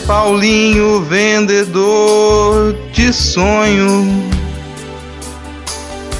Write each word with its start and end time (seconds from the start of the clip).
Paulinho, 0.00 1.02
vendedor 1.02 2.74
de 2.92 3.12
sonho. 3.12 4.06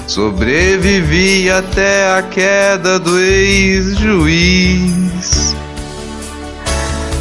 Sobrevivi 0.06 1.50
até 1.50 2.12
a 2.16 2.22
queda 2.22 2.98
do 2.98 3.18
ex-juiz. 3.18 4.88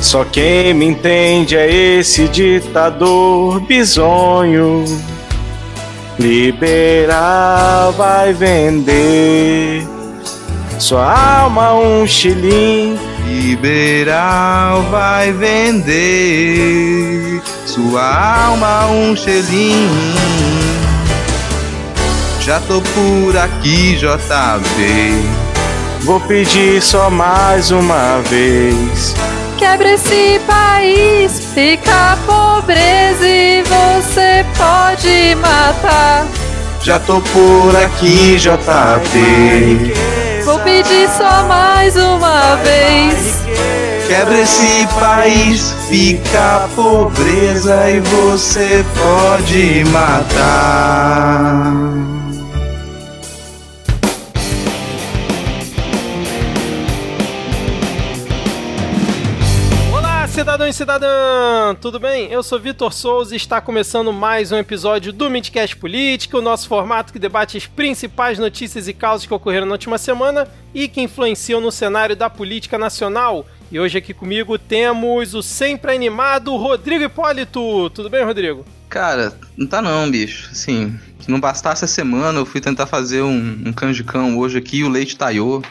Só 0.02 0.24
quem 0.24 0.74
me 0.74 0.86
entende 0.86 1.58
é 1.58 1.70
esse 2.00 2.28
ditador 2.30 3.60
bizonho. 3.62 4.86
Liberal 6.18 7.92
vai 7.92 8.34
vender 8.34 9.86
sua 10.80 11.42
alma 11.42 11.74
um 11.74 12.08
chilim. 12.08 12.98
Liberal 13.28 14.84
vai 14.84 15.34
vender 15.34 15.92
sua 17.66 18.46
alma 18.46 18.88
um 18.88 19.16
xelim. 19.16 19.90
Já 22.40 22.62
tô 22.62 22.82
por 22.82 23.38
aqui, 23.38 23.98
JB. 23.98 25.12
Vou 26.04 26.22
pedir 26.22 26.82
só 26.82 27.10
mais 27.10 27.70
uma 27.70 28.22
vez. 28.30 29.14
Quebra 29.58 29.96
esse 29.96 30.40
país, 30.48 31.52
fica 31.54 32.14
a 32.14 32.18
pobreza 32.26 33.28
e 33.28 33.62
você 33.64 34.46
pode 34.56 35.36
matar. 35.36 36.26
Já 36.82 36.98
tô 37.00 37.20
por 37.20 37.76
aqui, 37.76 38.38
JB. 38.38 39.94
Vou 40.48 40.60
pedir 40.60 41.10
só 41.10 41.44
mais 41.44 41.98
uma 41.98 42.56
vez. 42.64 43.44
Quebra 44.08 44.40
esse 44.40 44.88
país, 44.98 45.76
fica 45.90 46.64
a 46.64 46.70
pobreza 46.74 47.90
e 47.90 48.00
você 48.00 48.86
pode 48.96 49.84
matar. 49.92 51.74
Cidadão 60.38 60.68
e 60.68 60.74
cidadã! 60.74 61.74
Tudo 61.82 62.00
bem? 62.00 62.32
Eu 62.32 62.44
sou 62.44 62.60
Vitor 62.60 62.94
Souza 62.94 63.34
e 63.34 63.38
está 63.38 63.60
começando 63.60 64.14
mais 64.14 64.52
um 64.52 64.58
episódio 64.58 65.12
do 65.12 65.32
Midcast 65.32 65.76
Política, 65.76 66.38
o 66.38 66.44
nosso 66.44 66.68
formato 66.68 67.12
que 67.12 67.18
debate 67.18 67.58
as 67.58 67.66
principais 67.66 68.38
notícias 68.38 68.88
e 68.88 68.94
causas 68.94 69.26
que 69.26 69.34
ocorreram 69.34 69.66
na 69.66 69.72
última 69.72 69.98
semana 69.98 70.48
e 70.76 70.88
que 70.88 71.02
influenciam 71.02 71.60
no 71.60 71.72
cenário 71.72 72.16
da 72.16 72.30
política 72.30 72.78
nacional. 72.78 73.48
E 73.72 73.80
hoje 73.80 73.98
aqui 73.98 74.14
comigo 74.14 74.60
temos 74.60 75.34
o 75.34 75.42
sempre 75.42 75.92
animado 75.92 76.56
Rodrigo 76.56 77.06
Hipólito. 77.06 77.90
Tudo 77.90 78.08
bem, 78.08 78.24
Rodrigo? 78.24 78.64
Cara, 78.90 79.34
não 79.58 79.66
tá 79.66 79.82
não, 79.82 80.08
bicho. 80.12 80.50
Assim, 80.52 81.00
se 81.20 81.32
não 81.32 81.40
bastasse 81.40 81.84
a 81.84 81.88
semana, 81.88 82.38
eu 82.38 82.46
fui 82.46 82.62
tentar 82.62 82.86
fazer 82.86 83.24
um, 83.24 83.64
um 83.66 83.74
canjicão 83.74 84.38
hoje 84.38 84.60
aqui 84.60 84.78
e 84.78 84.84
o 84.84 84.90
leite 84.90 85.18
taiou. 85.18 85.64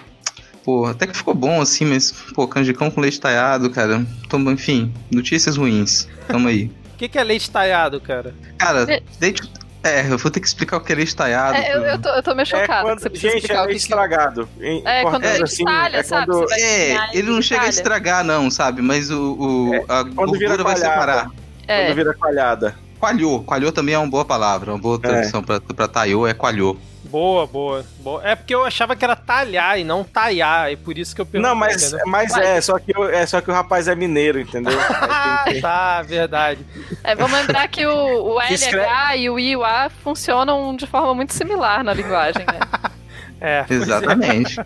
Pô, 0.66 0.84
até 0.84 1.06
que 1.06 1.16
ficou 1.16 1.32
bom 1.32 1.60
assim, 1.62 1.84
mas, 1.84 2.10
pô, 2.34 2.49
canjicão 2.49 2.91
com 2.91 3.00
leite 3.00 3.21
talhado, 3.21 3.71
cara. 3.71 4.04
Toma, 4.28 4.50
enfim, 4.50 4.93
notícias 5.12 5.56
ruins. 5.56 6.09
Tamo 6.27 6.49
aí. 6.49 6.65
O 6.93 6.97
que, 6.99 7.09
que 7.09 7.16
é 7.16 7.22
leite 7.22 7.49
talhado, 7.49 8.00
cara? 8.00 8.34
Cara, 8.59 8.82
É. 8.93 9.00
leite. 9.21 9.49
É, 9.84 10.00
eu 10.10 10.19
vou 10.19 10.28
ter 10.28 10.41
que 10.41 10.47
explicar 10.49 10.78
o 10.78 10.81
que 10.81 10.93
é 10.93 10.97
leite 10.97 11.15
talhado. 11.15 11.56
É, 11.56 11.72
eu, 11.76 11.82
eu, 11.82 12.03
tô, 12.03 12.09
eu 12.09 12.21
tô 12.21 12.34
meio 12.34 12.43
É 12.43 12.44
chocada 12.47 12.82
quando, 12.82 12.97
que 12.97 13.03
você 13.05 13.10
precisa 13.10 13.32
gente, 13.34 13.43
explicar 13.43 13.60
é 13.60 13.62
o 13.62 13.66
meio 13.66 13.76
que 13.78 13.87
que... 13.87 13.93
estragado. 13.93 14.49
Em- 14.60 14.82
É, 14.84 15.03
quando 15.03 15.25
ele 15.25 15.44
assim, 15.44 15.65
talha, 15.65 15.97
é 15.99 16.03
sabe? 16.03 16.26
quando, 16.26 16.49
Você 16.49 16.55
vai 16.56 16.62
É, 16.62 17.16
ele 17.16 17.31
não 17.31 17.41
chega 17.41 17.62
a 17.62 17.69
estragar, 17.69 18.25
não, 18.25 18.50
sabe? 18.50 18.82
Mas 18.82 19.09
o, 19.09 19.34
o- 19.38 19.84
a 19.88 20.05
quando 20.05 20.32
vira 20.32 20.49
gordura 20.56 20.65
vai 20.65 20.76
separar. 20.76 21.31
É, 21.69 21.84
quando 21.87 21.94
vira 21.94 22.12
coalhada. 22.15 22.76
Coalhou. 22.99 23.44
Coalhou 23.44 23.71
também 23.71 23.94
é 23.94 23.99
uma 23.99 24.10
boa 24.10 24.25
palavra. 24.25 24.72
Uma 24.72 24.81
boa 24.81 24.99
tradução 24.99 25.44
pra, 25.44 25.60
pra 25.60 25.87
taiô 25.87 26.26
é 26.26 26.34
coalhou. 26.34 26.76
Boa, 27.16 27.47
boa, 27.47 27.82
boa. 28.00 28.21
É 28.28 28.37
porque 28.37 28.54
eu 28.54 28.62
achava 28.62 28.94
que 28.94 29.03
era 29.03 29.16
talhar 29.16 29.81
e 29.81 29.84
não 29.84 30.04
taiar, 30.04 30.71
e 30.71 30.77
por 30.77 30.99
isso 30.99 31.15
que 31.15 31.21
eu 31.22 31.25
perguntei. 31.25 31.49
Não, 31.50 31.56
mas, 31.59 31.82
entendeu? 31.82 32.06
mas 32.06 32.31
Vai. 32.31 32.47
é, 32.59 32.60
só 32.60 32.78
que, 32.78 32.93
o- 32.94 33.09
é, 33.09 33.25
só 33.25 33.41
que 33.41 33.50
o 33.50 33.54
rapaz 33.54 33.88
é 33.88 33.94
mineiro, 33.94 34.38
entendeu? 34.38 34.77
Ah, 35.00 35.44
que- 35.49 35.60
tá, 35.62 36.03
verdade. 36.03 36.60
é, 37.03 37.15
vamos 37.15 37.32
lembrar 37.38 37.69
que 37.69 37.87
o, 37.87 38.34
o 38.34 38.43
escreve- 38.53 38.84
LH 38.84 39.16
e 39.16 39.31
o 39.31 39.38
I 39.38 39.50
e 39.53 39.56
o 39.56 39.65
A 39.65 39.88
funcionam 40.05 40.76
de 40.76 40.87
forma 40.87 41.15
muito 41.15 41.32
similar 41.32 41.82
na 41.82 41.94
linguagem, 41.94 42.44
né? 42.44 42.60
É. 43.41 43.65
Exatamente. 43.69 44.56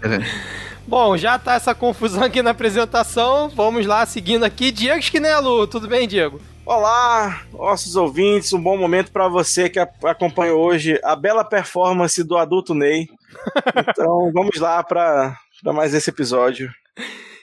Bom, 0.86 1.16
já 1.16 1.38
tá 1.38 1.54
essa 1.54 1.74
confusão 1.74 2.22
aqui 2.24 2.40
na 2.42 2.50
apresentação. 2.50 3.48
Vamos 3.48 3.84
lá, 3.86 4.04
seguindo 4.06 4.44
aqui. 4.44 4.70
Diego 4.72 4.98
Esquinelo, 4.98 5.66
tudo 5.66 5.86
bem, 5.88 6.06
Diego? 6.08 6.40
Olá, 6.70 7.42
nossos 7.52 7.96
ouvintes, 7.96 8.52
um 8.52 8.62
bom 8.62 8.76
momento 8.78 9.10
para 9.10 9.26
você 9.26 9.68
que 9.68 9.80
acompanha 9.80 10.54
hoje 10.54 11.00
a 11.02 11.16
bela 11.16 11.42
performance 11.42 12.22
do 12.22 12.36
adulto 12.36 12.76
Ney. 12.76 13.08
Então, 13.90 14.30
vamos 14.32 14.56
lá 14.56 14.80
para 14.84 15.36
mais 15.64 15.92
esse 15.94 16.10
episódio. 16.10 16.70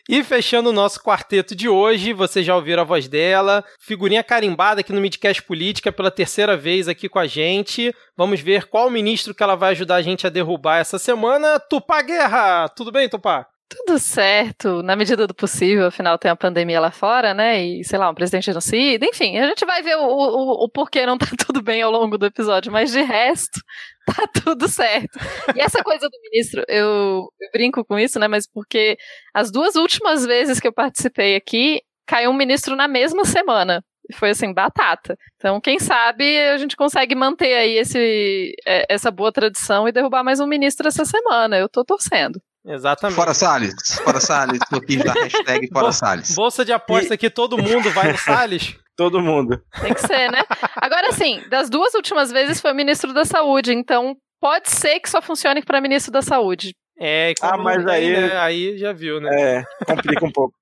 E 0.07 0.23
fechando 0.23 0.69
o 0.69 0.73
nosso 0.73 1.03
quarteto 1.03 1.53
de 1.53 1.67
hoje, 1.67 2.13
vocês 2.13 2.45
já 2.45 2.55
ouviram 2.55 2.83
a 2.83 2.85
voz 2.85 3.09
dela, 3.09 3.65
figurinha 3.81 4.23
carimbada 4.23 4.79
aqui 4.79 4.93
no 4.93 5.01
Midcast 5.01 5.43
Política 5.43 5.91
pela 5.91 6.09
terceira 6.09 6.55
vez 6.55 6.87
aqui 6.87 7.09
com 7.09 7.19
a 7.19 7.27
gente. 7.27 7.93
Vamos 8.15 8.39
ver 8.39 8.67
qual 8.69 8.89
ministro 8.89 9.35
que 9.35 9.43
ela 9.43 9.55
vai 9.55 9.71
ajudar 9.71 9.95
a 9.95 10.01
gente 10.01 10.25
a 10.25 10.29
derrubar 10.29 10.77
essa 10.77 10.97
semana. 10.97 11.59
Tupá 11.59 12.01
Guerra! 12.01 12.69
Tudo 12.69 12.93
bem, 12.93 13.09
Tupá? 13.09 13.45
Tudo 13.69 13.99
certo, 13.99 14.81
na 14.81 14.95
medida 14.95 15.27
do 15.27 15.35
possível, 15.35 15.87
afinal 15.87 16.17
tem 16.17 16.31
a 16.31 16.35
pandemia 16.37 16.79
lá 16.79 16.89
fora, 16.89 17.33
né? 17.33 17.61
E, 17.61 17.83
sei 17.83 17.99
lá, 17.99 18.09
um 18.09 18.13
presidente 18.15 18.45
genocida, 18.45 19.05
enfim, 19.05 19.37
a 19.37 19.47
gente 19.47 19.65
vai 19.65 19.83
ver 19.83 19.97
o, 19.97 20.03
o, 20.07 20.63
o 20.65 20.69
porquê 20.69 21.05
não 21.05 21.17
tá 21.17 21.25
tudo 21.45 21.61
bem 21.61 21.81
ao 21.81 21.91
longo 21.91 22.17
do 22.17 22.25
episódio, 22.25 22.71
mas 22.71 22.91
de 22.91 23.01
resto, 23.01 23.59
tá 24.07 24.25
tudo 24.41 24.69
certo. 24.69 25.19
E 25.53 25.59
essa 25.59 25.83
coisa 25.83 26.07
do 26.07 26.17
ministro, 26.21 26.63
eu, 26.69 27.27
eu 27.41 27.51
brinco 27.51 27.83
com 27.83 27.99
isso, 27.99 28.17
né? 28.19 28.27
Mas 28.29 28.47
porque 28.49 28.97
as 29.33 29.51
duas 29.51 29.75
últimas 29.75 30.25
vezes 30.25 30.61
que 30.61 30.67
eu 30.67 30.73
participei 30.73 31.35
aqui, 31.35 31.81
caiu 32.07 32.31
um 32.31 32.33
ministro 32.33 32.73
na 32.75 32.87
mesma 32.87 33.25
semana. 33.25 33.83
Foi 34.15 34.29
assim, 34.29 34.53
batata. 34.53 35.17
Então, 35.35 35.59
quem 35.59 35.79
sabe 35.79 36.39
a 36.49 36.57
gente 36.57 36.77
consegue 36.77 37.13
manter 37.15 37.53
aí 37.53 37.77
esse, 37.77 38.53
é, 38.65 38.85
essa 38.89 39.11
boa 39.11 39.31
tradição 39.31 39.87
e 39.87 39.91
derrubar 39.91 40.23
mais 40.23 40.39
um 40.39 40.47
ministro 40.47 40.87
essa 40.87 41.03
semana. 41.03 41.57
Eu 41.57 41.67
tô 41.67 41.83
torcendo. 41.83 42.41
Exatamente. 42.67 43.15
Fora 43.15 43.33
Salles. 43.33 43.73
Fora 44.03 44.19
Salles. 44.19 44.59
Tô 44.69 44.77
aqui 44.77 44.97
da 44.97 45.13
hashtag 45.13 45.67
Fora 45.71 45.91
Salles. 45.91 46.35
Bolsa 46.35 46.65
de 46.65 46.73
aposta 46.73 47.13
aqui, 47.13 47.29
todo 47.29 47.57
mundo 47.57 47.89
vai 47.91 48.11
no 48.11 48.17
Salles. 48.17 48.75
Todo 48.97 49.21
mundo. 49.21 49.61
Tem 49.79 49.93
que 49.93 50.01
ser, 50.01 50.31
né? 50.31 50.41
Agora, 50.75 51.09
assim, 51.09 51.39
das 51.51 51.69
duas 51.69 51.93
últimas 51.93 52.31
vezes 52.31 52.59
foi 52.59 52.71
o 52.71 52.75
ministro 52.75 53.13
da 53.13 53.25
Saúde, 53.25 53.71
então 53.71 54.15
pode 54.41 54.71
ser 54.71 54.99
que 54.99 55.07
só 55.07 55.21
funcione 55.21 55.61
para 55.61 55.79
ministro 55.79 56.11
da 56.11 56.23
Saúde. 56.23 56.73
É, 56.99 57.29
e 57.29 57.35
como 57.35 57.53
Ah, 57.53 57.57
mas 57.59 57.85
tem, 57.85 57.93
aí- 57.93 58.11
né, 58.11 58.37
aí 58.39 58.75
já 58.79 58.91
viu, 58.93 59.21
né? 59.21 59.29
É, 59.59 59.63
complica 59.85 60.25
um 60.25 60.31
pouco. 60.31 60.55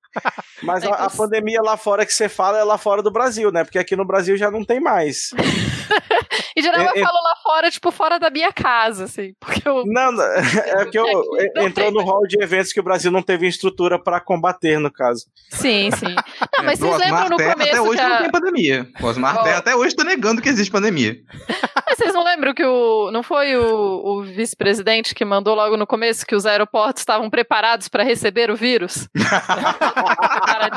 Mas 0.62 0.84
É 0.84 0.88
a, 0.88 0.94
a 1.06 1.10
pandemia 1.10 1.60
lá 1.62 1.76
fora 1.76 2.04
que 2.06 2.12
você 2.12 2.28
fala 2.28 2.58
é 2.58 2.64
lá 2.64 2.78
fora 2.78 3.02
do 3.02 3.10
Brasil, 3.10 3.50
né? 3.52 3.64
Porque 3.64 3.78
aqui 3.78 3.94
no 3.96 4.04
Brasil 4.06 4.36
já 4.36 4.50
não 4.50 4.64
tem 4.64 4.80
mais. 4.80 5.30
E 6.58 6.62
geralmente 6.62 6.96
É, 6.96 7.00
eu 7.00 7.02
é- 7.02 7.06
falo 7.06 7.22
lá 7.22 7.36
fora, 7.42 7.70
tipo, 7.70 7.90
fora 7.90 8.18
da 8.18 8.30
minha 8.30 8.50
casa, 8.50 9.04
assim, 9.04 9.34
porque 9.38 9.66
eu. 9.68 9.82
Não, 9.84 10.10
não, 10.10 10.24
é 10.80 10.86
que 10.86 10.98
eu, 10.98 11.04
Aqui 11.06 11.50
não 11.54 11.66
entrou 11.66 11.90
no 11.92 12.02
hall 12.02 12.26
de 12.26 12.42
eventos 12.42 12.72
que 12.72 12.80
o 12.80 12.82
Brasil 12.82 13.10
não 13.10 13.20
teve 13.22 13.46
estrutura 13.46 14.02
para 14.02 14.20
combater, 14.20 14.78
no 14.80 14.90
caso. 14.90 15.26
Sim, 15.50 15.90
sim. 15.92 16.14
Não, 16.14 16.64
mas 16.64 16.80
É, 16.82 16.86
vocês 16.86 16.98
lembram 16.98 17.28
no 17.28 17.36
Terra 17.36 17.52
começo 17.52 17.70
até 17.72 17.80
hoje 17.82 17.98
que 17.98 18.04
a- 18.04 18.08
não 18.08 18.18
tem 18.22 18.30
pandemia. 18.30 18.88
O 19.00 19.06
Osmar. 19.06 19.42
Terra 19.42 19.58
até 19.58 19.76
hoje 19.76 19.94
tá 19.94 20.02
negando 20.02 20.40
que 20.40 20.48
existe 20.48 20.70
pandemia. 20.72 21.16
Mas 21.88 21.98
vocês 21.98 22.12
não 22.14 22.24
lembram 22.24 22.52
que 22.52 22.64
o. 22.64 23.10
Não 23.12 23.22
foi 23.22 23.54
o, 23.56 23.62
o 24.04 24.22
vice-presidente 24.24 25.14
que 25.14 25.24
mandou 25.24 25.54
logo 25.54 25.76
no 25.76 25.86
começo 25.86 26.26
que 26.26 26.34
os 26.34 26.44
aeroportos 26.44 27.02
estavam 27.02 27.30
preparados 27.30 27.86
para 27.88 28.02
receber 28.02 28.50
o 28.50 28.56
vírus? 28.56 29.08
Cara. 30.06 30.70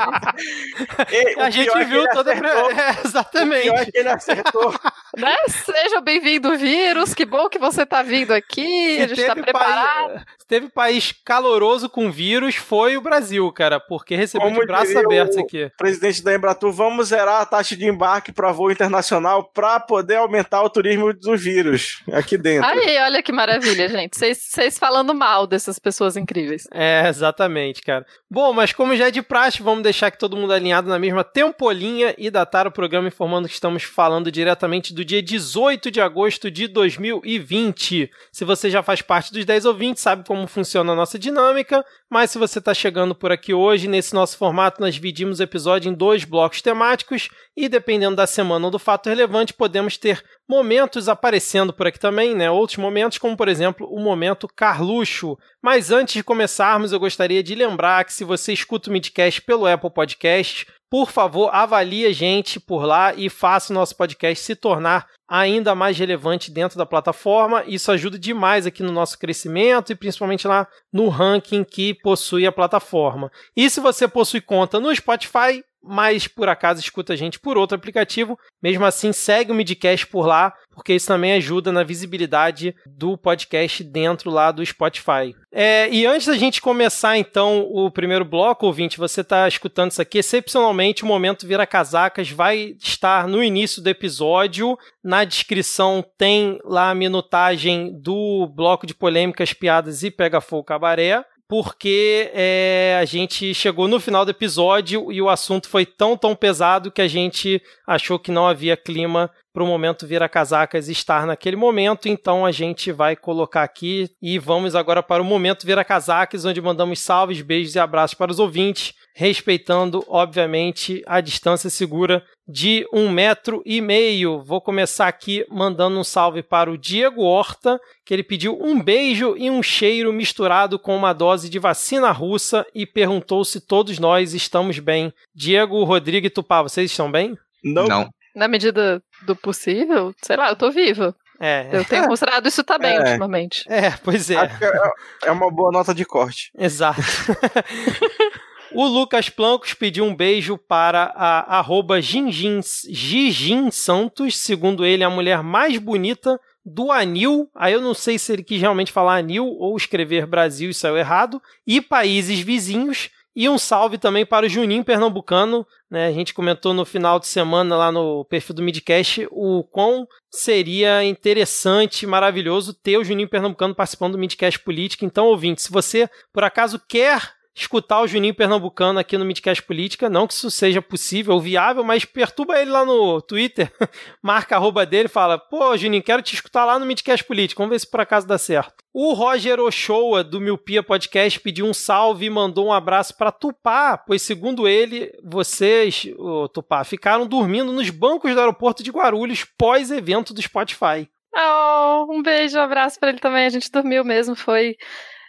E 1.10 1.40
A 1.40 1.50
gente 1.50 1.70
é 1.76 1.84
viu 1.84 2.08
toda. 2.10 2.32
acertou. 2.32 2.70
É, 2.70 2.70
O 2.70 2.72
pior 2.74 2.78
é 2.78 3.06
exatamente. 3.06 3.92
que 3.92 3.98
ele 3.98 4.08
acertou. 4.08 4.74
Né? 5.16 5.34
Seja 5.48 6.00
bem-vindo, 6.00 6.56
vírus. 6.56 7.14
Que 7.14 7.24
bom 7.24 7.48
que 7.48 7.58
você 7.58 7.84
tá 7.84 8.02
vindo 8.02 8.32
aqui. 8.32 8.96
Se 8.96 9.02
a 9.02 9.08
gente 9.08 9.26
tá 9.26 9.34
teve, 9.34 9.42
preparado. 9.44 10.08
país, 10.14 10.22
teve 10.48 10.68
país 10.68 11.14
caloroso 11.24 11.88
com 11.88 12.10
vírus, 12.10 12.54
foi 12.56 12.96
o 12.96 13.00
Brasil, 13.00 13.50
cara, 13.52 13.80
porque 13.80 14.14
recebeu 14.14 14.48
Como 14.48 14.60
de 14.60 14.66
braços 14.66 14.96
abertos 14.96 15.36
aqui. 15.36 15.70
Presidente 15.76 16.22
da 16.22 16.34
Embratur, 16.34 16.72
vamos 16.72 17.08
zerar 17.08 17.40
a 17.40 17.46
taxa 17.46 17.76
de 17.76 17.86
embarque 17.86 18.32
para 18.32 18.52
voo 18.52 18.70
internacional 18.70 19.44
para 19.44 19.80
poder 19.80 20.16
aumentar 20.16 20.62
o 20.62 20.70
turismo 20.70 21.12
do 21.12 21.36
vírus 21.36 22.02
aqui 22.12 22.36
dentro. 22.36 22.68
Aí, 22.68 22.98
olha 22.98 23.22
que 23.22 23.32
maravilha, 23.32 23.88
gente. 23.88 24.16
Vocês- 24.16 24.38
Vocês 24.50 24.78
falando 24.78 25.14
mal 25.14 25.46
dessas 25.46 25.78
pessoas 25.78 26.16
incríveis. 26.16 26.66
É, 26.72 27.08
exatamente, 27.08 27.82
cara. 27.82 28.04
Bom, 28.30 28.52
mas 28.52 28.72
como 28.72 28.94
já 28.96 29.08
é 29.08 29.10
de 29.10 29.22
praxe, 29.22 29.62
vamos 29.62 29.82
deixar 29.82 30.10
que 30.10 30.18
todo 30.18 30.36
mundo 30.36 30.52
alinhado 30.52 30.88
na 30.88 30.98
mesma 30.98 31.22
tempolinha 31.24 32.14
e 32.18 32.30
datar 32.30 32.66
o 32.66 32.70
programa 32.72 33.08
informando 33.08 33.48
que 33.48 33.54
estamos 33.54 33.82
falando 33.82 34.30
diretamente 34.30 34.92
do 34.94 34.99
do 35.00 35.04
dia 35.04 35.22
18 35.22 35.90
de 35.90 35.98
agosto 35.98 36.50
de 36.50 36.68
2020. 36.68 38.10
Se 38.30 38.44
você 38.44 38.68
já 38.68 38.82
faz 38.82 39.00
parte 39.00 39.32
dos 39.32 39.46
10 39.46 39.64
ouvintes, 39.64 40.02
sabe 40.02 40.26
como 40.26 40.46
funciona 40.46 40.92
a 40.92 40.96
nossa 40.96 41.18
dinâmica, 41.18 41.82
mas 42.10 42.30
se 42.30 42.38
você 42.38 42.58
está 42.58 42.74
chegando 42.74 43.14
por 43.14 43.32
aqui 43.32 43.54
hoje, 43.54 43.88
nesse 43.88 44.12
nosso 44.12 44.36
formato, 44.36 44.78
nós 44.78 44.94
dividimos 44.94 45.40
o 45.40 45.42
episódio 45.42 45.90
em 45.90 45.94
dois 45.94 46.24
blocos 46.24 46.60
temáticos 46.60 47.30
e, 47.56 47.66
dependendo 47.66 48.16
da 48.16 48.26
semana 48.26 48.66
ou 48.66 48.70
do 48.70 48.78
fato 48.78 49.08
relevante, 49.08 49.54
podemos 49.54 49.96
ter 49.96 50.22
momentos 50.46 51.08
aparecendo 51.08 51.72
por 51.72 51.86
aqui 51.86 51.98
também, 51.98 52.34
né? 52.34 52.50
Outros 52.50 52.76
momentos, 52.76 53.16
como 53.16 53.36
por 53.36 53.48
exemplo 53.48 53.86
o 53.90 54.00
momento 54.00 54.48
Carluxo. 54.48 55.38
Mas 55.62 55.90
antes 55.90 56.14
de 56.14 56.24
começarmos, 56.24 56.92
eu 56.92 57.00
gostaria 57.00 57.42
de 57.42 57.54
lembrar 57.54 58.04
que 58.04 58.12
se 58.12 58.24
você 58.24 58.52
escuta 58.52 58.90
o 58.90 58.92
Midcast 58.92 59.40
pelo 59.42 59.66
Apple 59.66 59.90
Podcast, 59.90 60.66
por 60.90 61.12
favor, 61.12 61.54
avalie 61.54 62.04
a 62.04 62.12
gente 62.12 62.58
por 62.58 62.84
lá 62.84 63.14
e 63.14 63.30
faça 63.30 63.72
o 63.72 63.74
nosso 63.74 63.94
podcast 63.96 64.44
se 64.44 64.56
tornar 64.56 65.06
ainda 65.28 65.72
mais 65.72 65.96
relevante 65.96 66.50
dentro 66.50 66.76
da 66.76 66.84
plataforma. 66.84 67.62
Isso 67.64 67.92
ajuda 67.92 68.18
demais 68.18 68.66
aqui 68.66 68.82
no 68.82 68.90
nosso 68.90 69.16
crescimento 69.16 69.92
e 69.92 69.94
principalmente 69.94 70.48
lá 70.48 70.66
no 70.92 71.08
ranking 71.08 71.62
que 71.62 71.94
possui 71.94 72.44
a 72.44 72.50
plataforma. 72.50 73.30
E 73.56 73.70
se 73.70 73.78
você 73.78 74.08
possui 74.08 74.40
conta 74.40 74.80
no 74.80 74.92
Spotify, 74.92 75.64
mas 75.82 76.28
por 76.28 76.48
acaso 76.48 76.80
escuta 76.80 77.12
a 77.14 77.16
gente 77.16 77.38
por 77.38 77.56
outro 77.56 77.76
aplicativo, 77.76 78.38
mesmo 78.62 78.84
assim 78.84 79.12
segue 79.12 79.50
o 79.50 79.54
Midcast 79.54 80.06
por 80.06 80.26
lá, 80.26 80.52
porque 80.72 80.94
isso 80.94 81.06
também 81.06 81.32
ajuda 81.32 81.72
na 81.72 81.82
visibilidade 81.82 82.74
do 82.86 83.16
podcast 83.16 83.82
dentro 83.84 84.30
lá 84.30 84.50
do 84.50 84.64
Spotify. 84.64 85.34
É, 85.52 85.88
e 85.90 86.06
antes 86.06 86.26
da 86.26 86.36
gente 86.36 86.60
começar 86.60 87.18
então 87.18 87.66
o 87.70 87.90
primeiro 87.90 88.24
bloco, 88.24 88.66
ouvinte, 88.66 88.98
você 88.98 89.22
está 89.22 89.48
escutando 89.48 89.90
isso 89.90 90.02
aqui, 90.02 90.18
excepcionalmente 90.18 91.02
o 91.02 91.06
momento 91.06 91.46
Vira 91.46 91.66
Casacas 91.66 92.30
vai 92.30 92.76
estar 92.78 93.26
no 93.26 93.42
início 93.42 93.82
do 93.82 93.88
episódio, 93.88 94.78
na 95.02 95.24
descrição 95.24 96.04
tem 96.16 96.58
lá 96.64 96.90
a 96.90 96.94
minutagem 96.94 97.92
do 98.00 98.46
bloco 98.46 98.86
de 98.86 98.94
polêmicas, 98.94 99.52
piadas 99.52 100.02
e 100.02 100.10
pega 100.10 100.40
fogo 100.40 100.64
cabaré 100.64 101.24
porque 101.50 102.30
é, 102.32 102.96
a 103.02 103.04
gente 103.04 103.52
chegou 103.52 103.88
no 103.88 103.98
final 103.98 104.24
do 104.24 104.30
episódio 104.30 105.10
e 105.10 105.20
o 105.20 105.28
assunto 105.28 105.68
foi 105.68 105.84
tão, 105.84 106.16
tão 106.16 106.32
pesado 106.32 106.92
que 106.92 107.02
a 107.02 107.08
gente 107.08 107.60
achou 107.84 108.20
que 108.20 108.30
não 108.30 108.46
havia 108.46 108.76
clima 108.76 109.28
para 109.52 109.64
o 109.64 109.66
momento 109.66 110.06
vira 110.06 110.28
casacas 110.28 110.88
estar 110.88 111.26
naquele 111.26 111.56
momento, 111.56 112.08
então 112.08 112.46
a 112.46 112.52
gente 112.52 112.92
vai 112.92 113.16
colocar 113.16 113.64
aqui 113.64 114.08
e 114.22 114.38
vamos 114.38 114.76
agora 114.76 115.02
para 115.02 115.20
o 115.20 115.24
momento 115.24 115.66
vira 115.66 115.84
casacas, 115.84 116.44
onde 116.44 116.60
mandamos 116.60 117.00
salves, 117.00 117.42
beijos 117.42 117.74
e 117.74 117.80
abraços 117.80 118.14
para 118.14 118.30
os 118.30 118.38
ouvintes, 118.38 118.94
respeitando, 119.12 120.04
obviamente, 120.06 121.02
a 121.04 121.20
distância 121.20 121.68
segura 121.68 122.24
de 122.50 122.84
um 122.92 123.08
metro 123.08 123.62
e 123.64 123.80
meio. 123.80 124.42
Vou 124.42 124.60
começar 124.60 125.06
aqui 125.06 125.46
mandando 125.48 125.98
um 125.98 126.04
salve 126.04 126.42
para 126.42 126.70
o 126.70 126.76
Diego 126.76 127.22
Horta, 127.22 127.78
que 128.04 128.12
ele 128.12 128.24
pediu 128.24 128.58
um 128.60 128.82
beijo 128.82 129.36
e 129.38 129.48
um 129.48 129.62
cheiro 129.62 130.12
misturado 130.12 130.78
com 130.78 130.96
uma 130.96 131.12
dose 131.12 131.48
de 131.48 131.58
vacina 131.58 132.10
russa 132.10 132.66
e 132.74 132.84
perguntou 132.84 133.44
se 133.44 133.60
todos 133.60 133.98
nós 133.98 134.34
estamos 134.34 134.78
bem. 134.78 135.12
Diego, 135.34 135.84
Rodrigo 135.84 136.26
e 136.26 136.30
Tupá, 136.30 136.60
vocês 136.62 136.90
estão 136.90 137.10
bem? 137.10 137.36
Não. 137.62 137.86
Não. 137.86 138.08
Na 138.34 138.48
medida 138.48 139.02
do 139.26 139.36
possível, 139.36 140.12
sei 140.22 140.36
lá, 140.36 140.48
eu 140.50 140.56
tô 140.56 140.70
viva. 140.70 141.14
É. 141.42 141.68
Eu 141.72 141.84
tenho 141.84 142.06
considerado 142.06 142.46
isso 142.46 142.62
tá 142.62 142.78
bem 142.78 142.96
É. 142.96 143.00
ultimamente. 143.00 143.62
É, 143.68 143.92
pois 144.04 144.28
é. 144.30 144.36
Acho 144.36 144.58
que 144.58 144.64
é- 144.64 144.90
é 145.26 145.30
uma 145.30 145.50
boa 145.50 145.72
nota 145.72 145.94
de 145.94 146.04
corte. 146.04 146.50
Exato. 146.58 147.00
o 148.72 148.86
Lucas 148.86 149.28
Plancos 149.28 149.74
pediu 149.74 150.04
um 150.04 150.14
beijo 150.14 150.56
para 150.56 151.12
a 151.16 151.58
arroba 151.58 152.00
Gigin 152.00 153.70
Santos, 153.70 154.36
segundo 154.36 154.84
ele, 154.84 155.04
a 155.04 155.10
mulher 155.10 155.42
mais 155.42 155.78
bonita 155.78 156.38
do 156.64 156.92
Anil. 156.92 157.50
Aí 157.54 157.72
eu 157.72 157.80
não 157.80 157.94
sei 157.94 158.18
se 158.18 158.32
ele 158.32 158.44
quis 158.44 158.60
realmente 158.60 158.92
falar 158.92 159.16
Anil 159.16 159.46
ou 159.46 159.76
escrever 159.76 160.26
Brasil 160.26 160.70
e 160.70 160.74
saiu 160.74 160.96
errado. 160.96 161.42
E 161.66 161.80
países 161.80 162.40
vizinhos. 162.40 163.10
E 163.34 163.48
um 163.48 163.58
salve 163.58 163.96
também 163.96 164.26
para 164.26 164.46
o 164.46 164.48
Juninho 164.48 164.84
Pernambucano. 164.84 165.66
Né? 165.88 166.08
A 166.08 166.12
gente 166.12 166.34
comentou 166.34 166.74
no 166.74 166.84
final 166.84 167.18
de 167.18 167.26
semana 167.26 167.76
lá 167.76 167.90
no 167.90 168.24
perfil 168.24 168.54
do 168.54 168.62
Midcast 168.62 169.26
o 169.30 169.64
quão 169.64 170.06
seria 170.30 171.04
interessante, 171.04 172.06
maravilhoso 172.06 172.74
ter 172.74 172.98
o 172.98 173.04
Juninho 173.04 173.28
Pernambucano 173.28 173.74
participando 173.74 174.12
do 174.12 174.18
Midcast 174.18 174.58
Política. 174.60 175.04
Então, 175.04 175.26
ouvinte, 175.26 175.62
se 175.62 175.70
você 175.70 176.08
por 176.32 176.44
acaso 176.44 176.80
quer 176.88 177.39
escutar 177.54 178.00
o 178.00 178.06
Juninho 178.06 178.34
Pernambucano 178.34 178.98
aqui 178.98 179.18
no 179.18 179.24
Midcast 179.24 179.62
Política, 179.62 180.08
não 180.08 180.26
que 180.26 180.34
isso 180.34 180.50
seja 180.50 180.80
possível 180.80 181.34
ou 181.34 181.40
viável, 181.40 181.84
mas 181.84 182.04
perturba 182.04 182.60
ele 182.60 182.70
lá 182.70 182.84
no 182.84 183.20
Twitter, 183.20 183.72
marca 184.22 184.56
arroba 184.56 184.86
dele 184.86 185.08
fala, 185.08 185.38
pô, 185.38 185.76
Juninho, 185.76 186.02
quero 186.02 186.22
te 186.22 186.34
escutar 186.34 186.64
lá 186.64 186.78
no 186.78 186.86
Midcast 186.86 187.24
Política, 187.24 187.60
vamos 187.60 187.74
ver 187.74 187.80
se 187.80 187.90
por 187.90 188.00
acaso 188.00 188.26
dá 188.26 188.38
certo. 188.38 188.74
O 188.92 189.12
Roger 189.12 189.60
Ochoa, 189.60 190.24
do 190.24 190.40
Miopia 190.40 190.82
Podcast, 190.82 191.38
pediu 191.40 191.66
um 191.66 191.74
salve 191.74 192.26
e 192.26 192.30
mandou 192.30 192.66
um 192.66 192.72
abraço 192.72 193.16
para 193.16 193.30
Tupá, 193.30 193.96
pois 193.96 194.22
segundo 194.22 194.66
ele, 194.66 195.12
vocês, 195.22 196.08
ô, 196.18 196.48
Tupá, 196.48 196.82
ficaram 196.82 197.26
dormindo 197.26 197.72
nos 197.72 197.90
bancos 197.90 198.32
do 198.32 198.40
aeroporto 198.40 198.82
de 198.82 198.90
Guarulhos 198.90 199.44
pós-evento 199.44 200.34
do 200.34 200.42
Spotify. 200.42 201.08
Oh, 201.34 202.06
um 202.10 202.22
beijo, 202.22 202.58
um 202.58 202.62
abraço 202.62 202.98
pra 202.98 203.10
ele 203.10 203.20
também. 203.20 203.46
A 203.46 203.50
gente 203.50 203.70
dormiu 203.70 204.04
mesmo, 204.04 204.34
foi. 204.34 204.76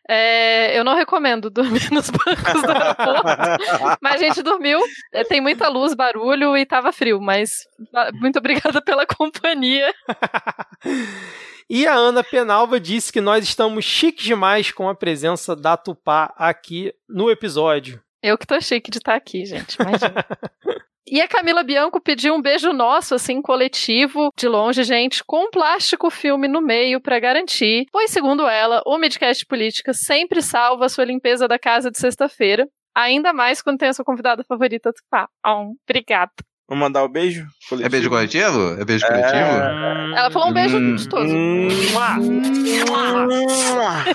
É, 0.10 0.78
eu 0.78 0.84
não 0.84 0.96
recomendo 0.96 1.50
dormir 1.50 1.90
nos 1.92 2.10
bancos 2.10 2.62
do 2.62 2.72
aeroporto, 2.72 3.98
mas 4.02 4.16
a 4.16 4.26
gente 4.26 4.42
dormiu. 4.42 4.80
É, 5.14 5.24
Tem 5.24 5.40
muita 5.42 5.70
luz, 5.70 5.94
barulho 5.94 6.58
e 6.58 6.66
tava 6.66 6.92
frio, 6.92 7.22
mas 7.22 7.52
ah, 7.96 8.10
muito 8.14 8.40
obrigada 8.40 8.82
pela 8.82 9.06
companhia. 9.06 9.94
E 11.74 11.88
a 11.88 11.94
Ana 11.94 12.22
Penalva 12.22 12.82
disse 12.82 13.14
que 13.14 13.22
nós 13.22 13.46
estamos 13.46 13.86
chiques 13.86 14.26
demais 14.26 14.72
com 14.72 14.90
a 14.90 14.96
presença 14.96 15.56
da 15.56 15.78
Tupá 15.78 16.34
aqui 16.36 16.94
no 17.08 17.32
episódio. 17.32 18.04
Eu 18.22 18.38
que 18.38 18.46
tô 18.46 18.60
chique 18.60 18.92
de 18.92 18.98
estar 18.98 19.16
aqui, 19.16 19.46
gente. 19.46 19.76
Imagina. 19.76 20.26
E 21.08 21.20
a 21.20 21.28
Camila 21.28 21.64
Bianco 21.64 22.00
pediu 22.00 22.36
um 22.36 22.42
beijo 22.42 22.72
nosso, 22.72 23.16
assim, 23.16 23.42
coletivo, 23.42 24.32
de 24.38 24.48
longe, 24.48 24.84
gente, 24.84 25.24
com 25.26 25.46
um 25.48 25.50
plástico 25.50 26.10
filme 26.12 26.48
no 26.48 26.62
meio 26.62 27.02
pra 27.02 27.20
garantir, 27.20 27.86
pois, 27.92 28.12
segundo 28.12 28.48
ela, 28.48 28.82
o 28.86 28.98
Midcast 29.00 29.46
Política 29.48 29.94
sempre 29.94 30.42
salva 30.42 30.86
a 30.86 30.90
sua 30.90 31.04
limpeza 31.04 31.48
da 31.48 31.58
casa 31.58 31.90
de 31.90 31.98
sexta-feira, 31.98 32.68
ainda 32.96 33.34
mais 33.34 33.62
quando 33.64 33.80
tem 33.80 33.90
a 33.90 33.94
sua 33.94 34.06
convidada 34.06 34.44
favorita, 34.44 34.94
Tupá. 34.94 35.28
Oh, 35.46 35.74
obrigada. 35.90 36.32
Vamos 36.70 36.84
mandar 36.86 37.04
o 37.04 37.10
beijo? 37.10 37.46
É 37.84 37.90
beijo 37.90 38.08
coletivo? 38.10 38.80
É 38.80 38.86
beijo 38.86 39.06
coletivo? 39.06 39.36
Ela 40.16 40.32
falou 40.32 40.50
um 40.50 40.54
beijo 40.54 40.78
Hum. 40.78 40.92
gostoso. 40.94 41.36
Mua. 41.36 42.16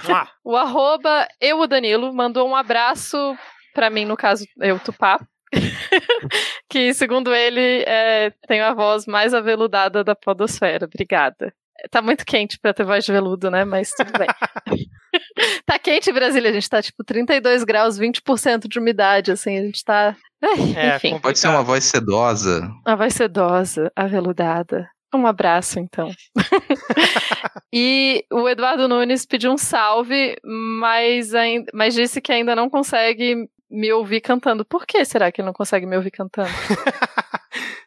Mua. 0.09 0.29
O 0.45 0.57
arroba 0.57 1.27
eu, 1.41 1.59
o 1.61 1.67
Danilo, 1.67 2.15
mandou 2.15 2.49
um 2.49 2.57
abraço 2.57 3.37
pra 3.75 3.91
mim, 3.91 4.05
no 4.07 4.17
caso, 4.17 4.47
eu, 4.61 4.79
Tupá. 4.79 5.19
que, 6.69 6.93
segundo 6.95 7.35
ele, 7.35 7.85
é, 7.87 8.31
tem 8.47 8.61
a 8.61 8.75
voz 8.75 9.07
mais 9.07 9.35
aveludada 9.35 10.03
da 10.03 10.15
podosfera. 10.15 10.87
Obrigada. 10.87 11.53
Tá 11.91 12.01
muito 12.01 12.25
quente 12.25 12.59
pra 12.59 12.73
ter 12.73 12.85
voz 12.85 13.05
de 13.05 13.13
veludo, 13.13 13.51
né? 13.51 13.65
Mas 13.65 13.91
tudo 13.91 14.13
bem. 14.19 14.27
tá 15.67 15.79
quente 15.79 16.13
Brasília, 16.13 16.51
a 16.51 16.53
gente 16.53 16.69
tá 16.69 16.83
tipo 16.83 17.05
32 17.05 17.65
graus, 17.65 17.99
20% 17.99 18.67
de 18.67 18.79
umidade, 18.79 19.31
assim, 19.31 19.59
a 19.59 19.63
gente 19.63 19.85
tá. 19.85 20.17
Ai, 20.43 20.75
É, 20.77 20.97
enfim. 20.97 21.19
Pode 21.19 21.39
ser 21.39 21.49
uma 21.49 21.63
voz 21.63 21.85
sedosa. 21.85 22.69
a 22.85 22.95
voz 22.95 23.15
sedosa, 23.15 23.93
aveludada. 23.95 24.89
Um 25.15 25.27
abraço, 25.27 25.79
então. 25.79 26.11
e 27.73 28.25
o 28.31 28.49
Eduardo 28.49 28.89
Nunes 28.89 29.25
pediu 29.25 29.53
um 29.53 29.57
salve, 29.57 30.37
mas, 30.45 31.35
ainda, 31.35 31.71
mas 31.73 31.95
disse 31.95 32.21
que 32.21 32.33
ainda 32.33 32.57
não 32.57 32.69
consegue 32.69 33.49
me 33.71 33.93
ouvir 33.93 34.21
cantando. 34.21 34.65
Por 34.65 34.87
que 34.87 35.05
será 35.05 35.31
que 35.31 35.41
ele 35.41 35.47
não 35.47 35.53
consegue 35.53 35.87
me 35.87 35.97
ouvir 35.97 36.11
cantando? 36.11 36.49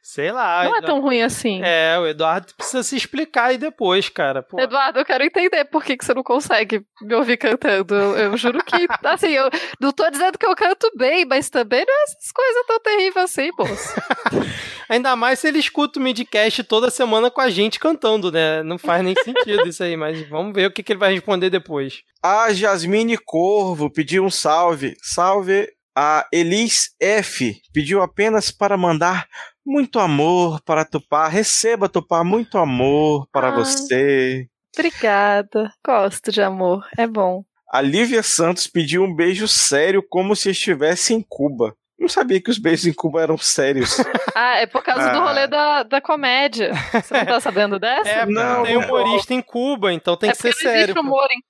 Sei 0.01 0.31
lá. 0.31 0.63
Não 0.63 0.75
é 0.75 0.81
tão 0.81 1.01
ruim 1.01 1.21
assim. 1.21 1.61
É, 1.63 1.97
o 1.99 2.07
Eduardo 2.07 2.53
precisa 2.55 2.81
se 2.81 2.95
explicar 2.95 3.45
aí 3.45 3.57
depois, 3.59 4.09
cara. 4.09 4.41
Pô. 4.41 4.59
Eduardo, 4.59 4.97
eu 4.97 5.05
quero 5.05 5.23
entender 5.23 5.65
por 5.65 5.83
que, 5.83 5.95
que 5.95 6.03
você 6.03 6.15
não 6.15 6.23
consegue 6.23 6.83
me 7.01 7.13
ouvir 7.13 7.37
cantando. 7.37 7.93
Eu, 7.93 8.17
eu 8.17 8.37
juro 8.37 8.63
que, 8.63 8.87
assim, 9.05 9.29
eu 9.29 9.49
não 9.79 9.91
tô 9.91 10.09
dizendo 10.09 10.37
que 10.37 10.45
eu 10.47 10.55
canto 10.55 10.91
bem, 10.97 11.25
mas 11.25 11.49
também 11.49 11.85
não 11.85 11.93
é 11.93 12.03
essas 12.03 12.31
coisas 12.31 12.65
tão 12.65 12.79
terríveis 12.79 13.25
assim, 13.25 13.51
moço. 13.57 13.93
Ainda 14.89 15.15
mais 15.15 15.39
se 15.39 15.47
ele 15.47 15.59
escuta 15.59 15.99
o 15.99 16.01
midcast 16.03 16.63
toda 16.63 16.89
semana 16.89 17.29
com 17.29 17.39
a 17.41 17.49
gente 17.49 17.79
cantando, 17.79 18.31
né? 18.31 18.63
Não 18.63 18.77
faz 18.79 19.03
nem 19.03 19.13
sentido 19.23 19.67
isso 19.67 19.83
aí, 19.83 19.95
mas 19.95 20.27
vamos 20.27 20.53
ver 20.53 20.65
o 20.67 20.71
que, 20.71 20.81
que 20.81 20.93
ele 20.93 20.99
vai 20.99 21.13
responder 21.13 21.49
depois. 21.51 22.01
A 22.23 22.51
Jasmine 22.51 23.17
Corvo 23.17 23.89
pediu 23.91 24.25
um 24.25 24.31
salve. 24.31 24.95
Salve. 25.01 25.67
A 25.95 26.25
Elis 26.31 26.91
F 26.99 27.59
pediu 27.73 28.01
apenas 28.01 28.51
para 28.51 28.77
mandar 28.77 29.27
muito 29.65 29.99
amor 29.99 30.61
para 30.63 30.85
Tupá. 30.85 31.27
Receba, 31.27 31.89
Tupá, 31.89 32.23
muito 32.23 32.57
amor 32.57 33.27
para 33.31 33.49
Ah. 33.49 33.51
você. 33.51 34.47
Obrigada. 34.77 35.71
Gosto 35.85 36.31
de 36.31 36.41
amor. 36.41 36.85
É 36.97 37.05
bom. 37.05 37.43
A 37.71 37.81
Lívia 37.81 38.23
Santos 38.23 38.65
pediu 38.65 39.03
um 39.03 39.13
beijo 39.13 39.47
sério 39.47 40.01
como 40.07 40.35
se 40.35 40.49
estivesse 40.51 41.13
em 41.13 41.23
Cuba. 41.27 41.75
Não 42.09 42.13
sabia 42.13 42.41
que 42.41 42.49
os 42.49 42.57
beijos 42.57 42.87
em 42.87 42.93
Cuba 42.93 43.21
eram 43.21 43.37
sérios. 43.37 43.95
Ah, 44.35 44.55
é 44.57 44.65
por 44.65 44.81
causa 44.83 45.09
do 45.11 45.17
Ah. 45.17 45.27
rolê 45.27 45.47
da, 45.47 45.83
da 45.83 45.99
comédia. 46.01 46.71
Você 46.93 47.13
não 47.17 47.25
tá 47.25 47.39
sabendo 47.41 47.77
dessa? 47.77 48.09
É, 48.09 48.25
Não, 48.25 48.63
tem 48.63 48.77
humorista 48.77 49.33
em 49.33 49.41
Cuba, 49.41 49.91
então 49.91 50.15
tem 50.15 50.29
é 50.29 50.33
que 50.33 50.41
ser 50.41 50.53
sério. 50.53 50.79
existe 50.83 50.99
humor 50.99 51.27
em 51.31 51.41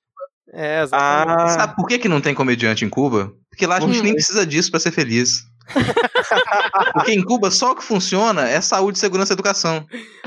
É, 0.54 0.82
exatamente. 0.82 1.42
Ah, 1.42 1.48
Sabe 1.50 1.75
por 1.75 1.88
que, 1.88 2.00
que 2.00 2.10
não 2.10 2.20
tem 2.20 2.34
comediante 2.34 2.84
em 2.84 2.89
Cuba? 2.89 3.32
Porque 3.50 3.68
lá 3.68 3.78
a 3.78 3.80
gente 3.80 4.00
Hum. 4.00 4.04
nem 4.04 4.13
precisa 4.13 4.46
disso 4.46 4.72
pra 4.72 4.80
ser 4.80 4.92
feliz. 4.92 5.44
Porque 6.94 7.12
em 7.13 7.24
Cuba 7.24 7.51
só 7.51 7.72
o 7.72 7.75
que 7.75 7.84
funciona 7.84 8.50
é 8.50 8.60
saúde, 8.60 8.98
segurança 8.98 9.34
e 9.34 9.36
educação. 9.36 9.86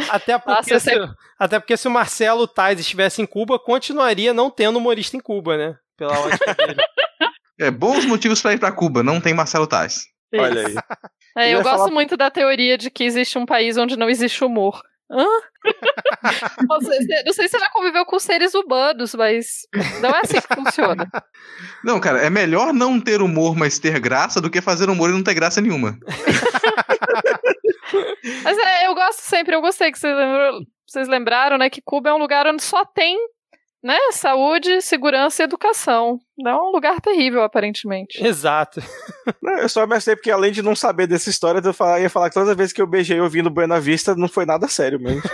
Até, 0.09 0.39
porque 0.39 0.73
Nossa, 0.75 0.79
se, 0.81 0.91
até 1.39 1.59
porque 1.59 1.77
se 1.77 1.89
o 1.89 1.91
Marcelo 1.91 2.47
Tais 2.47 2.79
estivesse 2.79 3.21
em 3.21 3.27
Cuba, 3.27 3.59
continuaria 3.59 4.33
não 4.33 4.51
tendo 4.51 4.77
humorista 4.79 5.17
em 5.17 5.21
Cuba, 5.21 5.57
né? 5.57 5.75
Pela 5.99 6.17
ótica 6.19 6.55
dele. 6.55 6.81
É, 7.59 7.71
bons 7.73 8.05
motivos 8.05 8.41
pra 8.41 8.53
ir 8.53 8.59
pra 8.59 8.71
Cuba, 8.73 9.03
não 9.03 9.21
tem 9.21 9.35
Marcelo 9.35 9.67
Tais. 9.67 10.03
Olha 10.35 10.67
aí. 10.67 10.75
É, 11.35 11.51
Eu 11.55 11.62
gosto 11.62 11.79
falar- 11.79 11.91
muito 11.91 12.15
da 12.15 12.31
teoria 12.31 12.77
de 12.77 12.91
que 12.91 13.05
existe 13.05 13.39
um 13.39 13.47
país 13.47 13.79
onde 13.79 13.97
não 13.97 14.11
existe 14.11 14.45
humor. 14.45 14.83
Hã? 15.11 15.25
Você- 16.69 17.23
não 17.25 17.33
sei 17.33 17.49
se 17.49 17.53
você 17.53 17.59
já 17.59 17.71
conviveu 17.71 18.05
com 18.05 18.19
seres 18.19 18.55
humanos, 18.55 19.15
mas 19.15 19.62
não 20.03 20.11
é 20.11 20.21
assim 20.21 20.41
que 20.41 20.55
funciona. 20.55 21.09
Não, 21.85 21.99
cara, 21.99 22.19
é 22.21 22.31
melhor 22.31 22.73
não 22.73 23.01
ter 23.01 23.21
humor, 23.23 23.57
mas 23.57 23.79
ter 23.79 23.99
graça, 23.99 24.41
do 24.41 24.49
que 24.51 24.61
fazer 24.61 24.89
humor 24.91 25.11
e 25.11 25.12
não 25.15 25.23
ter 25.25 25.35
graça 25.35 25.61
nenhuma. 25.61 25.99
Mas 28.45 28.59
é, 28.59 28.87
eu 28.87 28.95
gosto 28.95 29.21
sempre, 29.21 29.55
eu 29.55 29.61
gostei 29.61 29.91
que 29.93 30.07
lembrou- 30.07 30.61
vocês 30.87 31.09
lembraram, 31.09 31.59
né, 31.59 31.69
que 31.71 31.83
Cuba 31.83 32.11
é 32.11 32.12
um 32.15 32.19
lugar 32.19 32.47
onde 32.47 32.62
só 32.62 32.85
tem, 32.85 33.17
né, 33.83 33.97
saúde, 34.12 34.81
segurança 34.81 35.43
e 35.43 35.45
educação. 35.45 36.19
É 36.47 36.55
um 36.55 36.71
lugar 36.71 37.01
terrível, 37.01 37.43
aparentemente. 37.43 38.25
Exato. 38.25 38.81
Não, 39.43 39.59
eu 39.59 39.69
só 39.69 39.83
ameacei 39.83 40.15
porque 40.15 40.31
além 40.31 40.53
de 40.53 40.62
não 40.62 40.77
saber 40.77 41.07
dessa 41.07 41.31
história, 41.31 41.61
eu 41.65 41.75
falar- 41.75 42.01
ia 42.01 42.11
falar 42.11 42.29
que 42.29 42.35
todas 42.35 42.49
as 42.51 42.57
vezes 42.57 42.73
que 42.73 42.81
eu 42.81 42.87
beijei 42.87 43.21
ouvindo 43.21 43.51
Buena 43.51 43.81
Vista, 43.81 44.15
não 44.15 44.29
foi 44.29 44.47
nada 44.47 44.69
sério 44.69 45.01
mesmo. 45.01 45.23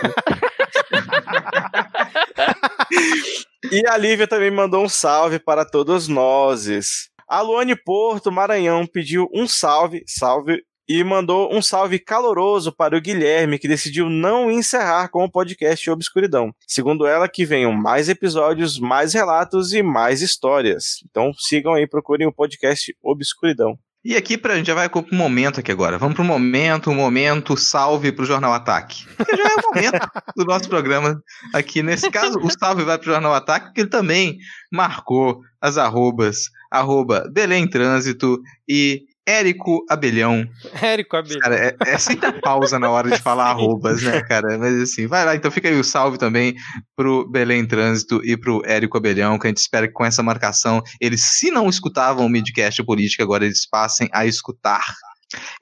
e 3.71 3.83
a 3.87 3.97
Lívia 3.97 4.27
também 4.27 4.51
mandou 4.51 4.83
um 4.83 4.89
salve 4.89 5.39
para 5.39 5.65
todos 5.65 6.07
nós. 6.07 6.67
A 7.27 7.41
Luane 7.41 7.75
Porto, 7.75 8.31
Maranhão, 8.31 8.85
pediu 8.87 9.27
um 9.33 9.47
salve, 9.47 10.03
salve, 10.07 10.63
e 10.89 11.03
mandou 11.03 11.55
um 11.55 11.61
salve 11.61 11.99
caloroso 11.99 12.71
para 12.71 12.97
o 12.97 13.01
Guilherme, 13.01 13.59
que 13.59 13.67
decidiu 13.67 14.09
não 14.09 14.49
encerrar 14.49 15.09
com 15.09 15.23
o 15.23 15.31
podcast 15.31 15.87
Obscuridão. 15.91 16.51
Segundo 16.65 17.05
ela, 17.05 17.29
que 17.29 17.45
venham 17.45 17.71
mais 17.71 18.09
episódios, 18.09 18.79
mais 18.79 19.13
relatos 19.13 19.71
e 19.71 19.83
mais 19.83 20.23
histórias. 20.23 21.03
Então 21.07 21.31
sigam 21.37 21.75
aí, 21.75 21.85
procurem 21.85 22.27
o 22.27 22.33
podcast 22.33 22.91
Obscuridão. 23.03 23.77
E 24.03 24.15
aqui 24.15 24.37
pra 24.37 24.55
gente 24.55 24.67
já 24.67 24.73
vai 24.73 24.89
pro 24.89 25.05
momento 25.11 25.59
aqui 25.59 25.71
agora. 25.71 25.97
Vamos 25.97 26.15
pro 26.15 26.23
momento, 26.23 26.89
um 26.89 26.95
momento 26.95 27.55
salve 27.57 28.11
pro 28.11 28.25
Jornal 28.25 28.53
Ataque. 28.53 29.05
Que 29.25 29.35
já 29.35 29.43
é 29.43 29.55
o 29.55 29.67
momento 29.67 29.99
do 30.35 30.45
nosso 30.45 30.69
programa 30.69 31.21
aqui. 31.53 31.83
Nesse 31.83 32.09
caso, 32.09 32.39
o 32.39 32.49
salve 32.49 32.83
vai 32.83 32.97
pro 32.97 33.11
Jornal 33.11 33.33
Ataque, 33.33 33.67
porque 33.67 33.81
ele 33.81 33.89
também 33.89 34.37
marcou 34.71 35.41
as 35.61 35.77
arrobas, 35.77 36.45
arroba 36.71 37.29
Belém 37.31 37.69
Trânsito 37.69 38.39
e 38.67 39.03
Érico 39.29 39.85
Abelhão. 39.87 40.49
Érico 40.81 41.15
Abelha. 41.15 41.39
Cara, 41.39 41.55
é, 41.55 41.75
é 41.85 41.97
sempre 41.99 42.25
a 42.25 42.33
pausa 42.33 42.79
na 42.79 42.89
hora 42.89 43.11
de 43.11 43.17
falar 43.21 43.45
arrobas, 43.45 44.01
né, 44.01 44.21
cara? 44.23 44.57
Mas 44.57 44.81
assim, 44.81 45.05
vai 45.05 45.23
lá. 45.23 45.35
Então 45.35 45.51
fica 45.51 45.69
aí 45.69 45.79
o 45.79 45.83
salve 45.83 46.17
também 46.17 46.55
pro 46.95 47.29
Belém 47.29 47.65
Trânsito 47.65 48.21
e 48.23 48.35
pro 48.35 48.63
Érico 48.65 48.97
Abelhão, 48.97 49.37
que 49.37 49.45
a 49.45 49.49
gente 49.49 49.57
espera 49.57 49.87
que 49.87 49.93
com 49.93 50.03
essa 50.03 50.23
marcação, 50.23 50.81
eles, 50.99 51.21
se 51.21 51.51
não 51.51 51.69
escutavam 51.69 52.25
o 52.25 52.29
Midcast 52.29 52.83
Política, 52.83 53.23
agora 53.23 53.45
eles 53.45 53.67
passem 53.69 54.09
a 54.11 54.25
escutar. 54.25 54.83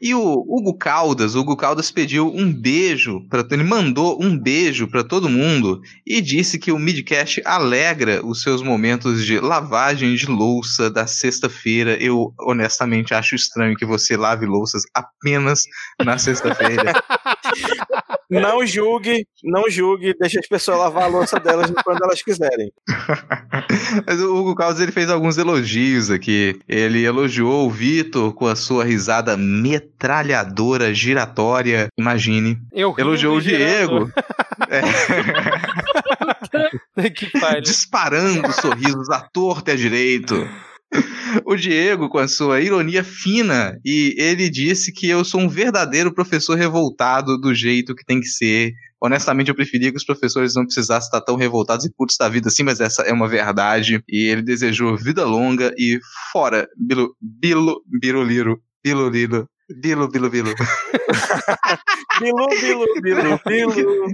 E 0.02 0.14
o 0.14 0.46
Hugo 0.48 0.78
Caldas, 0.78 1.36
o 1.36 1.42
Hugo 1.42 1.58
Caldas 1.58 1.92
pediu 1.92 2.34
um 2.34 2.54
beijo, 2.54 3.28
pra, 3.30 3.46
ele 3.52 3.64
mandou 3.64 4.18
um 4.22 4.38
beijo 4.38 4.88
para 4.88 5.04
todo 5.04 5.28
mundo 5.28 5.82
e 6.06 6.22
disse 6.22 6.58
que 6.58 6.72
o 6.72 6.80
Midcast 6.80 7.42
alegra 7.44 8.26
os 8.26 8.42
seus 8.42 8.62
momentos 8.62 9.26
de 9.26 9.40
lavagem 9.40 10.16
de 10.16 10.26
louça 10.28 10.90
da 10.90 11.06
sexta-feira. 11.06 11.98
Eu 12.02 12.34
honestamente 12.40 13.14
acho 13.14 13.36
estranho 13.36 13.76
que 13.76 13.86
você 13.86 14.16
lave 14.16 14.46
louças 14.46 14.84
apenas 14.94 15.64
na 16.04 16.18
sexta-feira. 16.18 16.94
Não 18.30 18.66
julgue, 18.66 19.26
não 19.42 19.70
julgue, 19.70 20.14
deixa 20.20 20.40
as 20.42 20.48
pessoas 20.48 20.78
lavar 20.80 21.04
a 21.04 21.08
louça 21.08 21.40
delas 21.40 21.72
quando 21.84 22.04
elas 22.04 22.22
quiserem. 22.22 22.74
Mas 24.06 24.22
o 24.22 24.36
Hugo 24.36 24.54
Caldas 24.54 24.82
ele 24.82 24.92
fez 24.92 25.10
alguns 25.10 25.38
elogios 25.38 26.12
aqui. 26.12 26.60
Ele 26.68 27.06
elogiou 27.06 27.66
o 27.66 27.72
Vitor 27.72 28.34
com 28.34 28.46
a 28.46 28.56
sua 28.56 28.84
risada 28.84 29.38
metralhadora 29.62 30.94
giratória. 30.94 31.88
Imagine. 31.98 32.58
Eu 32.72 32.96
Elogiou 32.98 33.38
o 33.38 33.42
Diego. 33.42 34.12
pariu. 37.40 37.62
disparando 37.62 38.52
sorrisos 38.54 39.10
à 39.10 39.20
torta 39.20 39.72
e 39.72 39.74
à 39.74 39.78
direito. 39.78 40.48
O 41.46 41.56
Diego, 41.56 42.10
com 42.10 42.18
a 42.18 42.28
sua 42.28 42.62
ironia 42.62 43.04
fina, 43.04 43.78
e 43.84 44.16
ele 44.18 44.50
disse 44.50 44.94
que 44.94 45.08
eu 45.08 45.24
sou 45.26 45.42
um 45.42 45.50
verdadeiro 45.50 46.14
professor 46.14 46.56
revoltado 46.56 47.38
do 47.38 47.54
jeito 47.54 47.94
que 47.94 48.06
tem 48.06 48.20
que 48.20 48.28
ser. 48.28 48.74
Honestamente, 49.02 49.50
eu 49.50 49.56
preferia 49.56 49.92
que 49.92 49.98
os 49.98 50.06
professores 50.06 50.56
não 50.56 50.64
precisassem 50.64 51.08
estar 51.08 51.22
tão 51.22 51.36
revoltados 51.36 51.86
e 51.86 51.94
putos 51.94 52.16
da 52.18 52.30
vida 52.30 52.48
assim, 52.48 52.64
mas 52.64 52.80
essa 52.80 53.04
é 53.04 53.12
uma 53.12 53.28
verdade. 53.28 54.02
E 54.08 54.30
ele 54.30 54.42
desejou 54.42 54.98
vida 54.98 55.26
longa 55.26 55.74
e 55.78 56.00
fora, 56.32 56.68
bilo, 56.76 57.16
bilo, 57.22 57.82
biruliro, 57.86 58.60
biluliro, 58.88 59.48
bilo, 59.82 60.08
bilo, 60.10 60.30
bilo. 60.30 60.54
Bilu, 62.20 62.48
bilu, 62.62 62.86
bilu, 63.04 63.40
bilu. 63.46 64.08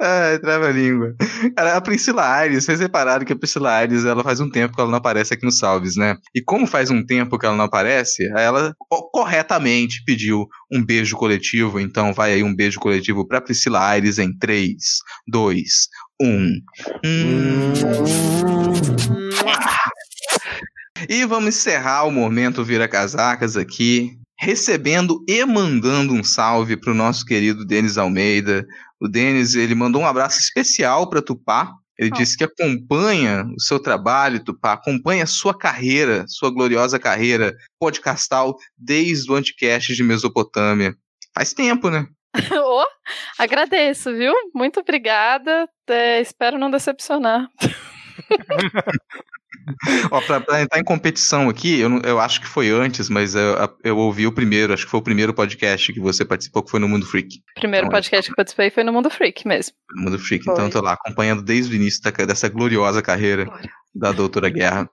Ai, 0.00 0.38
trava 0.38 0.68
a 0.68 0.70
língua. 0.72 1.14
Cara, 1.56 1.76
a 1.76 1.80
Priscila 1.80 2.24
Aires, 2.36 2.64
vocês 2.64 2.80
repararam 2.80 3.24
que 3.24 3.32
a 3.32 3.36
Priscila 3.36 3.70
Aires, 3.70 4.04
ela 4.06 4.22
faz 4.24 4.40
um 4.40 4.48
tempo 4.48 4.74
que 4.74 4.80
ela 4.80 4.90
não 4.90 4.96
aparece 4.98 5.34
aqui 5.34 5.44
no 5.44 5.50
Salves, 5.52 5.96
né? 5.96 6.16
E 6.34 6.40
como 6.42 6.66
faz 6.66 6.90
um 6.90 7.04
tempo 7.04 7.38
que 7.38 7.44
ela 7.44 7.54
não 7.56 7.64
aparece, 7.66 8.26
ela 8.34 8.72
co- 8.78 9.10
corretamente 9.10 10.02
pediu 10.06 10.46
um 10.72 10.82
beijo 10.84 11.16
coletivo, 11.16 11.78
então 11.80 12.14
vai 12.14 12.32
aí 12.32 12.42
um 12.42 12.54
beijo 12.54 12.78
coletivo 12.80 13.26
pra 13.28 13.40
Priscila 13.42 13.86
Aires 13.86 14.18
em 14.18 14.32
3, 14.38 14.74
2, 15.26 15.68
1. 16.22 16.26
Hum. 17.04 17.72
E 21.08 21.24
vamos 21.24 21.48
encerrar 21.56 22.04
o 22.04 22.10
momento 22.10 22.64
Vira 22.64 22.86
Casacas 22.86 23.56
aqui, 23.56 24.18
recebendo 24.38 25.24
e 25.26 25.44
mandando 25.44 26.12
um 26.12 26.22
salve 26.22 26.76
pro 26.76 26.94
nosso 26.94 27.24
querido 27.24 27.64
Denis 27.64 27.96
Almeida. 27.96 28.66
O 29.00 29.08
Denis, 29.08 29.54
ele 29.54 29.74
mandou 29.74 30.02
um 30.02 30.06
abraço 30.06 30.38
especial 30.38 31.08
para 31.08 31.22
Tupá. 31.22 31.72
Ele 31.98 32.10
Oh. 32.12 32.16
disse 32.16 32.36
que 32.36 32.44
acompanha 32.44 33.44
o 33.56 33.60
seu 33.60 33.80
trabalho, 33.80 34.44
Tupá, 34.44 34.74
acompanha 34.74 35.24
a 35.24 35.26
sua 35.26 35.56
carreira, 35.56 36.24
sua 36.28 36.50
gloriosa 36.50 36.98
carreira 36.98 37.56
podcastal 37.80 38.54
desde 38.76 39.30
o 39.32 39.34
Anticast 39.34 39.94
de 39.94 40.02
Mesopotâmia. 40.04 40.94
Faz 41.34 41.52
tempo, 41.52 41.90
né? 41.90 42.06
Ô, 42.64 42.84
agradeço, 43.38 44.12
viu? 44.14 44.32
Muito 44.54 44.78
obrigada. 44.80 45.66
É, 45.88 46.20
espero 46.20 46.58
não 46.58 46.70
decepcionar. 46.70 47.48
Ó, 50.10 50.20
pra, 50.20 50.40
pra 50.40 50.62
entrar 50.62 50.78
em 50.78 50.84
competição 50.84 51.48
aqui, 51.48 51.78
eu, 51.78 52.00
eu 52.02 52.20
acho 52.20 52.40
que 52.40 52.46
foi 52.46 52.70
antes, 52.70 53.08
mas 53.08 53.34
eu, 53.34 53.56
eu 53.82 53.96
ouvi 53.96 54.26
o 54.26 54.32
primeiro, 54.32 54.72
acho 54.72 54.84
que 54.84 54.90
foi 54.90 55.00
o 55.00 55.02
primeiro 55.02 55.32
podcast 55.32 55.92
que 55.92 56.00
você 56.00 56.24
participou, 56.24 56.62
que 56.62 56.70
foi 56.70 56.80
no 56.80 56.88
Mundo 56.88 57.06
Freak. 57.06 57.38
O 57.56 57.60
primeiro 57.60 57.86
Olha 57.86 57.92
podcast 57.92 58.26
que 58.26 58.32
eu 58.32 58.36
participei 58.36 58.70
foi 58.70 58.84
no 58.84 58.92
Mundo 58.92 59.10
Freak 59.10 59.46
mesmo. 59.46 59.72
No 59.94 60.02
Mundo 60.04 60.18
Freak. 60.18 60.44
Foi. 60.44 60.52
Então 60.54 60.66
eu 60.66 60.70
tô 60.70 60.80
lá 60.80 60.92
acompanhando 60.92 61.42
desde 61.42 61.72
o 61.72 61.76
início 61.76 62.02
da- 62.02 62.10
dessa 62.24 62.48
gloriosa 62.48 63.00
carreira 63.02 63.44
Glória. 63.44 63.70
da 63.94 64.12
Doutora 64.12 64.48
Guerra. 64.50 64.88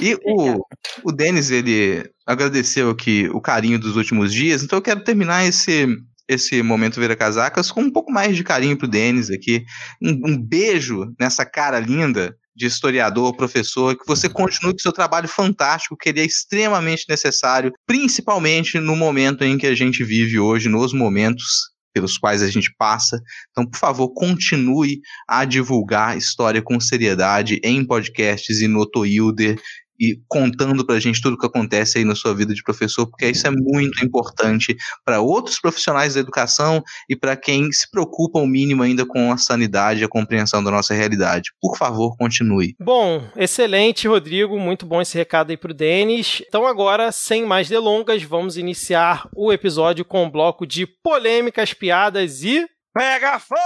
E 0.00 0.16
o, 0.24 0.64
o 1.04 1.12
Denis, 1.12 1.50
ele 1.50 2.08
agradeceu 2.26 2.90
aqui 2.90 3.28
o 3.32 3.40
carinho 3.40 3.78
dos 3.78 3.96
últimos 3.96 4.32
dias, 4.32 4.62
então 4.62 4.78
eu 4.78 4.82
quero 4.82 5.02
terminar 5.04 5.44
esse. 5.46 5.86
Esse 6.30 6.62
momento 6.62 7.00
Vira 7.00 7.16
Casacas 7.16 7.70
com 7.70 7.80
um 7.80 7.90
pouco 7.90 8.12
mais 8.12 8.36
de 8.36 8.44
carinho 8.44 8.76
pro 8.76 8.86
Denis 8.86 9.30
aqui. 9.30 9.64
Um, 10.02 10.32
um 10.32 10.38
beijo 10.38 11.10
nessa 11.18 11.42
cara 11.46 11.80
linda 11.80 12.36
de 12.58 12.66
historiador, 12.66 13.36
professor, 13.36 13.96
que 13.96 14.04
você 14.04 14.28
continue 14.28 14.72
com 14.72 14.80
seu 14.80 14.92
trabalho 14.92 15.28
fantástico, 15.28 15.96
que 15.96 16.08
ele 16.08 16.20
é 16.20 16.24
extremamente 16.24 17.04
necessário, 17.08 17.72
principalmente 17.86 18.80
no 18.80 18.96
momento 18.96 19.44
em 19.44 19.56
que 19.56 19.66
a 19.66 19.74
gente 19.76 20.02
vive 20.02 20.40
hoje, 20.40 20.68
nos 20.68 20.92
momentos 20.92 21.70
pelos 21.94 22.18
quais 22.18 22.42
a 22.42 22.50
gente 22.50 22.74
passa. 22.76 23.20
Então, 23.52 23.64
por 23.64 23.78
favor, 23.78 24.12
continue 24.12 25.00
a 25.28 25.44
divulgar 25.44 26.18
história 26.18 26.60
com 26.60 26.80
seriedade 26.80 27.60
em 27.62 27.84
podcasts 27.84 28.60
e 28.60 28.66
no 28.66 28.84
Toilder 28.84 29.56
e 29.98 30.20
contando 30.28 30.84
pra 30.86 31.00
gente 31.00 31.20
tudo 31.20 31.34
o 31.34 31.38
que 31.38 31.46
acontece 31.46 31.98
aí 31.98 32.04
na 32.04 32.14
sua 32.14 32.34
vida 32.34 32.54
de 32.54 32.62
professor, 32.62 33.06
porque 33.06 33.28
isso 33.28 33.46
é 33.46 33.50
muito 33.50 34.04
importante 34.04 34.76
para 35.04 35.20
outros 35.20 35.60
profissionais 35.60 36.14
da 36.14 36.20
educação 36.20 36.82
e 37.08 37.16
para 37.16 37.36
quem 37.36 37.70
se 37.72 37.90
preocupa 37.90 38.38
o 38.38 38.46
mínimo 38.46 38.82
ainda 38.82 39.04
com 39.04 39.32
a 39.32 39.36
sanidade 39.36 40.00
e 40.00 40.04
a 40.04 40.08
compreensão 40.08 40.62
da 40.62 40.70
nossa 40.70 40.94
realidade. 40.94 41.50
Por 41.60 41.76
favor, 41.76 42.16
continue. 42.16 42.74
Bom, 42.80 43.26
excelente, 43.36 44.06
Rodrigo. 44.06 44.58
Muito 44.58 44.86
bom 44.86 45.00
esse 45.00 45.16
recado 45.16 45.50
aí 45.50 45.56
pro 45.56 45.74
Denis. 45.74 46.42
Então, 46.46 46.66
agora, 46.66 47.10
sem 47.12 47.44
mais 47.44 47.68
delongas, 47.68 48.22
vamos 48.22 48.56
iniciar 48.56 49.28
o 49.34 49.52
episódio 49.52 50.04
com 50.04 50.24
um 50.24 50.30
bloco 50.30 50.66
de 50.66 50.86
polêmicas, 50.86 51.72
piadas 51.72 52.42
e. 52.42 52.66
Pega 52.94 53.38
fogo, 53.38 53.58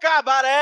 cabaré! 0.00 0.52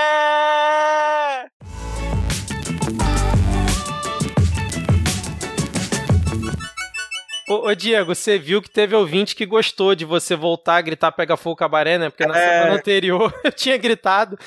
Ô, 7.50 7.66
ô, 7.68 7.74
Diego, 7.74 8.14
você 8.14 8.38
viu 8.38 8.62
que 8.62 8.70
teve 8.70 8.94
ouvinte 8.94 9.34
que 9.34 9.44
gostou 9.44 9.94
de 9.94 10.04
você 10.04 10.36
voltar 10.36 10.76
a 10.76 10.80
gritar 10.80 11.10
Pega 11.12 11.36
Fogo 11.36 11.56
Cabaré, 11.56 11.98
né? 11.98 12.08
Porque 12.08 12.24
na 12.24 12.38
É. 12.38 12.48
semana 12.60 12.76
anterior 12.76 13.34
eu 13.44 13.50
tinha 13.52 13.76
gritado. 13.76 14.38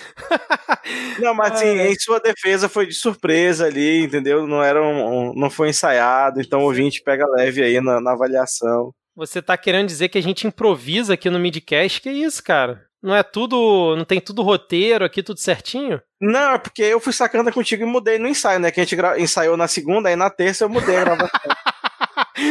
Não, 1.20 1.34
mas 1.34 1.54
assim, 1.54 1.80
Ai. 1.80 1.88
em 1.92 1.96
sua 2.00 2.20
defesa 2.20 2.70
foi 2.70 2.86
de 2.88 2.94
surpresa 2.94 3.66
ali, 3.66 4.04
entendeu? 4.04 4.48
Não 4.48 4.64
era 4.64 4.82
um, 4.82 5.32
um- 5.32 5.34
não 5.36 5.50
foi 5.50 5.70
ensaiado, 5.70 6.40
então 6.42 6.62
o 6.62 6.66
ouvinte 6.66 7.02
pega 7.04 7.26
leve 7.36 7.62
aí 7.64 7.82
na, 7.82 8.00
na 8.00 8.12
avaliação. 8.14 8.92
Você 9.16 9.42
tá 9.42 9.56
querendo 9.58 9.88
dizer 9.88 10.10
que 10.10 10.18
a 10.18 10.24
gente 10.24 10.48
improvisa 10.48 11.14
aqui 11.14 11.30
no 11.30 11.40
Midcast? 11.40 12.02
Que 12.02 12.10
isso, 12.10 12.44
cara? 12.44 12.82
Não 13.02 13.14
é 13.16 13.22
tudo. 13.22 13.96
Não 13.98 14.06
tem 14.06 14.20
tudo 14.22 14.42
roteiro 14.42 15.04
aqui, 15.06 15.22
tudo 15.22 15.40
certinho? 15.40 16.02
Não, 16.22 16.54
é 16.54 16.58
porque 16.58 16.82
eu 16.82 17.00
fui 17.02 17.12
sacando 17.14 17.52
contigo 17.52 17.84
e 17.84 17.86
mudei 17.86 18.18
no 18.18 18.28
ensaio, 18.30 18.60
né? 18.60 18.72
Que 18.72 18.80
a 18.80 18.84
gente 18.84 18.96
gra- 18.96 19.20
ensaiou 19.20 19.58
na 19.58 19.68
segunda, 19.68 20.08
aí 20.10 20.16
na 20.16 20.30
terça 20.30 20.64
eu 20.64 20.70
mudei 20.70 20.96
a 20.96 21.04
gravação. 21.04 21.30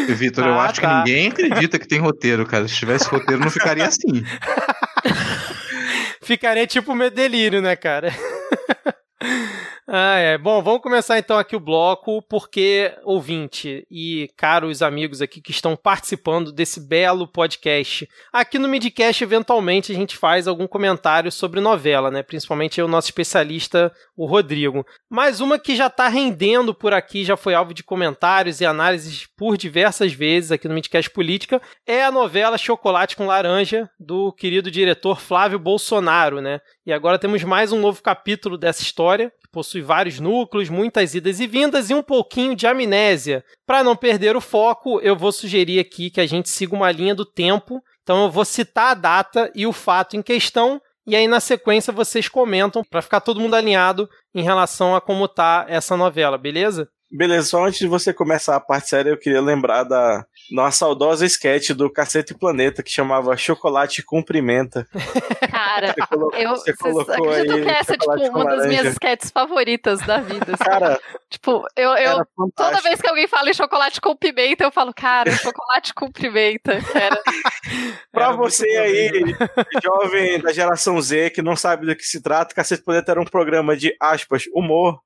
Vitor, 0.09 0.45
eu 0.47 0.55
Ah, 0.61 0.65
acho 0.67 0.81
tá. 0.81 0.89
que 0.89 1.11
ninguém 1.11 1.29
acredita 1.29 1.79
que 1.79 1.89
tem 1.89 1.99
roteiro, 1.99 2.47
cara. 2.47 2.67
Se 2.69 2.75
tivesse 2.75 3.09
roteiro, 3.09 3.43
não 3.43 3.51
ficaria 3.51 3.87
assim. 3.87 4.25
Ficaria 6.23 6.67
tipo 6.67 6.95
meu 6.95 7.11
delírio, 7.11 7.61
né, 7.61 7.75
cara? 7.75 8.13
Ah, 9.89 10.17
é. 10.17 10.39
Bom, 10.39 10.63
vamos 10.63 10.81
começar 10.81 11.19
então 11.19 11.37
aqui 11.37 11.57
o 11.57 11.61
bloco, 11.61 12.23
porque, 12.23 12.95
ouvinte 13.03 13.85
e 13.91 14.31
caros 14.37 14.81
amigos 14.81 15.21
aqui 15.21 15.41
que 15.41 15.51
estão 15.51 15.75
participando 15.75 16.53
desse 16.53 16.79
belo 16.81 17.27
podcast. 17.27 18.09
Aqui 18.33 18.61
no 18.61 18.69
Midcast, 18.69 19.25
eventualmente, 19.25 19.91
a 19.91 19.95
gente 19.95 20.17
faz 20.17 20.47
algum 20.47 20.69
comentário 20.69 21.33
sobre 21.33 21.61
novela, 21.61 22.13
né? 22.13 22.23
Principalmente 22.23 22.81
o 22.81 22.87
nosso 22.87 23.09
especialista, 23.09 23.93
o 24.17 24.25
Rodrigo. 24.25 24.87
Mas 25.11 25.41
uma 25.41 25.59
que 25.59 25.75
já 25.75 25.91
tá 25.91 26.07
rendendo 26.07 26.73
por 26.73 26.95
aqui, 26.95 27.25
já 27.25 27.37
foi 27.37 27.53
alvo 27.53 27.75
de 27.75 27.83
comentários 27.83 28.61
e 28.61 28.65
análises 28.65 29.27
por 29.37 29.57
diversas 29.57 30.13
vezes 30.13 30.53
aqui 30.53 30.69
no 30.69 30.75
Midcast 30.75 31.11
Política, 31.11 31.61
é 31.85 32.05
a 32.05 32.13
novela 32.13 32.57
Chocolate 32.57 33.17
com 33.17 33.27
Laranja, 33.27 33.91
do 33.99 34.33
querido 34.33 34.71
diretor 34.71 35.21
Flávio 35.21 35.59
Bolsonaro, 35.59 36.41
né? 36.41 36.61
E 36.87 36.93
agora 36.93 37.19
temos 37.19 37.43
mais 37.43 37.73
um 37.73 37.81
novo 37.81 38.01
capítulo 38.01 38.57
dessa 38.57 38.83
história, 38.83 39.33
possui 39.53 39.83
vários 39.83 40.19
núcleos, 40.19 40.71
muitas 40.71 41.15
idas 41.15 41.39
e 41.39 41.47
vindas 41.47 41.91
e 41.91 41.95
um 41.95 42.03
pouquinho 42.03 42.57
de 42.57 42.67
amnésia. 42.67 43.45
Para 43.67 43.85
não 43.85 43.95
perder 43.95 44.35
o 44.35 44.41
foco, 44.41 44.99
eu 45.01 45.15
vou 45.15 45.31
sugerir 45.31 45.79
aqui 45.79 46.11
que 46.11 46.21
a 46.21 46.27
gente 46.27 46.49
siga 46.49 46.75
uma 46.75 46.91
linha 46.91 47.15
do 47.15 47.27
tempo. 47.27 47.83
Então 48.03 48.25
eu 48.25 48.31
vou 48.31 48.45
citar 48.45 48.93
a 48.93 48.95
data 48.95 49.53
e 49.55 49.67
o 49.67 49.73
fato 49.73 50.17
em 50.17 50.23
questão, 50.23 50.81
e 51.07 51.15
aí 51.15 51.29
na 51.29 51.39
sequência 51.39 51.93
vocês 51.93 52.29
comentam 52.29 52.83
para 52.83 53.03
ficar 53.03 53.21
todo 53.21 53.41
mundo 53.41 53.55
alinhado 53.55 54.09
em 54.35 54.43
relação 54.43 54.97
a 54.97 55.01
como 55.01 55.29
tá 55.29 55.67
essa 55.69 55.97
novela, 55.97 56.39
beleza? 56.39 56.89
Beleza, 57.15 57.49
só 57.49 57.67
antes 57.67 57.79
de 57.79 57.87
você 57.87 58.11
começar 58.13 58.57
a 58.57 58.61
parte 58.61 58.89
séria, 58.89 59.11
eu 59.11 59.19
queria 59.19 59.41
lembrar 59.41 59.85
da 59.85 60.25
nossa 60.51 60.79
saudosa 60.79 61.27
sketch 61.27 61.71
do 61.71 61.91
Cacete 61.91 62.33
Planeta 62.33 62.83
que 62.83 62.91
chamava 62.91 63.37
Chocolate 63.37 64.03
Cumprimenta. 64.03 64.89
Cara, 65.51 65.89
Você 65.89 66.07
colocou, 66.07 66.39
eu 66.39 66.51
você 66.51 66.73
vocês 66.73 66.77
colocou 66.79 67.31
acreditam 67.31 67.57
aí 67.57 67.63
que 67.63 67.69
essa 67.69 67.95
é 67.95 67.99
tipo 67.99 68.29
uma 68.29 68.45
das 68.57 68.67
minhas 68.67 68.87
sketches 68.95 69.31
favoritas 69.31 70.01
da 70.01 70.21
vida. 70.21 70.55
assim. 70.55 70.65
Cara, 70.65 71.01
tipo, 71.29 71.67
eu, 71.77 71.91
eu 71.97 72.27
toda 72.57 72.81
vez 72.81 72.99
que 73.01 73.09
alguém 73.09 73.29
fala 73.29 73.51
em 73.51 73.55
chocolate 73.55 74.01
com 74.01 74.17
pimenta, 74.17 74.65
eu 74.65 74.73
falo, 74.73 74.93
cara, 74.95 75.31
chocolate 75.33 75.93
com 75.93 76.11
pimenta. 76.11 76.79
Era 76.95 77.21
Pra 78.11 78.27
Era 78.29 78.37
você 78.37 78.67
aí, 78.67 79.11
jovem 79.85 80.41
da 80.41 80.51
geração 80.51 81.01
Z, 81.01 81.29
que 81.31 81.43
não 81.43 81.57
sabe 81.57 81.85
do 81.85 81.95
que 81.95 82.05
se 82.05 82.23
trata, 82.23 82.55
Cacete 82.55 82.83
Planeta 82.83 83.13
era 83.13 83.21
um 83.21 83.27
programa 83.27 83.77
de, 83.77 83.95
aspas, 84.01 84.45
humor, 84.55 84.99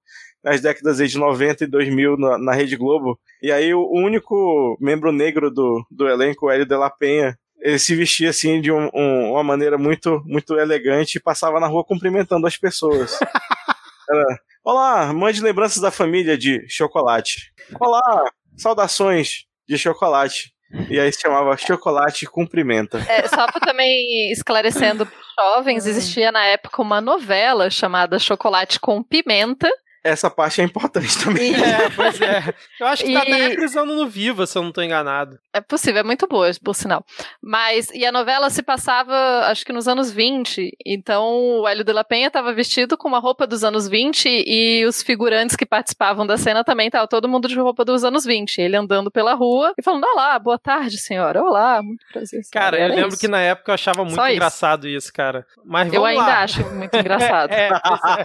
nas 0.42 0.60
décadas 0.60 0.98
de 0.98 1.18
90 1.18 1.64
e 1.64 1.66
2000 1.66 2.16
na, 2.16 2.38
na 2.38 2.52
Rede 2.52 2.76
Globo. 2.76 3.18
E 3.42 3.50
aí 3.52 3.74
o 3.74 3.88
único 3.92 4.76
membro 4.80 5.10
negro 5.12 5.50
do, 5.50 5.84
do 5.90 6.08
elenco, 6.08 6.46
o 6.46 6.50
Hélio 6.50 6.66
de 6.66 6.76
la 6.76 6.90
Penha, 6.90 7.36
ele 7.60 7.78
se 7.78 7.94
vestia 7.94 8.30
assim 8.30 8.60
de 8.60 8.70
um- 8.70 8.88
um- 8.94 9.32
uma 9.32 9.42
maneira 9.42 9.76
muito, 9.78 10.22
muito 10.24 10.56
elegante 10.58 11.16
e 11.16 11.20
passava 11.20 11.58
na 11.58 11.66
rua 11.66 11.84
cumprimentando 11.84 12.46
as 12.46 12.56
pessoas. 12.56 13.18
Era, 14.10 14.24
Olá, 14.64 15.12
mande 15.12 15.40
lembranças 15.40 15.80
da 15.80 15.90
família 15.90 16.36
de 16.36 16.64
chocolate. 16.68 17.52
Olá, 17.80 18.24
saudações 18.56 19.44
de 19.68 19.78
chocolate. 19.78 20.52
E 20.90 20.98
aí 20.98 21.12
se 21.12 21.20
chamava 21.20 21.56
Chocolate 21.56 22.26
Cumprimenta. 22.26 22.98
É, 23.08 23.28
só 23.28 23.46
pra 23.46 23.60
também 23.60 24.32
esclarecendo 24.32 25.06
pros 25.06 25.24
jovens, 25.38 25.86
existia 25.86 26.32
na 26.32 26.44
época 26.46 26.82
uma 26.82 27.00
novela 27.00 27.70
chamada 27.70 28.18
Chocolate 28.18 28.80
com 28.80 29.00
Pimenta. 29.04 29.70
Essa 30.06 30.30
parte 30.30 30.60
é 30.60 30.64
importante 30.64 31.18
também. 31.22 31.52
É, 31.54 31.90
pois 31.94 32.20
é. 32.20 32.54
Eu 32.80 32.86
acho 32.86 33.04
que 33.04 33.12
tá 33.12 33.20
E- 33.24 33.32
até 33.32 33.48
reprisando 33.48 33.94
no 33.94 34.06
Viva, 34.08 34.46
se 34.46 34.56
eu 34.56 34.62
não 34.62 34.72
tô 34.72 34.82
enganado. 34.82 35.38
é 35.52 35.60
possível, 35.60 36.00
é 36.00 36.04
muito 36.04 36.26
boa, 36.28 36.50
por 36.62 36.74
sinal. 36.74 37.04
Mas, 37.42 37.90
e 37.90 38.04
a 38.06 38.12
novela 38.12 38.48
se 38.50 38.62
passava, 38.62 39.14
acho 39.46 39.64
que 39.64 39.72
nos 39.72 39.88
anos 39.88 40.10
20. 40.10 40.70
Então, 40.84 41.60
o 41.60 41.68
Hélio 41.68 41.84
de 41.84 41.92
la 41.92 42.04
Penha 42.04 42.26
estava 42.28 42.52
vestido 42.52 42.96
com 42.96 43.08
uma 43.08 43.18
roupa 43.18 43.46
dos 43.46 43.64
anos 43.64 43.88
20 43.88 44.26
e 44.46 44.84
os 44.86 45.02
figurantes 45.02 45.56
que 45.56 45.66
participavam 45.66 46.26
da 46.26 46.36
cena 46.36 46.62
também 46.62 46.86
estavam 46.86 47.06
todo 47.08 47.28
mundo 47.28 47.48
de 47.48 47.58
roupa 47.58 47.84
dos 47.84 48.04
anos 48.04 48.24
20. 48.24 48.58
Ele 48.60 48.76
andando 48.76 49.10
pela 49.10 49.34
rua 49.34 49.72
e 49.78 49.82
falando: 49.82 50.04
Olá, 50.04 50.38
boa 50.38 50.58
tarde, 50.58 50.98
senhora. 50.98 51.42
Olá, 51.42 51.82
muito 51.82 52.04
prazer. 52.12 52.42
senhora." 52.44 52.48
Cara, 52.52 52.78
eu 52.80 52.88
lembro 52.94 53.08
isso. 53.08 53.18
que 53.18 53.28
na 53.28 53.40
época 53.40 53.70
eu 53.70 53.74
achava 53.74 54.02
muito 54.04 54.14
Só 54.14 54.26
isso. 54.26 54.34
engraçado 54.36 54.88
isso, 54.88 55.12
cara. 55.12 55.46
Mas 55.64 55.92
Eu 55.92 56.04
ainda 56.04 56.22
lá. 56.26 56.42
acho 56.42 56.62
muito 56.74 56.94
engraçado. 56.96 57.50
É, 57.56 57.68
pois 57.70 58.00
é. 58.18 58.24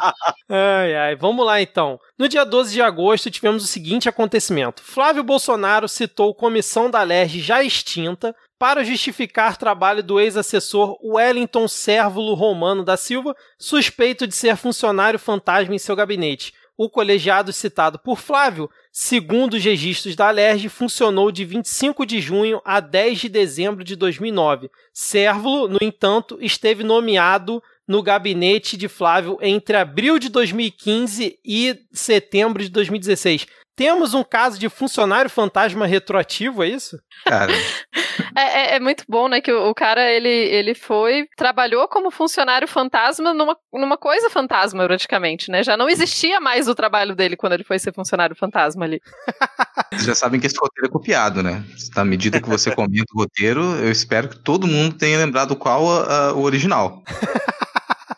Ai, 0.49 0.95
ai. 0.95 1.15
Vamos 1.15 1.45
lá 1.45 1.61
então. 1.61 1.70
No 2.17 2.27
dia 2.27 2.43
12 2.43 2.73
de 2.73 2.81
agosto, 2.81 3.31
tivemos 3.31 3.63
o 3.63 3.67
seguinte 3.67 4.09
acontecimento: 4.09 4.81
Flávio 4.83 5.23
Bolsonaro 5.23 5.87
citou 5.87 6.35
comissão 6.35 6.89
da 6.89 7.03
LERJ 7.03 7.39
já 7.39 7.63
extinta 7.63 8.35
para 8.59 8.83
justificar 8.83 9.57
trabalho 9.57 10.03
do 10.03 10.19
ex-assessor 10.19 10.95
Wellington 11.03 11.67
Sérvulo 11.67 12.35
Romano 12.35 12.83
da 12.83 12.95
Silva, 12.95 13.35
suspeito 13.57 14.27
de 14.27 14.35
ser 14.35 14.55
funcionário 14.55 15.17
fantasma 15.17 15.73
em 15.73 15.79
seu 15.79 15.95
gabinete. 15.95 16.53
O 16.77 16.89
colegiado 16.89 17.51
citado 17.53 17.99
por 17.99 18.17
Flávio, 18.17 18.69
segundo 18.91 19.53
os 19.53 19.63
registros 19.63 20.15
da 20.15 20.29
LERJ, 20.31 20.69
funcionou 20.69 21.31
de 21.31 21.45
25 21.45 22.05
de 22.05 22.21
junho 22.21 22.61
a 22.65 22.79
10 22.79 23.19
de 23.19 23.29
dezembro 23.29 23.83
de 23.83 23.95
2009. 23.95 24.69
Sérvulo, 24.93 25.67
no 25.67 25.79
entanto, 25.81 26.37
esteve 26.41 26.83
nomeado 26.83 27.61
no 27.87 28.01
gabinete 28.03 28.77
de 28.77 28.87
Flávio 28.87 29.37
entre 29.41 29.75
abril 29.77 30.17
de 30.19 30.29
2015 30.29 31.39
e 31.45 31.75
setembro 31.91 32.63
de 32.63 32.69
2016. 32.69 33.45
Temos 33.75 34.13
um 34.13 34.23
caso 34.23 34.59
de 34.59 34.69
funcionário 34.69 35.29
fantasma 35.29 35.87
retroativo, 35.87 36.61
é 36.63 36.67
isso? 36.69 36.97
Cara, 37.25 37.51
É, 38.35 38.41
é- 38.41 38.75
é 38.75 38.79
muito 38.79 39.03
bom, 39.09 39.27
né? 39.27 39.41
Que 39.41 39.51
o, 39.51 39.69
o 39.69 39.73
cara 39.73 40.09
ele, 40.09 40.29
ele 40.29 40.73
foi, 40.75 41.27
trabalhou 41.35 41.87
como 41.87 42.11
funcionário 42.11 42.67
fantasma 42.67 43.33
numa, 43.33 43.57
numa 43.73 43.97
coisa 43.97 44.29
fantasma, 44.29 44.85
praticamente, 44.85 45.49
né? 45.51 45.63
Já 45.63 45.75
não 45.75 45.89
existia 45.89 46.39
mais 46.39 46.67
o 46.67 46.75
trabalho 46.75 47.15
dele 47.15 47.35
quando 47.35 47.53
ele 47.53 47.63
foi 47.63 47.77
ser 47.79 47.93
funcionário 47.93 48.35
fantasma 48.35 48.85
ali. 48.85 49.01
vocês 49.91 50.05
já 50.05 50.15
sabem 50.15 50.39
que 50.39 50.47
esse 50.47 50.57
roteiro 50.59 50.87
é 50.87 50.91
copiado, 50.91 51.41
né? 51.43 51.63
À 51.95 52.05
medida 52.05 52.39
que 52.41 52.47
você 52.49 52.73
comenta 52.73 53.05
o 53.13 53.19
roteiro, 53.19 53.61
eu 53.77 53.91
espero 53.91 54.29
que 54.29 54.39
todo 54.39 54.67
mundo 54.67 54.95
tenha 54.97 55.17
lembrado 55.17 55.55
qual 55.55 55.89
a- 55.91 56.27
a- 56.29 56.33
o 56.33 56.41
original. 56.43 57.01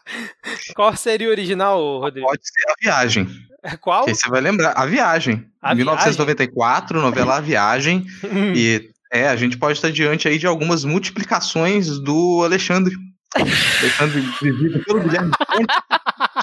Qual 0.75 0.95
seria 0.95 1.27
o 1.27 1.31
original, 1.31 1.99
Rodrigo? 1.99 2.27
Pode 2.27 2.41
ser 2.43 2.69
A 2.69 2.73
Viagem. 2.81 3.27
É 3.63 3.77
Qual? 3.77 4.05
Que 4.05 4.13
você 4.13 4.29
vai 4.29 4.41
lembrar. 4.41 4.73
A 4.75 4.85
Viagem. 4.85 5.45
A 5.61 5.73
1994, 5.73 7.01
novela 7.01 7.37
A 7.37 7.41
Viagem. 7.41 8.05
E 8.55 8.89
é, 9.11 9.27
a 9.27 9.35
gente 9.35 9.57
pode 9.57 9.77
estar 9.77 9.91
diante 9.91 10.27
aí 10.27 10.39
de 10.39 10.47
algumas 10.47 10.83
multiplicações 10.83 11.99
do 11.99 12.41
Alexandre. 12.43 12.95
Alexandre 13.35 14.21
vivido 14.41 14.83
pelo 14.83 15.01
Guilherme 15.01 15.31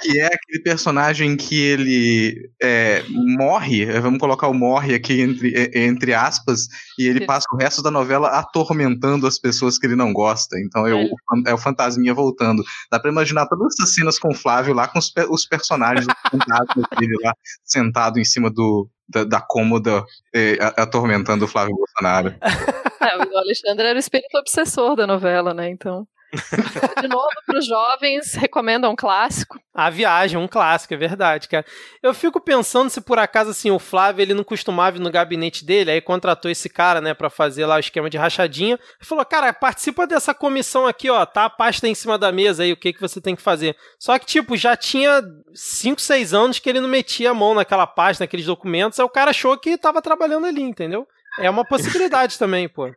que 0.00 0.20
é 0.20 0.26
aquele 0.26 0.62
personagem 0.62 1.36
que 1.36 1.60
ele 1.60 2.50
é, 2.62 3.02
morre, 3.08 3.84
eh, 3.84 4.00
vamos 4.00 4.18
colocar 4.18 4.48
o 4.48 4.54
morre 4.54 4.94
aqui 4.94 5.20
entre, 5.20 5.52
eh, 5.54 5.84
entre 5.86 6.14
aspas, 6.14 6.68
e 6.98 7.06
ele 7.06 7.26
passa 7.26 7.46
o 7.52 7.56
resto 7.56 7.82
da 7.82 7.90
novela 7.90 8.28
atormentando 8.28 9.26
as 9.26 9.38
pessoas 9.38 9.78
que 9.78 9.86
ele 9.86 9.96
não 9.96 10.12
gosta. 10.12 10.58
Então 10.58 10.86
é, 10.86 10.94
o, 10.94 11.08
é 11.46 11.54
o 11.54 11.58
fantasminha 11.58 12.14
voltando. 12.14 12.62
Dá 12.90 12.98
pra 12.98 13.10
imaginar 13.10 13.46
todas 13.46 13.74
essas 13.74 13.94
cenas 13.94 14.18
com 14.18 14.28
o 14.28 14.34
Flávio 14.34 14.74
lá, 14.74 14.88
com 14.88 14.98
os, 14.98 15.12
os 15.28 15.46
personagens 15.46 16.06
do 16.06 16.14
fantasma 16.30 16.88
dele 16.98 17.16
lá, 17.22 17.34
sentado 17.64 18.18
em 18.18 18.24
cima 18.24 18.50
do, 18.50 18.88
da, 19.08 19.24
da 19.24 19.40
cômoda 19.40 20.04
eh, 20.34 20.58
atormentando 20.76 21.44
o 21.44 21.48
Flávio 21.48 21.76
Bolsonaro. 21.76 22.34
É, 23.02 23.16
o 23.16 23.38
Alexandre 23.38 23.86
era 23.86 23.96
o 23.96 23.98
espírito 23.98 24.36
obsessor 24.36 24.94
da 24.94 25.06
novela, 25.06 25.54
né? 25.54 25.70
Então. 25.70 26.06
De 27.00 27.08
novo, 27.08 27.28
para 27.44 27.58
os 27.58 27.66
jovens, 27.66 28.34
recomendo 28.34 28.88
um 28.88 28.94
clássico. 28.94 29.60
A 29.74 29.90
Viagem, 29.90 30.38
um 30.38 30.46
clássico, 30.46 30.94
é 30.94 30.96
verdade, 30.96 31.48
cara. 31.48 31.64
Eu 32.02 32.12
fico 32.14 32.40
pensando 32.40 32.90
se 32.90 33.00
por 33.00 33.18
acaso, 33.18 33.50
assim, 33.50 33.70
o 33.70 33.78
Flávio, 33.78 34.22
ele 34.22 34.34
não 34.34 34.44
costumava 34.44 34.96
ir 34.96 35.00
no 35.00 35.10
gabinete 35.10 35.64
dele, 35.64 35.90
aí 35.90 36.00
contratou 36.00 36.50
esse 36.50 36.68
cara, 36.68 37.00
né, 37.00 37.14
para 37.14 37.30
fazer 37.30 37.66
lá 37.66 37.76
o 37.76 37.80
esquema 37.80 38.10
de 38.10 38.18
rachadinha. 38.18 38.74
Ele 38.74 39.06
falou, 39.06 39.24
cara, 39.24 39.52
participa 39.52 40.06
dessa 40.06 40.34
comissão 40.34 40.86
aqui, 40.86 41.10
ó, 41.10 41.24
tá 41.26 41.46
a 41.46 41.50
pasta 41.50 41.88
em 41.88 41.94
cima 41.94 42.18
da 42.18 42.30
mesa 42.30 42.62
aí, 42.62 42.72
o 42.72 42.76
que 42.76 42.92
que 42.92 43.00
você 43.00 43.20
tem 43.20 43.34
que 43.34 43.42
fazer. 43.42 43.76
Só 43.98 44.18
que, 44.18 44.26
tipo, 44.26 44.56
já 44.56 44.76
tinha 44.76 45.22
5, 45.54 46.00
6 46.00 46.34
anos 46.34 46.58
que 46.58 46.68
ele 46.68 46.80
não 46.80 46.88
metia 46.88 47.30
a 47.30 47.34
mão 47.34 47.54
naquela 47.54 47.86
pasta, 47.86 48.24
naqueles 48.24 48.46
documentos, 48.46 48.98
aí 48.98 49.04
o 49.04 49.10
cara 49.10 49.30
achou 49.30 49.56
que 49.56 49.78
tava 49.78 50.02
trabalhando 50.02 50.46
ali, 50.46 50.62
entendeu? 50.62 51.06
É 51.40 51.48
uma 51.48 51.64
possibilidade 51.64 52.38
também, 52.38 52.68
pô. 52.68 52.92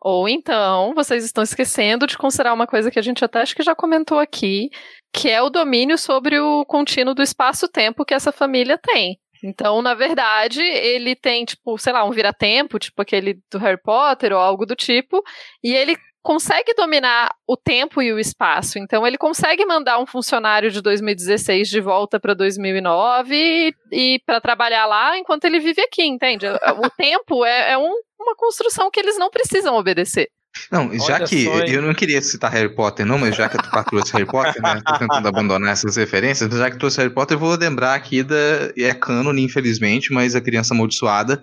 Ou 0.00 0.28
então, 0.28 0.94
vocês 0.94 1.24
estão 1.24 1.42
esquecendo 1.42 2.06
de 2.06 2.16
considerar 2.16 2.52
uma 2.52 2.66
coisa 2.66 2.90
que 2.90 2.98
a 2.98 3.02
gente 3.02 3.24
até 3.24 3.40
acho 3.40 3.54
que 3.54 3.62
já 3.62 3.74
comentou 3.74 4.18
aqui, 4.18 4.70
que 5.12 5.28
é 5.28 5.42
o 5.42 5.50
domínio 5.50 5.96
sobre 5.96 6.38
o 6.38 6.64
contínuo 6.66 7.14
do 7.14 7.22
espaço-tempo 7.22 8.04
que 8.04 8.14
essa 8.14 8.30
família 8.30 8.78
tem. 8.78 9.18
Então, 9.42 9.82
na 9.82 9.94
verdade, 9.94 10.60
ele 10.62 11.14
tem, 11.14 11.44
tipo, 11.44 11.78
sei 11.78 11.92
lá, 11.92 12.04
um 12.04 12.10
vira-tempo, 12.10 12.78
tipo 12.78 13.00
aquele 13.02 13.38
do 13.50 13.58
Harry 13.58 13.80
Potter 13.80 14.32
ou 14.32 14.38
algo 14.38 14.66
do 14.66 14.74
tipo, 14.74 15.22
e 15.62 15.74
ele 15.74 15.96
consegue 16.26 16.74
dominar 16.74 17.30
o 17.46 17.56
tempo 17.56 18.02
e 18.02 18.12
o 18.12 18.18
espaço. 18.18 18.80
Então 18.80 19.06
ele 19.06 19.16
consegue 19.16 19.64
mandar 19.64 20.00
um 20.00 20.06
funcionário 20.06 20.72
de 20.72 20.82
2016 20.82 21.68
de 21.68 21.80
volta 21.80 22.18
para 22.18 22.34
2009 22.34 23.32
e, 23.32 23.74
e 23.92 24.20
para 24.26 24.40
trabalhar 24.40 24.86
lá 24.86 25.16
enquanto 25.16 25.44
ele 25.44 25.60
vive 25.60 25.80
aqui, 25.82 26.04
entende? 26.04 26.46
O 26.84 26.90
tempo 26.90 27.44
é, 27.44 27.72
é 27.72 27.78
um, 27.78 27.92
uma 28.20 28.34
construção 28.34 28.90
que 28.90 28.98
eles 28.98 29.16
não 29.16 29.30
precisam 29.30 29.76
obedecer. 29.76 30.28
Não, 30.72 30.92
já 30.98 31.16
Olha 31.16 31.26
que 31.26 31.46
eu 31.46 31.82
não 31.82 31.94
queria 31.94 32.20
citar 32.20 32.50
Harry 32.50 32.74
Potter, 32.74 33.06
não, 33.06 33.18
mas 33.18 33.36
já 33.36 33.48
que 33.48 33.58
tu 33.58 33.70
trouxe 33.84 34.12
Harry 34.14 34.26
Potter, 34.26 34.60
né? 34.60 34.80
Tô 34.84 34.98
tentando 34.98 35.28
abandonar 35.28 35.72
essas 35.72 35.96
referências, 35.96 36.48
mas 36.48 36.58
já 36.58 36.70
que 36.70 36.78
trouxe 36.78 36.98
Harry 36.98 37.12
Potter, 37.12 37.36
eu 37.36 37.38
vou 37.38 37.54
lembrar 37.54 37.94
aqui 37.94 38.22
da. 38.22 38.72
É 38.76 38.94
cânone, 38.94 39.44
infelizmente, 39.44 40.12
mas 40.12 40.34
a 40.34 40.40
criança 40.40 40.74
amaldiçoada. 40.74 41.40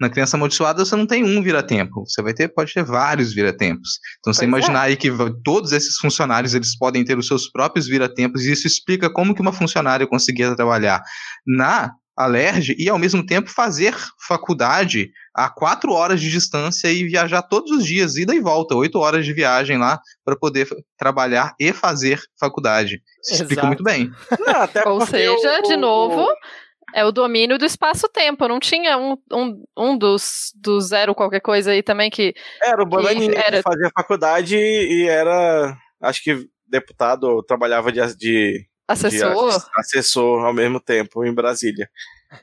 Na 0.00 0.10
criança 0.10 0.36
amaldiçoada 0.36 0.84
você 0.84 0.96
não 0.96 1.06
tem 1.06 1.24
um 1.24 1.42
vira-tempo, 1.42 2.04
você 2.06 2.22
vai 2.22 2.34
ter, 2.34 2.48
pode 2.48 2.72
ter 2.72 2.84
vários 2.84 3.32
vira-tempos. 3.32 3.98
Então 4.18 4.24
pois 4.32 4.36
você 4.36 4.44
imaginar 4.44 4.84
é. 4.84 4.88
aí 4.88 4.96
que 4.96 5.10
todos 5.42 5.72
esses 5.72 5.96
funcionários 5.96 6.54
eles 6.54 6.76
podem 6.76 7.04
ter 7.04 7.18
os 7.18 7.26
seus 7.26 7.50
próprios 7.50 7.86
vira-tempos, 7.86 8.42
e 8.42 8.52
isso 8.52 8.66
explica 8.66 9.10
como 9.10 9.34
que 9.34 9.40
uma 9.40 9.52
funcionária 9.52 10.06
conseguia 10.06 10.54
trabalhar 10.54 11.02
na 11.46 11.92
Alerj 12.16 12.76
e 12.78 12.88
ao 12.88 12.98
mesmo 12.98 13.26
tempo 13.26 13.50
fazer 13.50 13.94
faculdade 14.26 15.10
a 15.34 15.48
quatro 15.48 15.92
horas 15.92 16.20
de 16.20 16.30
distância 16.30 16.88
e 16.88 17.04
viajar 17.08 17.42
todos 17.42 17.72
os 17.72 17.84
dias, 17.84 18.16
ida 18.16 18.32
e 18.32 18.40
volta, 18.40 18.76
oito 18.76 19.00
horas 19.00 19.24
de 19.24 19.32
viagem 19.32 19.78
lá 19.78 20.00
para 20.24 20.36
poder 20.36 20.68
trabalhar 20.96 21.54
e 21.58 21.72
fazer 21.72 22.22
faculdade. 22.38 23.02
Isso 23.20 23.42
explica 23.42 23.66
muito 23.66 23.82
bem. 23.82 24.12
Não, 24.38 24.92
Ou 24.92 25.04
seja, 25.04 25.60
de 25.62 25.76
novo, 25.76 26.28
é 26.94 27.04
o 27.04 27.10
domínio 27.10 27.58
do 27.58 27.64
espaço-tempo. 27.64 28.46
Não 28.46 28.60
tinha 28.60 28.96
um, 28.96 29.18
um, 29.32 29.64
um 29.76 29.98
dos 29.98 30.52
do 30.54 30.80
zero 30.80 31.14
qualquer 31.14 31.40
coisa 31.40 31.72
aí 31.72 31.82
também 31.82 32.08
que. 32.08 32.34
Era 32.62 32.82
o 32.82 32.86
Bananinha 32.86 33.32
era... 33.34 33.56
que 33.56 33.62
fazia 33.62 33.90
faculdade 33.94 34.56
e 34.56 35.08
era, 35.08 35.76
acho 36.00 36.22
que 36.22 36.48
deputado, 36.66 37.42
trabalhava 37.42 37.90
de, 37.90 38.00
de 38.16 38.66
Assessor? 38.86 39.58
De 39.58 39.66
assessor 39.76 40.44
ao 40.44 40.52
mesmo 40.52 40.78
tempo 40.78 41.24
em 41.24 41.34
Brasília. 41.34 41.90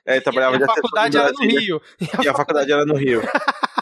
É, 0.05 0.19
trabalhava 0.19 0.57
e 0.57 0.63
a 0.63 0.67
faculdade 0.67 1.17
era 1.17 1.31
no 1.31 1.39
Rio. 1.39 1.81
E 2.21 2.27
a 2.27 2.33
faculdade 2.33 2.71
era 2.71 2.85
no 2.85 2.95
Rio. 2.95 3.21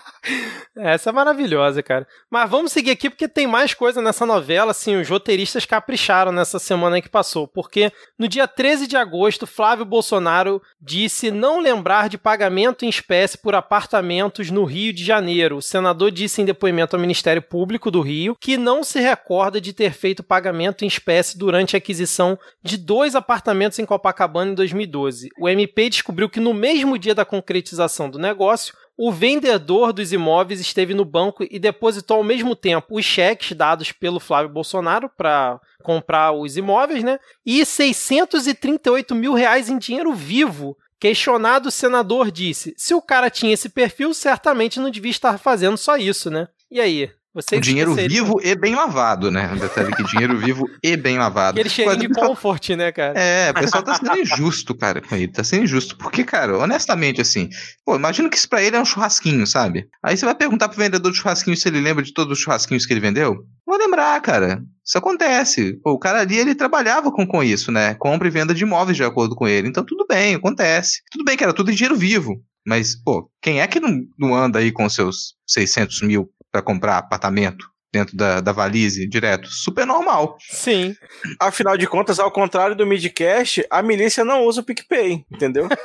Essa 0.75 1.09
é 1.09 1.13
maravilhosa, 1.13 1.83
cara. 1.83 2.07
Mas 2.29 2.49
vamos 2.49 2.71
seguir 2.71 2.91
aqui 2.91 3.09
porque 3.09 3.27
tem 3.27 3.45
mais 3.45 3.73
coisa 3.73 4.01
nessa 4.01 4.25
novela, 4.25 4.71
assim, 4.71 4.95
os 4.95 5.09
roteiristas 5.09 5.65
capricharam 5.65 6.31
nessa 6.31 6.57
semana 6.57 7.01
que 7.01 7.09
passou, 7.09 7.47
porque 7.47 7.91
no 8.17 8.27
dia 8.27 8.47
13 8.47 8.87
de 8.87 8.95
agosto, 8.95 9.45
Flávio 9.45 9.83
Bolsonaro 9.83 10.61
disse 10.79 11.31
não 11.31 11.59
lembrar 11.59 12.07
de 12.07 12.17
pagamento 12.17 12.85
em 12.85 12.89
espécie 12.89 13.37
por 13.37 13.55
apartamentos 13.55 14.49
no 14.49 14.63
Rio 14.63 14.93
de 14.93 15.03
Janeiro. 15.03 15.57
O 15.57 15.61
senador 15.61 16.11
disse 16.11 16.41
em 16.41 16.45
depoimento 16.45 16.95
ao 16.95 17.01
Ministério 17.01 17.41
Público 17.41 17.91
do 17.91 18.01
Rio 18.01 18.37
que 18.39 18.57
não 18.57 18.83
se 18.83 18.99
recorda 18.99 19.59
de 19.59 19.73
ter 19.73 19.91
feito 19.91 20.23
pagamento 20.23 20.85
em 20.85 20.87
espécie 20.87 21.37
durante 21.37 21.75
a 21.75 21.79
aquisição 21.79 22.39
de 22.63 22.77
dois 22.77 23.15
apartamentos 23.15 23.79
em 23.79 23.85
Copacabana 23.85 24.51
em 24.51 24.55
2012. 24.55 25.29
O 25.39 25.49
MP 25.49 25.89
descobriu 25.89 26.29
que 26.29 26.39
no 26.39 26.53
mesmo 26.53 26.97
dia 26.97 27.15
da 27.15 27.25
concretização 27.25 28.09
do 28.09 28.17
negócio, 28.17 28.73
o 29.01 29.13
vendedor 29.13 29.93
dos 29.93 30.11
imóveis 30.11 30.59
esteve 30.59 30.93
no 30.93 31.05
banco 31.05 31.47
e 31.49 31.57
depositou 31.57 32.17
ao 32.17 32.23
mesmo 32.23 32.53
tempo 32.53 32.99
os 32.99 33.05
cheques 33.05 33.55
dados 33.55 33.93
pelo 33.93 34.19
Flávio 34.19 34.51
Bolsonaro 34.51 35.09
para 35.15 35.57
comprar 35.81 36.33
os 36.33 36.57
imóveis, 36.57 37.01
né? 37.01 37.17
E 37.45 37.65
638 37.65 39.15
mil 39.15 39.33
reais 39.33 39.69
em 39.69 39.77
dinheiro 39.77 40.13
vivo. 40.13 40.75
Questionado, 40.99 41.69
o 41.69 41.71
senador 41.71 42.29
disse: 42.29 42.73
se 42.75 42.93
o 42.93 43.01
cara 43.01 43.29
tinha 43.29 43.53
esse 43.53 43.69
perfil, 43.69 44.13
certamente 44.13 44.81
não 44.81 44.89
devia 44.89 45.11
estar 45.11 45.37
fazendo 45.37 45.77
só 45.77 45.95
isso, 45.95 46.29
né? 46.29 46.49
E 46.69 46.81
aí? 46.81 47.09
Vocês 47.41 47.61
dinheiro 47.61 47.93
vivo 47.93 48.39
e 48.43 48.55
bem 48.55 48.75
lavado, 48.75 49.31
né? 49.31 49.51
Um 49.53 49.57
detalhe 49.57 49.95
que 49.95 50.03
dinheiro 50.03 50.37
vivo 50.37 50.65
e 50.83 50.97
bem 50.97 51.17
lavado. 51.17 51.59
Aquele 51.59 51.69
cheirinho 51.69 52.09
de 52.09 52.09
comfort, 52.09 52.69
né, 52.71 52.91
cara? 52.91 53.19
É, 53.19 53.51
o 53.51 53.53
pessoal 53.53 53.83
tá 53.83 53.95
sendo 53.95 54.17
injusto, 54.17 54.75
cara, 54.75 55.01
com 55.01 55.15
ele. 55.15 55.27
Tá 55.27 55.43
sendo 55.43 55.63
injusto. 55.63 55.97
Porque, 55.97 56.23
cara, 56.23 56.57
honestamente, 56.57 57.21
assim, 57.21 57.49
pô, 57.85 57.95
imagina 57.95 58.29
que 58.29 58.37
isso 58.37 58.49
pra 58.49 58.61
ele 58.61 58.75
é 58.75 58.81
um 58.81 58.85
churrasquinho, 58.85 59.45
sabe? 59.47 59.87
Aí 60.03 60.17
você 60.17 60.25
vai 60.25 60.35
perguntar 60.35 60.69
pro 60.69 60.77
vendedor 60.77 61.11
de 61.11 61.17
churrasquinho 61.17 61.55
se 61.55 61.67
ele 61.67 61.79
lembra 61.79 62.03
de 62.03 62.13
todos 62.13 62.37
os 62.37 62.43
churrasquinhos 62.43 62.85
que 62.85 62.93
ele 62.93 62.99
vendeu? 62.99 63.37
Vou 63.65 63.77
lembrar, 63.77 64.19
cara. 64.21 64.61
Isso 64.83 64.97
acontece. 64.97 65.79
Pô, 65.83 65.91
o 65.91 65.99
cara 65.99 66.21
ali, 66.21 66.37
ele 66.37 66.55
trabalhava 66.55 67.11
com, 67.11 67.25
com 67.25 67.43
isso, 67.43 67.71
né? 67.71 67.93
Compra 67.95 68.27
e 68.27 68.31
venda 68.31 68.53
de 68.53 68.63
imóveis 68.63 68.97
de 68.97 69.03
acordo 69.03 69.35
com 69.35 69.47
ele. 69.47 69.67
Então, 69.67 69.85
tudo 69.85 70.05
bem, 70.07 70.35
acontece. 70.35 71.01
Tudo 71.11 71.23
bem 71.23 71.37
que 71.37 71.43
era 71.43 71.53
tudo 71.53 71.71
dinheiro 71.71 71.95
vivo. 71.95 72.43
Mas, 72.65 72.95
pô, 72.95 73.29
quem 73.41 73.61
é 73.61 73.67
que 73.67 73.79
não, 73.79 74.01
não 74.17 74.35
anda 74.35 74.59
aí 74.59 74.71
com 74.71 74.89
seus 74.89 75.35
600 75.47 76.01
mil 76.01 76.29
para 76.51 76.61
comprar 76.61 76.97
apartamento 76.97 77.65
dentro 77.91 78.15
da, 78.15 78.39
da 78.39 78.51
valise 78.51 79.07
direto. 79.07 79.47
Super 79.47 79.85
normal. 79.85 80.37
Sim. 80.39 80.95
Afinal 81.39 81.77
de 81.77 81.87
contas, 81.87 82.19
ao 82.19 82.31
contrário 82.31 82.75
do 82.75 82.85
Midcast, 82.85 83.65
a 83.69 83.81
milícia 83.81 84.23
não 84.23 84.43
usa 84.43 84.61
o 84.61 84.63
PicPay, 84.63 85.25
entendeu? 85.31 85.67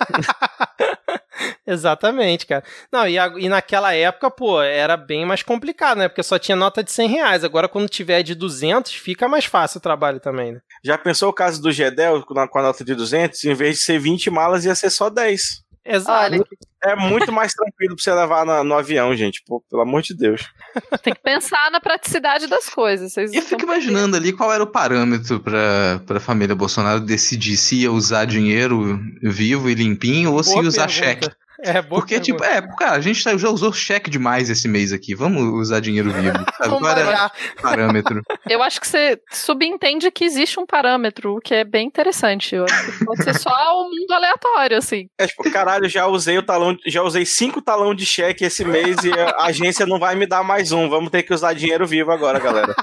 Exatamente, 1.66 2.46
cara. 2.46 2.62
Não, 2.92 3.08
e, 3.08 3.18
a, 3.18 3.26
e 3.38 3.48
naquela 3.48 3.94
época, 3.94 4.30
pô, 4.30 4.60
era 4.60 4.96
bem 4.96 5.24
mais 5.24 5.42
complicado, 5.42 5.98
né? 5.98 6.08
Porque 6.08 6.22
só 6.22 6.38
tinha 6.38 6.54
nota 6.54 6.84
de 6.84 6.92
100 6.92 7.08
reais. 7.08 7.44
Agora, 7.44 7.68
quando 7.68 7.88
tiver 7.88 8.22
de 8.22 8.34
200, 8.34 8.92
fica 8.94 9.26
mais 9.26 9.46
fácil 9.46 9.78
o 9.78 9.80
trabalho 9.82 10.20
também, 10.20 10.52
né? 10.52 10.60
Já 10.84 10.98
pensou 10.98 11.30
o 11.30 11.34
caso 11.34 11.62
do 11.62 11.72
Gedel 11.72 12.22
com 12.22 12.58
a 12.58 12.62
nota 12.62 12.84
de 12.84 12.94
200? 12.94 13.44
Em 13.44 13.54
vez 13.54 13.78
de 13.78 13.82
ser 13.82 13.98
20 13.98 14.30
malas, 14.30 14.64
ia 14.64 14.74
ser 14.74 14.90
só 14.90 15.08
10. 15.08 15.64
Exato. 15.84 16.34
Olha, 16.34 16.44
é 16.84 16.94
muito 16.94 17.32
mais 17.32 17.52
tranquilo 17.52 17.96
pra 17.96 18.02
você 18.02 18.12
levar 18.12 18.44
na, 18.44 18.62
no 18.62 18.74
avião, 18.74 19.14
gente. 19.16 19.42
Pô, 19.46 19.62
pelo 19.70 19.82
amor 19.82 20.02
de 20.02 20.14
Deus. 20.14 20.42
Tem 21.02 21.14
que 21.14 21.22
pensar 21.22 21.70
na 21.70 21.80
praticidade 21.80 22.46
das 22.46 22.68
coisas. 22.68 23.12
Vocês 23.12 23.32
eu 23.32 23.42
fico 23.42 23.62
imaginando 23.62 24.16
ali 24.16 24.32
qual 24.32 24.52
era 24.52 24.62
o 24.62 24.66
parâmetro 24.66 25.40
pra, 25.40 26.00
pra 26.06 26.20
família 26.20 26.54
Bolsonaro 26.54 27.00
decidir 27.00 27.56
se 27.56 27.82
ia 27.82 27.92
usar 27.92 28.26
dinheiro 28.26 29.00
vivo 29.22 29.70
e 29.70 29.74
limpinho 29.74 30.30
ou 30.30 30.42
Boa 30.42 30.44
se 30.44 30.56
ia 30.56 30.68
usar 30.68 30.88
cheque. 30.88 31.28
É, 31.64 31.80
boa 31.80 32.02
Porque, 32.02 32.20
tipo, 32.20 32.44
é, 32.44 32.60
cara, 32.78 32.92
a 32.92 33.00
gente 33.00 33.24
tá, 33.24 33.34
já 33.38 33.48
usou 33.48 33.72
cheque 33.72 34.10
demais 34.10 34.50
esse 34.50 34.68
mês 34.68 34.92
aqui. 34.92 35.14
Vamos 35.14 35.42
usar 35.42 35.80
dinheiro 35.80 36.12
vivo. 36.12 36.44
Agora 36.60 37.00
é 37.00 37.62
parâmetro. 37.62 38.20
Eu 38.48 38.62
acho 38.62 38.78
que 38.78 38.86
você 38.86 39.18
subentende 39.32 40.10
que 40.10 40.24
existe 40.24 40.60
um 40.60 40.66
parâmetro, 40.66 41.36
o 41.36 41.40
que 41.40 41.54
é 41.54 41.64
bem 41.64 41.86
interessante. 41.86 42.54
Eu 42.54 42.64
acho 42.64 42.92
que 42.92 43.04
pode 43.06 43.24
ser 43.24 43.38
só 43.38 43.50
um 43.80 43.84
mundo 43.84 44.12
aleatório, 44.12 44.76
assim. 44.76 45.06
É 45.18 45.26
tipo, 45.26 45.50
caralho, 45.50 45.88
já 45.88 46.06
usei 46.06 46.36
o 46.36 46.42
talão, 46.42 46.76
já 46.86 47.02
usei 47.02 47.24
cinco 47.24 47.62
talão 47.62 47.94
de 47.94 48.04
cheque 48.04 48.44
esse 48.44 48.62
mês 48.62 48.98
e 49.02 49.10
a 49.12 49.44
agência 49.44 49.86
não 49.86 49.98
vai 49.98 50.14
me 50.14 50.26
dar 50.26 50.44
mais 50.44 50.70
um. 50.70 50.90
Vamos 50.90 51.10
ter 51.10 51.22
que 51.22 51.32
usar 51.32 51.54
dinheiro 51.54 51.86
vivo 51.86 52.12
agora, 52.12 52.38
galera. 52.38 52.74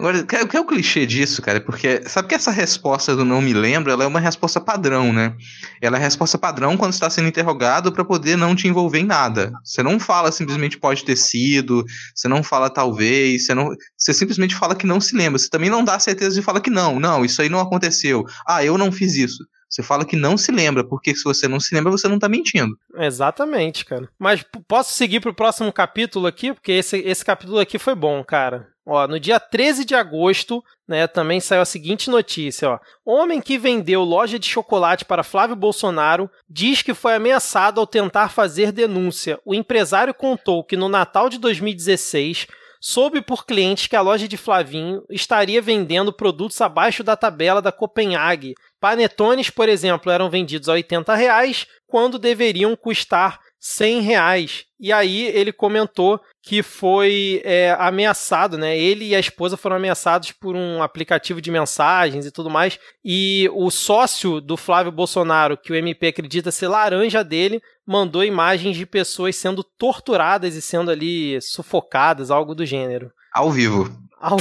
Agora, 0.00 0.20
o 0.20 0.48
que 0.48 0.56
é 0.56 0.60
o 0.60 0.64
clichê 0.64 1.04
disso, 1.04 1.42
cara? 1.42 1.60
Porque 1.60 2.08
sabe 2.08 2.28
que 2.28 2.34
essa 2.34 2.50
resposta 2.50 3.14
do 3.14 3.24
não 3.24 3.42
me 3.42 3.52
lembro, 3.52 3.92
ela 3.92 4.04
é 4.04 4.06
uma 4.06 4.20
resposta 4.20 4.58
padrão, 4.58 5.12
né? 5.12 5.34
Ela 5.82 5.98
é 5.98 6.00
a 6.00 6.02
resposta 6.02 6.38
padrão 6.38 6.74
quando 6.74 6.94
está 6.94 7.10
sendo 7.10 7.28
interrogado 7.28 7.92
para 7.98 8.04
poder 8.04 8.36
não 8.36 8.54
te 8.54 8.68
envolver 8.68 9.00
em 9.00 9.04
nada. 9.04 9.50
Você 9.64 9.82
não 9.82 9.98
fala 9.98 10.30
simplesmente 10.30 10.78
pode 10.78 11.04
ter 11.04 11.16
sido, 11.16 11.84
você 12.14 12.28
não 12.28 12.44
fala 12.44 12.70
talvez, 12.70 13.44
você 13.44 13.54
não, 13.54 13.70
você 13.96 14.14
simplesmente 14.14 14.54
fala 14.54 14.76
que 14.76 14.86
não 14.86 15.00
se 15.00 15.16
lembra. 15.16 15.36
Você 15.36 15.48
também 15.48 15.68
não 15.68 15.82
dá 15.82 15.98
certeza 15.98 16.36
de 16.36 16.42
falar 16.42 16.60
que 16.60 16.70
não, 16.70 17.00
não, 17.00 17.24
isso 17.24 17.42
aí 17.42 17.48
não 17.48 17.58
aconteceu. 17.58 18.24
Ah, 18.46 18.64
eu 18.64 18.78
não 18.78 18.92
fiz 18.92 19.16
isso. 19.16 19.44
Você 19.68 19.82
fala 19.82 20.04
que 20.04 20.16
não 20.16 20.38
se 20.38 20.52
lembra, 20.52 20.82
porque 20.82 21.14
se 21.14 21.24
você 21.24 21.48
não 21.48 21.58
se 21.58 21.74
lembra, 21.74 21.90
você 21.90 22.06
não 22.08 22.18
tá 22.18 22.28
mentindo. 22.28 22.78
Exatamente, 22.96 23.84
cara. 23.84 24.08
Mas 24.18 24.44
posso 24.66 24.94
seguir 24.94 25.20
pro 25.20 25.34
próximo 25.34 25.72
capítulo 25.72 26.26
aqui? 26.26 26.54
Porque 26.54 26.72
esse, 26.72 26.98
esse 26.98 27.24
capítulo 27.24 27.58
aqui 27.58 27.78
foi 27.78 27.94
bom, 27.94 28.22
cara. 28.24 28.68
Ó, 28.90 29.06
no 29.06 29.20
dia 29.20 29.38
13 29.38 29.84
de 29.84 29.94
agosto, 29.94 30.64
né, 30.88 31.06
também 31.06 31.40
saiu 31.40 31.60
a 31.60 31.66
seguinte 31.66 32.08
notícia, 32.08 32.70
ó. 32.70 32.78
Homem 33.04 33.38
que 33.38 33.58
vendeu 33.58 34.02
loja 34.02 34.38
de 34.38 34.46
chocolate 34.46 35.04
para 35.04 35.22
Flávio 35.22 35.54
Bolsonaro 35.54 36.30
diz 36.48 36.80
que 36.80 36.94
foi 36.94 37.14
ameaçado 37.14 37.80
ao 37.80 37.86
tentar 37.86 38.30
fazer 38.30 38.72
denúncia. 38.72 39.38
O 39.44 39.54
empresário 39.54 40.14
contou 40.14 40.64
que 40.64 40.74
no 40.74 40.88
Natal 40.88 41.28
de 41.28 41.36
2016 41.36 42.46
soube 42.80 43.20
por 43.20 43.44
clientes 43.44 43.88
que 43.88 43.96
a 43.96 44.00
loja 44.00 44.26
de 44.26 44.38
Flavinho 44.38 45.04
estaria 45.10 45.60
vendendo 45.60 46.10
produtos 46.10 46.58
abaixo 46.58 47.04
da 47.04 47.14
tabela 47.14 47.60
da 47.60 47.70
Copenhague. 47.70 48.54
Panetones, 48.80 49.50
por 49.50 49.68
exemplo, 49.68 50.10
eram 50.10 50.30
vendidos 50.30 50.66
a 50.66 50.72
80 50.72 51.14
reais, 51.14 51.66
quando 51.86 52.18
deveriam 52.18 52.74
custar 52.74 53.38
100 53.60 54.00
reais. 54.00 54.64
E 54.80 54.92
aí 54.92 55.24
ele 55.26 55.52
comentou 55.52 56.20
que 56.42 56.62
foi 56.62 57.42
é, 57.44 57.76
ameaçado, 57.78 58.56
né? 58.56 58.78
Ele 58.78 59.06
e 59.06 59.14
a 59.14 59.20
esposa 59.20 59.56
foram 59.56 59.76
ameaçados 59.76 60.32
por 60.32 60.54
um 60.54 60.82
aplicativo 60.82 61.40
de 61.40 61.50
mensagens 61.50 62.24
e 62.24 62.30
tudo 62.30 62.48
mais. 62.48 62.78
E 63.04 63.50
o 63.52 63.70
sócio 63.70 64.40
do 64.40 64.56
Flávio 64.56 64.92
Bolsonaro, 64.92 65.56
que 65.56 65.72
o 65.72 65.76
MP 65.76 66.08
acredita 66.08 66.50
ser 66.50 66.68
laranja 66.68 67.24
dele, 67.24 67.60
mandou 67.86 68.24
imagens 68.24 68.76
de 68.76 68.86
pessoas 68.86 69.36
sendo 69.36 69.64
torturadas 69.64 70.54
e 70.54 70.62
sendo 70.62 70.90
ali 70.90 71.40
sufocadas, 71.40 72.30
algo 72.30 72.54
do 72.54 72.64
gênero. 72.64 73.10
Ao 73.34 73.50
vivo. 73.50 73.90
Ao... 74.20 74.36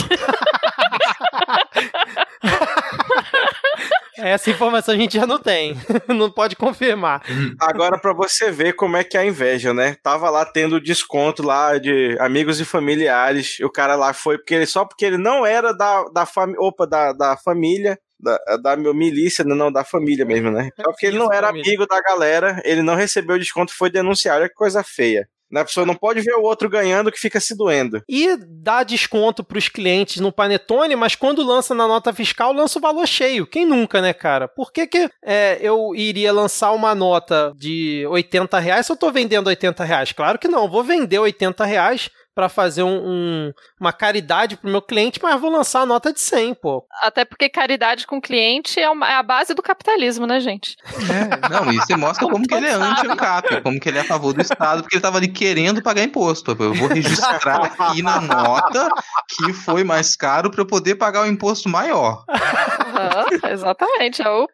Essa 4.18 4.50
informação 4.50 4.94
a 4.94 4.98
gente 4.98 5.16
já 5.18 5.28
não 5.28 5.40
tem, 5.40 5.76
não 6.08 6.32
pode 6.32 6.56
confirmar. 6.56 7.24
Agora 7.60 8.00
para 8.00 8.14
você 8.14 8.52
ver 8.52 8.74
como 8.74 8.98
é 8.98 9.04
que 9.04 9.18
é 9.18 9.22
a 9.22 9.26
inveja, 9.26 9.74
né? 9.74 9.96
Tava 10.02 10.30
lá 10.30 10.46
tendo 10.46 10.82
desconto 10.82 11.44
lá 11.44 11.78
de 11.78 12.18
amigos 12.20 12.60
e 12.60 12.66
familiares, 12.66 13.58
e 13.60 13.66
o 13.66 13.72
cara 13.72 13.96
lá 13.96 14.14
foi 14.14 14.38
porque 14.38 14.56
ele 14.56 14.66
só 14.66 14.86
porque 14.86 15.06
ele 15.06 15.18
não 15.18 15.46
era 15.46 15.72
da, 15.72 16.04
da, 16.06 16.26
fami 16.26 16.56
opa, 16.58 16.88
da, 16.88 17.14
da 17.14 17.38
família, 17.38 18.00
da, 18.20 18.38
da 18.62 18.76
milícia, 18.76 19.44
não, 19.44 19.72
da 19.72 19.84
família 19.84 20.26
mesmo, 20.26 20.50
né? 20.52 20.70
Só 20.76 20.92
porque 20.92 21.06
ele 21.06 21.20
não 21.20 21.32
era 21.32 21.50
amigo 21.50 21.86
da 21.86 22.02
galera, 22.02 22.62
ele 22.66 22.82
não 22.82 22.96
recebeu 22.96 23.38
desconto, 23.38 23.76
foi 23.76 23.90
denunciado, 23.90 24.40
olha 24.40 24.50
que 24.50 24.56
coisa 24.56 24.84
feia. 24.84 25.28
Né? 25.52 25.62
A 25.62 25.66
pessoa 25.66 25.86
não 25.86 25.96
pode 25.96 26.22
ver 26.22 26.36
o 26.36 26.44
outro 26.44 26.70
ganhando 26.70 27.12
que 27.12 27.20
fica 27.20 27.40
se 27.40 27.56
doendo. 27.56 28.02
E 28.08 28.38
dá 28.38 28.84
desconto 28.84 29.44
para 29.44 29.58
os 29.58 29.70
clientes 29.70 30.20
no 30.22 30.32
Panetone, 30.32 30.96
mas 30.96 31.16
quando 31.16 31.44
lança 31.44 31.74
na 31.74 31.88
nota 31.88 32.14
fiscal, 32.14 32.54
lança 32.54 32.80
o 32.80 32.82
valor 32.82 33.08
cheio. 33.08 33.48
Quem 33.48 33.66
nunca, 33.66 34.02
né, 34.02 34.14
cara? 34.14 34.48
Por 34.48 34.72
que, 34.72 34.88
que 34.88 35.10
é, 35.24 35.58
eu 35.62 35.94
iria 35.96 36.34
lançar 36.34 36.72
uma 36.72 36.94
nota 36.94 37.54
de 37.56 38.06
80 38.10 38.60
reais 38.60 38.86
se 38.86 38.92
eu 38.92 38.96
estou 38.96 39.12
vendendo 39.12 39.48
80 39.48 39.84
reais? 39.84 40.12
Claro 40.12 40.38
que 40.38 40.48
não. 40.48 40.70
Vou 40.70 40.84
vender 40.84 41.20
80 41.20 41.66
reais 41.66 42.10
para 42.38 42.50
fazer 42.50 42.84
um, 42.84 43.02
um, 43.04 43.54
uma 43.80 43.92
caridade 43.92 44.58
pro 44.58 44.70
meu 44.70 44.80
cliente, 44.80 45.20
mas 45.24 45.42
vou 45.42 45.50
lançar 45.50 45.82
a 45.82 45.86
nota 45.88 46.14
de 46.14 46.20
100, 46.20 46.54
pô. 46.54 46.86
Até 47.02 47.26
porque 47.26 47.50
caridade 47.50 48.06
com 48.06 48.22
cliente 48.22 48.80
é, 48.80 48.88
uma, 48.88 49.10
é 49.10 49.16
a 49.16 49.24
base 49.24 49.56
do 49.56 49.64
capitalismo, 49.64 50.28
né, 50.28 50.40
gente? 50.40 50.78
É, 50.86 51.50
não, 51.50 51.74
e 51.74 51.78
você 51.78 51.96
mostra 51.96 52.28
como 52.30 52.48
que 52.48 52.54
ele 52.54 52.68
é 52.68 52.74
anti-ANCAP, 52.74 53.64
como 53.64 53.80
que 53.80 53.90
ele 53.90 53.98
é 53.98 54.02
a 54.02 54.04
favor 54.04 54.34
do 54.34 54.42
Estado, 54.42 54.84
porque 54.84 54.98
ele 54.98 55.02
tava 55.02 55.18
ali 55.18 55.30
querendo 55.30 55.82
pagar 55.82 56.04
imposto. 56.04 56.52
Eu 56.60 56.76
vou 56.76 56.88
registrar 56.90 57.74
aqui 57.76 58.04
na 58.04 58.22
nota 58.22 58.88
que 59.30 59.52
foi 59.52 59.84
mais 59.84 60.16
caro 60.16 60.52
para 60.52 60.62
eu 60.62 60.68
poder 60.68 60.94
pagar 60.94 61.24
o 61.24 61.28
imposto 61.28 61.68
maior. 61.68 62.24
Uhum, 62.30 63.50
exatamente, 63.52 64.22
é 64.22 64.30
o 64.30 64.48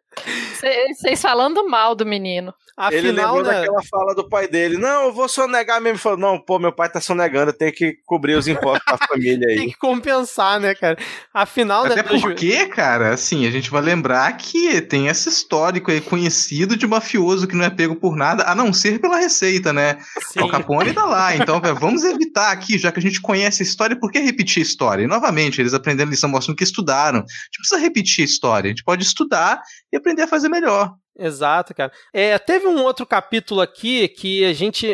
vocês 0.95 1.21
falando 1.21 1.67
mal 1.67 1.95
do 1.95 2.05
menino. 2.05 2.53
Afinal, 2.75 2.97
ele 2.97 3.11
lembrou 3.11 3.43
né? 3.43 3.53
daquela 3.53 3.83
fala 3.83 4.15
do 4.15 4.27
pai 4.27 4.47
dele. 4.47 4.77
Não, 4.77 5.03
eu 5.03 5.13
vou 5.13 5.29
sonegar 5.29 5.79
mesmo. 5.79 5.93
Ele 5.95 6.01
falou, 6.01 6.17
não, 6.17 6.39
pô, 6.39 6.57
meu 6.57 6.71
pai 6.71 6.89
tá 6.89 6.99
sonegando, 6.99 7.53
tem 7.53 7.71
que 7.71 7.99
cobrir 8.03 8.33
os 8.33 8.47
impostos 8.47 8.83
da 8.87 8.97
família 8.97 9.47
aí. 9.47 9.55
tem 9.57 9.69
que 9.69 9.77
compensar, 9.77 10.59
né, 10.59 10.73
cara? 10.73 10.97
Afinal, 11.31 11.85
Até 11.85 11.97
né, 11.97 12.03
porque, 12.03 12.65
cara, 12.67 13.13
assim, 13.13 13.45
a 13.45 13.51
gente 13.51 13.69
vai 13.69 13.81
lembrar 13.81 14.35
que 14.37 14.81
tem 14.81 15.07
esse 15.07 15.29
histórico 15.29 15.91
aí 15.91 16.01
conhecido 16.01 16.75
de 16.75 16.87
mafioso 16.87 17.47
que 17.47 17.55
não 17.55 17.63
é 17.63 17.69
pego 17.69 17.95
por 17.95 18.15
nada, 18.15 18.43
a 18.45 18.55
não 18.55 18.73
ser 18.73 18.99
pela 18.99 19.17
receita, 19.17 19.71
né? 19.71 19.99
Sim. 20.31 20.41
O 20.41 20.47
Capone 20.47 20.93
tá 20.93 21.05
lá. 21.05 21.35
Então, 21.35 21.61
vamos 21.79 22.03
evitar 22.03 22.51
aqui, 22.51 22.79
já 22.79 22.91
que 22.91 22.97
a 22.97 23.03
gente 23.03 23.21
conhece 23.21 23.61
a 23.61 23.65
história, 23.65 23.95
por 23.95 24.11
que 24.11 24.17
repetir 24.17 24.63
a 24.63 24.65
história? 24.65 25.03
E, 25.03 25.07
novamente, 25.07 25.61
eles 25.61 25.75
aprendendo 25.75 26.09
lição 26.09 26.27
mostrando 26.27 26.57
que 26.57 26.63
estudaram. 26.63 27.19
A 27.19 27.21
gente 27.21 27.57
precisa 27.59 27.79
repetir 27.79 28.23
a 28.23 28.25
história. 28.25 28.67
A 28.67 28.71
gente 28.71 28.83
pode 28.83 29.03
estudar 29.03 29.61
e 29.91 29.95
aprender 30.03 30.23
a 30.23 30.27
fazer 30.27 30.49
melhor. 30.49 30.93
Exato, 31.17 31.75
cara. 31.75 31.91
É, 32.11 32.37
teve 32.39 32.65
um 32.67 32.81
outro 32.81 33.05
capítulo 33.05 33.61
aqui 33.61 34.07
que 34.07 34.43
a 34.45 34.53
gente. 34.53 34.87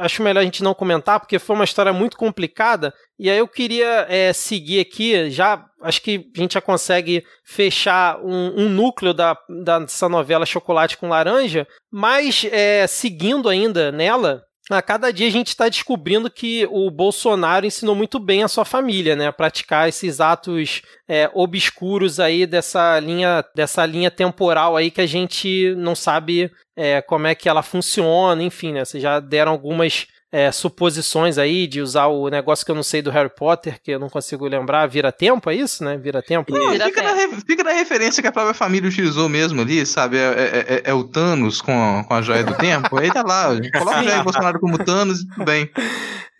Acho 0.00 0.22
melhor 0.22 0.40
a 0.40 0.44
gente 0.44 0.62
não 0.62 0.74
comentar, 0.74 1.18
porque 1.18 1.38
foi 1.38 1.56
uma 1.56 1.64
história 1.64 1.92
muito 1.92 2.16
complicada. 2.16 2.92
E 3.18 3.30
aí 3.30 3.38
eu 3.38 3.48
queria 3.48 4.06
é, 4.08 4.32
seguir 4.32 4.80
aqui, 4.80 5.30
já 5.30 5.64
acho 5.80 6.02
que 6.02 6.30
a 6.36 6.40
gente 6.40 6.54
já 6.54 6.60
consegue 6.60 7.24
fechar 7.44 8.20
um, 8.20 8.64
um 8.64 8.68
núcleo 8.68 9.14
da, 9.14 9.36
dessa 9.64 10.08
novela 10.08 10.44
Chocolate 10.44 10.96
com 10.96 11.08
Laranja, 11.08 11.66
mas 11.90 12.46
é, 12.50 12.86
seguindo 12.86 13.48
ainda 13.48 13.90
nela, 13.90 14.42
a 14.70 14.80
cada 14.80 15.12
dia 15.12 15.26
a 15.26 15.30
gente 15.30 15.48
está 15.48 15.68
descobrindo 15.68 16.30
que 16.30 16.66
o 16.70 16.90
Bolsonaro 16.90 17.66
ensinou 17.66 17.94
muito 17.94 18.18
bem 18.18 18.42
a 18.42 18.48
sua 18.48 18.64
família, 18.64 19.16
né, 19.16 19.26
a 19.26 19.32
praticar 19.32 19.88
esses 19.88 20.20
atos 20.20 20.82
é, 21.08 21.28
obscuros 21.34 22.20
aí 22.20 22.46
dessa 22.46 22.98
linha, 23.00 23.44
dessa 23.54 23.84
linha 23.84 24.10
temporal 24.10 24.76
aí 24.76 24.90
que 24.90 25.00
a 25.00 25.06
gente 25.06 25.74
não 25.76 25.94
sabe 25.94 26.50
é, 26.76 27.02
como 27.02 27.26
é 27.26 27.34
que 27.34 27.48
ela 27.48 27.62
funciona, 27.62 28.42
enfim, 28.42 28.72
né, 28.72 28.84
vocês 28.84 29.02
já 29.02 29.18
deram 29.18 29.52
algumas 29.52 30.06
é, 30.32 30.50
suposições 30.50 31.36
aí 31.36 31.66
de 31.66 31.82
usar 31.82 32.06
o 32.06 32.30
negócio 32.30 32.64
que 32.64 32.70
eu 32.70 32.74
não 32.74 32.82
sei 32.82 33.02
do 33.02 33.10
Harry 33.10 33.28
Potter, 33.28 33.78
que 33.82 33.90
eu 33.90 33.98
não 33.98 34.08
consigo 34.08 34.48
lembrar, 34.48 34.86
vira 34.86 35.12
tempo, 35.12 35.50
é 35.50 35.54
isso, 35.54 35.84
né? 35.84 35.98
Vira 35.98 36.22
tempo. 36.22 36.50
Não, 36.50 36.70
vira 36.70 36.86
fica, 36.86 37.02
tempo. 37.02 37.34
Na, 37.34 37.40
fica, 37.42 37.62
Na, 37.62 37.72
referência 37.72 38.22
que 38.22 38.28
a 38.28 38.32
própria 38.32 38.54
família 38.54 38.88
utilizou 38.88 39.28
mesmo 39.28 39.60
ali, 39.60 39.84
sabe? 39.84 40.16
É, 40.16 40.22
é, 40.22 40.74
é, 40.74 40.82
é 40.86 40.94
o 40.94 41.04
Thanos 41.04 41.60
com, 41.60 42.02
com 42.08 42.14
a 42.14 42.22
joia 42.22 42.42
do 42.42 42.54
tempo. 42.54 42.98
aí 42.98 43.12
tá 43.12 43.22
lá, 43.22 43.48
coloca 43.78 44.00
o 44.00 44.04
Jair 44.04 44.24
Bolsonaro 44.24 44.58
como 44.58 44.78
Thanos 44.78 45.20
e 45.20 45.28
tudo 45.28 45.44
bem. 45.44 45.70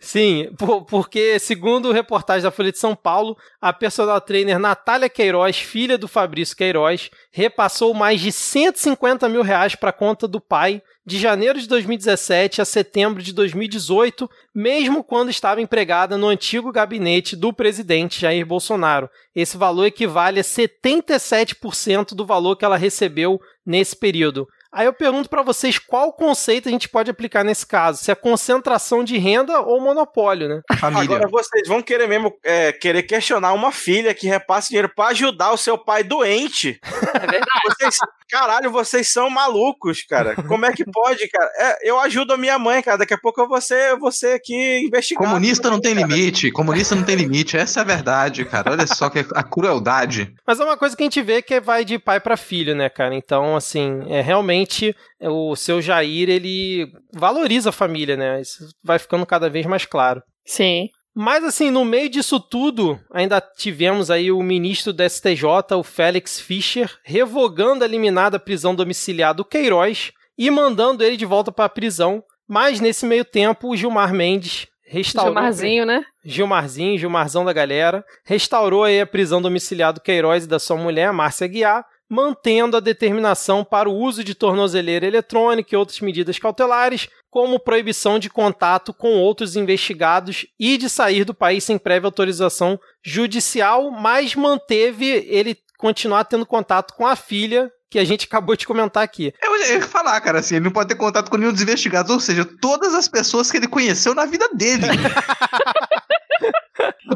Sim, 0.02 0.50
porque, 0.88 1.38
segundo 1.38 1.92
reportagem 1.92 2.42
da 2.42 2.50
Folha 2.50 2.72
de 2.72 2.78
São 2.78 2.92
Paulo, 2.92 3.38
a 3.60 3.72
personal 3.72 4.20
trainer 4.20 4.58
Natália 4.58 5.08
Queiroz, 5.08 5.58
filha 5.58 5.96
do 5.96 6.08
Fabrício 6.08 6.56
Queiroz, 6.56 7.08
repassou 7.30 7.94
mais 7.94 8.20
de 8.20 8.32
150 8.32 9.28
mil 9.28 9.42
reais 9.42 9.76
para 9.76 9.90
a 9.90 9.92
conta 9.92 10.26
do 10.26 10.40
pai 10.40 10.82
de 11.06 11.18
janeiro 11.18 11.60
de 11.60 11.68
2017 11.68 12.60
a 12.60 12.64
setembro 12.64 13.22
de 13.22 13.32
2018, 13.32 14.28
mesmo 14.52 15.04
quando 15.04 15.30
estava 15.30 15.60
empregada 15.60 16.18
no 16.18 16.26
antigo 16.26 16.72
gabinete 16.72 17.36
do 17.36 17.52
presidente 17.52 18.20
Jair 18.20 18.44
Bolsonaro. 18.44 19.08
Esse 19.32 19.56
valor 19.56 19.86
equivale 19.86 20.40
a 20.40 20.44
77% 20.44 22.14
do 22.14 22.26
valor 22.26 22.56
que 22.56 22.64
ela 22.64 22.76
recebeu 22.76 23.40
nesse 23.64 23.94
período. 23.94 24.48
Aí 24.72 24.86
eu 24.86 24.92
pergunto 24.92 25.28
para 25.28 25.42
vocês 25.42 25.78
qual 25.78 26.12
conceito 26.14 26.66
a 26.68 26.72
gente 26.72 26.88
pode 26.88 27.10
aplicar 27.10 27.44
nesse 27.44 27.66
caso, 27.66 28.02
se 28.02 28.10
é 28.10 28.14
concentração 28.14 29.04
de 29.04 29.18
renda 29.18 29.60
ou 29.60 29.78
monopólio, 29.80 30.48
né? 30.48 30.62
Família. 30.78 31.16
Agora 31.16 31.28
vocês 31.28 31.68
vão 31.68 31.82
querer 31.82 32.08
mesmo 32.08 32.32
é, 32.42 32.72
querer 32.72 33.02
questionar 33.02 33.52
uma 33.52 33.70
filha 33.70 34.14
que 34.14 34.26
repassa 34.26 34.68
dinheiro 34.68 34.90
para 34.94 35.10
ajudar 35.10 35.52
o 35.52 35.58
seu 35.58 35.76
pai 35.76 36.02
doente. 36.02 36.80
É 37.12 37.26
verdade. 37.26 37.60
Vocês, 37.66 37.96
caralho, 38.28 38.70
vocês 38.70 39.12
são 39.12 39.28
malucos, 39.28 40.02
cara. 40.02 40.34
Como 40.34 40.64
é 40.64 40.72
que 40.72 40.84
pode, 40.84 41.28
cara? 41.28 41.50
É, 41.56 41.90
eu 41.90 42.00
ajudo 42.00 42.32
a 42.32 42.38
minha 42.38 42.58
mãe, 42.58 42.82
cara. 42.82 42.98
Daqui 42.98 43.14
a 43.14 43.18
pouco 43.18 43.40
eu 43.40 43.48
vou 43.48 43.60
ser, 43.60 43.90
eu 43.90 43.98
vou 43.98 44.10
ser 44.10 44.34
aqui 44.34 44.80
investigado. 44.84 45.28
Comunista 45.28 45.70
não 45.70 45.80
tem 45.80 45.94
cara. 45.94 46.06
limite. 46.06 46.50
Comunista 46.50 46.94
não 46.94 47.04
tem 47.04 47.16
limite. 47.16 47.56
Essa 47.56 47.80
é 47.80 47.82
a 47.82 47.84
verdade, 47.84 48.44
cara. 48.44 48.72
Olha 48.72 48.86
só 48.86 49.10
que 49.10 49.24
a 49.34 49.42
crueldade. 49.42 50.34
Mas 50.46 50.58
é 50.58 50.64
uma 50.64 50.76
coisa 50.76 50.96
que 50.96 51.02
a 51.02 51.06
gente 51.06 51.20
vê 51.22 51.42
que 51.42 51.60
vai 51.60 51.84
de 51.84 51.98
pai 51.98 52.18
para 52.18 52.36
filho, 52.36 52.74
né, 52.74 52.88
cara? 52.88 53.14
Então, 53.14 53.54
assim, 53.54 54.02
é 54.08 54.20
realmente 54.20 54.61
realmente 54.62 54.96
o 55.20 55.54
seu 55.56 55.80
Jair 55.80 56.28
ele 56.28 56.92
valoriza 57.12 57.70
a 57.70 57.72
família, 57.72 58.16
né? 58.16 58.40
Isso 58.40 58.68
vai 58.82 58.98
ficando 58.98 59.26
cada 59.26 59.48
vez 59.48 59.66
mais 59.66 59.84
claro. 59.84 60.22
Sim. 60.44 60.88
Mas 61.14 61.44
assim, 61.44 61.70
no 61.70 61.84
meio 61.84 62.08
disso 62.08 62.40
tudo, 62.40 62.98
ainda 63.12 63.40
tivemos 63.40 64.10
aí 64.10 64.32
o 64.32 64.42
ministro 64.42 64.92
do 64.92 65.08
STJ, 65.08 65.44
o 65.76 65.82
Félix 65.82 66.40
Fischer, 66.40 66.90
revogando 67.04 67.84
a 67.84 67.86
eliminada 67.86 68.38
prisão 68.38 68.74
domiciliar 68.74 69.34
do 69.34 69.44
Queiroz 69.44 70.10
e 70.38 70.50
mandando 70.50 71.04
ele 71.04 71.16
de 71.16 71.26
volta 71.26 71.52
para 71.52 71.66
a 71.66 71.68
prisão. 71.68 72.24
Mas 72.48 72.80
nesse 72.80 73.04
meio 73.04 73.24
tempo, 73.24 73.68
o 73.68 73.76
Gilmar 73.76 74.14
Mendes 74.14 74.66
restaurou. 74.86 75.34
Gilmarzinho, 75.34 75.86
né? 75.86 76.02
Gilmarzinho, 76.24 76.98
Gilmarzão 76.98 77.44
da 77.44 77.52
galera, 77.52 78.04
restaurou 78.24 78.84
aí 78.84 79.00
a 79.00 79.06
prisão 79.06 79.40
domiciliar 79.42 79.92
do 79.92 80.00
Queiroz 80.00 80.44
e 80.44 80.48
da 80.48 80.58
sua 80.58 80.76
mulher, 80.76 81.12
Márcia 81.12 81.46
Guiar, 81.46 81.84
mantendo 82.12 82.76
a 82.76 82.80
determinação 82.80 83.64
para 83.64 83.88
o 83.88 83.96
uso 83.96 84.22
de 84.22 84.34
tornozeleira 84.34 85.06
eletrônica 85.06 85.74
e 85.74 85.78
outras 85.78 85.98
medidas 86.00 86.38
cautelares, 86.38 87.08
como 87.30 87.58
proibição 87.58 88.18
de 88.18 88.28
contato 88.28 88.92
com 88.92 89.14
outros 89.14 89.56
investigados 89.56 90.44
e 90.60 90.76
de 90.76 90.90
sair 90.90 91.24
do 91.24 91.32
país 91.32 91.64
sem 91.64 91.78
prévia 91.78 92.08
autorização 92.08 92.78
judicial, 93.02 93.90
mas 93.90 94.34
manteve 94.34 95.06
ele 95.26 95.56
continuar 95.78 96.24
tendo 96.24 96.44
contato 96.44 96.92
com 96.92 97.06
a 97.06 97.16
filha, 97.16 97.72
que 97.90 97.98
a 97.98 98.04
gente 98.04 98.26
acabou 98.30 98.56
de 98.56 98.66
comentar 98.66 99.02
aqui. 99.02 99.32
Eu, 99.42 99.56
ia 99.56 99.80
falar, 99.80 100.20
cara, 100.20 100.40
assim, 100.40 100.56
ele 100.56 100.66
não 100.66 100.70
pode 100.70 100.90
ter 100.90 100.96
contato 100.96 101.30
com 101.30 101.38
nenhum 101.38 101.52
dos 101.52 101.62
investigados, 101.62 102.12
ou 102.12 102.20
seja, 102.20 102.44
todas 102.60 102.92
as 102.92 103.08
pessoas 103.08 103.50
que 103.50 103.56
ele 103.56 103.68
conheceu 103.68 104.14
na 104.14 104.26
vida 104.26 104.46
dele. 104.52 104.84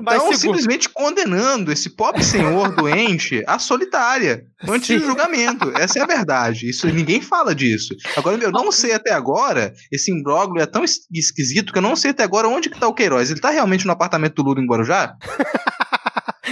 Então, 0.00 0.20
seguro. 0.20 0.38
simplesmente 0.38 0.88
condenando 0.88 1.72
esse 1.72 1.90
pobre 1.90 2.22
senhor 2.24 2.74
doente 2.74 3.42
à 3.46 3.58
solitária, 3.58 4.44
antes 4.68 4.86
Sim. 4.88 4.98
de 4.98 5.04
julgamento. 5.06 5.72
Essa 5.76 5.98
é 5.98 6.02
a 6.02 6.06
verdade. 6.06 6.68
Isso 6.68 6.86
ninguém 6.88 7.20
fala 7.20 7.54
disso. 7.54 7.94
Agora, 8.16 8.36
eu 8.42 8.50
não 8.50 8.70
sei 8.72 8.92
até 8.92 9.12
agora, 9.12 9.72
esse 9.92 10.10
imbróglio 10.12 10.62
é 10.62 10.66
tão 10.66 10.84
es- 10.84 11.06
esquisito 11.12 11.72
que 11.72 11.78
eu 11.78 11.82
não 11.82 11.96
sei 11.96 12.10
até 12.10 12.22
agora 12.22 12.48
onde 12.48 12.68
que 12.70 12.78
tá 12.78 12.86
o 12.88 12.94
Queiroz. 12.94 13.30
Ele 13.30 13.40
tá 13.40 13.50
realmente 13.50 13.86
no 13.86 13.92
apartamento 13.92 14.34
do 14.34 14.42
Lula 14.42 14.60
em 14.60 14.66
Guarujá? 14.66 15.14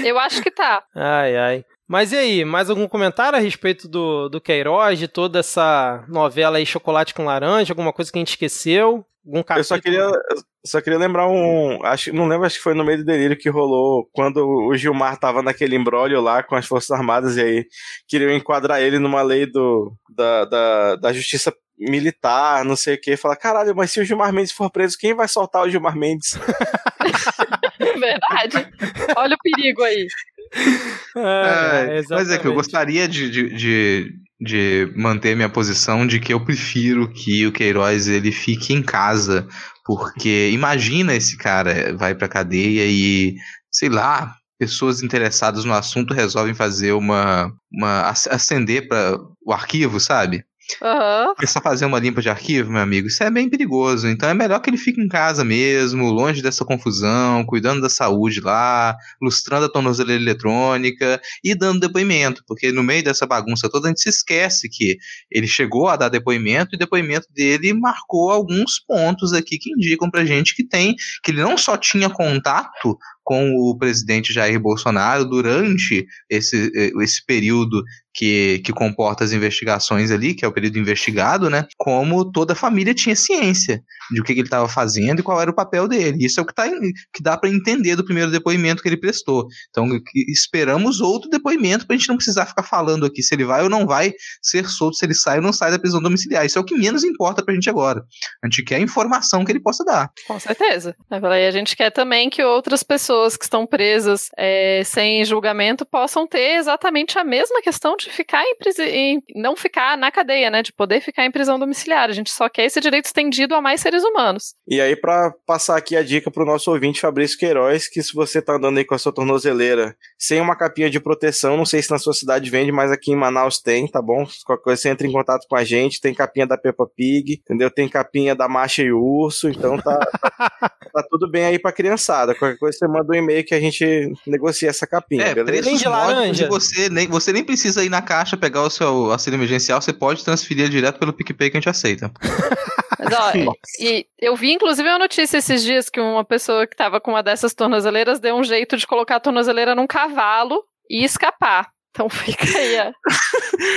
Eu 0.05 0.19
acho 0.19 0.43
que 0.43 0.51
tá. 0.51 0.83
Ai, 0.95 1.37
ai. 1.37 1.65
Mas 1.87 2.13
e 2.13 2.17
aí, 2.17 2.45
mais 2.45 2.71
algum 2.71 2.89
comentário 2.89 3.39
a 3.39 3.43
respeito 3.43 3.87
do, 3.89 4.29
do 4.29 4.41
Queiroz, 4.41 4.99
de 4.99 5.07
toda 5.07 5.41
essa 5.41 6.05
novela 6.09 6.57
aí, 6.57 6.65
Chocolate 6.65 7.13
com 7.13 7.25
Laranja, 7.25 7.73
alguma 7.73 7.93
coisa 7.93 8.11
que 8.11 8.19
a 8.19 8.21
gente 8.21 8.31
esqueceu? 8.31 9.05
Algum 9.27 9.39
Eu 9.39 9.45
capítulo? 9.45 9.65
só 9.65 9.81
queria, 9.81 10.01
eu 10.01 10.43
só 10.67 10.81
queria 10.81 10.99
lembrar 10.99 11.29
um. 11.29 11.85
Acho, 11.85 12.13
não 12.13 12.27
lembro, 12.27 12.47
acho 12.47 12.57
que 12.57 12.63
foi 12.63 12.75
no 12.75 12.85
meio 12.85 12.99
do 12.99 13.05
delírio 13.05 13.37
que 13.37 13.49
rolou 13.51 14.09
quando 14.13 14.39
o 14.47 14.77
Gilmar 14.77 15.19
tava 15.19 15.43
naquele 15.43 15.77
embrólio 15.77 16.21
lá 16.21 16.43
com 16.43 16.55
as 16.55 16.67
Forças 16.67 16.91
Armadas 16.91 17.37
e 17.37 17.43
aí 17.43 17.67
queriam 18.09 18.31
enquadrar 18.33 18.81
ele 18.83 18.99
numa 18.99 19.23
lei 19.23 19.47
do, 19.47 19.95
da, 20.15 20.45
da, 20.45 20.97
da 20.97 21.13
justiça 21.13 21.55
militar, 21.79 22.65
não 22.65 22.77
sei 22.77 22.95
o 22.95 23.01
que. 23.01 23.17
Falar, 23.17 23.37
caralho, 23.37 23.75
mas 23.75 23.91
se 23.91 24.01
o 24.01 24.05
Gilmar 24.05 24.33
Mendes 24.33 24.53
for 24.53 24.71
preso, 24.71 24.97
quem 24.99 25.15
vai 25.15 25.27
soltar 25.29 25.63
o 25.63 25.71
Gilmar 25.71 25.97
Mendes? 25.97 26.39
Verdade. 27.79 28.73
Olha 29.17 29.35
o 29.35 29.39
perigo 29.43 29.83
aí. 29.83 30.07
É, 31.43 32.01
É, 32.01 32.03
mas 32.13 32.29
é 32.31 32.39
que 32.39 32.47
eu 32.47 32.53
gostaria 32.53 33.07
de, 33.09 33.31
de, 33.31 33.51
de, 33.57 34.13
de 34.41 34.93
manter 34.97 35.37
minha 35.37 35.49
posição 35.49 36.07
de 36.07 36.19
que 36.21 36.33
eu 36.33 36.45
prefiro 36.45 37.13
que 37.13 37.47
o 37.47 37.53
Queiroz 37.53 38.09
ele 38.09 38.33
fique 38.33 38.73
em 38.73 38.83
casa, 38.83 39.47
porque 39.85 40.51
imagina 40.53 41.15
esse 41.15 41.37
cara 41.37 41.95
vai 41.97 42.15
pra 42.15 42.29
cadeia 42.29 42.85
e, 42.87 43.37
sei 43.71 43.89
lá, 43.89 44.35
pessoas 44.59 45.03
interessadas 45.03 45.65
no 45.65 45.73
assunto 45.75 46.15
resolvem 46.15 46.55
fazer 46.55 46.93
uma, 46.93 47.53
uma 47.73 48.09
ac- 48.09 48.29
acender 48.31 48.89
para 48.89 49.19
o 49.45 49.53
arquivo, 49.53 50.01
sabe? 50.01 50.45
Aham. 50.83 51.35
Começar 51.37 51.59
a 51.61 51.63
fazer 51.63 51.85
uma 51.85 51.99
limpa 51.99 52.23
de 52.23 52.29
arquivo, 52.29 52.71
meu 52.73 52.81
amigo, 52.81 53.07
isso 53.09 53.23
é 53.23 53.31
bem 53.31 53.49
perigoso. 53.51 54.09
Então 54.09 54.29
é 54.29 54.35
melhor 54.35 54.61
que 54.61 54.71
ele 54.71 54.77
fique 54.79 55.01
em 55.01 55.09
casa 55.09 55.45
mesmo, 55.45 56.11
longe 56.11 56.43
dessa 56.43 56.65
confusão, 56.65 57.45
cuidando 57.45 57.81
da 57.83 57.89
saúde 57.89 58.41
lá, 58.41 58.97
lustrando 59.21 59.67
a 59.67 59.69
tornozeleira 59.69 60.23
eletrônica 60.23 61.21
e 61.43 61.55
dando 61.55 61.81
depoimento, 61.81 62.43
porque 62.47 62.73
no 62.73 62.83
meio 62.83 63.05
dessa 63.05 63.27
bagunça 63.27 63.69
toda 63.69 63.89
a 63.89 63.91
gente 63.91 64.01
se 64.03 64.09
esquece 64.09 64.69
que 64.69 64.97
ele 65.31 65.47
chegou 65.47 65.89
a 65.89 65.97
dar 65.97 66.09
depoimento 66.09 66.71
e 66.75 66.77
o 66.77 66.79
depoimento 66.79 67.27
dele 67.33 67.73
marcou 67.75 68.31
alguns 68.31 68.79
pontos 68.81 69.33
aqui 69.33 69.59
que 69.59 69.71
indicam 69.71 70.11
pra 70.11 70.25
gente 70.25 70.55
que 70.55 70.67
tem, 70.67 70.95
que 71.23 71.31
ele 71.31 71.43
não 71.43 71.59
só 71.59 71.77
tinha 71.77 72.09
contato 72.09 72.97
com 73.23 73.51
o 73.55 73.77
presidente 73.79 74.33
Jair 74.33 74.61
Bolsonaro 74.61 75.25
durante 75.25 76.07
esse, 76.29 76.71
eh, 76.75 76.91
esse 77.03 77.25
período 77.25 77.83
que, 78.15 78.61
que 78.65 78.73
comporta 78.73 79.25
as 79.25 79.33
investigações 79.33 80.11
ali, 80.11 80.35
que 80.35 80.45
é 80.45 80.49
o 80.49 80.53
período 80.53 80.79
investigado, 80.79 81.51
né? 81.51 81.67
Como 81.77 82.31
toda 82.31 82.53
a 82.53 82.57
família 82.57 82.95
tinha 82.95 83.17
ciência 83.17 83.83
de 84.11 84.21
o 84.21 84.25
que, 84.25 84.35
que 84.35 84.41
ele 84.41 84.47
estava 84.47 84.69
fazendo 84.69 85.21
e 85.21 85.23
qual 85.23 85.41
era 85.41 85.51
o 85.51 85.55
papel 85.55 85.89
dele. 85.89 86.25
Isso 86.25 86.41
é 86.41 86.43
o 86.43 86.47
que, 86.47 86.55
tá, 86.55 86.69
que 87.13 87.23
dá 87.23 87.37
para 87.37 87.51
entender 87.51 87.97
do 87.97 88.05
primeiro 88.05 88.31
depoimento 88.31 88.83
que 88.83 88.89
ele 88.89 88.97
prestou. 88.97 89.47
Então, 89.71 89.89
esperamos 90.29 91.01
outro 91.01 91.29
depoimento 91.31 91.87
para 91.87 91.95
a 91.95 91.99
gente 91.99 92.09
não 92.09 92.17
precisar 92.17 92.47
ficar 92.47 92.63
falando 92.63 93.07
aqui 93.07 93.23
se 93.23 93.35
ele 93.35 93.45
vai 93.45 93.63
ou 93.63 93.69
não 93.69 93.87
vai 93.87 94.13
ser 94.43 94.69
solto, 94.69 94.97
se 94.97 95.05
ele 95.05 95.15
sai 95.15 95.37
ou 95.37 95.43
não 95.43 95.53
sai 95.53 95.71
da 95.71 95.79
prisão 95.79 96.01
domiciliar. 96.01 96.45
Isso 96.45 96.59
é 96.59 96.61
o 96.61 96.65
que 96.65 96.77
menos 96.77 97.05
importa 97.05 97.43
para 97.43 97.53
a 97.53 97.55
gente 97.55 97.71
agora. 97.71 98.03
A 98.43 98.47
gente 98.47 98.63
quer 98.63 98.77
a 98.77 98.81
informação 98.81 99.45
que 99.45 99.53
ele 99.53 99.61
possa 99.61 99.85
dar. 99.85 100.11
Com 100.27 100.39
certeza. 100.39 100.97
Aí 101.11 101.47
a 101.47 101.51
gente 101.51 101.77
quer 101.77 101.91
também 101.91 102.29
que 102.29 102.43
outras 102.43 102.83
pessoas 102.83 103.37
que 103.37 103.45
estão 103.45 103.67
presas 103.67 104.29
é, 104.37 104.83
sem 104.85 105.25
julgamento 105.25 105.85
possam 105.85 106.27
ter 106.27 106.57
exatamente 106.57 107.19
a 107.19 107.25
mesma 107.25 107.61
questão 107.63 107.97
de 107.97 108.11
ficar 108.11 108.43
em, 108.45 108.55
em 108.79 109.23
não 109.35 109.57
ficar 109.57 109.97
na 109.97 110.11
cadeia, 110.11 110.51
né? 110.51 110.63
De 110.63 110.73
poder 110.73 111.01
ficar 111.01 111.25
em 111.25 111.31
prisão 111.31 111.59
domiciliar. 111.59 112.09
A 112.09 112.13
gente 112.13 112.31
só 112.31 112.49
quer 112.49 112.65
esse 112.65 112.81
direito 112.81 113.07
estendido 113.07 113.55
a 113.55 113.61
mais 113.61 113.81
seres 113.81 113.94
humanos. 114.03 114.55
E 114.67 114.81
aí, 114.81 114.97
pra 114.97 115.33
passar 115.47 115.77
aqui 115.77 115.95
a 115.97 116.03
dica 116.03 116.31
pro 116.31 116.45
nosso 116.45 116.71
ouvinte 116.71 117.01
Fabrício 117.01 117.39
Queiroz, 117.39 117.87
que 117.87 118.03
se 118.03 118.15
você 118.15 118.41
tá 118.41 118.57
andando 118.57 118.79
aí 118.79 118.85
com 118.85 118.95
a 118.95 118.99
sua 118.99 119.13
tornozeleira 119.13 119.95
sem 120.19 120.41
uma 120.41 120.57
capinha 120.57 120.89
de 120.91 120.99
proteção, 120.99 121.57
não 121.57 121.67
sei 121.67 121.83
se 121.83 121.91
na 121.91 121.99
sua 121.99 122.15
cidade 122.15 122.49
vende, 122.51 122.73
mas 122.73 122.91
aqui 122.91 123.13
em 123.13 123.17
Manaus 123.17 123.61
tem, 123.61 123.87
tá 123.87 124.01
bom? 124.03 124.25
Se 124.27 124.43
Qualquer 124.45 124.65
coisa 124.65 124.83
você 124.83 124.89
entra 124.89 125.07
em 125.07 125.13
contato 125.13 125.47
com 125.49 125.57
a 125.57 125.63
gente, 125.65 126.01
tem 126.01 126.15
capinha 126.15 126.47
da 126.47 126.57
Peppa 126.59 126.87
Pig, 126.97 127.35
entendeu? 127.45 127.71
Tem 127.71 127.89
capinha 127.89 128.35
da 128.35 128.49
Macha 128.49 128.83
e 128.83 128.91
o 128.93 128.99
Urso, 129.01 129.49
então 129.49 129.77
tá, 129.79 129.99
tá 130.93 131.05
tudo 131.11 131.31
bem 131.31 131.45
aí 131.45 131.59
pra 131.59 131.73
criançada. 131.73 132.35
Qualquer 132.35 132.59
coisa 132.59 132.79
você 132.79 132.89
manda 132.89 133.13
um 133.13 133.15
e-mail 133.15 133.45
que 133.45 133.55
a 133.55 133.61
gente 133.61 134.13
negocia 134.27 134.71
essa 134.71 134.87
capinha, 134.87 135.25
É, 135.25 135.35
beleza? 135.35 135.45
preços 135.53 135.67
Nem 135.67 135.77
de 135.77 135.89
laranja. 135.89 136.49
você 136.49 136.89
nem, 136.89 137.07
você 137.09 137.33
nem 137.33 137.45
precisa 137.45 137.85
ir 137.85 137.89
na 137.91 138.01
caixa 138.01 138.37
pegar 138.37 138.63
o 138.63 138.71
seu 138.71 139.11
auxílio 139.13 139.37
emergencial, 139.37 139.81
você 139.83 139.93
pode 139.93 140.25
transferir 140.25 140.69
direto 140.69 140.99
pelo 140.99 141.13
PicPay 141.13 141.51
que 141.51 141.57
a 141.57 141.61
gente 141.61 141.69
aceita. 141.69 142.11
Mas, 142.99 143.13
ó, 143.13 143.53
e 143.81 144.07
eu 144.19 144.37
vi, 144.37 144.53
inclusive, 144.53 144.89
uma 144.89 144.99
notícia 144.99 145.39
esses 145.39 145.63
dias 145.63 145.89
que 145.89 146.01
uma 146.01 146.25
pessoa 146.25 146.67
que 146.67 146.77
tava 146.77 147.01
com 147.01 147.13
uma 147.13 147.23
dessas 147.23 147.55
tornozeleiras 147.55 148.21
deu 148.21 148.37
um 148.37 148.45
jeito 148.45 148.77
de 148.77 148.87
colocar 148.87 149.17
a 149.17 149.21
tornozeleira 149.21 149.75
num 149.75 149.87
cavalo 149.87 150.63
e 150.89 151.05
escapar. 151.05 151.75
Então 151.95 152.11
fica 152.11 152.45
aí, 152.45 152.93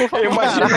favor, 0.10 0.26
Eu 0.26 0.32
imagino, 0.32 0.68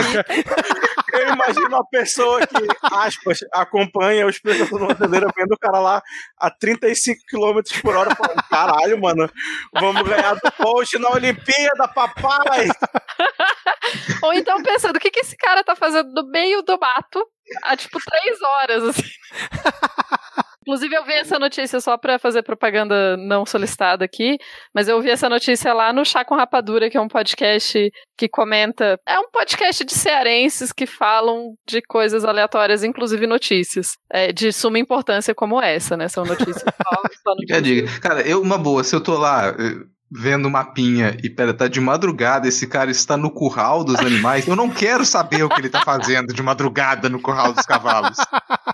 eu 1.13 1.33
imagino 1.33 1.67
uma 1.69 1.85
pessoa 1.87 2.39
que, 2.45 2.67
aspas, 2.93 3.39
acompanha 3.51 4.27
os 4.27 4.39
preços 4.39 4.69
da 4.69 4.77
tornozeleira 4.77 5.27
vendo 5.35 5.53
o 5.53 5.57
cara 5.57 5.79
lá 5.79 6.03
a 6.37 6.51
35 6.51 7.19
km 7.27 7.81
por 7.81 7.95
hora 7.95 8.15
falando, 8.15 8.43
caralho, 8.47 9.01
mano, 9.01 9.27
vamos 9.73 10.03
ganhar 10.03 10.35
do 10.35 10.51
post 10.51 10.99
na 10.99 11.09
Olimpíada, 11.09 11.87
papai! 11.87 12.67
Ou 14.21 14.33
então 14.33 14.61
pensando, 14.61 14.97
o 14.97 14.99
que, 14.99 15.09
que 15.09 15.21
esse 15.21 15.35
cara 15.35 15.63
tá 15.63 15.75
fazendo 15.75 16.11
no 16.13 16.29
meio 16.29 16.61
do 16.61 16.77
mato 16.79 17.27
há, 17.63 17.75
tipo, 17.75 17.99
três 18.03 18.41
horas, 18.41 18.83
assim. 18.83 19.09
Inclusive, 20.61 20.95
eu 20.95 21.03
vi 21.03 21.13
essa 21.13 21.39
notícia 21.39 21.81
só 21.81 21.97
pra 21.97 22.19
fazer 22.19 22.43
propaganda 22.43 23.17
não 23.17 23.45
solicitada 23.47 24.05
aqui, 24.05 24.37
mas 24.73 24.87
eu 24.87 25.01
vi 25.01 25.09
essa 25.09 25.27
notícia 25.27 25.73
lá 25.73 25.91
no 25.91 26.05
Chá 26.05 26.23
com 26.23 26.35
Rapadura, 26.35 26.87
que 26.87 26.97
é 26.97 27.01
um 27.01 27.07
podcast 27.07 27.91
que 28.15 28.29
comenta. 28.29 28.99
É 29.07 29.19
um 29.19 29.29
podcast 29.31 29.83
de 29.83 29.93
cearenses 29.93 30.71
que 30.71 30.85
falam 30.85 31.55
de 31.67 31.81
coisas 31.81 32.23
aleatórias, 32.23 32.83
inclusive 32.83 33.25
notícias, 33.25 33.97
é, 34.11 34.31
de 34.31 34.53
suma 34.53 34.77
importância 34.77 35.33
como 35.33 35.59
essa, 35.59 35.97
né? 35.97 36.07
São 36.07 36.23
notícias 36.23 36.61
só, 37.23 37.31
notícias. 37.35 37.63
diga. 37.63 37.99
Cara, 37.99 38.21
eu, 38.21 38.39
uma 38.39 38.59
boa, 38.59 38.83
se 38.83 38.95
eu 38.95 39.01
tô 39.01 39.17
lá 39.17 39.47
eh, 39.47 39.83
vendo 40.11 40.47
uma 40.47 40.65
pinha 40.65 41.15
e, 41.23 41.29
pera, 41.29 41.53
tá 41.53 41.67
de 41.67 41.79
madrugada, 41.79 42.47
esse 42.47 42.67
cara 42.67 42.91
está 42.91 43.15
no 43.15 43.31
curral 43.31 43.83
dos 43.83 43.95
animais, 43.95 44.45
eu 44.45 44.55
não 44.57 44.69
quero 44.69 45.05
saber 45.05 45.43
o 45.43 45.49
que 45.49 45.61
ele 45.61 45.69
tá 45.69 45.81
fazendo 45.81 46.33
de 46.33 46.43
madrugada 46.43 47.07
no 47.07 47.21
curral 47.21 47.53
dos 47.53 47.65
cavalos. 47.65 48.17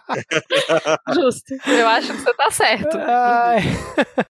Justo. 1.14 1.54
Eu 1.68 1.88
acho 1.88 2.12
que 2.14 2.22
você 2.22 2.34
tá 2.34 2.50
certo. 2.50 2.98
Ai. 2.98 3.62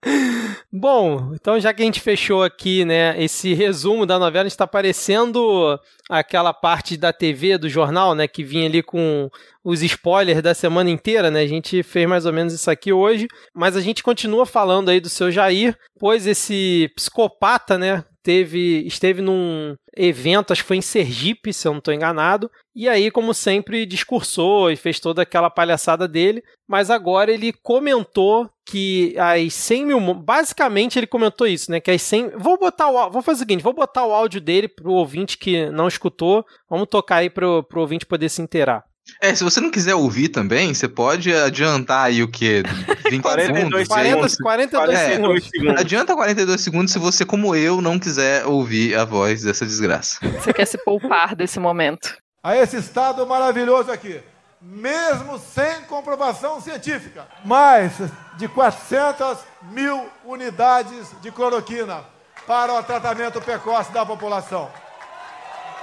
Bom, 0.71 1.31
então 1.33 1.59
já 1.59 1.73
que 1.73 1.81
a 1.81 1.85
gente 1.85 2.01
fechou 2.01 2.43
aqui, 2.43 2.83
né, 2.83 3.21
esse 3.23 3.53
resumo 3.53 4.05
da 4.05 4.19
novela, 4.19 4.45
a 4.45 4.49
gente 4.49 4.57
tá 4.57 4.67
parecendo 4.67 5.79
aquela 6.09 6.53
parte 6.53 6.95
da 6.95 7.11
TV, 7.11 7.57
do 7.57 7.69
jornal, 7.69 8.15
né, 8.15 8.27
que 8.27 8.43
vinha 8.43 8.65
ali 8.65 8.81
com 8.81 9.29
os 9.63 9.81
spoilers 9.81 10.41
da 10.41 10.53
semana 10.53 10.89
inteira, 10.89 11.29
né? 11.29 11.41
A 11.41 11.47
gente 11.47 11.83
fez 11.83 12.07
mais 12.07 12.25
ou 12.25 12.31
menos 12.31 12.53
isso 12.53 12.71
aqui 12.71 12.93
hoje, 12.93 13.27
mas 13.53 13.75
a 13.75 13.81
gente 13.81 14.01
continua 14.01 14.45
falando 14.45 14.89
aí 14.89 14.99
do 14.99 15.09
seu 15.09 15.29
Jair, 15.29 15.77
pois 15.99 16.25
esse 16.25 16.89
psicopata, 16.95 17.77
né, 17.77 18.03
teve 18.27 18.85
esteve 18.85 19.21
num 19.21 19.73
evento, 19.95 20.51
acho 20.51 20.61
que 20.61 20.67
foi 20.67 20.75
em 20.75 20.81
Sergipe, 20.81 21.53
se 21.53 21.65
eu 21.65 21.71
não 21.71 21.79
estou 21.79 21.93
enganado, 21.93 22.51
e 22.75 22.89
aí, 22.89 23.09
como 23.09 23.33
sempre, 23.33 23.85
discursou 23.85 24.69
e 24.69 24.75
fez 24.75 24.99
toda 24.99 25.21
aquela 25.21 25.49
palhaçada 25.49 26.09
dele, 26.09 26.43
mas 26.67 26.91
agora 26.91 27.31
ele 27.31 27.53
comentou 27.53 28.49
que 28.65 29.15
as 29.17 29.53
100 29.53 29.85
mil. 29.85 30.13
Basicamente, 30.13 30.99
ele 30.99 31.07
comentou 31.07 31.47
isso, 31.47 31.71
né? 31.71 31.79
Que 31.79 31.91
as 31.91 32.01
100. 32.01 32.31
Vou 32.37 32.59
botar 32.59 32.89
o. 32.89 33.09
Vou 33.09 33.21
fazer 33.21 33.37
o 33.37 33.39
seguinte: 33.39 33.63
vou 33.63 33.73
botar 33.73 34.05
o 34.05 34.11
áudio 34.13 34.41
dele 34.41 34.67
pro 34.67 34.91
ouvinte 34.91 35.37
que 35.37 35.69
não 35.69 35.87
escutou. 35.87 36.45
Vamos 36.69 36.89
tocar 36.89 37.17
aí 37.17 37.29
pro, 37.29 37.63
pro 37.63 37.79
ouvinte 37.79 38.05
poder 38.05 38.27
se 38.27 38.41
inteirar. 38.41 38.83
É, 39.21 39.33
se 39.33 39.43
você 39.43 39.59
não 39.59 39.71
quiser 39.71 39.95
ouvir 39.95 40.29
também, 40.29 40.73
você 40.73 40.87
pode 40.87 41.33
adiantar 41.33 42.05
aí 42.05 42.21
o 42.21 42.27
quê? 42.27 42.63
20 43.09 43.21
42 43.21 43.57
segundos? 43.57 43.79
aí? 43.79 43.87
40, 43.87 44.29
segundos. 44.29 44.37
42 44.37 44.99
É, 44.99 45.09
segundos. 45.13 45.49
segundos. 45.49 45.79
Adianta 45.81 46.15
42 46.15 46.61
segundos 46.61 46.91
se 46.93 46.99
você, 46.99 47.25
como 47.25 47.55
eu, 47.55 47.81
não 47.81 47.97
quiser 47.97 48.45
ouvir 48.45 48.95
a 48.95 49.05
voz 49.05 49.41
dessa 49.43 49.65
desgraça. 49.65 50.19
Você 50.39 50.53
quer 50.53 50.65
se 50.65 50.77
poupar 50.77 51.35
desse 51.35 51.59
momento. 51.59 52.15
a 52.43 52.55
esse 52.55 52.77
estado 52.77 53.25
maravilhoso 53.25 53.91
aqui, 53.91 54.19
mesmo 54.61 55.39
sem 55.39 55.81
comprovação 55.87 56.61
científica. 56.61 57.27
Mais 57.43 57.91
de 58.37 58.47
400 58.47 59.39
mil 59.71 60.05
unidades 60.25 61.07
de 61.21 61.31
cloroquina 61.31 62.03
para 62.45 62.73
o 62.73 62.83
tratamento 62.83 63.41
precoce 63.41 63.91
da 63.91 64.05
população. 64.05 64.69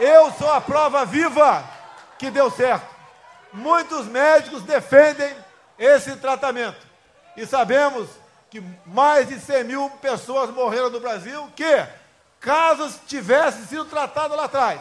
Eu 0.01 0.33
sou 0.39 0.51
a 0.53 0.61
prova 0.61 1.05
viva 1.05 1.63
que 2.19 2.31
deu 2.31 2.51
certo. 2.51 2.94
Muitos 3.55 4.07
médicos 4.07 4.63
defendem 4.63 5.33
esse 5.79 6.17
tratamento. 6.17 6.85
E 7.37 7.47
sabemos 7.47 8.09
que 8.51 8.61
mais 8.85 9.29
de 9.29 9.39
100 9.39 9.65
mil 9.65 9.91
pessoas 10.03 10.51
morreram 10.51 10.91
no 10.91 10.99
Brasil 10.99 11.49
que, 11.55 11.87
caso 12.41 12.93
tivessem 13.07 13.65
sido 13.65 13.85
tratados 13.85 14.37
lá 14.37 14.47
atrás, 14.47 14.81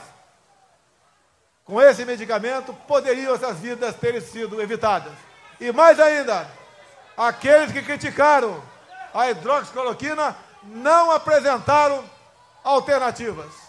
com 1.63 1.79
esse 1.79 2.03
medicamento, 2.03 2.73
poderiam 2.87 3.35
essas 3.35 3.57
vidas 3.59 3.95
terem 3.95 4.19
sido 4.19 4.59
evitadas. 4.59 5.13
E 5.61 5.71
mais 5.71 5.99
ainda, 5.99 6.49
aqueles 7.15 7.71
que 7.71 7.83
criticaram 7.83 8.61
a 9.13 9.29
hidroxicloroquina 9.29 10.35
não 10.63 11.11
apresentaram 11.11 12.03
alternativas. 12.63 13.62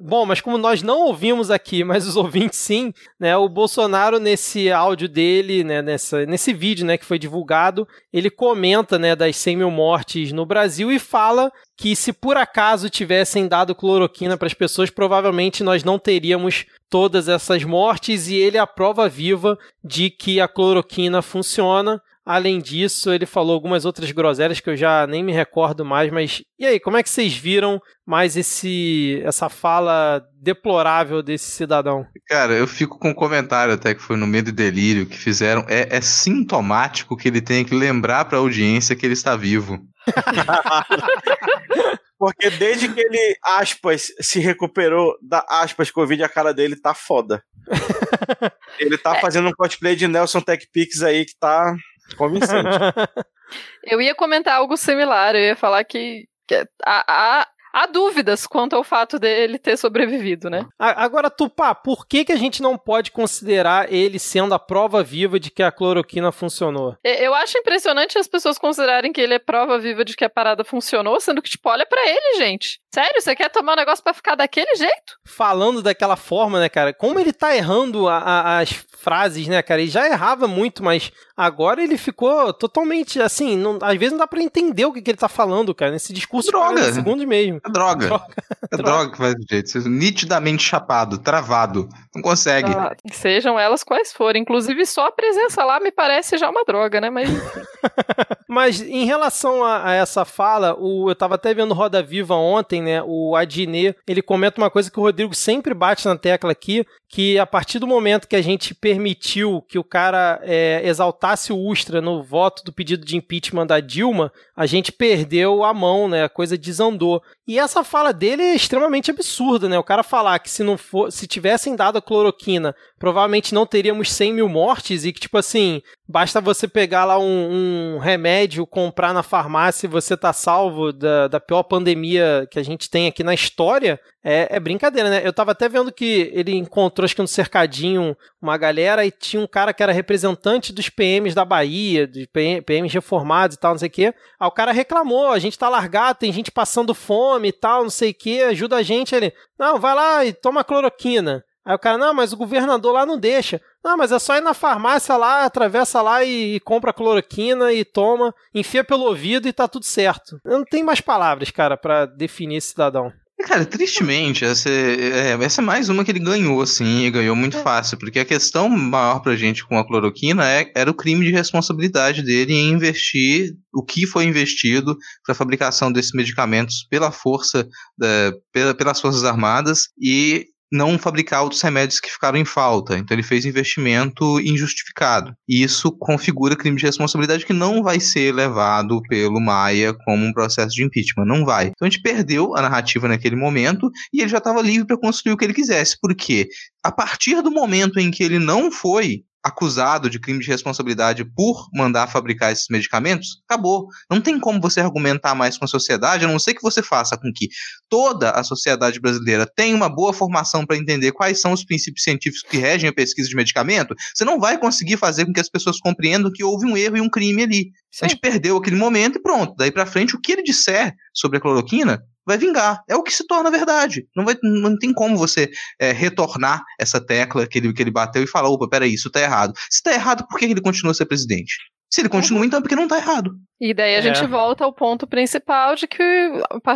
Bom, 0.00 0.24
mas 0.24 0.40
como 0.40 0.56
nós 0.56 0.80
não 0.80 1.06
ouvimos 1.06 1.50
aqui, 1.50 1.82
mas 1.82 2.06
os 2.06 2.14
ouvintes 2.14 2.56
sim, 2.56 2.92
né? 3.18 3.36
O 3.36 3.48
Bolsonaro 3.48 4.20
nesse 4.20 4.70
áudio 4.70 5.08
dele, 5.08 5.64
né? 5.64 5.82
Nessa, 5.82 6.24
nesse 6.24 6.52
vídeo, 6.52 6.86
né? 6.86 6.96
Que 6.96 7.04
foi 7.04 7.18
divulgado, 7.18 7.86
ele 8.12 8.30
comenta, 8.30 8.96
né? 8.96 9.16
Das 9.16 9.36
100 9.36 9.56
mil 9.56 9.70
mortes 9.72 10.30
no 10.30 10.46
Brasil 10.46 10.92
e 10.92 11.00
fala 11.00 11.50
que 11.76 11.96
se 11.96 12.12
por 12.12 12.36
acaso 12.36 12.88
tivessem 12.88 13.48
dado 13.48 13.74
cloroquina 13.74 14.36
para 14.36 14.46
as 14.46 14.54
pessoas, 14.54 14.88
provavelmente 14.88 15.64
nós 15.64 15.82
não 15.82 15.98
teríamos 15.98 16.64
todas 16.88 17.28
essas 17.28 17.64
mortes 17.64 18.28
e 18.28 18.36
ele 18.36 18.56
é 18.56 18.60
a 18.60 18.66
prova 18.68 19.08
viva 19.08 19.58
de 19.82 20.10
que 20.10 20.40
a 20.40 20.46
cloroquina 20.46 21.22
funciona. 21.22 22.00
Além 22.28 22.60
disso, 22.60 23.10
ele 23.10 23.24
falou 23.24 23.54
algumas 23.54 23.86
outras 23.86 24.12
groselhas 24.12 24.60
que 24.60 24.68
eu 24.68 24.76
já 24.76 25.06
nem 25.06 25.24
me 25.24 25.32
recordo 25.32 25.82
mais, 25.82 26.12
mas 26.12 26.42
e 26.58 26.66
aí, 26.66 26.78
como 26.78 26.98
é 26.98 27.02
que 27.02 27.08
vocês 27.08 27.34
viram 27.34 27.80
mais 28.06 28.36
esse 28.36 29.22
essa 29.24 29.48
fala 29.48 30.22
deplorável 30.38 31.22
desse 31.22 31.50
cidadão? 31.50 32.04
Cara, 32.26 32.52
eu 32.52 32.66
fico 32.66 32.98
com 32.98 33.08
um 33.08 33.14
comentário 33.14 33.72
até 33.72 33.94
que 33.94 34.02
foi 34.02 34.18
no 34.18 34.26
Medo 34.26 34.50
e 34.50 34.52
Delírio 34.52 35.06
que 35.06 35.16
fizeram. 35.16 35.64
É, 35.66 35.96
é 35.96 36.02
sintomático 36.02 37.16
que 37.16 37.28
ele 37.28 37.40
tenha 37.40 37.64
que 37.64 37.74
lembrar 37.74 38.26
para 38.26 38.36
a 38.36 38.42
audiência 38.42 38.94
que 38.94 39.06
ele 39.06 39.14
está 39.14 39.34
vivo. 39.34 39.80
Porque 42.18 42.50
desde 42.50 42.92
que 42.92 43.00
ele, 43.00 43.38
aspas, 43.42 44.08
se 44.20 44.38
recuperou 44.38 45.16
da 45.22 45.46
aspas 45.48 45.90
Covid, 45.90 46.22
a 46.22 46.28
cara 46.28 46.52
dele 46.52 46.76
tá 46.76 46.92
foda. 46.92 47.42
Ele 48.78 48.96
tá 48.96 49.16
fazendo 49.16 49.48
um 49.48 49.52
cosplay 49.52 49.96
de 49.96 50.08
Nelson 50.08 50.40
Tech 50.40 50.66
Pix 50.72 51.02
aí 51.02 51.24
que 51.24 51.36
tá 51.38 51.74
Convincente. 52.16 52.68
eu 53.84 54.00
ia 54.00 54.14
comentar 54.14 54.54
algo 54.54 54.76
similar, 54.76 55.34
eu 55.34 55.42
ia 55.42 55.56
falar 55.56 55.84
que, 55.84 56.28
que 56.46 56.54
a, 56.84 57.04
a, 57.40 57.48
há 57.78 57.86
dúvidas 57.86 58.46
quanto 58.46 58.74
ao 58.74 58.84
fato 58.84 59.18
dele 59.18 59.58
ter 59.58 59.76
sobrevivido, 59.76 60.50
né? 60.50 60.66
Agora, 60.78 61.30
Tupá, 61.30 61.74
por 61.74 62.06
que, 62.06 62.24
que 62.24 62.32
a 62.32 62.36
gente 62.36 62.60
não 62.62 62.76
pode 62.76 63.10
considerar 63.10 63.92
ele 63.92 64.18
sendo 64.18 64.54
a 64.54 64.58
prova 64.58 65.02
viva 65.02 65.38
de 65.38 65.50
que 65.50 65.62
a 65.62 65.72
cloroquina 65.72 66.32
funcionou? 66.32 66.96
Eu 67.04 67.34
acho 67.34 67.58
impressionante 67.58 68.18
as 68.18 68.28
pessoas 68.28 68.58
considerarem 68.58 69.12
que 69.12 69.20
ele 69.20 69.34
é 69.34 69.38
prova 69.38 69.78
viva 69.78 70.04
de 70.04 70.16
que 70.16 70.24
a 70.24 70.30
parada 70.30 70.64
funcionou, 70.64 71.20
sendo 71.20 71.40
que, 71.42 71.50
tipo, 71.50 71.68
olha 71.68 71.86
para 71.86 72.00
ele, 72.08 72.38
gente. 72.38 72.80
Sério, 72.92 73.20
você 73.20 73.36
quer 73.36 73.50
tomar 73.50 73.74
um 73.74 73.76
negócio 73.76 74.02
para 74.02 74.14
ficar 74.14 74.34
daquele 74.34 74.74
jeito? 74.74 75.18
Falando 75.26 75.82
daquela 75.82 76.16
forma, 76.16 76.58
né, 76.58 76.68
cara? 76.68 76.92
Como 76.92 77.20
ele 77.20 77.32
tá 77.32 77.54
errando 77.54 78.08
a, 78.08 78.18
a, 78.18 78.58
as 78.60 78.70
frases, 78.96 79.46
né, 79.46 79.62
cara? 79.62 79.82
Ele 79.82 79.90
já 79.90 80.06
errava 80.06 80.48
muito, 80.48 80.82
mas 80.82 81.12
agora 81.36 81.82
ele 81.82 81.98
ficou 81.98 82.52
totalmente 82.52 83.20
assim. 83.20 83.56
Não, 83.56 83.78
às 83.82 83.96
vezes 83.98 84.12
não 84.12 84.18
dá 84.18 84.26
para 84.26 84.42
entender 84.42 84.86
o 84.86 84.92
que, 84.92 85.02
que, 85.02 85.10
ele 85.10 85.18
tá 85.18 85.28
falando, 85.28 85.74
cara. 85.74 85.92
Nesse 85.92 86.12
discurso 86.12 86.50
droga. 86.50 86.80
de 86.80 86.94
segundos 86.94 87.26
mesmo. 87.26 87.60
É 87.68 87.72
droga. 87.72 88.06
droga. 88.08 88.26
É 88.72 88.76
droga 88.76 89.10
que 89.12 89.18
faz 89.18 89.34
do 89.34 89.44
jeito. 89.48 89.88
Nitidamente 89.88 90.62
chapado, 90.62 91.18
travado. 91.18 91.88
Não 92.14 92.22
consegue. 92.22 92.70
Ah, 92.72 92.96
sejam 93.12 93.58
elas 93.58 93.84
quais 93.84 94.12
forem. 94.12 94.42
Inclusive, 94.42 94.84
só 94.86 95.06
a 95.06 95.12
presença 95.12 95.64
lá 95.64 95.78
me 95.80 95.92
parece 95.92 96.36
já 96.36 96.50
uma 96.50 96.64
droga, 96.64 97.00
né? 97.00 97.10
Mas. 97.10 97.28
mas 98.48 98.80
em 98.80 99.04
relação 99.04 99.62
a, 99.62 99.90
a, 99.90 99.94
essa 99.94 100.24
fala, 100.24 100.74
o, 100.78 101.10
eu 101.10 101.14
tava 101.14 101.36
até 101.36 101.54
vendo 101.54 101.74
Roda 101.74 102.02
Viva 102.02 102.34
ontem, 102.34 102.82
né? 102.82 103.02
O 103.04 103.36
Adnet, 103.36 103.96
ele 104.06 104.22
comenta 104.22 104.60
uma 104.60 104.70
coisa 104.70 104.90
que 104.90 104.98
o 104.98 105.02
Rodrigo 105.02 105.34
sempre 105.34 105.74
bate 105.74 106.06
na 106.06 106.16
tecla 106.16 106.50
aqui, 106.50 106.84
que 107.08 107.38
a 107.38 107.46
partir 107.46 107.78
do 107.78 107.86
momento 107.86 108.28
que 108.28 108.36
a 108.36 108.42
gente 108.42 108.74
permitiu 108.74 109.62
que 109.62 109.78
o 109.78 109.84
cara 109.84 110.40
é, 110.42 110.82
exaltasse 110.84 111.52
o 111.52 111.58
Ustra 111.58 112.00
no 112.00 112.22
voto 112.22 112.62
do 112.64 112.72
pedido 112.72 113.04
de 113.04 113.16
impeachment 113.16 113.66
da 113.66 113.80
Dilma, 113.80 114.32
a 114.56 114.66
gente 114.66 114.92
perdeu 114.92 115.64
a 115.64 115.72
mão, 115.72 116.08
né? 116.08 116.24
A 116.24 116.28
coisa 116.28 116.58
desandou. 116.58 117.22
E 117.46 117.57
essa 117.58 117.84
fala 117.84 118.12
dele 118.12 118.42
é 118.42 118.54
extremamente 118.54 119.10
absurda, 119.10 119.68
né? 119.68 119.78
O 119.78 119.84
cara 119.84 120.02
falar 120.02 120.38
que 120.38 120.50
se 120.50 120.62
não 120.62 120.76
for, 120.76 121.10
se 121.12 121.26
tivessem 121.26 121.76
dado 121.76 121.98
a 121.98 122.02
cloroquina, 122.02 122.74
provavelmente 122.98 123.54
não 123.54 123.66
teríamos 123.66 124.12
100 124.12 124.32
mil 124.32 124.48
mortes 124.48 125.04
e 125.04 125.12
que, 125.12 125.20
tipo 125.20 125.38
assim, 125.38 125.82
basta 126.08 126.40
você 126.40 126.66
pegar 126.66 127.04
lá 127.04 127.18
um, 127.18 127.94
um 127.94 127.98
remédio, 127.98 128.66
comprar 128.66 129.12
na 129.12 129.22
farmácia 129.22 129.86
e 129.86 129.90
você 129.90 130.16
tá 130.16 130.32
salvo 130.32 130.92
da, 130.92 131.28
da 131.28 131.38
pior 131.38 131.62
pandemia 131.62 132.46
que 132.50 132.58
a 132.58 132.62
gente 132.62 132.90
tem 132.90 133.06
aqui 133.06 133.22
na 133.22 133.34
história, 133.34 134.00
é, 134.24 134.48
é, 134.50 134.60
brincadeira, 134.60 135.08
né? 135.08 135.22
Eu 135.24 135.32
tava 135.32 135.52
até 135.52 135.68
vendo 135.68 135.92
que 135.92 136.30
ele 136.34 136.54
encontrou, 136.54 137.04
acho 137.04 137.14
que 137.14 137.22
no 137.22 137.28
cercadinho, 137.28 138.16
uma 138.42 138.56
galera 138.58 139.06
e 139.06 139.10
tinha 139.10 139.40
um 139.42 139.46
cara 139.46 139.72
que 139.72 139.82
era 139.82 139.92
representante 139.92 140.72
dos 140.72 140.88
PMs 140.88 141.34
da 141.34 141.44
Bahia, 141.44 142.06
dos 142.06 142.26
PMs 142.66 142.92
reformados 142.92 143.56
e 143.56 143.60
tal, 143.60 143.72
não 143.72 143.78
sei 143.78 143.88
o 143.88 143.90
quê. 143.90 144.14
Aí 144.40 144.48
o 144.48 144.50
cara 144.50 144.72
reclamou, 144.72 145.30
a 145.30 145.38
gente 145.38 145.58
tá 145.58 145.68
largado, 145.68 146.18
tem 146.18 146.32
gente 146.32 146.50
passando 146.50 146.94
fome 146.94 147.37
e 147.46 147.52
tal, 147.52 147.82
não 147.82 147.90
sei 147.90 148.10
o 148.10 148.14
quê, 148.14 148.44
ajuda 148.48 148.76
a 148.76 148.82
gente. 148.82 149.14
Ele, 149.14 149.32
não, 149.58 149.78
vai 149.78 149.94
lá 149.94 150.24
e 150.24 150.32
toma 150.32 150.64
cloroquina. 150.64 151.44
Aí 151.64 151.74
o 151.74 151.78
cara, 151.78 151.98
não, 151.98 152.14
mas 152.14 152.32
o 152.32 152.36
governador 152.36 152.94
lá 152.94 153.04
não 153.04 153.18
deixa. 153.18 153.60
Não, 153.84 153.96
mas 153.96 154.10
é 154.10 154.18
só 154.18 154.36
ir 154.36 154.40
na 154.40 154.54
farmácia 154.54 155.16
lá, 155.16 155.44
atravessa 155.44 156.00
lá 156.00 156.24
e, 156.24 156.56
e 156.56 156.60
compra 156.60 156.94
cloroquina 156.94 157.72
e 157.72 157.84
toma, 157.84 158.34
enfia 158.54 158.82
pelo 158.82 159.04
ouvido 159.04 159.46
e 159.46 159.52
tá 159.52 159.68
tudo 159.68 159.84
certo. 159.84 160.40
Eu 160.44 160.58
não 160.58 160.64
tem 160.64 160.82
mais 160.82 161.00
palavras, 161.00 161.50
cara, 161.50 161.76
para 161.76 162.06
definir 162.06 162.56
esse 162.56 162.68
cidadão. 162.68 163.12
Cara, 163.44 163.64
tristemente, 163.64 164.44
essa 164.44 164.68
é, 164.68 165.32
essa 165.40 165.62
é 165.62 165.64
mais 165.64 165.88
uma 165.88 166.04
que 166.04 166.10
ele 166.10 166.18
ganhou, 166.18 166.60
assim, 166.60 167.04
e 167.04 167.10
ganhou 167.10 167.36
muito 167.36 167.56
é. 167.56 167.62
fácil, 167.62 167.96
porque 167.96 168.18
a 168.18 168.24
questão 168.24 168.68
maior 168.68 169.20
pra 169.20 169.36
gente 169.36 169.64
com 169.64 169.78
a 169.78 169.86
cloroquina 169.86 170.44
é, 170.44 170.70
era 170.74 170.90
o 170.90 170.94
crime 170.94 171.24
de 171.24 171.30
responsabilidade 171.30 172.22
dele 172.22 172.52
em 172.52 172.70
investir 172.70 173.54
o 173.72 173.84
que 173.84 174.06
foi 174.06 174.24
investido 174.24 174.96
para 175.24 175.32
a 175.32 175.36
fabricação 175.36 175.92
desses 175.92 176.12
medicamentos 176.12 176.86
pela 176.90 177.12
força, 177.12 177.66
da, 177.96 178.32
pela, 178.52 178.74
pelas 178.74 179.00
Forças 179.00 179.24
Armadas 179.24 179.88
e 180.00 180.46
não 180.72 180.98
fabricar 180.98 181.42
outros 181.42 181.62
remédios 181.62 182.00
que 182.00 182.10
ficaram 182.10 182.38
em 182.38 182.44
falta. 182.44 182.96
Então 182.96 183.14
ele 183.14 183.22
fez 183.22 183.44
investimento 183.44 184.40
injustificado. 184.40 185.34
E 185.48 185.62
isso 185.62 185.90
configura 185.92 186.56
crime 186.56 186.76
de 186.76 186.86
responsabilidade 186.86 187.46
que 187.46 187.52
não 187.52 187.82
vai 187.82 188.00
ser 188.00 188.34
levado 188.34 189.00
pelo 189.08 189.40
Maia 189.40 189.94
como 190.04 190.24
um 190.24 190.32
processo 190.32 190.74
de 190.74 190.84
impeachment. 190.84 191.24
Não 191.24 191.44
vai. 191.44 191.66
Então 191.66 191.86
a 191.86 191.90
gente 191.90 192.02
perdeu 192.02 192.56
a 192.56 192.62
narrativa 192.62 193.08
naquele 193.08 193.36
momento 193.36 193.90
e 194.12 194.20
ele 194.20 194.28
já 194.28 194.38
estava 194.38 194.62
livre 194.62 194.86
para 194.86 194.98
construir 194.98 195.32
o 195.32 195.36
que 195.36 195.44
ele 195.44 195.54
quisesse. 195.54 195.96
Por 196.00 196.14
quê? 196.14 196.48
A 196.84 196.92
partir 196.92 197.42
do 197.42 197.50
momento 197.50 197.98
em 197.98 198.10
que 198.10 198.22
ele 198.22 198.38
não 198.38 198.70
foi 198.70 199.22
acusado 199.48 200.08
de 200.08 200.18
crime 200.18 200.40
de 200.40 200.48
responsabilidade 200.48 201.24
por 201.24 201.68
mandar 201.74 202.06
fabricar 202.06 202.52
esses 202.52 202.66
medicamentos, 202.70 203.42
acabou. 203.48 203.88
Não 204.10 204.20
tem 204.20 204.38
como 204.38 204.60
você 204.60 204.80
argumentar 204.80 205.34
mais 205.34 205.58
com 205.58 205.64
a 205.64 205.68
sociedade, 205.68 206.24
a 206.24 206.28
não 206.28 206.38
ser 206.38 206.54
que 206.54 206.62
você 206.62 206.82
faça 206.82 207.16
com 207.16 207.32
que 207.34 207.48
toda 207.88 208.30
a 208.30 208.44
sociedade 208.44 209.00
brasileira 209.00 209.46
tenha 209.46 209.74
uma 209.74 209.88
boa 209.88 210.12
formação 210.12 210.64
para 210.64 210.76
entender 210.76 211.12
quais 211.12 211.40
são 211.40 211.52
os 211.52 211.64
princípios 211.64 212.04
científicos 212.04 212.48
que 212.48 212.58
regem 212.58 212.88
a 212.88 212.92
pesquisa 212.92 213.28
de 213.28 213.36
medicamento. 213.36 213.94
Você 214.14 214.24
não 214.24 214.38
vai 214.38 214.58
conseguir 214.58 214.96
fazer 214.96 215.26
com 215.26 215.32
que 215.32 215.40
as 215.40 215.48
pessoas 215.48 215.78
compreendam 215.78 216.30
que 216.32 216.44
houve 216.44 216.66
um 216.66 216.76
erro 216.76 216.96
e 216.96 217.00
um 217.00 217.08
crime 217.10 217.42
ali. 217.42 217.70
Sim. 217.90 218.06
A 218.06 218.08
gente 218.08 218.20
perdeu 218.20 218.56
aquele 218.56 218.76
momento 218.76 219.18
e 219.18 219.22
pronto. 219.22 219.54
Daí 219.56 219.70
para 219.70 219.86
frente, 219.86 220.14
o 220.14 220.20
que 220.20 220.32
ele 220.32 220.42
disser 220.42 220.94
sobre 221.12 221.38
a 221.38 221.40
cloroquina 221.40 222.02
vai 222.28 222.36
vingar. 222.36 222.84
É 222.86 222.94
o 222.94 223.02
que 223.02 223.10
se 223.10 223.26
torna 223.26 223.50
verdade. 223.50 224.06
Não, 224.14 224.24
vai, 224.24 224.36
não 224.42 224.78
tem 224.78 224.92
como 224.92 225.16
você 225.16 225.50
é, 225.80 225.90
retornar 225.92 226.62
essa 226.78 227.04
tecla 227.04 227.46
que 227.46 227.58
ele, 227.58 227.72
que 227.72 227.82
ele 227.82 227.90
bateu 227.90 228.22
e 228.22 228.26
falar: 228.26 228.50
opa, 228.50 228.68
peraí, 228.68 228.92
isso 228.92 229.10
tá 229.10 229.20
errado. 229.20 229.54
Se 229.70 229.82
tá 229.82 229.92
errado, 229.92 230.26
por 230.28 230.38
que 230.38 230.44
ele 230.44 230.60
continua 230.60 230.92
a 230.92 230.94
ser 230.94 231.06
presidente? 231.06 231.56
Se 231.90 232.02
ele 232.02 232.10
continua, 232.10 232.44
então 232.44 232.58
é 232.58 232.62
porque 232.62 232.76
não 232.76 232.86
tá 232.86 232.98
errado. 232.98 233.30
E 233.58 233.72
daí 233.72 233.94
a 233.94 233.98
é. 233.98 234.02
gente 234.02 234.26
volta 234.26 234.62
ao 234.62 234.74
ponto 234.74 235.06
principal 235.06 235.74
de 235.74 235.86
que 235.88 236.02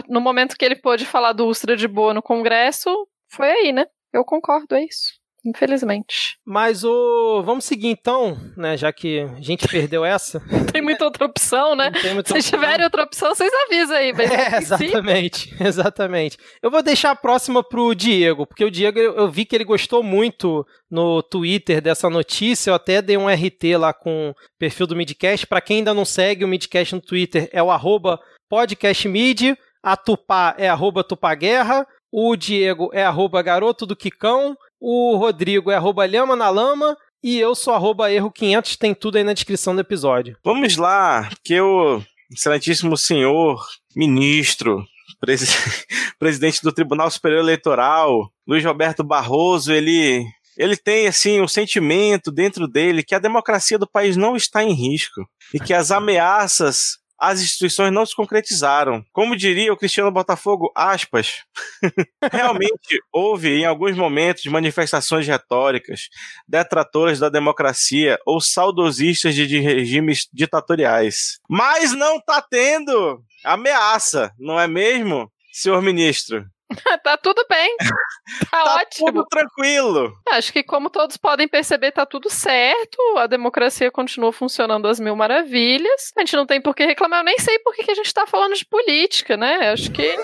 no 0.09 0.23
momento 0.23 0.57
que 0.57 0.65
ele 0.65 0.77
pôde 0.77 1.05
falar 1.05 1.35
do 1.35 1.47
Ustra 1.47 1.77
de 1.77 1.87
boa 1.87 2.15
no 2.15 2.23
Congresso, 2.23 2.89
foi 3.31 3.51
aí, 3.51 3.73
né? 3.73 3.85
Eu 4.11 4.25
concordo, 4.25 4.75
é 4.75 4.85
isso. 4.85 5.22
Infelizmente. 5.45 6.37
Mas 6.47 6.85
o. 6.85 7.43
Vamos 7.45 7.65
seguir 7.65 7.89
então, 7.89 8.39
né? 8.57 8.77
Já 8.77 8.93
que 8.93 9.21
a 9.21 9.41
gente 9.41 9.67
perdeu 9.67 10.05
essa. 10.05 10.41
Tem 10.73 10.81
muita 10.81 11.05
outra 11.05 11.25
opção, 11.27 11.75
né? 11.75 11.91
Se 12.01 12.19
opção. 12.19 12.41
tiverem 12.41 12.85
outra 12.85 13.03
opção, 13.03 13.35
vocês 13.35 13.53
avisam 13.67 13.97
aí. 13.97 14.11
é, 14.11 14.57
exatamente. 14.59 15.55
Exatamente. 15.63 16.39
Eu 16.63 16.71
vou 16.71 16.83
deixar 16.83 17.11
a 17.11 17.17
próxima 17.17 17.63
pro 17.63 17.95
Diego, 17.95 18.47
porque 18.47 18.65
o 18.65 18.71
Diego 18.71 18.99
eu 18.99 19.31
vi 19.31 19.45
que 19.45 19.57
ele 19.57 19.65
gostou 19.65 20.03
muito 20.03 20.65
no 20.91 21.23
Twitter 21.23 21.81
dessa 21.81 22.09
notícia. 22.09 22.71
Eu 22.71 22.75
até 22.75 23.03
dei 23.03 23.17
um 23.17 23.29
RT 23.29 23.77
lá 23.79 23.93
com 23.93 24.31
o 24.31 24.35
perfil 24.59 24.87
do 24.87 24.97
Midcast. 24.97 25.47
Para 25.47 25.61
quem 25.61 25.79
ainda 25.79 25.93
não 25.93 26.05
segue 26.05 26.45
o 26.45 26.49
Midcast 26.49 26.95
no 26.95 27.01
Twitter, 27.01 27.49
é 27.53 27.63
o 27.63 27.71
arroba 27.71 28.21
podcastmid. 28.49 29.57
A 29.83 29.97
Tupá 29.97 30.55
é 30.57 30.69
arroba 30.69 31.03
Tupaguerra. 31.03 31.85
o 32.13 32.37
Diego 32.37 32.91
é 32.93 33.03
arroba 33.05 33.43
garoto 33.43 33.87
do 33.87 33.97
Quicão, 33.97 34.55
o 34.85 35.17
Rodrigo 35.17 35.71
é 35.71 35.77
arroba 35.77 36.05
lhama 36.05 36.35
na 36.35 36.51
lama 36.51 36.97
e 37.23 37.39
eu 37.39 37.55
sou 37.55 37.73
arroba 37.73 38.11
erro500, 38.11 38.77
tem 38.77 38.93
tudo 38.93 39.17
aí 39.17 39.23
na 39.23 39.33
descrição 39.33 39.77
do 39.77 39.81
episódio. 39.81 40.37
Vamos 40.45 40.77
lá, 40.77 41.31
que 41.45 41.61
o 41.61 42.03
excelentíssimo 42.33 42.97
senhor 42.97 43.65
ministro, 43.95 44.85
presidente 46.19 46.61
do 46.65 46.73
Tribunal 46.73 47.09
Superior 47.13 47.41
Eleitoral, 47.41 48.29
Luiz 48.45 48.65
Roberto 48.65 49.05
Barroso, 49.05 49.73
ele 49.73 50.25
ele 50.59 50.77
tem 50.77 51.07
assim 51.07 51.41
um 51.41 51.49
sentimento 51.49 52.31
dentro 52.31 52.67
dele 52.67 53.05
que 53.05 53.15
a 53.15 53.21
democracia 53.21 53.79
do 53.79 53.89
país 53.89 54.17
não 54.17 54.37
está 54.37 54.63
em 54.63 54.75
risco 54.75 55.23
e 55.55 55.61
que 55.61 55.73
as 55.73 55.91
ameaças 55.91 56.99
as 57.23 57.41
instituições 57.41 57.93
não 57.93 58.05
se 58.05 58.17
concretizaram. 58.17 59.05
Como 59.13 59.37
diria 59.37 59.73
o 59.73 59.77
Cristiano 59.77 60.11
Botafogo, 60.11 60.73
aspas, 60.75 61.45
realmente 62.33 63.01
houve 63.13 63.61
em 63.61 63.65
alguns 63.65 63.97
momentos 63.97 64.45
manifestações 64.47 65.25
retóricas, 65.25 66.09
detratoras 66.49 67.21
da 67.21 67.29
democracia 67.29 68.19
ou 68.27 68.41
saudosistas 68.41 69.37
de, 69.37 69.47
de 69.47 69.61
regimes 69.61 70.27
ditatoriais. 70.33 71.39
Mas 71.49 71.93
não 71.93 72.17
está 72.17 72.43
tendo 72.43 73.23
ameaça, 73.45 74.33
não 74.37 74.59
é 74.59 74.67
mesmo, 74.67 75.31
senhor 75.53 75.81
ministro? 75.81 76.45
tá 77.03 77.17
tudo 77.17 77.45
bem. 77.49 77.77
Tá, 78.51 78.63
tá 78.65 78.75
ótimo. 78.77 79.07
tudo 79.07 79.27
tranquilo. 79.27 80.13
Acho 80.31 80.53
que, 80.53 80.63
como 80.63 80.89
todos 80.89 81.17
podem 81.17 81.49
perceber, 81.49 81.91
tá 81.91 82.07
tudo 82.07 82.31
certo. 82.31 82.99
A 83.19 83.27
democracia 83.27 83.91
continua 83.91 84.33
funcionando 84.33 84.87
às 84.87 85.01
mil 85.01 85.17
maravilhas. 85.17 86.13
A 86.17 86.21
gente 86.21 86.37
não 86.37 86.47
tem 86.47 86.61
por 86.61 86.75
que 86.75 86.87
reclamar. 86.87 87.21
Eu 87.21 87.25
nem 87.25 87.39
sei 87.39 87.59
por 87.59 87.75
que 87.75 87.91
a 87.91 87.95
gente 87.95 88.15
tá 88.15 88.27
falando 88.27 88.55
de 88.55 88.65
política, 88.65 89.37
né? 89.37 89.73
Acho 89.73 89.91
que 89.91 90.17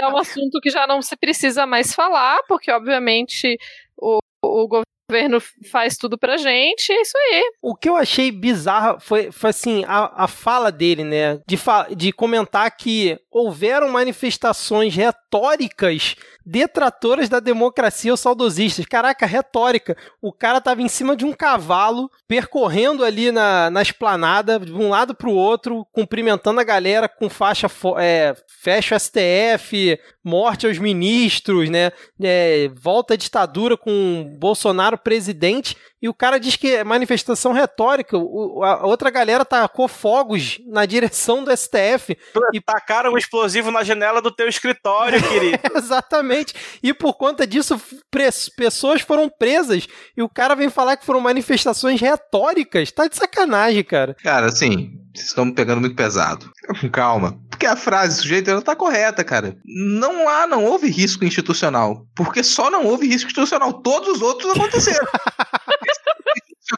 é 0.00 0.08
um 0.08 0.16
assunto 0.16 0.60
que 0.62 0.70
já 0.70 0.86
não 0.86 1.02
se 1.02 1.14
precisa 1.16 1.66
mais 1.66 1.94
falar, 1.94 2.42
porque, 2.48 2.70
obviamente, 2.70 3.58
o, 3.96 4.18
o 4.42 4.66
governo 4.66 4.95
faz 5.70 5.96
tudo 5.96 6.18
pra 6.18 6.36
gente, 6.36 6.92
é 6.92 7.00
isso 7.00 7.16
aí. 7.16 7.42
O 7.62 7.74
que 7.74 7.88
eu 7.88 7.96
achei 7.96 8.30
bizarro 8.30 8.98
foi, 9.00 9.30
foi 9.30 9.50
assim, 9.50 9.84
a, 9.86 10.24
a 10.24 10.28
fala 10.28 10.72
dele, 10.72 11.04
né? 11.04 11.40
De, 11.46 11.58
de 11.94 12.12
comentar 12.12 12.70
que 12.76 13.18
houveram 13.30 13.88
manifestações 13.88 14.94
retóricas 14.94 16.16
detratoras 16.46 17.28
da 17.28 17.40
democracia 17.40 18.12
ou 18.12 18.16
saudosistas. 18.16 18.86
Caraca, 18.86 19.26
retórica. 19.26 19.96
O 20.22 20.32
cara 20.32 20.60
tava 20.60 20.80
em 20.80 20.88
cima 20.88 21.16
de 21.16 21.24
um 21.24 21.32
cavalo, 21.32 22.08
percorrendo 22.28 23.04
ali 23.04 23.32
na, 23.32 23.68
na 23.68 23.82
esplanada, 23.82 24.60
de 24.60 24.72
um 24.72 24.90
lado 24.90 25.12
pro 25.12 25.32
outro, 25.32 25.84
cumprimentando 25.92 26.60
a 26.60 26.64
galera 26.64 27.08
com 27.08 27.28
faixa 27.28 27.68
é, 27.98 28.34
fecha 28.62 28.94
o 28.94 28.98
STF, 29.00 29.98
morte 30.24 30.66
aos 30.66 30.78
ministros, 30.78 31.68
né? 31.68 31.90
É, 32.22 32.70
volta 32.74 33.14
à 33.14 33.16
ditadura 33.16 33.76
com 33.76 34.36
Bolsonaro 34.38 34.96
presidente. 34.96 35.76
E 36.00 36.08
o 36.08 36.14
cara 36.14 36.38
diz 36.38 36.56
que 36.56 36.74
é 36.74 36.84
manifestação 36.84 37.52
retórica. 37.52 38.18
O, 38.18 38.62
a 38.62 38.86
outra 38.86 39.10
galera 39.10 39.44
tacou 39.44 39.88
fogos 39.88 40.60
na 40.66 40.84
direção 40.84 41.42
do 41.42 41.56
STF. 41.56 42.16
E 42.52 42.60
tacaram 42.60 43.12
um 43.12 43.18
explosivo 43.18 43.70
na 43.70 43.82
janela 43.82 44.20
do 44.20 44.30
teu 44.30 44.48
escritório, 44.48 45.22
querido. 45.22 45.58
Exatamente. 45.74 46.54
E 46.82 46.92
por 46.92 47.14
conta 47.14 47.46
disso, 47.46 47.80
pessoas 48.56 49.00
foram 49.00 49.28
presas. 49.28 49.88
E 50.16 50.22
o 50.22 50.28
cara 50.28 50.54
vem 50.54 50.68
falar 50.68 50.96
que 50.96 51.06
foram 51.06 51.20
manifestações 51.20 52.00
retóricas. 52.00 52.92
Tá 52.92 53.08
de 53.08 53.16
sacanagem, 53.16 53.82
cara. 53.82 54.14
Cara, 54.22 54.46
assim, 54.46 54.92
vocês 55.14 55.28
estão 55.28 55.46
me 55.46 55.54
pegando 55.54 55.80
muito 55.80 55.96
pesado. 55.96 56.50
Com 56.80 56.90
calma. 56.90 57.40
Porque 57.48 57.64
a 57.64 57.74
frase 57.74 58.20
sujeito 58.20 58.50
ela 58.50 58.60
tá 58.60 58.76
correta, 58.76 59.24
cara. 59.24 59.56
Não 59.64 60.28
há, 60.28 60.46
não 60.46 60.64
houve 60.64 60.90
risco 60.90 61.24
institucional. 61.24 62.06
Porque 62.14 62.44
só 62.44 62.70
não 62.70 62.84
houve 62.84 63.06
risco 63.06 63.28
institucional. 63.28 63.72
Todos 63.72 64.16
os 64.16 64.22
outros 64.22 64.50
aconteceram. 64.50 65.06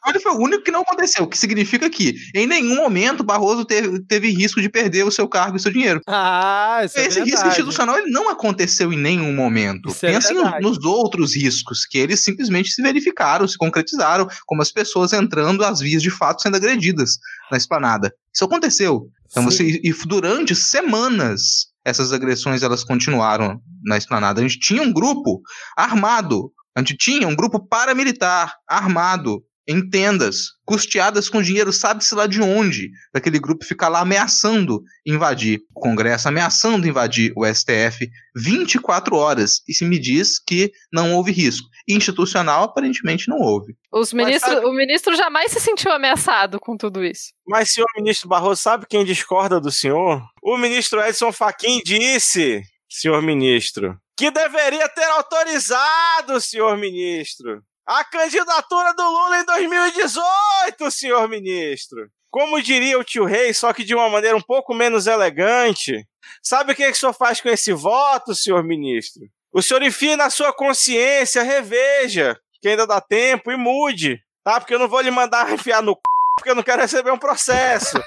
Ele 0.08 0.20
foi 0.20 0.32
o 0.32 0.38
único 0.38 0.62
que 0.62 0.70
não 0.70 0.82
aconteceu, 0.82 1.24
o 1.24 1.28
que 1.28 1.38
significa 1.38 1.88
que 1.88 2.14
em 2.34 2.46
nenhum 2.46 2.76
momento 2.76 3.24
Barroso 3.24 3.64
teve, 3.64 4.00
teve 4.00 4.30
risco 4.30 4.60
de 4.60 4.68
perder 4.68 5.04
o 5.04 5.10
seu 5.10 5.28
cargo 5.28 5.56
e 5.56 5.58
o 5.58 5.60
seu 5.60 5.72
dinheiro. 5.72 6.00
Ah, 6.06 6.82
isso 6.84 6.98
é 6.98 7.06
Esse 7.06 7.20
é 7.20 7.24
risco 7.24 7.48
institucional 7.48 7.98
ele 7.98 8.10
não 8.10 8.28
aconteceu 8.28 8.92
em 8.92 8.98
nenhum 8.98 9.34
momento. 9.34 9.88
Isso 9.88 10.00
Pensa 10.00 10.32
é 10.32 10.60
nos 10.60 10.84
outros 10.84 11.34
riscos, 11.34 11.86
que 11.86 11.98
eles 11.98 12.20
simplesmente 12.20 12.70
se 12.70 12.82
verificaram, 12.82 13.46
se 13.46 13.56
concretizaram, 13.56 14.28
como 14.46 14.62
as 14.62 14.70
pessoas 14.70 15.12
entrando 15.12 15.64
às 15.64 15.80
vias 15.80 16.02
de 16.02 16.10
fato 16.10 16.42
sendo 16.42 16.56
agredidas 16.56 17.18
na 17.50 17.56
esplanada. 17.56 18.12
Isso 18.32 18.44
aconteceu. 18.44 19.08
Então 19.30 19.44
você 19.44 19.64
e 19.64 19.92
durante 20.06 20.54
semanas 20.54 21.68
essas 21.84 22.12
agressões 22.12 22.62
elas 22.62 22.84
continuaram 22.84 23.60
na 23.84 23.96
esplanada. 23.96 24.40
A 24.40 24.42
gente 24.42 24.58
tinha 24.58 24.82
um 24.82 24.92
grupo 24.92 25.40
armado 25.76 26.52
a 26.78 26.80
gente 26.80 26.96
tinha 26.96 27.26
um 27.26 27.34
grupo 27.34 27.58
paramilitar 27.58 28.54
armado 28.64 29.42
em 29.68 29.86
tendas, 29.88 30.52
custeadas 30.64 31.28
com 31.28 31.42
dinheiro, 31.42 31.70
sabe-se 31.72 32.14
lá 32.14 32.26
de 32.26 32.40
onde, 32.40 32.90
para 33.12 33.20
aquele 33.20 33.38
grupo 33.38 33.66
ficar 33.66 33.88
lá 33.88 34.00
ameaçando 34.00 34.82
invadir 35.06 35.60
o 35.74 35.80
Congresso, 35.80 36.26
ameaçando 36.26 36.88
invadir 36.88 37.32
o 37.36 37.44
STF 37.44 38.08
24 38.34 39.14
horas. 39.14 39.60
E 39.68 39.74
se 39.74 39.84
me 39.84 39.98
diz 39.98 40.38
que 40.38 40.72
não 40.90 41.14
houve 41.14 41.32
risco. 41.32 41.68
Institucional, 41.86 42.64
aparentemente, 42.64 43.28
não 43.28 43.38
houve. 43.38 43.74
Os 43.92 44.12
ministro, 44.12 44.54
sabe... 44.54 44.66
O 44.66 44.72
ministro 44.72 45.14
jamais 45.14 45.52
se 45.52 45.60
sentiu 45.60 45.92
ameaçado 45.92 46.58
com 46.58 46.74
tudo 46.74 47.04
isso. 47.04 47.32
Mas, 47.46 47.72
senhor 47.72 47.86
ministro 47.96 48.28
Barroso, 48.28 48.62
sabe 48.62 48.86
quem 48.88 49.04
discorda 49.04 49.60
do 49.60 49.70
senhor? 49.70 50.22
O 50.42 50.56
ministro 50.56 51.00
Edson 51.00 51.30
Fachin 51.30 51.82
disse, 51.84 52.62
senhor 52.88 53.20
ministro, 53.22 53.98
que 54.16 54.30
deveria 54.30 54.88
ter 54.88 55.04
autorizado, 55.04 56.40
senhor 56.40 56.76
ministro, 56.78 57.62
a 57.88 58.04
candidatura 58.04 58.92
do 58.92 59.02
Lula 59.02 59.40
em 59.40 59.44
2018, 59.46 60.90
senhor 60.90 61.26
ministro. 61.26 62.10
Como 62.30 62.60
diria 62.60 62.98
o 62.98 63.02
tio 63.02 63.24
Rei, 63.24 63.54
só 63.54 63.72
que 63.72 63.82
de 63.82 63.94
uma 63.94 64.10
maneira 64.10 64.36
um 64.36 64.42
pouco 64.42 64.74
menos 64.74 65.06
elegante. 65.06 66.06
Sabe 66.42 66.72
o 66.72 66.76
que, 66.76 66.82
é 66.84 66.90
que 66.90 66.98
o 66.98 67.00
senhor 67.00 67.14
faz 67.14 67.40
com 67.40 67.48
esse 67.48 67.72
voto, 67.72 68.34
senhor 68.34 68.62
ministro? 68.62 69.22
O 69.50 69.62
senhor 69.62 69.82
enfia 69.82 70.18
na 70.18 70.28
sua 70.28 70.52
consciência, 70.52 71.42
reveja, 71.42 72.38
que 72.60 72.68
ainda 72.68 72.86
dá 72.86 73.00
tempo, 73.00 73.50
e 73.50 73.56
mude, 73.56 74.22
tá? 74.44 74.60
Porque 74.60 74.74
eu 74.74 74.78
não 74.78 74.88
vou 74.88 75.00
lhe 75.00 75.10
mandar 75.10 75.48
enfiar 75.54 75.82
no 75.82 75.92
c... 75.92 76.00
porque 76.36 76.50
eu 76.50 76.54
não 76.54 76.62
quero 76.62 76.82
receber 76.82 77.10
um 77.10 77.18
processo. 77.18 77.98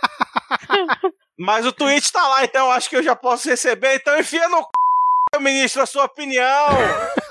Mas 1.39 1.65
o 1.65 1.71
tweet 1.71 2.11
tá 2.11 2.27
lá, 2.27 2.43
então 2.43 2.71
acho 2.71 2.87
que 2.87 2.97
eu 2.97 3.01
já 3.01 3.15
posso 3.15 3.49
receber, 3.49 3.95
então 3.95 4.19
enfia 4.19 4.47
no 4.47 4.59
c 4.59 5.39
ministro, 5.39 5.81
a 5.81 5.87
sua 5.87 6.05
opinião. 6.05 6.67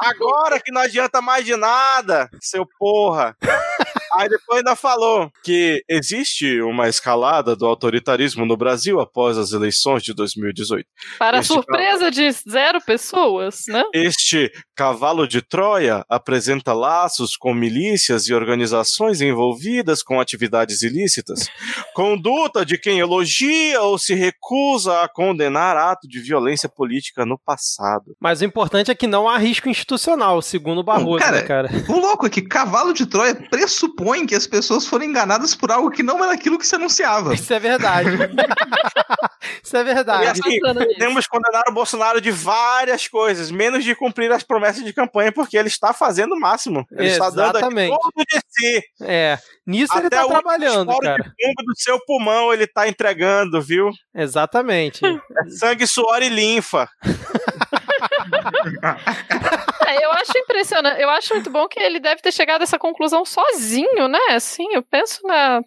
Agora 0.00 0.60
que 0.60 0.70
não 0.70 0.82
adianta 0.82 1.20
mais 1.20 1.44
de 1.44 1.56
nada, 1.56 2.30
seu 2.40 2.64
porra. 2.78 3.36
Aí 4.18 4.28
depois 4.28 4.58
ainda 4.58 4.74
falou 4.74 5.30
que 5.44 5.80
existe 5.88 6.60
uma 6.60 6.88
escalada 6.88 7.54
do 7.54 7.64
autoritarismo 7.64 8.44
no 8.44 8.56
Brasil 8.56 8.98
após 8.98 9.38
as 9.38 9.52
eleições 9.52 10.02
de 10.02 10.12
2018. 10.12 10.84
Para 11.20 11.38
este 11.38 11.52
surpresa 11.52 12.10
de 12.10 12.28
zero 12.32 12.80
pessoas, 12.80 13.62
né? 13.68 13.84
Este 13.94 14.50
cavalo 14.74 15.28
de 15.28 15.40
Troia 15.40 16.04
apresenta 16.08 16.72
laços 16.72 17.36
com 17.36 17.54
milícias 17.54 18.26
e 18.26 18.34
organizações 18.34 19.20
envolvidas 19.20 20.02
com 20.02 20.20
atividades 20.20 20.82
ilícitas, 20.82 21.48
conduta 21.94 22.66
de 22.66 22.76
quem 22.76 22.98
elogia 22.98 23.80
ou 23.82 23.98
se 23.98 24.14
recusa 24.14 25.02
a 25.02 25.08
condenar 25.08 25.76
ato 25.76 26.08
de 26.08 26.20
violência 26.20 26.68
política 26.68 27.24
no 27.24 27.38
passado. 27.38 28.16
Mas 28.20 28.40
o 28.40 28.44
importante 28.44 28.90
é 28.90 28.96
que 28.96 29.06
não 29.06 29.28
há 29.28 29.38
risco 29.38 29.68
institucional, 29.68 30.42
segundo 30.42 30.78
o 30.78 30.84
Barroso, 30.84 31.24
cara, 31.24 31.36
né, 31.36 31.42
cara? 31.42 31.70
O 31.88 32.00
louco 32.00 32.26
é 32.26 32.30
que 32.30 32.42
cavalo 32.42 32.92
de 32.92 33.06
Troia 33.06 33.34
pressupõe 33.48 34.07
que 34.26 34.34
as 34.34 34.46
pessoas 34.46 34.86
foram 34.86 35.04
enganadas 35.04 35.54
por 35.54 35.70
algo 35.70 35.90
que 35.90 36.02
não 36.02 36.22
era 36.22 36.32
aquilo 36.32 36.58
que 36.58 36.66
se 36.66 36.74
anunciava. 36.74 37.34
Isso 37.34 37.52
é 37.52 37.58
verdade. 37.58 38.10
Isso 39.62 39.76
é 39.76 39.84
verdade. 39.84 40.24
E 40.24 40.28
assim, 40.28 40.58
temos 40.98 41.26
condenar 41.26 41.64
o 41.68 41.72
Bolsonaro 41.72 42.20
de 42.20 42.30
várias 42.30 43.08
coisas, 43.08 43.50
menos 43.50 43.84
de 43.84 43.94
cumprir 43.94 44.30
as 44.32 44.42
promessas 44.42 44.84
de 44.84 44.92
campanha, 44.92 45.32
porque 45.32 45.56
ele 45.56 45.68
está 45.68 45.92
fazendo 45.92 46.34
o 46.34 46.40
máximo. 46.40 46.86
Ele 46.92 47.08
Exatamente. 47.08 47.58
está 47.58 47.68
dando 47.68 47.98
tudo 48.14 48.24
de 48.26 48.40
si. 48.48 48.82
É. 49.02 49.38
Nisso 49.66 49.92
Até 49.92 50.00
ele 50.00 50.10
tá 50.10 50.26
trabalhando, 50.26 50.98
cara. 50.98 51.34
De 51.36 51.64
do 51.64 51.76
seu 51.76 51.98
pulmão 52.06 52.52
ele 52.52 52.66
tá 52.66 52.88
entregando, 52.88 53.60
viu? 53.60 53.90
Exatamente. 54.14 55.04
É 55.04 55.50
sangue, 55.50 55.86
suor 55.86 56.22
e 56.22 56.28
linfa. 56.28 56.88
É, 59.86 60.04
eu 60.04 60.12
acho 60.12 60.36
impressionante. 60.36 61.00
Eu 61.00 61.10
acho 61.10 61.34
muito 61.34 61.50
bom 61.50 61.68
que 61.68 61.78
ele 61.78 62.00
deve 62.00 62.20
ter 62.20 62.32
chegado 62.32 62.60
a 62.60 62.64
essa 62.64 62.78
conclusão 62.78 63.24
sozinho, 63.24 64.08
né? 64.08 64.18
Assim, 64.30 64.66
eu 64.72 64.82
penso 64.82 65.20
na 65.26 65.60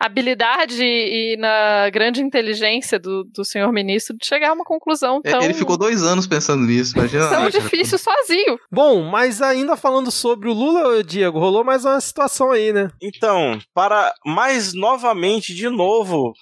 habilidade 0.00 0.82
e 0.82 1.36
na 1.38 1.90
grande 1.90 2.22
inteligência 2.22 2.98
do, 2.98 3.24
do 3.24 3.44
senhor 3.44 3.72
ministro 3.72 4.16
de 4.16 4.26
chegar 4.26 4.50
a 4.50 4.52
uma 4.52 4.64
conclusão 4.64 5.20
É, 5.24 5.30
tão, 5.30 5.42
Ele 5.42 5.54
ficou 5.54 5.76
dois 5.76 6.02
anos 6.02 6.26
pensando 6.26 6.64
nisso, 6.64 6.96
imagina. 6.96 7.28
tão 7.28 7.48
difícil 7.50 7.98
sozinho. 7.98 8.58
Bom, 8.70 9.02
mas 9.02 9.42
ainda 9.42 9.76
falando 9.76 10.10
sobre 10.10 10.48
o 10.48 10.52
Lula, 10.52 11.02
Diego, 11.02 11.38
rolou 11.38 11.64
mais 11.64 11.84
uma 11.84 12.00
situação 12.00 12.50
aí, 12.50 12.72
né? 12.72 12.90
Então, 13.02 13.58
para 13.74 14.12
mais 14.24 14.72
novamente, 14.74 15.54
de 15.54 15.68
novo, 15.68 16.32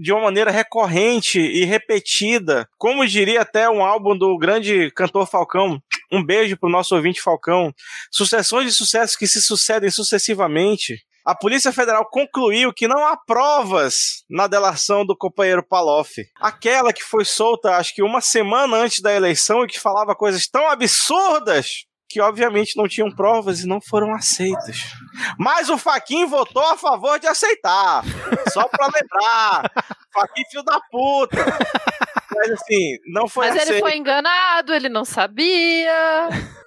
de 0.00 0.12
uma 0.12 0.22
maneira 0.22 0.50
recorrente 0.50 1.38
e 1.38 1.64
repetida, 1.64 2.66
como 2.78 3.06
diria 3.06 3.42
até 3.42 3.68
um 3.68 3.84
álbum 3.84 4.16
do 4.16 4.36
grande 4.38 4.90
cantor 4.92 5.26
Falcão, 5.26 5.78
um 6.10 6.24
beijo 6.24 6.56
pro 6.56 6.70
nosso 6.70 6.94
ouvinte 6.94 7.20
Falcão, 7.20 7.72
sucessões 8.10 8.66
de 8.66 8.72
sucessos 8.72 9.16
que 9.16 9.26
se 9.26 9.42
sucedem 9.42 9.90
sucessivamente. 9.90 11.04
A 11.24 11.34
Polícia 11.34 11.72
Federal 11.72 12.06
concluiu 12.10 12.70
que 12.70 12.86
não 12.86 13.06
há 13.06 13.16
provas 13.16 14.24
na 14.28 14.46
delação 14.46 15.06
do 15.06 15.16
companheiro 15.16 15.66
Paloff. 15.66 16.22
Aquela 16.38 16.92
que 16.92 17.02
foi 17.02 17.24
solta, 17.24 17.76
acho 17.76 17.94
que 17.94 18.02
uma 18.02 18.20
semana 18.20 18.76
antes 18.76 19.00
da 19.00 19.10
eleição 19.10 19.64
e 19.64 19.66
que 19.66 19.80
falava 19.80 20.14
coisas 20.14 20.46
tão 20.46 20.68
absurdas 20.68 21.86
que 22.08 22.20
obviamente 22.20 22.76
não 22.76 22.86
tinham 22.86 23.10
provas 23.10 23.60
e 23.60 23.66
não 23.66 23.80
foram 23.80 24.14
aceitas. 24.14 24.78
Mas 25.38 25.68
o 25.68 25.78
Faquin 25.78 26.26
votou 26.26 26.62
a 26.62 26.76
favor 26.76 27.18
de 27.18 27.26
aceitar. 27.26 28.04
Só 28.52 28.68
pra 28.68 28.86
lembrar. 28.86 29.70
Faquin 30.12 30.42
filho 30.50 30.62
da 30.62 30.80
puta. 30.90 31.44
Mas 32.34 32.50
assim, 32.52 32.98
não 33.06 33.26
foi 33.28 33.46
Mas 33.48 33.56
aceito. 33.56 33.72
ele 33.72 33.80
foi 33.80 33.96
enganado, 33.96 34.72
ele 34.74 34.88
não 34.88 35.04
sabia. 35.04 36.28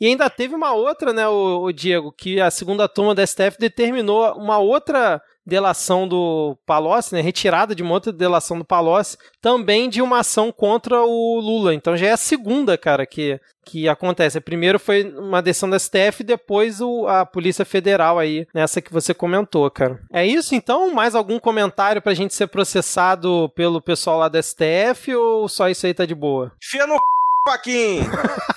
E 0.00 0.06
ainda 0.06 0.30
teve 0.30 0.54
uma 0.54 0.72
outra, 0.72 1.12
né, 1.12 1.26
o, 1.26 1.62
o 1.64 1.72
Diego, 1.72 2.12
que 2.12 2.40
a 2.40 2.48
segunda 2.48 2.88
turma 2.88 3.12
da 3.12 3.26
STF 3.26 3.58
determinou 3.58 4.32
uma 4.36 4.58
outra 4.58 5.20
delação 5.46 6.08
do 6.08 6.56
Palocci, 6.66 7.14
né, 7.14 7.20
retirada 7.20 7.74
de 7.74 7.82
uma 7.82 7.92
outra 7.92 8.12
delação 8.12 8.58
do 8.58 8.64
Palocci, 8.64 9.16
também 9.40 9.88
de 9.88 10.02
uma 10.02 10.18
ação 10.20 10.50
contra 10.50 11.00
o 11.02 11.40
Lula. 11.40 11.72
Então 11.72 11.96
já 11.96 12.08
é 12.08 12.12
a 12.12 12.16
segunda, 12.16 12.76
cara, 12.76 13.06
que, 13.06 13.40
que 13.64 13.88
acontece. 13.88 14.40
Primeiro 14.40 14.78
foi 14.78 15.04
uma 15.04 15.40
decisão 15.40 15.70
da 15.70 15.78
STF, 15.78 16.24
depois 16.24 16.80
o, 16.80 17.06
a 17.06 17.24
Polícia 17.24 17.64
Federal 17.64 18.18
aí, 18.18 18.46
nessa 18.52 18.82
que 18.82 18.92
você 18.92 19.14
comentou, 19.14 19.70
cara. 19.70 20.00
É 20.12 20.26
isso 20.26 20.54
então? 20.54 20.92
Mais 20.92 21.14
algum 21.14 21.38
comentário 21.38 22.02
pra 22.02 22.14
gente 22.14 22.34
ser 22.34 22.48
processado 22.48 23.50
pelo 23.54 23.80
pessoal 23.80 24.18
lá 24.18 24.28
da 24.28 24.42
STF 24.42 25.14
ou 25.14 25.48
só 25.48 25.68
isso 25.68 25.86
aí 25.86 25.94
tá 25.94 26.04
de 26.04 26.14
boa? 26.14 26.52
Fia 26.60 26.86
no 26.86 26.94
c... 26.94 27.00
Faquin. 27.48 28.00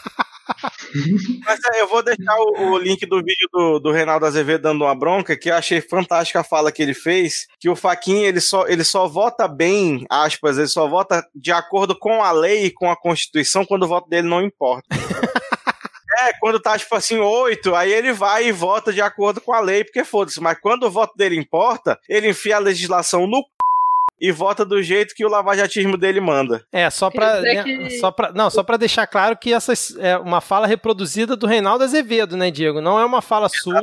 Mas 1.46 1.60
é, 1.74 1.82
eu 1.82 1.88
vou 1.88 2.04
deixar 2.04 2.36
o, 2.38 2.74
o 2.74 2.78
link 2.78 3.06
do 3.06 3.18
vídeo 3.18 3.48
do, 3.52 3.80
do 3.80 3.92
Reinaldo 3.92 4.26
Azevedo 4.26 4.64
dando 4.64 4.84
uma 4.84 4.96
bronca, 4.96 5.38
que 5.38 5.50
eu 5.50 5.56
achei 5.56 5.82
fantástica 5.82 6.40
a 6.42 6.44
fala 6.44 6.72
que 6.72 6.82
ele 6.82 6.94
fez, 6.94 7.48
que 7.60 7.70
o 7.70 7.76
Faquin 7.76 8.24
ele 8.24 8.42
só, 8.42 8.68
ele 8.68 8.84
só 8.84 9.08
vota 9.08 9.48
bem, 9.48 10.06
aspas, 10.10 10.58
ele 10.58 10.68
só 10.68 10.88
vota 10.88 11.26
de 11.34 11.52
acordo 11.52 11.98
com 11.98 12.24
a 12.24 12.32
lei 12.32 12.66
e 12.66 12.72
com 12.72 12.90
a 12.90 12.98
Constituição 12.98 13.66
quando 13.66 13.84
o 13.84 13.88
voto 13.88 14.10
dele 14.10 14.28
não 14.28 14.42
importa. 14.42 14.88
É, 16.22 16.34
quando 16.34 16.60
tá, 16.60 16.78
tipo 16.78 16.94
assim, 16.96 17.18
oito, 17.18 17.74
aí 17.74 17.94
ele 17.94 18.12
vai 18.12 18.48
e 18.48 18.52
vota 18.52 18.92
de 18.92 19.00
acordo 19.00 19.40
com 19.40 19.54
a 19.54 19.62
lei, 19.62 19.86
porque 19.86 20.04
foda-se. 20.04 20.42
Mas 20.42 20.60
quando 20.60 20.84
o 20.84 20.92
voto 20.92 21.16
dele 21.16 21.38
importa, 21.38 21.98
ele 22.10 22.30
enfia 22.30 22.58
a 22.58 22.60
legislação 22.60 23.26
no. 23.26 23.42
E 24.22 24.32
vota 24.32 24.66
do 24.66 24.82
jeito 24.84 25.14
que 25.16 25.26
o 25.26 25.30
lavajatismo 25.30 25.98
dele 25.98 26.20
manda. 26.20 26.64
É, 26.72 26.90
só 26.90 27.10
pra, 27.10 27.42
né, 27.42 27.64
que- 27.64 27.90
só 28.00 28.12
pra, 28.12 28.32
não, 28.34 28.50
só 28.50 28.64
pra 28.64 28.78
deixar 28.78 29.08
claro 29.08 29.38
que 29.38 29.54
essa 29.54 29.74
é 30.00 30.18
uma 30.18 30.42
fala 30.42 30.68
reproduzida 30.68 31.36
do 31.36 31.48
Reinaldo 31.48 31.84
Azevedo, 31.84 32.36
né, 32.36 32.52
Diego? 32.52 32.82
Não 32.82 33.00
é 33.00 33.06
uma 33.06 33.22
fala 33.22 33.48
sua 33.50 33.80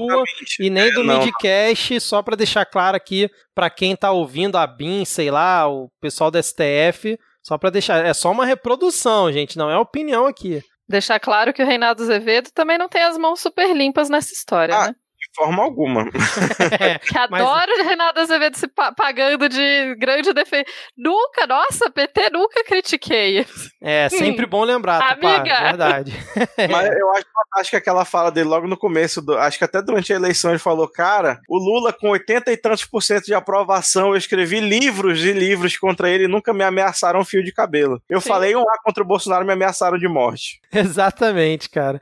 e 0.61 0.68
nem 0.70 0.93
do 0.93 1.01
É, 1.01 1.05
não. 1.05 1.18
Midcast, 1.24 2.01
só 2.01 2.22
pra 2.22 2.37
deixar 2.37 2.64
claro 2.66 2.97
aqui 2.97 3.28
pra 3.55 3.70
quem 3.70 3.97
tá 3.97 4.11
ouvindo 4.11 4.57
a 4.57 4.66
BIM, 4.66 5.05
sei 5.05 5.30
lá, 5.30 5.68
o 5.68 5.89
pessoal 6.01 6.30
da 6.30 6.39
STF, 6.43 7.18
só 7.43 7.57
pra 7.57 7.70
deixar, 7.70 8.05
é 8.05 8.12
só 8.12 8.30
uma 8.30 8.45
reprodução, 8.45 9.32
gente, 9.32 9.57
não 9.57 9.70
é 9.70 9.78
opinião 9.78 10.26
aqui. 10.26 10.61
Deixar 10.89 11.18
claro 11.18 11.53
que 11.53 11.62
o 11.62 11.66
Reinaldo 11.66 12.03
Azevedo 12.03 12.51
também 12.55 12.78
não 12.78 12.89
tem 12.89 13.03
as 13.03 13.18
mãos 13.18 13.41
super 13.41 13.74
limpas 13.74 14.09
nessa 14.09 14.32
história, 14.32 14.74
Ah, 14.74 14.87
né? 14.89 14.95
De 15.39 15.45
forma 15.45 15.62
alguma. 15.62 16.05
Que 17.07 17.28
Mas- 17.30 17.43
adoro 17.43 17.72
o 17.80 17.84
Reinaldo 17.84 18.20
Azevedo 18.20 18.57
se 18.57 18.66
pa- 18.68 18.93
pagando 18.93 19.49
de 19.49 19.95
grande 19.99 20.32
defesa. 20.32 20.64
Nunca, 20.97 21.47
nossa, 21.47 21.91
PT 21.91 22.30
nunca 22.30 22.64
critiquei. 22.64 23.45
É, 23.82 24.09
sempre 24.09 24.47
bom 24.47 24.64
lembrar, 24.64 25.14
Tupá, 25.16 25.37
Amiga. 25.37 25.61
verdade. 25.62 26.12
Mas 26.70 26.89
eu 26.99 27.11
acho 27.12 27.24
fantástica 27.34 27.78
aquela 27.78 28.05
fala 28.05 28.30
dele 28.30 28.49
logo 28.49 28.66
no 28.66 28.76
começo, 28.76 29.20
do- 29.20 29.37
acho 29.37 29.59
que 29.59 29.64
até 29.64 29.82
durante 29.82 30.12
a 30.12 30.16
eleição 30.16 30.51
ele 30.51 30.59
falou, 30.59 30.89
cara, 30.89 31.41
o 31.49 31.59
Lula 31.59 31.93
com 31.93 32.11
80 32.11 32.51
e 32.53 32.57
tantos 32.57 32.84
por 32.84 33.03
cento 33.03 33.26
de 33.26 33.34
aprovação, 33.34 34.09
eu 34.11 34.16
escrevi 34.16 34.61
livros 34.61 35.22
e 35.24 35.32
livros 35.32 35.76
contra 35.76 36.09
ele 36.09 36.24
e 36.24 36.28
nunca 36.28 36.53
me 36.55 36.64
ameaçaram 36.64 37.20
um 37.20 37.24
fio 37.24 37.45
de 37.45 37.53
cabelo. 37.53 38.01
Eu 38.09 38.20
Sim. 38.20 38.28
falei 38.28 38.57
um 38.57 38.62
A 38.62 38.78
contra 38.82 39.03
o 39.03 39.07
Bolsonaro 39.07 39.45
me 39.45 39.53
ameaçaram 39.53 39.99
de 39.99 40.09
morte. 40.09 40.61
Exatamente, 40.72 41.68
cara. 41.68 42.01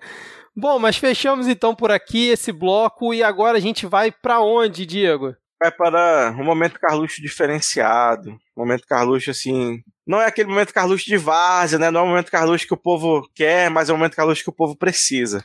Bom, 0.56 0.78
mas 0.78 0.96
fechamos 0.96 1.48
então 1.48 1.74
por 1.74 1.90
aqui 1.90 2.28
esse 2.28 2.52
bloco 2.52 3.12
e 3.12 3.22
agora 3.22 3.58
a 3.58 3.60
gente 3.60 3.86
vai 3.86 4.12
pra 4.12 4.40
onde, 4.40 4.86
Diego? 4.86 5.34
Vai 5.60 5.72
para 5.72 6.30
um 6.38 6.44
momento 6.44 6.78
Carluxo 6.78 7.20
diferenciado, 7.20 8.36
momento 8.56 8.86
Carluxo 8.86 9.30
assim... 9.30 9.82
Não 10.06 10.20
é 10.20 10.26
aquele 10.26 10.50
momento 10.50 10.74
Carluxo 10.74 11.06
de 11.06 11.16
várzea, 11.16 11.78
né? 11.78 11.90
Não 11.90 12.00
é 12.00 12.02
o 12.02 12.06
momento 12.06 12.30
Carluxo 12.30 12.66
que 12.66 12.74
o 12.74 12.76
povo 12.76 13.26
quer, 13.34 13.70
mas 13.70 13.88
é 13.88 13.92
o 13.92 13.96
momento 13.96 14.14
Carluxo 14.14 14.44
que 14.44 14.50
o 14.50 14.54
povo 14.54 14.76
precisa. 14.76 15.44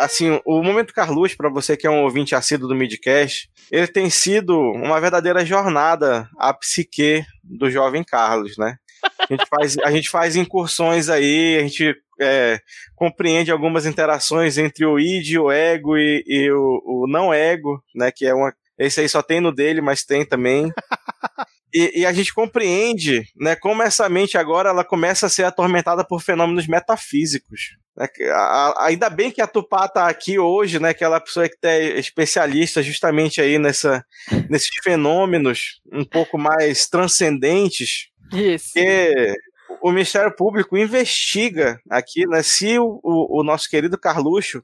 Assim, 0.00 0.40
o 0.44 0.62
Momento 0.62 0.94
Carluxo, 0.94 1.36
para 1.36 1.50
você 1.50 1.76
que 1.76 1.86
é 1.86 1.90
um 1.90 2.02
ouvinte 2.02 2.34
assíduo 2.34 2.68
do 2.68 2.74
Midcast, 2.74 3.50
ele 3.70 3.86
tem 3.86 4.08
sido 4.08 4.58
uma 4.58 5.00
verdadeira 5.00 5.44
jornada 5.44 6.28
à 6.38 6.52
psique 6.54 7.24
do 7.44 7.70
jovem 7.70 8.02
Carlos, 8.02 8.56
né? 8.56 8.76
A 9.18 9.26
gente 9.30 9.46
faz, 9.46 9.78
a 9.78 9.90
gente 9.90 10.10
faz 10.10 10.36
incursões 10.36 11.08
aí, 11.08 11.58
a 11.58 11.62
gente 11.62 11.94
é, 12.20 12.60
compreende 12.94 13.50
algumas 13.50 13.86
interações 13.86 14.58
entre 14.58 14.84
o 14.84 14.98
id, 14.98 15.36
o 15.36 15.50
ego 15.50 15.96
e, 15.96 16.24
e 16.26 16.50
o, 16.50 16.82
o 16.84 17.06
não 17.06 17.32
ego, 17.32 17.82
né? 17.94 18.10
Que 18.10 18.26
é 18.26 18.34
uma. 18.34 18.52
Esse 18.78 19.00
aí 19.00 19.08
só 19.08 19.22
tem 19.22 19.40
no 19.40 19.52
dele, 19.52 19.80
mas 19.80 20.04
tem 20.04 20.24
também. 20.24 20.72
E, 21.72 22.00
e, 22.00 22.06
a 22.06 22.12
gente 22.12 22.34
compreende, 22.34 23.24
né, 23.36 23.54
como 23.54 23.82
essa 23.82 24.08
mente 24.08 24.36
agora 24.36 24.70
ela 24.70 24.84
começa 24.84 25.26
a 25.26 25.30
ser 25.30 25.44
atormentada 25.44 26.04
por 26.04 26.20
fenômenos 26.20 26.66
metafísicos. 26.66 27.76
Né? 27.96 28.08
A, 28.32 28.34
a, 28.34 28.86
ainda 28.86 29.08
bem 29.08 29.30
que 29.30 29.40
a 29.40 29.46
Tupá 29.46 29.86
tá 29.86 30.08
aqui 30.08 30.38
hoje, 30.38 30.80
né, 30.80 30.92
que 30.92 31.04
ela 31.04 31.16
é 31.16 31.20
pessoa 31.20 31.48
que 31.48 31.56
é 31.62 31.98
especialista 31.98 32.82
justamente 32.82 33.40
aí 33.40 33.58
nessa, 33.58 34.04
nesses 34.48 34.70
fenômenos 34.82 35.80
um 35.92 36.04
pouco 36.04 36.36
mais 36.36 36.88
transcendentes. 36.88 38.08
Isso. 38.32 38.72
Que 38.72 39.34
o 39.80 39.90
Ministério 39.90 40.34
Público 40.34 40.76
investiga 40.76 41.80
aqui, 41.88 42.26
né, 42.26 42.42
se 42.42 42.78
o, 42.78 43.00
o, 43.02 43.40
o 43.40 43.44
nosso 43.44 43.68
querido 43.68 43.98
Carluxo 43.98 44.62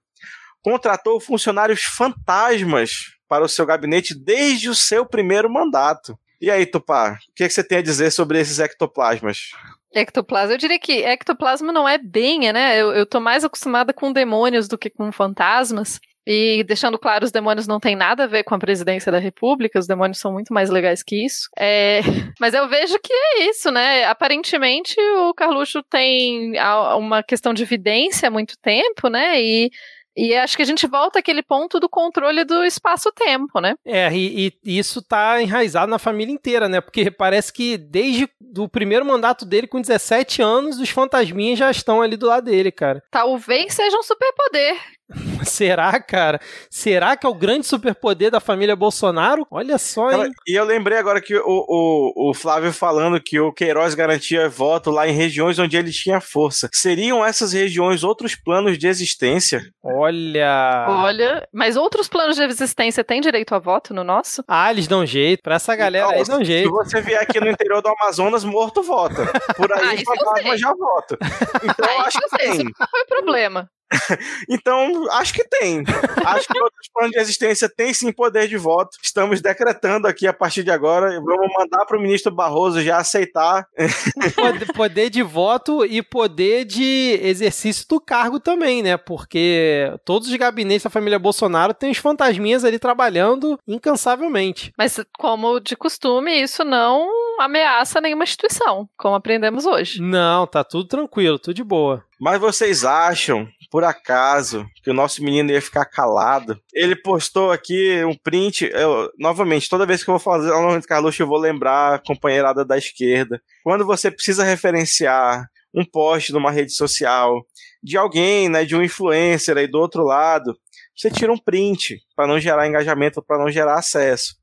contratou 0.62 1.20
funcionários 1.20 1.82
fantasmas 1.82 3.16
para 3.28 3.44
o 3.44 3.48
seu 3.48 3.64
gabinete 3.64 4.14
desde 4.14 4.68
o 4.68 4.74
seu 4.74 5.06
primeiro 5.06 5.48
mandato. 5.48 6.18
E 6.40 6.50
aí, 6.50 6.66
Tupá, 6.66 7.18
o 7.30 7.34
que, 7.34 7.44
é 7.44 7.48
que 7.48 7.54
você 7.54 7.64
tem 7.64 7.78
a 7.78 7.82
dizer 7.82 8.10
sobre 8.10 8.38
esses 8.38 8.58
ectoplasmas? 8.58 9.50
Ectoplasma. 9.94 10.54
Eu 10.54 10.58
diria 10.58 10.78
que 10.78 11.02
ectoplasma 11.02 11.72
não 11.72 11.88
é 11.88 11.98
bem, 11.98 12.52
né? 12.52 12.80
Eu, 12.80 12.92
eu 12.92 13.06
tô 13.06 13.20
mais 13.20 13.44
acostumada 13.44 13.92
com 13.92 14.12
demônios 14.12 14.68
do 14.68 14.76
que 14.76 14.90
com 14.90 15.10
fantasmas. 15.10 15.98
E 16.26 16.64
deixando 16.64 16.98
claro, 16.98 17.24
os 17.24 17.30
demônios 17.30 17.68
não 17.68 17.78
têm 17.78 17.94
nada 17.94 18.24
a 18.24 18.26
ver 18.26 18.42
com 18.42 18.56
a 18.56 18.58
presidência 18.58 19.12
da 19.12 19.18
República, 19.18 19.78
os 19.78 19.86
demônios 19.86 20.18
são 20.18 20.32
muito 20.32 20.52
mais 20.52 20.68
legais 20.68 21.00
que 21.00 21.24
isso. 21.24 21.48
É, 21.56 22.00
mas 22.40 22.52
eu 22.52 22.68
vejo 22.68 22.98
que 22.98 23.12
é 23.12 23.48
isso, 23.48 23.70
né? 23.70 24.04
Aparentemente 24.04 25.00
o 25.00 25.32
Carluxo 25.32 25.84
tem 25.84 26.54
uma 26.98 27.22
questão 27.22 27.54
de 27.54 27.62
evidência 27.62 28.26
há 28.26 28.30
muito 28.30 28.58
tempo, 28.60 29.08
né? 29.08 29.40
E 29.40 29.70
e 30.16 30.34
acho 30.34 30.56
que 30.56 30.62
a 30.62 30.66
gente 30.66 30.86
volta 30.86 31.18
àquele 31.18 31.42
ponto 31.42 31.78
do 31.78 31.88
controle 31.88 32.44
do 32.44 32.64
espaço-tempo, 32.64 33.60
né? 33.60 33.74
É, 33.84 34.10
e, 34.12 34.52
e, 34.64 34.78
isso 34.78 35.02
tá 35.02 35.42
enraizado 35.42 35.90
na 35.90 35.98
família 35.98 36.32
inteira, 36.32 36.68
né? 36.68 36.80
Porque 36.80 37.10
parece 37.10 37.52
que 37.52 37.76
desde 37.76 38.28
o 38.56 38.68
primeiro 38.68 39.04
mandato 39.04 39.44
dele, 39.44 39.66
com 39.66 39.80
17 39.80 40.40
anos, 40.40 40.80
os 40.80 40.88
fantasminhas 40.88 41.58
já 41.58 41.70
estão 41.70 42.00
ali 42.00 42.16
do 42.16 42.26
lado 42.26 42.44
dele, 42.46 42.72
cara. 42.72 43.02
Talvez 43.10 43.74
seja 43.74 43.98
um 43.98 44.02
superpoder 44.02 44.76
Será, 45.44 46.00
cara? 46.00 46.40
Será 46.70 47.16
que 47.16 47.24
é 47.26 47.28
o 47.30 47.34
grande 47.34 47.66
superpoder 47.66 48.30
da 48.30 48.40
família 48.40 48.74
Bolsonaro? 48.74 49.46
Olha 49.50 49.78
só, 49.78 50.10
hein? 50.10 50.30
E 50.46 50.54
eu 50.58 50.64
lembrei 50.64 50.98
agora 50.98 51.20
que 51.20 51.36
o, 51.36 51.42
o, 51.46 52.30
o 52.30 52.34
Flávio 52.34 52.72
falando 52.72 53.20
que 53.22 53.38
o 53.38 53.52
Queiroz 53.52 53.94
garantia 53.94 54.48
voto 54.48 54.90
lá 54.90 55.06
em 55.08 55.12
regiões 55.12 55.58
onde 55.58 55.76
ele 55.76 55.92
tinha 55.92 56.20
força. 56.20 56.68
Seriam 56.72 57.24
essas 57.24 57.52
regiões 57.52 58.02
outros 58.02 58.34
planos 58.34 58.76
de 58.78 58.88
existência? 58.88 59.62
Olha. 59.82 60.86
Olha, 60.88 61.48
mas 61.52 61.76
outros 61.76 62.08
planos 62.08 62.36
de 62.36 62.42
existência 62.42 63.04
têm 63.04 63.20
direito 63.20 63.54
a 63.54 63.58
voto 63.58 63.94
no 63.94 64.02
nosso? 64.02 64.42
Ah, 64.48 64.70
eles 64.70 64.88
dão 64.88 65.06
jeito. 65.06 65.42
Pra 65.42 65.54
essa 65.56 65.76
galera 65.76 66.08
aí 66.10 66.24
dão 66.24 66.38
Se 66.38 66.44
jeito. 66.46 66.70
você 66.70 67.00
vier 67.00 67.20
aqui 67.22 67.38
no 67.40 67.48
interior 67.48 67.80
do 67.80 67.88
Amazonas, 67.88 68.42
morto 68.44 68.82
vota. 68.82 69.24
Por 69.56 69.72
Ah, 69.72 69.90
aí, 69.90 69.96
isso 70.02 70.10
eu 70.10 70.16
fantasma 70.16 70.48
sei. 70.50 70.58
já 70.58 70.74
vota. 70.74 71.18
Então, 71.62 71.88
Aí 71.88 71.96
acho 71.98 72.18
que 72.18 72.28
sei, 72.30 72.48
isso 72.48 72.56
tem. 72.56 72.64
nunca 72.66 72.88
foi 72.90 73.04
problema. 73.04 73.68
Então, 74.48 75.10
acho 75.12 75.34
que 75.34 75.44
tem. 75.44 75.84
Acho 76.24 76.48
que 76.48 76.60
outros 76.60 76.88
planos 76.92 77.12
de 77.12 77.18
existência 77.18 77.68
têm 77.68 77.92
sim 77.92 78.12
poder 78.12 78.48
de 78.48 78.56
voto. 78.56 78.96
Estamos 79.02 79.40
decretando 79.40 80.06
aqui 80.06 80.26
a 80.26 80.32
partir 80.32 80.62
de 80.62 80.70
agora. 80.70 81.14
e 81.14 81.20
Vamos 81.20 81.52
mandar 81.58 81.84
para 81.84 81.98
o 81.98 82.00
ministro 82.00 82.32
Barroso 82.32 82.80
já 82.80 82.98
aceitar. 82.98 83.66
Poder, 84.34 84.72
poder 84.72 85.10
de 85.10 85.22
voto 85.22 85.84
e 85.84 86.02
poder 86.02 86.64
de 86.64 87.18
exercício 87.22 87.86
do 87.88 88.00
cargo 88.00 88.38
também, 88.38 88.82
né? 88.82 88.96
Porque 88.96 89.92
todos 90.04 90.28
os 90.28 90.36
gabinetes 90.36 90.84
da 90.84 90.90
família 90.90 91.18
Bolsonaro 91.18 91.74
têm 91.74 91.90
os 91.90 91.98
fantasminhas 91.98 92.64
ali 92.64 92.78
trabalhando 92.78 93.58
incansavelmente. 93.66 94.72
Mas, 94.76 94.98
como 95.18 95.60
de 95.60 95.76
costume, 95.76 96.42
isso 96.42 96.64
não 96.64 97.08
ameaça 97.40 98.00
nenhuma 98.00 98.24
instituição, 98.24 98.88
como 98.96 99.14
aprendemos 99.14 99.66
hoje. 99.66 100.00
Não, 100.00 100.46
tá 100.46 100.62
tudo 100.64 100.88
tranquilo, 100.88 101.38
tudo 101.38 101.54
de 101.54 101.64
boa. 101.64 102.04
Mas 102.18 102.40
vocês 102.40 102.82
acham, 102.84 103.46
por 103.70 103.84
acaso, 103.84 104.66
que 104.82 104.90
o 104.90 104.94
nosso 104.94 105.22
menino 105.22 105.50
ia 105.50 105.60
ficar 105.60 105.84
calado? 105.84 106.58
Ele 106.72 106.96
postou 106.96 107.52
aqui 107.52 108.02
um 108.04 108.14
print. 108.14 108.70
Eu, 108.72 109.10
novamente, 109.18 109.68
toda 109.68 109.84
vez 109.84 110.02
que 110.02 110.08
eu 110.08 110.18
vou 110.18 110.20
fazer 110.20 110.50
o 110.50 110.62
nome 110.62 110.80
do 110.80 110.86
Carluxo, 110.86 111.22
eu 111.22 111.26
vou 111.26 111.38
lembrar 111.38 111.94
a 111.94 111.98
companheirada 111.98 112.64
da 112.64 112.78
esquerda. 112.78 113.40
Quando 113.62 113.84
você 113.84 114.10
precisa 114.10 114.44
referenciar 114.44 115.46
um 115.74 115.84
post 115.84 116.32
numa 116.32 116.50
rede 116.50 116.72
social 116.72 117.44
de 117.82 117.98
alguém, 117.98 118.48
né, 118.48 118.64
de 118.64 118.74
um 118.74 118.82
influencer 118.82 119.58
aí 119.58 119.66
do 119.66 119.78
outro 119.78 120.02
lado, 120.02 120.56
você 120.96 121.10
tira 121.10 121.30
um 121.30 121.38
print 121.38 121.98
para 122.16 122.26
não 122.26 122.40
gerar 122.40 122.66
engajamento, 122.66 123.22
para 123.22 123.38
não 123.38 123.50
gerar 123.50 123.78
acesso. 123.78 124.34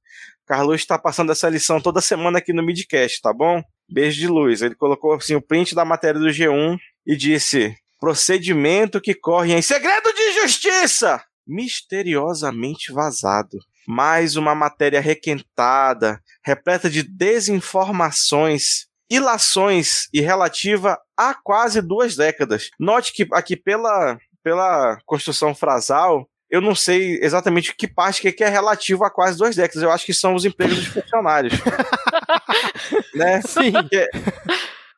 Carlos 0.45 0.76
está 0.76 0.99
passando 0.99 1.32
essa 1.32 1.49
lição 1.49 1.82
toda 1.82 2.01
semana 2.01 2.38
aqui 2.38 2.53
no 2.53 2.63
Midcast, 2.63 3.19
tá 3.21 3.34
bom? 3.34 3.63
Beijo 3.89 4.19
de 4.19 4.28
luz. 4.28 4.61
Ele 4.61 4.76
colocou 4.76 5.13
assim 5.13 5.36
o 5.36 5.41
print 5.41 5.74
da 5.74 5.84
matéria 5.84 6.19
do 6.19 6.28
G1 6.28 6.78
e 7.05 7.15
disse: 7.15 7.75
procedimento 7.99 8.99
que 8.99 9.13
corre 9.13 9.53
em 9.53 9.61
segredo 9.61 10.13
de 10.13 10.41
justiça, 10.41 11.23
misteriosamente 11.47 12.91
vazado. 12.91 13.57
Mais 13.87 14.35
uma 14.35 14.55
matéria 14.55 15.01
requentada, 15.01 16.21
repleta 16.45 16.89
de 16.89 17.03
desinformações, 17.03 18.87
ilações 19.09 20.07
e 20.13 20.21
relativa 20.21 20.97
a 21.17 21.33
quase 21.33 21.81
duas 21.81 22.15
décadas. 22.15 22.69
Note 22.79 23.13
que 23.13 23.27
aqui 23.33 23.55
pela, 23.55 24.17
pela 24.43 24.97
construção 25.05 25.53
frasal, 25.53 26.27
eu 26.49 26.61
não 26.61 26.75
sei 26.75 27.19
exatamente 27.21 27.75
que 27.75 27.87
parte 27.87 28.31
que 28.31 28.43
é 28.43 28.47
relativo 28.47 29.03
a 29.03 29.09
quase 29.09 29.37
duas 29.37 29.55
décadas. 29.55 29.81
Eu 29.81 29.91
acho 29.91 30.05
que 30.05 30.13
são 30.13 30.35
os 30.35 30.45
empregos 30.45 30.75
dos 30.77 30.87
funcionários. 30.87 31.53
né? 33.15 33.41
Sim. 33.41 33.71
Porque 33.71 34.07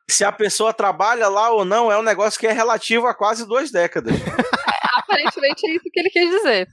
se 0.10 0.24
a 0.24 0.32
pessoa 0.32 0.74
trabalha 0.74 1.28
lá 1.28 1.50
ou 1.52 1.66
não, 1.66 1.92
é 1.92 1.98
um 1.98 2.04
negócio 2.04 2.40
que 2.40 2.48
é 2.48 2.52
relativo 2.52 3.08
a 3.08 3.14
quase 3.14 3.46
duas 3.48 3.72
décadas. 3.72 4.14
Aparentemente 4.98 5.68
é 5.68 5.72
isso 5.76 5.84
que 5.92 6.00
ele 6.00 6.10
quis 6.10 6.30
dizer. 6.30 6.68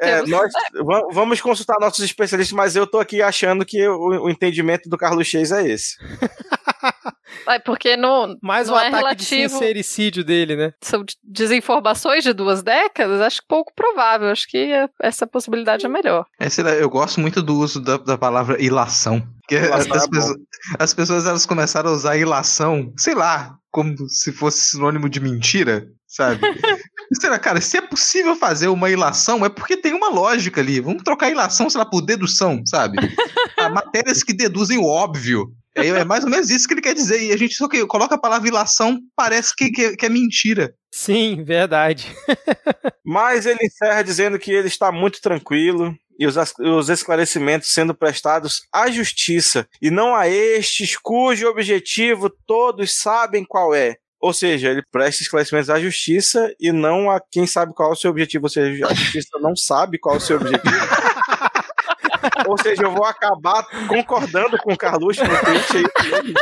É, 0.00 0.22
nós 0.26 0.50
va- 0.84 1.06
vamos 1.12 1.40
consultar 1.40 1.76
nossos 1.80 2.04
especialistas, 2.04 2.54
mas 2.56 2.74
eu 2.76 2.86
tô 2.86 2.98
aqui 2.98 3.22
achando 3.22 3.64
que 3.64 3.86
o, 3.88 4.24
o 4.24 4.30
entendimento 4.30 4.88
do 4.88 4.96
Carlos 4.98 5.26
Chase 5.26 5.54
é 5.54 5.66
esse. 5.68 5.96
É, 7.46 7.58
porque 7.58 7.96
no, 7.96 8.36
Mais 8.42 8.68
não 8.68 8.74
um 8.74 8.78
é 8.78 8.88
ataque 8.88 9.16
de 9.16 9.34
relativo. 9.34 9.52
sincericídio 9.58 10.24
dele, 10.24 10.56
né? 10.56 10.72
são 10.82 11.04
de- 11.04 11.16
desinformações 11.22 12.24
de 12.24 12.32
duas 12.32 12.62
décadas, 12.62 13.20
acho 13.20 13.42
pouco 13.48 13.72
provável. 13.74 14.28
Acho 14.28 14.46
que 14.48 14.56
é- 14.58 14.88
essa 15.02 15.26
possibilidade 15.26 15.84
é 15.86 15.88
melhor. 15.88 16.24
É, 16.40 16.48
lá, 16.62 16.70
eu 16.70 16.88
gosto 16.90 17.20
muito 17.20 17.42
do 17.42 17.56
uso 17.58 17.80
da, 17.80 17.96
da 17.96 18.16
palavra 18.18 18.60
ilação. 18.62 19.20
Porque 19.40 19.56
as, 19.56 19.86
é 19.86 20.08
pessoas, 20.08 20.36
as 20.78 20.94
pessoas 20.94 21.26
elas 21.26 21.46
começaram 21.46 21.90
a 21.90 21.94
usar 21.94 22.16
ilação, 22.16 22.92
sei 22.98 23.14
lá, 23.14 23.54
como 23.70 23.96
se 24.08 24.30
fosse 24.32 24.60
sinônimo 24.72 25.08
de 25.08 25.20
mentira, 25.20 25.86
sabe? 26.06 26.40
Será, 27.18 27.38
cara, 27.38 27.58
se 27.60 27.78
é 27.78 27.80
possível 27.80 28.36
fazer 28.36 28.68
uma 28.68 28.90
ilação, 28.90 29.44
é 29.44 29.48
porque 29.48 29.76
tem 29.78 29.94
uma 29.94 30.10
lógica 30.10 30.60
ali. 30.60 30.78
Vamos 30.80 31.02
trocar 31.02 31.30
ilação, 31.30 31.70
sei 31.70 31.78
lá, 31.78 31.86
por 31.86 32.02
dedução, 32.02 32.60
sabe? 32.66 32.98
Há 33.58 33.70
matérias 33.70 34.22
que 34.22 34.34
deduzem 34.34 34.76
o 34.76 34.84
óbvio. 34.84 35.46
É, 35.78 36.00
é 36.00 36.04
mais 36.04 36.24
ou 36.24 36.30
menos 36.30 36.50
isso 36.50 36.66
que 36.66 36.74
ele 36.74 36.80
quer 36.80 36.94
dizer. 36.94 37.22
E 37.22 37.32
a 37.32 37.36
gente 37.36 37.54
só 37.54 37.68
que 37.68 37.84
coloca 37.86 38.14
a 38.14 38.20
palavra 38.20 38.48
ilação, 38.48 38.98
parece 39.16 39.54
que, 39.54 39.70
que, 39.70 39.96
que 39.96 40.06
é 40.06 40.08
mentira. 40.08 40.74
Sim, 40.92 41.42
verdade. 41.44 42.14
Mas 43.04 43.46
ele 43.46 43.60
encerra 43.62 44.02
dizendo 44.02 44.38
que 44.38 44.50
ele 44.52 44.68
está 44.68 44.90
muito 44.90 45.20
tranquilo 45.20 45.94
e 46.18 46.26
os, 46.26 46.88
esclarecimentos 46.88 47.72
sendo 47.72 47.94
prestados 47.94 48.62
à 48.72 48.90
justiça 48.90 49.68
e 49.80 49.90
não 49.90 50.16
a 50.16 50.28
estes 50.28 50.96
cujo 50.96 51.46
objetivo 51.48 52.28
todos 52.46 52.98
sabem 52.98 53.44
qual 53.44 53.74
é. 53.74 53.96
Ou 54.20 54.32
seja, 54.32 54.68
ele 54.68 54.82
presta 54.90 55.22
esclarecimentos 55.22 55.70
à 55.70 55.78
justiça 55.78 56.52
e 56.58 56.72
não 56.72 57.08
a 57.08 57.20
quem 57.20 57.46
sabe 57.46 57.72
qual 57.72 57.90
é 57.90 57.92
o 57.92 57.96
seu 57.96 58.10
objetivo. 58.10 58.46
Ou 58.46 58.50
seja, 58.50 58.86
a 58.88 58.94
justiça 58.94 59.38
não 59.40 59.54
sabe 59.54 59.96
qual 59.96 60.16
é 60.16 60.18
o 60.18 60.20
seu 60.20 60.38
objetivo. 60.38 60.74
Ou 62.48 62.58
seja, 62.58 62.82
eu 62.82 62.92
vou 62.92 63.04
acabar 63.04 63.66
concordando 63.86 64.56
com 64.58 64.72
o 64.72 64.76
Carluxo 64.76 65.22
no 65.22 65.38
tweet 65.38 65.76
aí. 65.76 66.34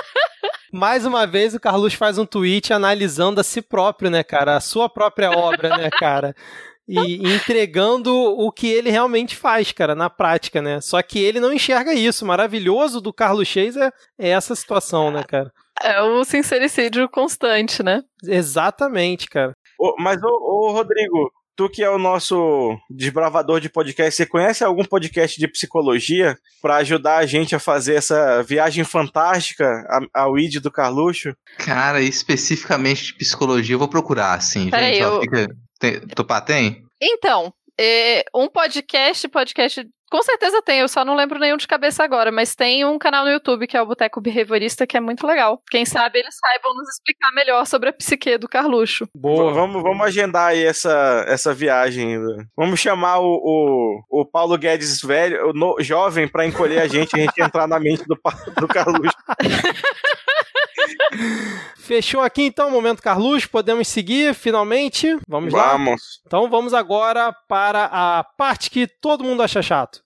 Mais 0.73 1.07
uma 1.07 1.27
vez 1.27 1.55
o 1.55 1.61
Carlos 1.61 1.95
faz 1.95 2.19
um 2.19 2.27
tweet 2.27 2.73
analisando 2.73 3.41
a 3.41 3.45
si 3.45 3.63
próprio, 3.63 4.11
né, 4.11 4.23
cara? 4.23 4.57
A 4.57 4.61
sua 4.61 4.89
própria 4.89 5.31
obra, 5.31 5.77
né, 5.77 5.89
cara? 5.99 6.35
E 6.89 7.35
entregando 7.35 8.15
o 8.15 8.53
que 8.53 8.69
ele 8.69 8.91
realmente 8.91 9.35
faz, 9.35 9.73
cara, 9.73 9.95
na 9.95 10.09
prática, 10.09 10.63
né? 10.63 10.81
Só 10.81 11.03
que 11.03 11.19
ele 11.19 11.41
não 11.41 11.53
enxerga 11.53 11.93
isso. 11.93 12.25
O 12.25 12.29
maravilhoso 12.29 13.01
do 13.01 13.13
Carlos 13.13 13.49
Chase 13.49 13.81
é, 13.81 13.91
é 14.19 14.29
essa 14.29 14.55
situação, 14.55 15.11
né, 15.11 15.25
cara? 15.25 15.53
É 15.83 16.01
o 16.01 16.25
sincericídio 16.25 17.09
constante, 17.09 17.83
né? 17.83 18.03
Exatamente, 18.23 19.29
cara. 19.29 19.53
Mas, 19.99 20.23
ô, 20.23 20.29
ô, 20.29 20.73
Rodrigo, 20.73 21.33
tu 21.57 21.69
que 21.69 21.83
é 21.83 21.89
o 21.91 21.99
nosso 21.99 22.79
desbravador 22.91 23.61
de 23.61 23.69
podcast, 23.69 24.15
você 24.15 24.27
conhece 24.27 24.63
algum 24.63 24.85
podcast 24.85 25.41
de 25.41 25.49
psicologia 25.49 26.37
para 26.61 26.77
ajudar 26.77 27.17
a 27.17 27.27
gente 27.27 27.55
a 27.55 27.59
fazer 27.59 27.95
essa 27.95 28.43
viagem 28.43 28.85
fantástica 28.85 29.65
a- 29.89 30.23
ao 30.23 30.39
ID 30.39 30.61
do 30.61 30.71
Carluxo? 30.71 31.35
Cara, 31.59 32.01
especificamente 32.03 33.07
de 33.07 33.15
psicologia, 33.15 33.75
eu 33.75 33.79
vou 33.79 33.89
procurar, 33.89 34.35
assim, 34.35 34.69
Peraí, 34.71 34.95
gente. 34.95 35.05
ó, 35.05 35.15
eu- 35.17 35.21
fica... 35.23 35.57
tem... 35.79 36.01
Tupá 36.01 36.41
tem? 36.41 36.85
Então, 37.01 37.53
é, 37.79 38.25
um 38.35 38.49
podcast, 38.49 39.29
podcast. 39.29 39.87
Com 40.09 40.23
certeza 40.23 40.63
tem, 40.63 40.79
eu 40.79 40.89
só 40.89 41.05
não 41.05 41.17
lembro 41.17 41.37
nenhum 41.37 41.57
de 41.57 41.67
cabeça 41.67 42.05
agora, 42.05 42.31
mas 42.31 42.55
tem 42.55 42.85
um 42.85 42.97
canal 42.97 43.25
no 43.25 43.31
YouTube 43.33 43.67
que 43.67 43.77
é 43.77 43.83
o 43.83 43.87
Boteco 43.87 44.21
Behaviorista, 44.21 44.87
que 44.87 44.97
é 44.97 45.01
muito 45.01 45.27
legal. 45.27 45.61
Quem 45.69 45.85
sabe 45.85 46.21
eles 46.21 46.37
saibam 46.39 46.73
nos 46.75 46.89
explicar 46.91 47.33
melhor 47.35 47.67
sobre 47.67 47.89
a 47.89 47.93
psique 47.93 48.39
do 48.39 48.49
Carluxo. 48.49 49.09
Boa. 49.13 49.53
Vamos, 49.53 49.83
vamos 49.83 50.07
agendar 50.07 50.51
aí 50.51 50.65
essa, 50.65 51.25
essa 51.27 51.53
viagem. 51.53 52.21
Vamos 52.57 52.79
chamar 52.79 53.19
o, 53.19 53.27
o, 54.09 54.21
o 54.21 54.25
Paulo 54.25 54.57
Guedes 54.57 55.01
velho, 55.03 55.51
o 55.51 55.53
no- 55.53 55.77
jovem, 55.81 56.29
para 56.29 56.47
encolher 56.47 56.83
a 56.83 56.87
gente 56.87 57.13
e 57.15 57.21
a 57.21 57.23
gente 57.25 57.43
entrar 57.43 57.67
na 57.67 57.81
mente 57.81 58.05
do, 58.07 58.17
do 58.61 58.69
Carluxo. 58.69 59.17
Fechou 61.77 62.21
aqui 62.21 62.43
então 62.43 62.69
o 62.69 62.71
momento 62.71 63.03
Carlos, 63.03 63.47
podemos 63.47 63.87
seguir 63.89 64.35
finalmente. 64.35 65.17
Vamos 65.29 65.53
lá. 65.53 65.73
Vamos. 65.73 66.21
Então 66.27 66.49
vamos 66.51 66.75
agora 66.75 67.33
para 67.49 67.89
a 67.93 68.25
parte 68.25 68.71
que 68.71 68.87
todo 68.87 69.25
mundo 69.25 69.43
acha 69.43 69.63
chato. 69.63 70.06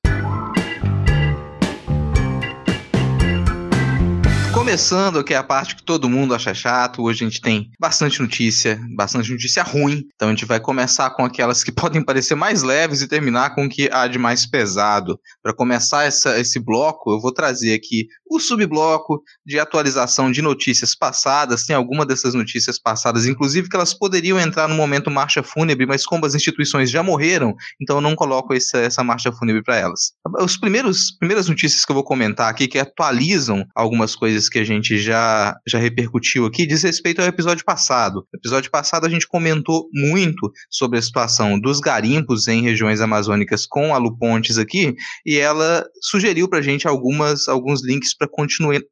Começando, 4.52 5.22
que 5.22 5.32
é 5.32 5.36
a 5.36 5.44
parte 5.44 5.76
que 5.76 5.82
todo 5.82 6.08
mundo 6.08 6.34
acha 6.34 6.52
chato, 6.52 7.02
hoje 7.02 7.24
a 7.24 7.28
gente 7.28 7.40
tem 7.40 7.70
bastante 7.78 8.20
notícia, 8.20 8.80
bastante 8.96 9.30
notícia 9.30 9.62
ruim. 9.62 10.02
Então 10.16 10.28
a 10.28 10.32
gente 10.32 10.44
vai 10.44 10.58
começar 10.58 11.08
com 11.10 11.24
aquelas 11.24 11.62
que 11.62 11.70
podem 11.72 12.04
parecer 12.04 12.34
mais 12.34 12.62
leves 12.62 13.00
e 13.00 13.06
terminar 13.08 13.54
com 13.54 13.64
o 13.64 13.68
que 13.68 13.88
há 13.92 14.08
de 14.08 14.18
mais 14.18 14.44
pesado. 14.46 15.18
Para 15.40 15.54
começar 15.54 16.04
essa- 16.04 16.38
esse 16.38 16.58
bloco, 16.58 17.12
eu 17.12 17.20
vou 17.20 17.32
trazer 17.32 17.74
aqui 17.74 18.06
o 18.28 18.40
subbloco 18.40 19.22
de 19.46 19.58
atualização 19.58 20.30
de 20.32 20.42
notícias 20.42 20.96
passadas. 20.96 21.64
Tem 21.64 21.76
alguma 21.76 22.04
dessas 22.04 22.34
notícias 22.34 22.78
passadas, 22.78 23.26
inclusive 23.26 23.68
que 23.68 23.76
elas 23.76 23.94
poderiam 23.94 24.38
entrar 24.38 24.68
no 24.68 24.74
momento 24.74 25.10
marcha 25.10 25.42
fúnebre, 25.44 25.86
mas 25.86 26.04
como 26.04 26.26
as 26.26 26.34
instituições 26.34 26.90
já 26.90 27.02
morreram, 27.02 27.54
então 27.80 27.96
eu 27.96 28.00
não 28.02 28.16
coloco 28.16 28.52
essa, 28.52 28.78
essa 28.78 29.02
marcha 29.04 29.32
fúnebre 29.32 29.62
para 29.62 29.76
elas. 29.76 30.12
Os 30.40 30.56
primeiros 30.56 31.16
primeiras 31.18 31.48
notícias 31.48 31.84
que 31.84 31.92
eu 31.92 31.94
vou 31.94 32.04
comentar 32.04 32.50
aqui 32.50 32.66
que 32.66 32.78
atualizam 32.78 33.64
algumas 33.76 34.14
coisas 34.16 34.39
que 34.48 34.58
a 34.58 34.64
gente 34.64 34.98
já, 34.98 35.56
já 35.66 35.78
repercutiu 35.78 36.46
aqui 36.46 36.66
diz 36.66 36.82
respeito 36.82 37.20
ao 37.20 37.26
episódio 37.26 37.64
passado. 37.64 38.26
No 38.32 38.38
episódio 38.38 38.70
passado 38.70 39.06
a 39.06 39.08
gente 39.08 39.26
comentou 39.26 39.88
muito 39.92 40.52
sobre 40.70 40.98
a 40.98 41.02
situação 41.02 41.58
dos 41.58 41.80
garimpos 41.80 42.46
em 42.48 42.62
regiões 42.62 43.00
amazônicas 43.00 43.66
com 43.66 43.94
a 43.94 43.98
Lu 43.98 44.16
Pontes 44.16 44.56
aqui, 44.56 44.94
e 45.26 45.36
ela 45.36 45.84
sugeriu 46.00 46.48
pra 46.48 46.62
gente 46.62 46.86
algumas, 46.86 47.48
alguns 47.48 47.84
links 47.84 48.16
para 48.16 48.28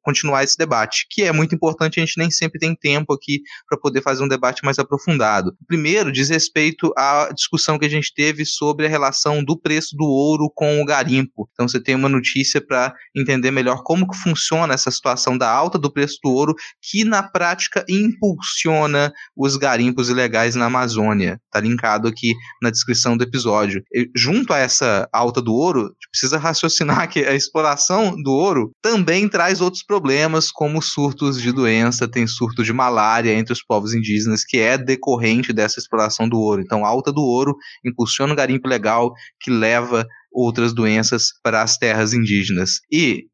continuar 0.03 0.43
esse 0.43 0.59
debate, 0.59 1.07
que 1.09 1.23
é 1.23 1.33
muito 1.33 1.55
importante, 1.55 2.01
a 2.01 2.05
gente 2.05 2.19
nem 2.19 2.31
sempre 2.31 2.59
tem 2.59 2.75
tempo 2.75 3.13
aqui 3.13 3.41
para 3.69 3.79
poder 3.79 4.03
fazer 4.03 4.25
um 4.25 4.29
debate 4.29 4.65
mais 4.65 4.79
aprofundado. 4.79 5.53
Primeiro 5.67 6.11
diz 6.11 6.29
respeito 6.29 6.93
à 6.97 7.31
discussão 7.33 7.79
que 7.79 7.87
a 7.87 7.91
gente 7.91 8.13
teve 8.13 8.45
sobre 8.45 8.87
a 8.87 8.89
relação 8.89 9.45
do 9.45 9.57
preço 9.57 9.97
do 9.97 10.05
ouro 10.05 10.51
com 10.53 10.81
o 10.81 10.85
garimpo. 10.85 11.49
Então 11.53 11.69
você 11.69 11.81
tem 11.81 11.95
uma 11.95 12.09
notícia 12.09 12.61
para 12.61 12.93
entender 13.17 13.51
melhor 13.51 13.83
como 13.85 14.09
que 14.09 14.17
funciona 14.19 14.75
essa 14.75 14.91
situação 14.91 15.38
da 15.39 15.51
alta 15.51 15.79
do 15.79 15.93
preço 15.93 16.19
do 16.23 16.31
ouro, 16.31 16.55
que 16.83 17.05
na 17.05 17.23
prática 17.23 17.85
impulsiona 17.89 19.13
os 19.37 19.57
garimpos 19.57 20.09
ilegais 20.09 20.55
na 20.55 20.67
Amazônia. 20.67 21.41
Está 21.47 21.61
linkado 21.61 22.09
aqui 22.09 22.35
na 22.63 22.71
descrição 22.71 23.17
do 23.17 23.25
episódio. 23.25 23.83
E, 23.95 24.11
junto 24.15 24.53
a 24.53 24.59
essa 24.59 25.09
alta 25.13 25.41
do 25.41 25.55
ouro, 25.55 25.91
precisa 26.11 26.39
raciocinar 26.39 27.09
que 27.09 27.21
a 27.21 27.35
exploração 27.35 28.15
do 28.23 28.33
ouro 28.33 28.73
também 28.83 29.29
traz 29.29 29.61
outros 29.61 29.83
problemas, 29.83 30.51
como 30.51 30.83
surtos 30.83 31.41
de 31.41 31.53
doença, 31.53 32.09
tem 32.09 32.27
surto 32.27 32.65
de 32.65 32.73
malária 32.73 33.33
entre 33.33 33.53
os 33.53 33.63
povos 33.63 33.95
indígenas, 33.95 34.45
que 34.45 34.59
é 34.59 34.77
decorrente 34.77 35.53
dessa 35.53 35.79
exploração 35.79 36.29
do 36.29 36.39
ouro. 36.39 36.63
Então, 36.63 36.85
a 36.85 36.89
alta 36.89 37.13
do 37.13 37.23
ouro 37.23 37.57
impulsiona 37.85 38.33
o 38.33 38.37
garimpo 38.37 38.69
legal, 38.69 39.13
que 39.41 39.51
leva 39.51 40.07
outras 40.33 40.73
doenças 40.73 41.33
para 41.43 41.63
as 41.63 41.77
terras 41.77 42.13
indígenas. 42.13 42.81
E 42.93 43.27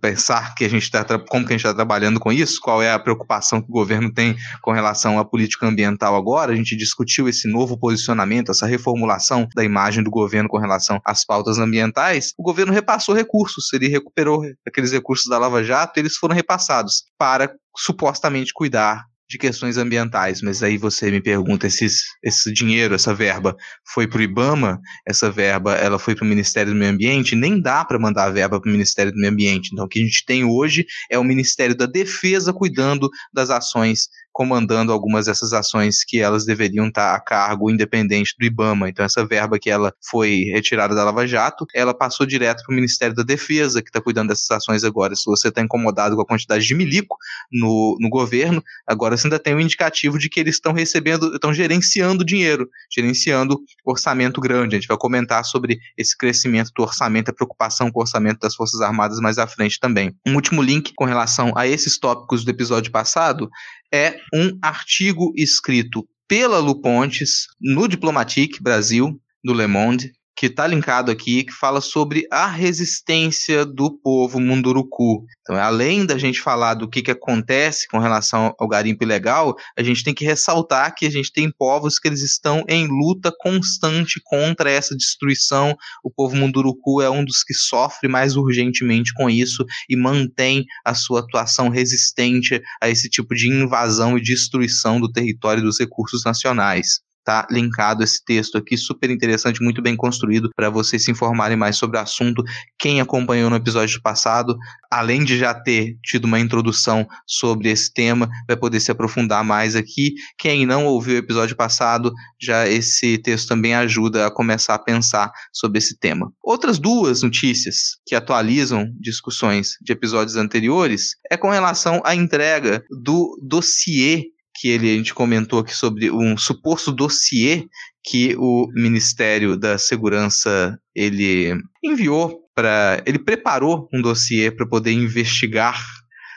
pensar 0.00 0.54
que 0.54 0.64
a 0.64 0.68
gente 0.68 0.82
está 0.82 1.04
como 1.04 1.46
que 1.46 1.52
a 1.52 1.56
gente 1.56 1.66
está 1.66 1.74
trabalhando 1.74 2.20
com 2.20 2.32
isso, 2.32 2.60
qual 2.60 2.82
é 2.82 2.92
a 2.92 2.98
preocupação 2.98 3.60
que 3.60 3.68
o 3.68 3.72
governo 3.72 4.12
tem 4.12 4.36
com 4.60 4.72
relação 4.72 5.18
à 5.18 5.24
política 5.24 5.66
ambiental 5.66 6.14
agora. 6.14 6.52
A 6.52 6.56
gente 6.56 6.76
discutiu 6.76 7.28
esse 7.28 7.48
novo 7.48 7.78
posicionamento, 7.78 8.50
essa 8.50 8.66
reformulação 8.66 9.48
da 9.54 9.64
imagem 9.64 10.02
do 10.02 10.10
governo 10.10 10.48
com 10.48 10.58
relação 10.58 11.00
às 11.04 11.24
pautas 11.24 11.58
ambientais. 11.58 12.32
O 12.38 12.42
governo 12.42 12.72
repassou 12.72 13.14
recursos, 13.14 13.72
ele 13.72 13.88
recuperou 13.88 14.42
aqueles 14.66 14.92
recursos 14.92 15.26
da 15.28 15.38
Lava 15.38 15.62
Jato, 15.62 15.98
eles 15.98 16.16
foram 16.16 16.34
repassados 16.34 17.04
para 17.18 17.52
supostamente 17.76 18.52
cuidar 18.52 19.11
de 19.32 19.38
questões 19.38 19.78
ambientais, 19.78 20.42
mas 20.42 20.62
aí 20.62 20.76
você 20.76 21.10
me 21.10 21.18
pergunta, 21.18 21.66
esses, 21.66 22.02
esse 22.22 22.52
dinheiro, 22.52 22.94
essa 22.94 23.14
verba 23.14 23.56
foi 23.94 24.06
para 24.06 24.18
o 24.18 24.22
IBAMA, 24.22 24.78
essa 25.08 25.30
verba 25.30 25.74
ela 25.74 25.98
foi 25.98 26.14
para 26.14 26.26
o 26.26 26.28
Ministério 26.28 26.70
do 26.70 26.78
Meio 26.78 26.92
Ambiente, 26.92 27.34
nem 27.34 27.58
dá 27.58 27.82
para 27.82 27.98
mandar 27.98 28.24
a 28.24 28.30
verba 28.30 28.60
para 28.60 28.68
o 28.68 28.72
Ministério 28.72 29.10
do 29.10 29.18
Meio 29.18 29.32
Ambiente. 29.32 29.70
Então 29.72 29.86
o 29.86 29.88
que 29.88 30.00
a 30.00 30.02
gente 30.02 30.22
tem 30.26 30.44
hoje 30.44 30.84
é 31.10 31.18
o 31.18 31.24
Ministério 31.24 31.74
da 31.74 31.86
Defesa 31.86 32.52
cuidando 32.52 33.08
das 33.32 33.48
ações 33.48 34.08
comandando 34.32 34.92
algumas 34.92 35.26
dessas 35.26 35.52
ações 35.52 36.04
que 36.04 36.18
elas 36.18 36.44
deveriam 36.44 36.88
estar 36.88 37.14
a 37.14 37.20
cargo 37.20 37.70
independente 37.70 38.34
do 38.38 38.44
IBAMA. 38.44 38.88
Então, 38.88 39.04
essa 39.04 39.26
verba 39.26 39.58
que 39.58 39.70
ela 39.70 39.92
foi 40.10 40.44
retirada 40.52 40.94
da 40.94 41.04
Lava 41.04 41.26
Jato, 41.26 41.66
ela 41.74 41.92
passou 41.92 42.24
direto 42.24 42.62
para 42.64 42.72
o 42.72 42.74
Ministério 42.74 43.14
da 43.14 43.22
Defesa, 43.22 43.82
que 43.82 43.88
está 43.88 44.00
cuidando 44.00 44.28
dessas 44.28 44.50
ações 44.50 44.84
agora. 44.84 45.14
Se 45.14 45.26
você 45.26 45.48
está 45.48 45.60
incomodado 45.60 46.16
com 46.16 46.22
a 46.22 46.26
quantidade 46.26 46.66
de 46.66 46.74
milico 46.74 47.16
no, 47.52 47.96
no 48.00 48.08
governo, 48.08 48.62
agora 48.86 49.16
você 49.16 49.26
ainda 49.26 49.38
tem 49.38 49.54
um 49.54 49.60
indicativo 49.60 50.18
de 50.18 50.28
que 50.28 50.40
eles 50.40 50.56
estão 50.56 50.72
recebendo, 50.72 51.34
estão 51.34 51.52
gerenciando 51.52 52.24
dinheiro, 52.24 52.68
gerenciando 52.90 53.60
orçamento 53.84 54.40
grande. 54.40 54.76
A 54.76 54.78
gente 54.78 54.88
vai 54.88 54.96
comentar 54.96 55.44
sobre 55.44 55.78
esse 55.96 56.16
crescimento 56.16 56.70
do 56.74 56.82
orçamento, 56.82 57.30
a 57.30 57.34
preocupação 57.34 57.90
com 57.90 58.00
o 58.00 58.02
orçamento 58.02 58.40
das 58.40 58.54
Forças 58.54 58.80
Armadas 58.80 59.20
mais 59.20 59.38
à 59.38 59.46
frente 59.46 59.78
também. 59.78 60.14
Um 60.26 60.34
último 60.34 60.62
link 60.62 60.92
com 60.96 61.04
relação 61.04 61.52
a 61.56 61.66
esses 61.66 61.98
tópicos 61.98 62.44
do 62.44 62.50
episódio 62.50 62.90
passado 62.90 63.50
é 63.92 64.18
um 64.34 64.58
artigo 64.62 65.32
escrito 65.36 66.08
pela 66.26 66.58
Lu 66.58 66.80
Pontes 66.80 67.46
no 67.60 67.86
Diplomatique 67.86 68.62
Brasil, 68.62 69.20
do 69.44 69.52
Le 69.52 69.66
Monde, 69.66 70.12
que 70.34 70.46
está 70.46 70.66
linkado 70.66 71.10
aqui, 71.10 71.44
que 71.44 71.52
fala 71.52 71.80
sobre 71.80 72.26
a 72.30 72.46
resistência 72.46 73.64
do 73.64 73.90
povo 73.90 74.40
munduruku. 74.40 75.24
Então, 75.40 75.56
além 75.56 76.06
da 76.06 76.16
gente 76.16 76.40
falar 76.40 76.74
do 76.74 76.88
que, 76.88 77.02
que 77.02 77.10
acontece 77.10 77.86
com 77.88 77.98
relação 77.98 78.54
ao 78.58 78.68
garimpo 78.68 79.04
ilegal, 79.04 79.54
a 79.76 79.82
gente 79.82 80.02
tem 80.02 80.14
que 80.14 80.24
ressaltar 80.24 80.94
que 80.94 81.06
a 81.06 81.10
gente 81.10 81.32
tem 81.32 81.50
povos 81.50 81.98
que 81.98 82.08
eles 82.08 82.22
estão 82.22 82.64
em 82.68 82.86
luta 82.86 83.32
constante 83.38 84.20
contra 84.24 84.70
essa 84.70 84.96
destruição. 84.96 85.76
O 86.02 86.10
povo 86.10 86.34
munduruku 86.34 87.02
é 87.02 87.10
um 87.10 87.24
dos 87.24 87.44
que 87.44 87.54
sofre 87.54 88.08
mais 88.08 88.36
urgentemente 88.36 89.12
com 89.14 89.28
isso 89.28 89.64
e 89.88 89.96
mantém 89.96 90.64
a 90.84 90.94
sua 90.94 91.20
atuação 91.20 91.68
resistente 91.68 92.60
a 92.80 92.88
esse 92.88 93.08
tipo 93.08 93.34
de 93.34 93.48
invasão 93.48 94.16
e 94.16 94.22
destruição 94.22 95.00
do 95.00 95.10
território 95.10 95.60
e 95.60 95.64
dos 95.64 95.78
recursos 95.78 96.24
nacionais 96.24 97.02
tá 97.24 97.46
linkado 97.50 98.02
esse 98.02 98.24
texto 98.24 98.58
aqui, 98.58 98.76
super 98.76 99.10
interessante, 99.10 99.62
muito 99.62 99.82
bem 99.82 99.96
construído 99.96 100.50
para 100.54 100.70
vocês 100.70 101.04
se 101.04 101.10
informarem 101.10 101.56
mais 101.56 101.76
sobre 101.76 101.98
o 101.98 102.00
assunto. 102.00 102.42
Quem 102.78 103.00
acompanhou 103.00 103.48
no 103.50 103.56
episódio 103.56 104.00
passado, 104.02 104.56
além 104.90 105.24
de 105.24 105.38
já 105.38 105.54
ter 105.54 105.96
tido 106.04 106.24
uma 106.24 106.40
introdução 106.40 107.06
sobre 107.26 107.70
esse 107.70 107.92
tema, 107.92 108.28
vai 108.46 108.56
poder 108.56 108.80
se 108.80 108.90
aprofundar 108.90 109.44
mais 109.44 109.76
aqui. 109.76 110.14
Quem 110.38 110.66
não 110.66 110.86
ouviu 110.86 111.14
o 111.14 111.18
episódio 111.18 111.56
passado, 111.56 112.12
já 112.40 112.68
esse 112.68 113.18
texto 113.18 113.48
também 113.48 113.74
ajuda 113.74 114.26
a 114.26 114.30
começar 114.30 114.74
a 114.74 114.78
pensar 114.78 115.32
sobre 115.52 115.78
esse 115.78 115.98
tema. 115.98 116.32
Outras 116.42 116.78
duas 116.78 117.22
notícias 117.22 117.96
que 118.06 118.14
atualizam 118.14 118.90
discussões 119.00 119.76
de 119.80 119.92
episódios 119.92 120.36
anteriores 120.36 121.16
é 121.30 121.36
com 121.36 121.50
relação 121.50 122.00
à 122.04 122.14
entrega 122.14 122.84
do 122.90 123.38
dossiê 123.42 124.32
que 124.62 124.68
ele, 124.68 124.92
a 124.92 124.96
gente 124.96 125.12
comentou 125.12 125.58
aqui 125.58 125.74
sobre 125.74 126.08
um 126.08 126.36
suposto 126.36 126.92
dossiê 126.92 127.66
que 128.00 128.36
o 128.38 128.68
Ministério 128.72 129.56
da 129.56 129.76
Segurança 129.76 130.78
ele 130.94 131.52
enviou 131.82 132.42
para, 132.54 133.02
ele 133.04 133.18
preparou 133.18 133.88
um 133.92 134.00
dossiê 134.00 134.52
para 134.52 134.64
poder 134.64 134.92
investigar 134.92 135.84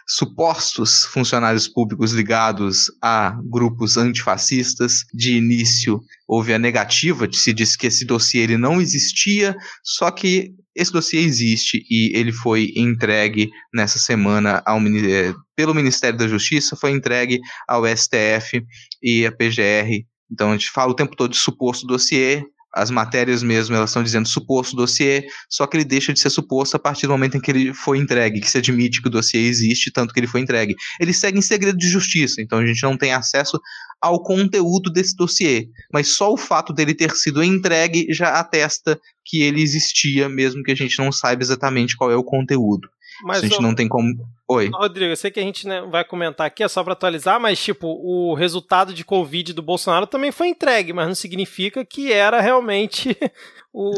supostos 0.08 1.04
funcionários 1.06 1.68
públicos 1.68 2.14
ligados 2.14 2.88
a 3.00 3.38
grupos 3.44 3.96
antifascistas. 3.96 5.04
De 5.14 5.38
início, 5.38 6.02
houve 6.28 6.52
a 6.52 6.58
negativa, 6.58 7.28
se 7.32 7.54
disse 7.54 7.78
que 7.78 7.86
esse 7.86 8.06
dossiê 8.06 8.42
ele 8.42 8.58
não 8.58 8.82
existia, 8.82 9.56
só 9.84 10.10
que 10.10 10.52
esse 10.76 10.92
dossiê 10.92 11.22
existe 11.22 11.86
e 11.90 12.12
ele 12.18 12.32
foi 12.32 12.74
entregue 12.76 13.50
nessa 13.74 13.98
semana 13.98 14.62
ao, 14.66 14.80
eh, 14.80 15.34
pelo 15.56 15.74
Ministério 15.74 16.18
da 16.18 16.28
Justiça, 16.28 16.76
foi 16.76 16.92
entregue 16.92 17.40
ao 17.68 17.86
STF 17.86 18.62
e 19.02 19.26
à 19.26 19.32
PGR. 19.32 20.06
Então 20.32 20.50
a 20.50 20.54
gente 20.54 20.70
fala 20.70 20.92
o 20.92 20.96
tempo 20.96 21.16
todo 21.16 21.32
de 21.32 21.38
suposto 21.38 21.88
dossiê, 21.88 22.44
as 22.76 22.92
matérias 22.92 23.42
mesmo, 23.42 23.74
elas 23.74 23.92
estão 23.92 24.04
dizendo 24.04 24.28
suposto 24.28 24.76
dossiê, 24.76 25.26
só 25.50 25.66
que 25.66 25.78
ele 25.78 25.86
deixa 25.86 26.12
de 26.12 26.20
ser 26.20 26.30
suposto 26.30 26.76
a 26.76 26.80
partir 26.80 27.08
do 27.08 27.14
momento 27.14 27.38
em 27.38 27.40
que 27.40 27.50
ele 27.50 27.74
foi 27.74 27.98
entregue, 27.98 28.42
que 28.42 28.52
se 28.52 28.58
admite 28.58 29.02
que 29.02 29.08
o 29.08 29.12
dossiê 29.12 29.48
existe, 29.48 29.92
tanto 29.94 30.14
que 30.14 30.20
ele 30.20 30.28
foi 30.28 30.42
entregue. 30.42 30.76
Ele 31.00 31.14
segue 31.14 31.40
em 31.40 31.42
segredo 31.42 31.78
de 31.78 31.88
justiça, 31.88 32.42
então 32.42 32.60
a 32.60 32.66
gente 32.66 32.84
não 32.84 32.98
tem 32.98 33.14
acesso 33.14 33.58
ao 34.02 34.22
conteúdo 34.22 34.92
desse 34.92 35.16
dossiê, 35.16 35.68
mas 35.92 36.16
só 36.16 36.32
o 36.32 36.38
fato 36.38 36.72
dele 36.72 36.94
ter 36.94 37.12
sido 37.16 37.44
entregue 37.44 38.08
já 38.10 38.40
atesta 38.40 39.00
que 39.24 39.42
ele 39.42 39.62
existia, 39.62 40.30
mesmo 40.30 40.64
que 40.64 40.72
a 40.72 40.76
gente 40.76 40.98
não 41.00 41.12
saiba 41.12 41.42
exatamente 41.42 41.98
qual 41.98 42.12
é 42.12 42.16
o 42.16 42.24
conteúdo. 42.24 42.88
Mas, 43.24 43.44
a 43.44 43.48
gente 43.48 43.62
não 43.62 43.74
tem 43.74 43.88
como. 43.88 44.14
Oi. 44.48 44.70
Rodrigo, 44.74 45.12
eu 45.12 45.16
sei 45.16 45.32
que 45.32 45.40
a 45.40 45.44
gente 45.44 45.68
né, 45.68 45.82
vai 45.90 46.04
comentar 46.04 46.46
aqui, 46.46 46.64
é 46.64 46.68
só 46.68 46.84
para 46.84 46.94
atualizar, 46.94 47.40
mas 47.40 47.64
tipo, 47.64 47.88
o 47.88 48.34
resultado 48.36 48.94
de 48.94 49.04
Covid 49.04 49.54
do 49.54 49.62
Bolsonaro 49.62 50.06
também 50.06 50.32
foi 50.32 50.50
entregue, 50.50 50.94
mas 50.94 51.08
não 51.08 51.16
significa 51.16 51.84
que 51.86 52.12
era 52.12 52.42
realmente 52.42 53.18
o, 53.74 53.92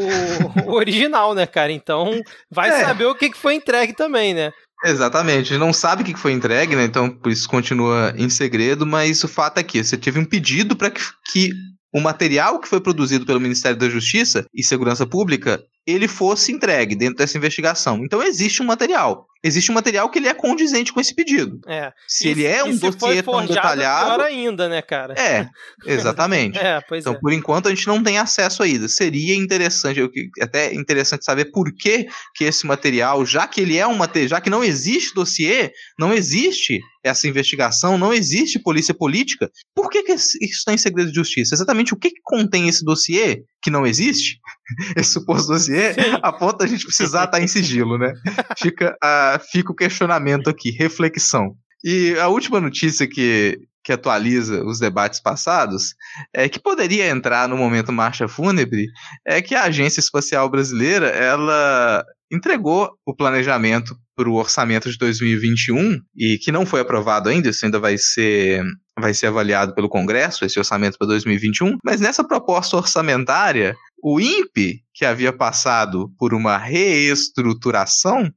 o 0.66 0.72
original, 0.72 1.34
né, 1.34 1.46
cara? 1.46 1.72
Então, 1.72 2.20
vai 2.50 2.70
é. 2.70 2.84
saber 2.84 3.06
o 3.06 3.14
que 3.14 3.32
foi 3.34 3.54
entregue 3.54 3.92
também, 3.92 4.32
né? 4.32 4.52
Exatamente, 4.84 5.58
não 5.58 5.72
sabe 5.72 6.02
o 6.02 6.04
que 6.04 6.14
foi 6.14 6.32
entregue, 6.32 6.76
né? 6.76 6.84
Então, 6.84 7.10
por 7.10 7.32
isso 7.32 7.48
continua 7.48 8.14
em 8.16 8.30
segredo, 8.30 8.86
mas 8.86 9.24
o 9.24 9.28
fato 9.28 9.58
é 9.58 9.62
que 9.62 9.82
você 9.82 9.96
teve 9.96 10.20
um 10.20 10.24
pedido 10.24 10.76
para 10.76 10.90
que, 10.90 11.00
que 11.32 11.50
o 11.92 12.00
material 12.00 12.60
que 12.60 12.68
foi 12.68 12.80
produzido 12.80 13.24
pelo 13.24 13.40
Ministério 13.40 13.78
da 13.78 13.88
Justiça 13.88 14.46
e 14.54 14.62
Segurança 14.62 15.06
Pública 15.06 15.62
ele 15.88 16.06
fosse 16.06 16.52
entregue 16.52 16.94
dentro 16.94 17.16
dessa 17.16 17.38
investigação. 17.38 18.04
Então 18.04 18.22
existe 18.22 18.62
um 18.62 18.66
material. 18.66 19.26
Existe 19.42 19.70
um 19.70 19.74
material 19.74 20.10
que 20.10 20.18
ele 20.18 20.28
é 20.28 20.34
condizente 20.34 20.92
com 20.92 21.00
esse 21.00 21.14
pedido. 21.14 21.60
É. 21.66 21.92
Se 22.06 22.28
e, 22.28 22.30
ele 22.30 22.44
é 22.44 22.62
um 22.62 22.76
dossiê 22.76 23.22
tão 23.22 23.46
detalhado. 23.46 24.16
Pior 24.16 24.20
ainda, 24.20 24.68
né, 24.68 24.82
cara? 24.82 25.14
É, 25.14 25.48
exatamente. 25.86 26.58
é, 26.60 26.82
então, 26.92 27.14
é. 27.14 27.18
por 27.18 27.32
enquanto, 27.32 27.68
a 27.68 27.70
gente 27.70 27.86
não 27.86 28.02
tem 28.02 28.18
acesso 28.18 28.62
ainda. 28.62 28.86
Seria 28.86 29.34
interessante, 29.34 30.10
até 30.42 30.74
interessante 30.74 31.24
saber 31.24 31.46
por 31.46 31.72
que, 31.72 32.06
que 32.34 32.44
esse 32.44 32.66
material, 32.66 33.24
já 33.24 33.46
que 33.46 33.62
ele 33.62 33.78
é 33.78 33.86
um 33.86 33.94
material, 33.94 34.28
já 34.28 34.40
que 34.42 34.50
não 34.50 34.62
existe 34.62 35.14
dossiê, 35.14 35.70
não 35.98 36.12
existe 36.12 36.80
essa 37.02 37.28
investigação, 37.28 37.96
não 37.96 38.12
existe 38.12 38.58
polícia 38.58 38.94
política. 38.94 39.50
Por 39.74 39.88
que, 39.88 40.02
que 40.02 40.12
isso 40.12 40.38
está 40.40 40.72
em 40.72 40.78
segredo 40.78 41.10
de 41.10 41.16
justiça? 41.16 41.54
Exatamente 41.54 41.94
o 41.94 41.96
que, 41.96 42.10
que 42.10 42.20
contém 42.22 42.68
esse 42.68 42.84
dossiê 42.84 43.42
que 43.62 43.70
não 43.70 43.86
existe? 43.86 44.38
Esse 44.96 45.12
suposto 45.12 45.48
dossiê, 45.48 45.94
a 46.22 46.30
ponto 46.30 46.58
da 46.58 46.66
gente 46.66 46.84
precisar 46.84 47.24
estar 47.24 47.40
em 47.40 47.48
sigilo, 47.48 47.96
né? 47.96 48.12
Fica, 48.58 48.94
uh, 49.02 49.40
fica 49.50 49.72
o 49.72 49.74
questionamento 49.74 50.50
aqui, 50.50 50.70
reflexão. 50.70 51.56
E 51.82 52.14
a 52.18 52.28
última 52.28 52.60
notícia 52.60 53.06
que, 53.06 53.58
que 53.82 53.92
atualiza 53.92 54.62
os 54.64 54.78
debates 54.78 55.20
passados, 55.20 55.94
é 56.34 56.48
que 56.48 56.60
poderia 56.60 57.08
entrar 57.08 57.48
no 57.48 57.56
momento 57.56 57.90
marcha 57.90 58.28
fúnebre, 58.28 58.86
é 59.26 59.40
que 59.40 59.54
a 59.54 59.62
Agência 59.62 60.00
Espacial 60.00 60.48
Brasileira, 60.50 61.06
ela 61.08 62.04
entregou 62.30 62.90
o 63.06 63.14
planejamento 63.14 63.96
para 64.16 64.28
o 64.28 64.34
orçamento 64.34 64.90
de 64.90 64.98
2021 64.98 65.98
e 66.16 66.38
que 66.38 66.52
não 66.52 66.66
foi 66.66 66.80
aprovado 66.80 67.28
ainda, 67.28 67.48
isso 67.48 67.64
ainda 67.64 67.78
vai 67.78 67.96
ser 67.96 68.62
vai 69.00 69.14
ser 69.14 69.28
avaliado 69.28 69.74
pelo 69.74 69.88
Congresso, 69.88 70.44
esse 70.44 70.58
orçamento 70.58 70.98
para 70.98 71.06
2021, 71.06 71.76
mas 71.84 72.00
nessa 72.00 72.26
proposta 72.26 72.76
orçamentária, 72.76 73.76
o 74.02 74.20
INPE, 74.20 74.82
que 74.92 75.04
havia 75.04 75.32
passado 75.32 76.10
por 76.18 76.34
uma 76.34 76.56
reestruturação, 76.56 78.28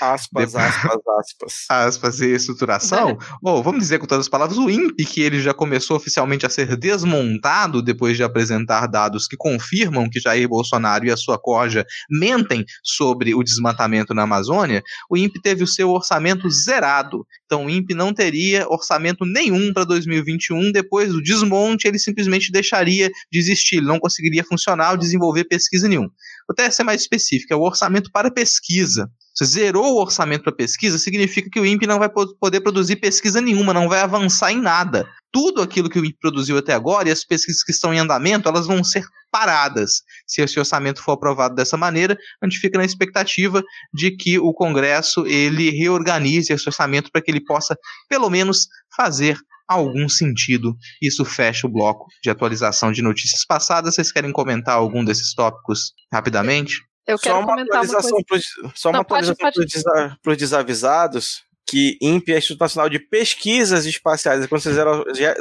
Aspas, 0.00 0.54
aspas, 0.54 1.00
aspas. 1.18 1.64
Aspas 1.68 2.20
e 2.20 2.34
estruturação. 2.34 3.18
Ou, 3.42 3.62
vamos 3.62 3.80
dizer 3.80 3.98
com 3.98 4.06
todas 4.06 4.26
as 4.26 4.28
palavras, 4.28 4.58
o 4.58 4.70
INPE, 4.70 5.04
que 5.04 5.20
ele 5.20 5.40
já 5.40 5.52
começou 5.52 5.96
oficialmente 5.96 6.46
a 6.46 6.50
ser 6.50 6.76
desmontado 6.76 7.82
depois 7.82 8.16
de 8.16 8.22
apresentar 8.22 8.86
dados 8.86 9.26
que 9.26 9.36
confirmam 9.36 10.08
que 10.08 10.20
Jair 10.20 10.48
Bolsonaro 10.48 11.06
e 11.06 11.10
a 11.10 11.16
sua 11.16 11.38
corja 11.38 11.84
mentem 12.10 12.64
sobre 12.82 13.34
o 13.34 13.42
desmatamento 13.42 14.14
na 14.14 14.22
Amazônia, 14.22 14.82
o 15.10 15.16
INPE 15.16 15.40
teve 15.42 15.64
o 15.64 15.66
seu 15.66 15.90
orçamento 15.90 16.48
zerado. 16.50 17.26
Então 17.44 17.66
o 17.66 17.70
INPE 17.70 17.94
não 17.94 18.12
teria 18.12 18.66
orçamento 18.68 19.24
nenhum 19.24 19.72
para 19.72 19.84
2021. 19.84 20.72
Depois 20.72 21.12
do 21.12 21.22
desmonte, 21.22 21.86
ele 21.86 21.98
simplesmente 21.98 22.50
deixaria 22.50 23.10
de 23.30 23.38
existir, 23.38 23.76
ele 23.76 23.86
não 23.86 23.98
conseguiria 23.98 24.44
funcionar 24.44 24.92
ou 24.92 24.96
desenvolver 24.96 25.44
pesquisa 25.44 25.88
nenhuma. 25.88 26.08
Vou 26.48 26.52
até 26.52 26.70
ser 26.70 26.84
mais 26.84 27.00
específico, 27.00 27.52
é 27.52 27.56
o 27.56 27.62
orçamento 27.62 28.10
para 28.12 28.30
pesquisa. 28.30 29.10
Você 29.34 29.44
zerou 29.44 29.94
o 29.94 30.00
orçamento 30.00 30.44
para 30.44 30.52
pesquisa, 30.52 30.96
significa 30.96 31.50
que 31.50 31.58
o 31.58 31.66
INPE 31.66 31.86
não 31.86 31.98
vai 31.98 32.08
poder 32.08 32.60
produzir 32.60 32.96
pesquisa 32.96 33.40
nenhuma, 33.40 33.74
não 33.74 33.88
vai 33.88 34.00
avançar 34.00 34.52
em 34.52 34.60
nada. 34.60 35.08
Tudo 35.32 35.60
aquilo 35.60 35.90
que 35.90 35.98
o 35.98 36.04
INPE 36.04 36.18
produziu 36.20 36.56
até 36.56 36.72
agora 36.72 37.08
e 37.08 37.12
as 37.12 37.24
pesquisas 37.24 37.64
que 37.64 37.72
estão 37.72 37.92
em 37.92 37.98
andamento, 37.98 38.48
elas 38.48 38.66
vão 38.66 38.84
ser 38.84 39.04
paradas. 39.32 40.02
Se 40.24 40.40
esse 40.40 40.56
orçamento 40.60 41.02
for 41.02 41.12
aprovado 41.12 41.56
dessa 41.56 41.76
maneira, 41.76 42.16
a 42.40 42.46
gente 42.46 42.60
fica 42.60 42.78
na 42.78 42.84
expectativa 42.84 43.60
de 43.92 44.12
que 44.12 44.38
o 44.38 44.54
Congresso 44.54 45.26
ele 45.26 45.70
reorganize 45.70 46.52
esse 46.52 46.68
orçamento 46.68 47.10
para 47.10 47.20
que 47.20 47.32
ele 47.32 47.44
possa, 47.44 47.76
pelo 48.08 48.30
menos, 48.30 48.68
fazer 48.96 49.36
algum 49.66 50.08
sentido. 50.08 50.76
Isso 51.02 51.24
fecha 51.24 51.66
o 51.66 51.70
bloco 51.70 52.06
de 52.22 52.30
atualização 52.30 52.92
de 52.92 53.02
notícias 53.02 53.44
passadas. 53.44 53.96
Vocês 53.96 54.12
querem 54.12 54.30
comentar 54.30 54.76
algum 54.76 55.04
desses 55.04 55.34
tópicos 55.34 55.92
rapidamente? 56.12 56.80
Eu 57.06 57.18
quero 57.18 57.34
só 57.34 57.40
uma 57.40 57.46
comentar 57.46 57.76
atualização 57.84 58.16
uma 58.18 58.24
coisa. 58.28 58.46
Pro, 58.60 58.72
só 58.74 58.88
uma 58.90 58.98
Não, 58.98 59.04
pode- 59.04 59.30
atualização 59.30 60.16
para 60.22 60.32
os 60.32 60.38
desavisados 60.38 61.44
que 61.66 61.96
INPE 62.00 62.32
é 62.34 62.38
Instituto 62.38 62.60
Nacional 62.60 62.88
de 62.90 62.98
Pesquisas 62.98 63.86
Espaciais. 63.86 64.46
Quando 64.46 64.60
você 64.60 64.72
zera, 64.72 64.90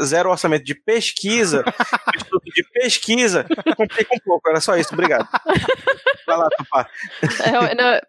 zera 0.03 0.27
o 0.27 0.31
orçamento 0.31 0.63
de 0.63 0.73
pesquisa, 0.73 1.63
Instituto 2.15 2.45
de 2.45 2.63
Pesquisa, 2.71 3.45
complica 3.75 4.15
um 4.15 4.19
pouco. 4.19 4.49
Era 4.49 4.61
só 4.61 4.75
isso, 4.77 4.93
obrigado. 4.93 5.27
Vai 6.25 6.37
lá, 6.37 6.47
Tupá. 6.57 6.89
É, 7.43 8.01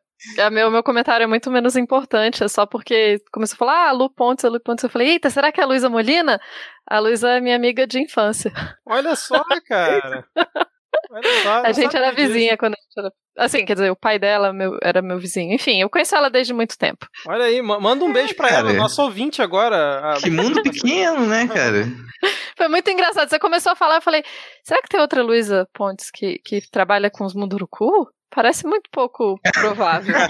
é, 0.43 0.51
meu, 0.51 0.71
meu 0.71 0.83
comentário 0.83 1.25
é 1.25 1.27
muito 1.27 1.51
menos 1.51 1.77
importante, 1.77 2.43
é 2.45 2.49
só 2.49 2.65
porque 2.65 3.21
começou 3.33 3.55
a 3.57 3.59
falar, 3.59 3.89
ah, 3.89 3.93
Lu 3.93 4.09
Pontes, 4.09 4.45
a 4.45 4.49
Lu 4.49 4.61
Pontes. 4.61 4.85
Eu 4.85 4.91
falei, 4.91 5.09
eita, 5.09 5.29
será 5.29 5.51
que 5.53 5.61
é 5.61 5.65
a 5.65 5.67
Luísa 5.67 5.91
Molina? 5.91 6.41
A 6.89 6.99
Luísa 7.01 7.29
é 7.31 7.41
minha 7.41 7.57
amiga 7.57 7.87
de 7.87 8.01
infância. 8.01 8.53
Olha 8.87 9.15
só, 9.17 9.43
cara. 9.69 10.25
Só, 11.43 11.63
A 11.65 11.73
gente 11.73 11.97
era 11.97 12.07
sabia 12.07 12.25
disso. 12.25 12.33
vizinha 12.35 12.57
quando 12.57 12.75
a 12.75 12.77
gente 12.81 12.99
era. 12.99 13.13
Assim, 13.37 13.65
quer 13.65 13.75
dizer, 13.75 13.91
o 13.91 13.97
pai 13.97 14.19
dela 14.19 14.53
meu- 14.53 14.79
era 14.83 15.03
meu 15.03 15.19
vizinho. 15.19 15.53
Enfim, 15.55 15.81
eu 15.81 15.91
conheço 15.91 16.15
ela 16.15 16.31
desde 16.31 16.53
muito 16.53 16.79
tempo. 16.79 17.07
Olha 17.27 17.45
aí, 17.47 17.61
ma- 17.63 17.81
manda 17.81 18.05
um 18.05 18.13
beijo 18.13 18.35
pra 18.37 18.49
ela, 18.49 18.69
cara. 18.69 18.75
nosso 18.79 19.03
ouvinte 19.03 19.43
agora. 19.43 20.13
a- 20.13 20.15
Que 20.21 20.31
mundo 20.31 20.63
pequeno, 20.63 21.27
né, 21.27 21.47
cara? 21.49 21.87
Foi 22.57 22.69
muito 22.69 22.89
engraçado. 22.91 23.29
Você 23.29 23.39
começou 23.39 23.73
a 23.73 23.77
falar, 23.77 23.97
eu 23.97 24.03
falei, 24.03 24.23
será 24.63 24.81
que 24.81 24.89
tem 24.89 25.01
outra 25.01 25.23
Luísa 25.23 25.69
Pontes 25.75 26.11
que, 26.13 26.39
que 26.45 26.61
trabalha 26.71 27.11
com 27.11 27.25
os 27.25 27.35
Munduruku? 27.35 28.09
Parece 28.35 28.67
muito 28.67 28.89
pouco 28.91 29.39
provável. 29.53 30.15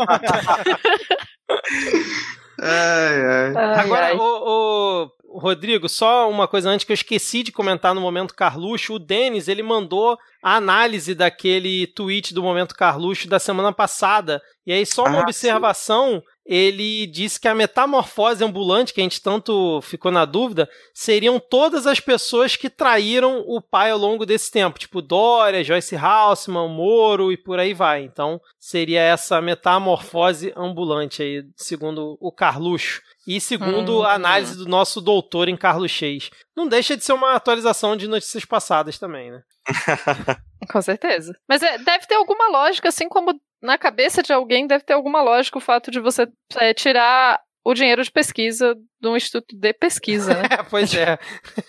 Ai, 2.60 3.20
ai. 3.26 3.52
Ai, 3.56 3.80
Agora, 3.80 4.06
ai. 4.06 4.16
o, 4.16 4.20
o- 4.22 5.10
Rodrigo, 5.38 5.88
só 5.88 6.30
uma 6.30 6.46
coisa 6.46 6.70
antes 6.70 6.84
que 6.84 6.92
eu 6.92 6.94
esqueci 6.94 7.42
de 7.42 7.52
comentar 7.52 7.94
no 7.94 8.00
Momento 8.00 8.34
Carluxo. 8.34 8.94
O 8.94 8.98
Denis, 8.98 9.48
ele 9.48 9.62
mandou 9.62 10.16
a 10.42 10.56
análise 10.56 11.14
daquele 11.14 11.86
tweet 11.88 12.32
do 12.32 12.42
Momento 12.42 12.74
Carluxo 12.74 13.28
da 13.28 13.38
semana 13.38 13.72
passada. 13.72 14.40
E 14.66 14.72
aí, 14.72 14.86
só 14.86 15.04
uma 15.04 15.18
Ah, 15.18 15.22
observação. 15.22 16.22
Ele 16.46 17.06
disse 17.06 17.40
que 17.40 17.48
a 17.48 17.54
metamorfose 17.54 18.44
ambulante, 18.44 18.92
que 18.92 19.00
a 19.00 19.04
gente 19.04 19.22
tanto 19.22 19.80
ficou 19.82 20.12
na 20.12 20.24
dúvida, 20.26 20.68
seriam 20.92 21.40
todas 21.40 21.86
as 21.86 22.00
pessoas 22.00 22.54
que 22.54 22.68
traíram 22.68 23.42
o 23.46 23.62
pai 23.62 23.90
ao 23.90 23.98
longo 23.98 24.26
desse 24.26 24.50
tempo. 24.50 24.78
Tipo 24.78 25.00
Dória, 25.00 25.64
Joyce 25.64 25.96
Haussmann, 25.96 26.68
Moro 26.68 27.32
e 27.32 27.36
por 27.36 27.58
aí 27.58 27.72
vai. 27.72 28.02
Então, 28.02 28.40
seria 28.60 29.00
essa 29.00 29.40
metamorfose 29.40 30.52
ambulante 30.54 31.22
aí, 31.22 31.44
segundo 31.56 32.18
o 32.20 32.30
Carluxo. 32.30 33.00
E 33.26 33.40
segundo 33.40 34.00
Hum. 34.00 34.02
a 34.02 34.12
análise 34.12 34.54
do 34.54 34.66
nosso 34.66 35.00
doutor 35.00 35.48
em 35.48 35.56
Carluxês. 35.56 36.28
Não 36.56 36.68
deixa 36.68 36.96
de 36.96 37.04
ser 37.04 37.12
uma 37.12 37.34
atualização 37.34 37.96
de 37.96 38.06
notícias 38.06 38.44
passadas 38.44 38.98
também, 38.98 39.30
né? 39.30 39.42
Com 40.70 40.80
certeza. 40.80 41.36
Mas 41.48 41.62
é, 41.62 41.78
deve 41.78 42.06
ter 42.06 42.14
alguma 42.14 42.48
lógica, 42.48 42.88
assim 42.88 43.08
como 43.08 43.38
na 43.62 43.76
cabeça 43.76 44.22
de 44.22 44.32
alguém 44.32 44.66
deve 44.66 44.84
ter 44.84 44.92
alguma 44.92 45.22
lógica 45.22 45.58
o 45.58 45.60
fato 45.60 45.90
de 45.90 45.98
você 46.00 46.28
é, 46.58 46.72
tirar 46.72 47.40
o 47.64 47.72
dinheiro 47.72 48.02
de 48.02 48.12
pesquisa 48.12 48.74
de 49.00 49.08
um 49.08 49.16
instituto 49.16 49.56
de 49.56 49.72
pesquisa, 49.72 50.34
né? 50.34 50.48
Pois 50.68 50.94
é. 50.94 51.18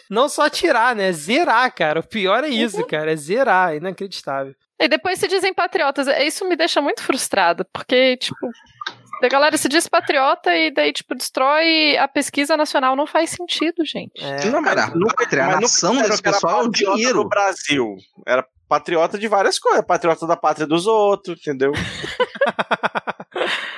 Não 0.09 0.27
só 0.27 0.49
tirar, 0.49 0.95
né? 0.95 1.11
Zerar, 1.13 1.73
cara. 1.73 2.01
O 2.01 2.07
pior 2.07 2.43
é 2.43 2.49
isso, 2.49 2.85
cara. 2.85 3.13
É 3.13 3.15
zerar. 3.15 3.73
É 3.73 3.77
inacreditável. 3.77 4.53
E 4.79 4.89
depois 4.89 5.19
se 5.19 5.27
dizem 5.27 5.53
patriotas. 5.53 6.07
É, 6.07 6.25
Isso 6.25 6.47
me 6.47 6.55
deixa 6.55 6.81
muito 6.81 7.01
frustrada, 7.01 7.65
porque, 7.71 8.17
tipo, 8.17 8.49
a 9.21 9.27
galera 9.27 9.57
se 9.57 9.69
diz 9.69 9.87
patriota 9.87 10.55
e 10.55 10.71
daí, 10.71 10.91
tipo, 10.91 11.15
destrói 11.15 11.97
a 11.97 12.07
pesquisa 12.07 12.57
nacional. 12.57 12.95
Não 12.95 13.07
faz 13.07 13.31
sentido, 13.31 13.85
gente. 13.85 14.23
É. 14.23 14.45
Não, 14.45 14.63
cara, 14.63 14.85
a 14.85 15.15
pátria, 15.15 15.43
a 15.43 15.47
mas 15.47 15.61
nação 15.61 15.95
desse 16.01 16.21
pessoal 16.21 16.61
é 16.61 16.63
o 16.65 16.69
dinheiro. 16.69 17.23
do 17.23 17.29
Brasil. 17.29 17.95
Era 18.25 18.45
patriota 18.67 19.17
de 19.17 19.27
várias 19.27 19.57
coisas. 19.59 19.85
Patriota 19.85 20.27
da 20.27 20.35
pátria 20.35 20.67
dos 20.67 20.85
outros, 20.87 21.39
entendeu? 21.39 21.71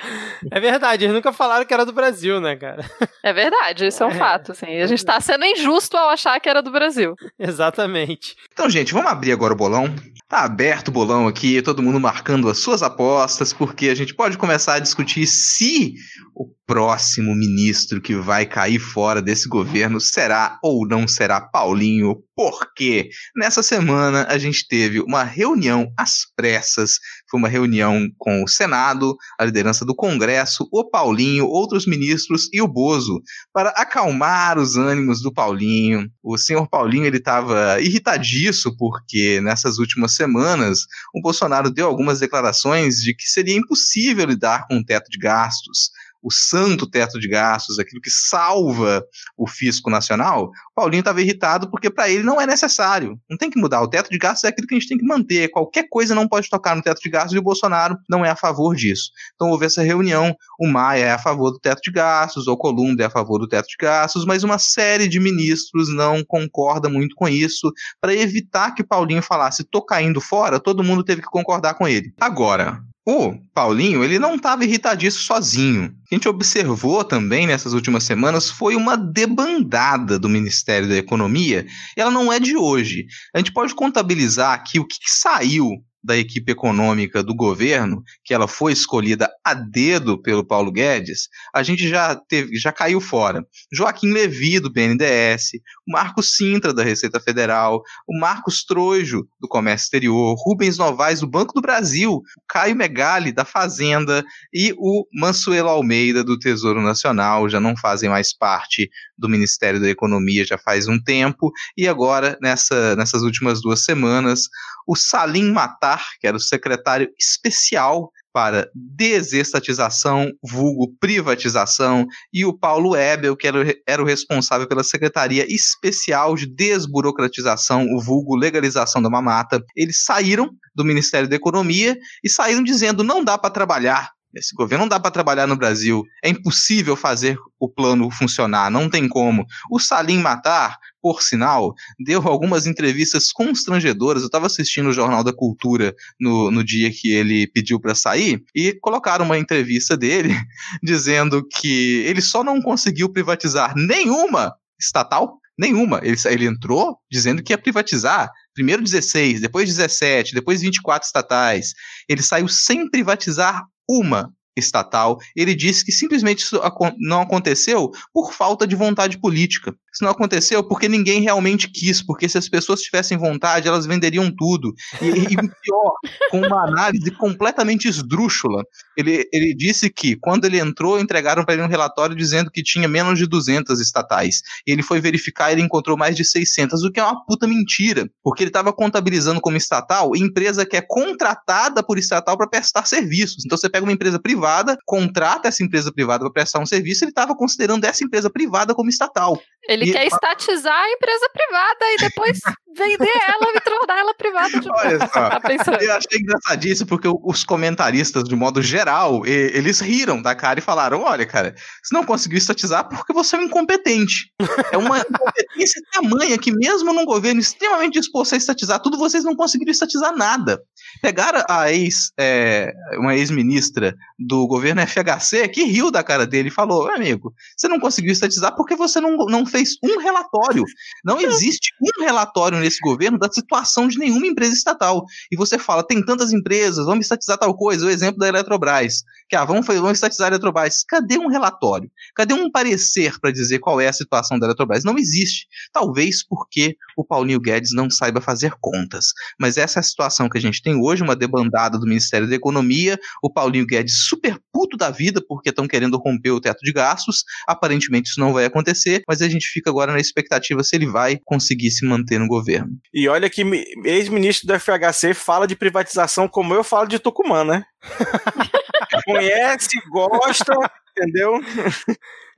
É 0.50 0.60
verdade, 0.60 1.04
eles 1.04 1.14
nunca 1.14 1.32
falaram 1.32 1.64
que 1.66 1.74
era 1.74 1.84
do 1.84 1.92
Brasil, 1.92 2.40
né, 2.40 2.54
cara? 2.56 2.88
É 3.24 3.32
verdade, 3.32 3.86
isso 3.86 4.02
é 4.02 4.06
um 4.06 4.10
É. 4.10 4.14
fato. 4.14 4.52
Assim. 4.52 4.80
A 4.80 4.86
gente 4.86 5.04
tá 5.04 5.20
sendo 5.20 5.44
injusto 5.44 5.96
ao 5.96 6.08
achar 6.10 6.38
que 6.40 6.48
era 6.48 6.62
do 6.62 6.70
Brasil. 6.70 7.14
Exatamente. 7.38 8.36
Então, 8.52 8.70
gente, 8.70 8.92
vamos 8.92 9.10
abrir 9.10 9.32
agora 9.32 9.52
o 9.52 9.56
bolão. 9.56 9.92
Tá 10.28 10.44
aberto 10.44 10.88
o 10.88 10.92
bolão 10.92 11.26
aqui, 11.26 11.60
todo 11.62 11.82
mundo 11.82 11.98
marcando 11.98 12.48
as 12.48 12.58
suas 12.58 12.82
apostas, 12.82 13.52
porque 13.52 13.88
a 13.88 13.94
gente 13.94 14.14
pode 14.14 14.38
começar 14.38 14.74
a 14.74 14.78
discutir 14.78 15.26
se 15.26 15.94
o 16.34 16.46
próximo 16.66 17.34
ministro 17.34 18.00
que 18.00 18.14
vai 18.14 18.44
cair 18.44 18.78
fora 18.78 19.20
desse 19.22 19.48
governo 19.48 19.98
será 20.00 20.58
ou 20.62 20.86
não 20.86 21.08
será 21.08 21.40
Paulinho. 21.40 22.22
Por 22.36 22.72
quê? 22.76 23.08
Nessa 23.34 23.62
semana 23.62 24.26
a 24.28 24.36
gente 24.38 24.68
teve 24.68 25.00
uma 25.00 25.24
reunião 25.24 25.90
às 25.96 26.26
pressas, 26.36 26.98
foi 27.30 27.38
uma 27.38 27.48
reunião 27.48 28.08
com 28.16 28.42
o 28.42 28.48
Senado, 28.48 29.16
a 29.38 29.44
liderança 29.44 29.84
do 29.84 29.94
Congresso, 29.94 30.68
o 30.72 30.84
Paulinho, 30.88 31.46
outros 31.46 31.86
ministros 31.86 32.48
e 32.52 32.60
o 32.60 32.68
Bozo, 32.68 33.20
para 33.52 33.70
acalmar 33.70 34.58
os 34.58 34.76
ânimos 34.76 35.22
do 35.22 35.32
Paulinho. 35.32 36.10
O 36.22 36.38
senhor 36.38 36.68
Paulinho 36.68 37.06
ele 37.06 37.18
estava 37.18 37.80
irritadiço 37.80 38.76
porque 38.76 39.40
nessas 39.40 39.78
últimas 39.78 40.14
semanas 40.14 40.80
o 41.14 41.20
Bolsonaro 41.20 41.70
deu 41.70 41.86
algumas 41.86 42.20
declarações 42.20 42.96
de 42.96 43.14
que 43.14 43.28
seria 43.28 43.56
impossível 43.56 44.26
lidar 44.26 44.66
com 44.66 44.78
o 44.78 44.84
teto 44.84 45.10
de 45.10 45.18
gastos. 45.18 45.90
O 46.22 46.32
santo 46.32 46.88
teto 46.88 47.18
de 47.18 47.28
gastos, 47.28 47.78
aquilo 47.78 48.00
que 48.00 48.10
salva 48.10 49.02
o 49.36 49.46
fisco 49.48 49.88
nacional, 49.90 50.50
Paulinho 50.74 51.00
estava 51.00 51.20
irritado 51.20 51.70
porque 51.70 51.90
para 51.90 52.08
ele 52.08 52.22
não 52.22 52.40
é 52.40 52.46
necessário. 52.46 53.18
Não 53.28 53.36
tem 53.36 53.50
que 53.50 53.58
mudar. 53.58 53.82
O 53.82 53.88
teto 53.88 54.10
de 54.10 54.18
gastos 54.18 54.44
é 54.44 54.48
aquilo 54.48 54.66
que 54.66 54.74
a 54.74 54.78
gente 54.78 54.88
tem 54.88 54.98
que 54.98 55.06
manter. 55.06 55.48
Qualquer 55.50 55.88
coisa 55.88 56.14
não 56.14 56.28
pode 56.28 56.48
tocar 56.48 56.74
no 56.74 56.82
teto 56.82 57.00
de 57.00 57.08
gastos 57.08 57.34
e 57.34 57.38
o 57.38 57.42
Bolsonaro 57.42 57.96
não 58.08 58.24
é 58.24 58.30
a 58.30 58.36
favor 58.36 58.74
disso. 58.74 59.10
Então 59.34 59.50
houve 59.50 59.66
essa 59.66 59.82
reunião. 59.82 60.34
O 60.58 60.66
Maia 60.66 61.04
é 61.04 61.10
a 61.12 61.18
favor 61.18 61.50
do 61.50 61.58
teto 61.58 61.80
de 61.82 61.90
gastos, 61.90 62.46
o 62.46 62.56
Columbo 62.56 63.00
é 63.00 63.06
a 63.06 63.10
favor 63.10 63.38
do 63.38 63.48
teto 63.48 63.66
de 63.68 63.76
gastos, 63.80 64.24
mas 64.24 64.42
uma 64.42 64.58
série 64.58 65.08
de 65.08 65.20
ministros 65.20 65.92
não 65.94 66.24
concorda 66.24 66.88
muito 66.88 67.14
com 67.14 67.28
isso. 67.28 67.72
Para 68.00 68.14
evitar 68.14 68.72
que 68.74 68.84
Paulinho 68.84 69.22
falasse 69.22 69.64
tô 69.64 69.82
caindo 69.82 70.20
fora, 70.20 70.60
todo 70.60 70.84
mundo 70.84 71.04
teve 71.04 71.22
que 71.22 71.28
concordar 71.28 71.74
com 71.74 71.86
ele. 71.86 72.12
Agora, 72.20 72.82
o 73.10 73.34
Paulinho, 73.54 74.04
ele 74.04 74.18
não 74.18 74.34
estava 74.34 74.66
irritadiço 74.66 75.20
sozinho. 75.20 75.86
O 75.86 76.08
que 76.08 76.14
a 76.14 76.16
gente 76.16 76.28
observou 76.28 77.02
também 77.02 77.46
nessas 77.46 77.72
últimas 77.72 78.04
semanas 78.04 78.50
foi 78.50 78.76
uma 78.76 78.98
debandada 78.98 80.18
do 80.18 80.28
Ministério 80.28 80.86
da 80.86 80.94
Economia, 80.94 81.66
ela 81.96 82.10
não 82.10 82.30
é 82.30 82.38
de 82.38 82.54
hoje. 82.54 83.06
A 83.34 83.38
gente 83.38 83.50
pode 83.50 83.74
contabilizar 83.74 84.52
aqui 84.52 84.78
o 84.78 84.86
que, 84.86 84.98
que 85.00 85.10
saiu 85.10 85.82
da 86.02 86.16
equipe 86.16 86.52
econômica 86.52 87.22
do 87.22 87.34
governo, 87.34 88.02
que 88.24 88.32
ela 88.32 88.46
foi 88.46 88.72
escolhida 88.72 89.28
a 89.44 89.54
dedo 89.54 90.20
pelo 90.20 90.46
Paulo 90.46 90.70
Guedes, 90.70 91.28
a 91.54 91.62
gente 91.62 91.88
já 91.88 92.14
teve, 92.14 92.56
já 92.56 92.72
caiu 92.72 93.00
fora. 93.00 93.44
Joaquim 93.72 94.12
Levi 94.12 94.60
do 94.60 94.72
BNDES, 94.72 95.50
o 95.86 95.92
Marcos 95.92 96.36
Sintra 96.36 96.72
da 96.72 96.82
Receita 96.82 97.20
Federal, 97.20 97.82
o 98.06 98.18
Marcos 98.18 98.64
Trojo 98.64 99.26
do 99.40 99.48
Comércio 99.48 99.86
Exterior, 99.86 100.36
Rubens 100.38 100.78
Novaes 100.78 101.20
do 101.20 101.26
Banco 101.26 101.52
do 101.54 101.60
Brasil, 101.60 102.22
Caio 102.48 102.76
Megali 102.76 103.32
da 103.32 103.44
Fazenda 103.44 104.24
e 104.52 104.74
o 104.78 105.04
Mansuelo 105.12 105.68
Almeida 105.68 106.22
do 106.22 106.38
Tesouro 106.38 106.80
Nacional 106.80 107.48
já 107.48 107.60
não 107.60 107.76
fazem 107.76 108.08
mais 108.08 108.36
parte 108.36 108.88
do 109.16 109.28
Ministério 109.28 109.80
da 109.80 109.88
Economia 109.88 110.44
já 110.44 110.56
faz 110.56 110.86
um 110.86 110.98
tempo 111.02 111.50
e 111.76 111.88
agora 111.88 112.38
nessa, 112.40 112.94
nessas 112.96 113.22
últimas 113.22 113.60
duas 113.60 113.84
semanas 113.84 114.42
o 114.88 114.96
Salim 114.96 115.52
Matar, 115.52 116.02
que 116.18 116.26
era 116.26 116.36
o 116.36 116.40
secretário 116.40 117.10
especial 117.18 118.10
para 118.32 118.70
desestatização, 118.74 120.30
vulgo 120.42 120.94
privatização, 120.98 122.06
e 122.32 122.44
o 122.46 122.56
Paulo 122.56 122.96
Ebel, 122.96 123.36
que 123.36 123.46
era, 123.46 123.58
era 123.86 124.02
o 124.02 124.06
responsável 124.06 124.66
pela 124.66 124.82
Secretaria 124.82 125.44
Especial 125.52 126.34
de 126.36 126.46
Desburocratização, 126.46 127.84
o 127.94 128.00
vulgo 128.00 128.34
legalização 128.34 129.02
da 129.02 129.10
mamata. 129.10 129.62
Eles 129.76 130.04
saíram 130.04 130.50
do 130.74 130.84
Ministério 130.84 131.28
da 131.28 131.36
Economia 131.36 131.98
e 132.24 132.30
saíram 132.30 132.62
dizendo 132.62 133.04
não 133.04 133.22
dá 133.22 133.36
para 133.36 133.50
trabalhar 133.50 134.10
esse 134.34 134.54
governo 134.54 134.84
não 134.84 134.88
dá 134.88 135.00
para 135.00 135.10
trabalhar 135.10 135.46
no 135.46 135.56
Brasil. 135.56 136.04
É 136.22 136.28
impossível 136.28 136.94
fazer 136.94 137.38
o 137.58 137.68
plano 137.68 138.10
funcionar, 138.10 138.70
não 138.70 138.88
tem 138.88 139.08
como. 139.08 139.46
O 139.70 139.78
Salim 139.78 140.18
Matar, 140.18 140.78
por 141.00 141.22
sinal, 141.22 141.74
deu 141.98 142.20
algumas 142.28 142.66
entrevistas 142.66 143.32
constrangedoras. 143.32 144.22
Eu 144.22 144.26
estava 144.26 144.46
assistindo 144.46 144.90
o 144.90 144.92
Jornal 144.92 145.24
da 145.24 145.32
Cultura 145.32 145.94
no, 146.20 146.50
no 146.50 146.62
dia 146.62 146.90
que 146.92 147.10
ele 147.10 147.46
pediu 147.46 147.80
para 147.80 147.94
sair 147.94 148.42
e 148.54 148.74
colocaram 148.74 149.24
uma 149.24 149.38
entrevista 149.38 149.96
dele 149.96 150.34
dizendo 150.82 151.46
que 151.46 152.04
ele 152.06 152.20
só 152.20 152.44
não 152.44 152.60
conseguiu 152.60 153.10
privatizar 153.10 153.74
nenhuma 153.76 154.54
estatal, 154.78 155.38
nenhuma. 155.58 156.00
Ele, 156.02 156.16
ele 156.26 156.46
entrou 156.46 156.98
dizendo 157.10 157.42
que 157.42 157.52
ia 157.52 157.58
privatizar 157.58 158.30
primeiro 158.54 158.82
16, 158.82 159.40
depois 159.40 159.68
17, 159.68 160.34
depois 160.34 160.60
24 160.60 161.06
estatais. 161.06 161.72
Ele 162.08 162.22
saiu 162.22 162.46
sem 162.46 162.90
privatizar 162.90 163.64
uma 163.88 164.32
estatal. 164.56 165.18
Ele 165.36 165.54
disse 165.54 165.84
que 165.84 165.92
simplesmente 165.92 166.40
isso 166.40 166.60
não 166.98 167.22
aconteceu 167.22 167.90
por 168.12 168.32
falta 168.32 168.66
de 168.66 168.74
vontade 168.74 169.18
política. 169.18 169.74
Isso 169.92 170.04
não 170.04 170.10
aconteceu 170.10 170.62
porque 170.62 170.88
ninguém 170.88 171.20
realmente 171.20 171.70
quis, 171.70 172.02
porque 172.02 172.28
se 172.28 172.38
as 172.38 172.48
pessoas 172.48 172.80
tivessem 172.80 173.16
vontade, 173.18 173.68
elas 173.68 173.86
venderiam 173.86 174.30
tudo. 174.30 174.72
E, 175.00 175.06
e 175.06 175.36
pior, 175.36 175.92
com 176.30 176.40
uma 176.40 176.68
análise 176.68 177.10
completamente 177.12 177.88
esdrúxula, 177.88 178.62
ele, 178.96 179.28
ele 179.32 179.54
disse 179.54 179.90
que 179.90 180.16
quando 180.16 180.44
ele 180.44 180.58
entrou, 180.58 181.00
entregaram 181.00 181.44
para 181.44 181.54
ele 181.54 181.62
um 181.62 181.68
relatório 181.68 182.14
dizendo 182.14 182.50
que 182.50 182.62
tinha 182.62 182.86
menos 182.86 183.18
de 183.18 183.26
200 183.26 183.80
estatais. 183.80 184.40
E 184.66 184.72
ele 184.72 184.82
foi 184.82 185.00
verificar 185.00 185.50
e 185.50 185.54
ele 185.54 185.62
encontrou 185.62 185.96
mais 185.96 186.16
de 186.16 186.24
600, 186.24 186.82
o 186.84 186.92
que 186.92 187.00
é 187.00 187.04
uma 187.04 187.24
puta 187.24 187.46
mentira, 187.46 188.08
porque 188.22 188.42
ele 188.42 188.50
estava 188.50 188.72
contabilizando 188.72 189.40
como 189.40 189.56
estatal 189.56 190.12
empresa 190.16 190.66
que 190.66 190.76
é 190.76 190.82
contratada 190.82 191.82
por 191.82 191.98
estatal 191.98 192.36
para 192.36 192.48
prestar 192.48 192.86
serviços. 192.86 193.44
Então 193.44 193.56
você 193.56 193.68
pega 193.68 193.84
uma 193.84 193.92
empresa 193.92 194.18
privada, 194.20 194.76
contrata 194.84 195.48
essa 195.48 195.62
empresa 195.62 195.92
privada 195.92 196.24
para 196.24 196.32
prestar 196.32 196.60
um 196.60 196.66
serviço, 196.66 197.04
ele 197.04 197.10
estava 197.10 197.34
considerando 197.34 197.84
essa 197.84 198.04
empresa 198.04 198.30
privada 198.30 198.74
como 198.74 198.90
estatal. 198.90 199.40
Ele 199.68 199.84
e... 199.84 199.92
quer 199.92 200.06
estatizar 200.06 200.74
a 200.74 200.90
empresa 200.90 201.28
privada 201.30 201.84
e 201.92 201.96
depois 201.98 202.40
vender 202.74 203.20
ela 203.28 203.52
e 203.54 203.60
tornar 203.60 203.98
ela 203.98 204.14
privada 204.14 204.60
de 204.60 204.68
Olha 204.70 204.98
só, 205.00 205.06
tá 205.40 205.40
eu 205.80 205.92
achei 205.92 206.18
engraçadíssimo 206.18 206.88
porque 206.88 207.08
os 207.08 207.44
comentaristas, 207.44 208.24
de 208.24 208.34
modo 208.34 208.62
geral, 208.62 209.26
eles 209.26 209.80
riram 209.80 210.22
da 210.22 210.34
cara 210.34 210.58
e 210.58 210.62
falaram: 210.62 211.02
olha, 211.02 211.26
cara, 211.26 211.54
você 211.82 211.94
não 211.94 212.04
conseguiu 212.04 212.38
estatizar 212.38 212.88
porque 212.88 213.12
você 213.12 213.36
é 213.36 213.40
um 213.40 213.42
incompetente. 213.42 214.32
É 214.72 214.78
uma 214.78 214.98
incompetência 214.98 215.82
tamanha 215.92 216.38
que, 216.38 216.50
mesmo 216.50 216.92
num 216.94 217.04
governo 217.04 217.40
extremamente 217.40 218.00
disposto 218.00 218.34
a 218.34 218.38
estatizar 218.38 218.80
tudo, 218.80 218.96
vocês 218.96 219.24
não 219.24 219.36
conseguiram 219.36 219.70
estatizar 219.70 220.16
nada. 220.16 220.58
Pegaram 221.00 221.42
a 221.48 221.72
ex, 221.72 222.12
é, 222.18 222.72
uma 222.98 223.14
ex-ministra 223.14 223.96
do 224.18 224.46
governo 224.46 224.80
FHC 224.86 225.48
que 225.48 225.64
riu 225.64 225.90
da 225.90 226.02
cara 226.02 226.26
dele 226.26 226.48
e 226.48 226.52
falou: 226.52 226.90
amigo, 226.90 227.32
você 227.56 227.68
não 227.68 227.78
conseguiu 227.78 228.12
estatizar 228.12 228.54
porque 228.56 228.74
você 228.74 229.00
não, 229.00 229.16
não 229.26 229.46
fez 229.46 229.76
um 229.82 229.98
relatório. 229.98 230.64
Não 231.04 231.20
existe 231.22 231.72
um 231.80 232.04
relatório 232.04 232.58
nesse 232.58 232.80
governo 232.80 233.18
da 233.18 233.30
situação 233.30 233.88
de 233.88 233.98
nenhuma 233.98 234.26
empresa 234.26 234.54
estatal. 234.54 235.04
E 235.30 235.36
você 235.36 235.58
fala: 235.58 235.86
tem 235.86 236.04
tantas 236.04 236.32
empresas, 236.32 236.86
vamos 236.86 237.04
estatizar 237.04 237.38
tal 237.38 237.54
coisa. 237.56 237.86
O 237.86 237.90
exemplo 237.90 238.18
da 238.18 238.28
Eletrobras, 238.28 239.02
que 239.28 239.36
ah, 239.36 239.44
vamos, 239.44 239.66
vamos 239.66 239.92
estatizar 239.92 240.26
a 240.26 240.30
Eletrobras. 240.30 240.84
Cadê 240.88 241.18
um 241.18 241.28
relatório? 241.28 241.90
Cadê 242.14 242.34
um 242.34 242.50
parecer 242.50 243.18
para 243.20 243.30
dizer 243.30 243.58
qual 243.58 243.80
é 243.80 243.88
a 243.88 243.92
situação 243.92 244.38
da 244.38 244.46
Eletrobras? 244.46 244.84
Não 244.84 244.98
existe. 244.98 245.46
Talvez 245.72 246.26
porque 246.26 246.76
o 246.96 247.04
Paulinho 247.04 247.40
Guedes 247.40 247.72
não 247.72 247.88
saiba 247.90 248.20
fazer 248.20 248.52
contas. 248.60 249.12
Mas 249.38 249.56
essa 249.56 249.78
é 249.78 249.80
a 249.80 249.84
situação 249.84 250.28
que 250.28 250.38
a 250.38 250.40
gente 250.40 250.62
tem 250.62 250.77
hoje, 250.82 251.02
uma 251.02 251.16
debandada 251.16 251.78
do 251.78 251.86
Ministério 251.86 252.28
da 252.28 252.34
Economia, 252.34 252.98
o 253.22 253.32
Paulinho 253.32 253.66
Guedes 253.66 254.06
super 254.06 254.38
puto 254.52 254.76
da 254.76 254.90
vida 254.90 255.22
porque 255.26 255.50
estão 255.50 255.68
querendo 255.68 255.96
romper 255.96 256.30
o 256.30 256.40
teto 256.40 256.60
de 256.62 256.72
gastos. 256.72 257.24
Aparentemente 257.46 258.10
isso 258.10 258.20
não 258.20 258.32
vai 258.32 258.44
acontecer, 258.44 259.02
mas 259.06 259.22
a 259.22 259.28
gente 259.28 259.48
fica 259.48 259.70
agora 259.70 259.92
na 259.92 260.00
expectativa 260.00 260.62
se 260.62 260.76
ele 260.76 260.86
vai 260.86 261.18
conseguir 261.24 261.70
se 261.70 261.86
manter 261.86 262.18
no 262.18 262.26
governo. 262.26 262.70
E 262.92 263.08
olha 263.08 263.30
que 263.30 263.42
ex-ministro 263.84 264.46
do 264.46 264.58
FHC 264.58 265.14
fala 265.14 265.46
de 265.46 265.56
privatização 265.56 266.28
como 266.28 266.54
eu 266.54 266.64
falo 266.64 266.86
de 266.86 266.98
Tucumã, 266.98 267.44
né? 267.44 267.64
Conhece, 269.04 269.80
gosta, 269.90 270.54
entendeu? 270.96 271.40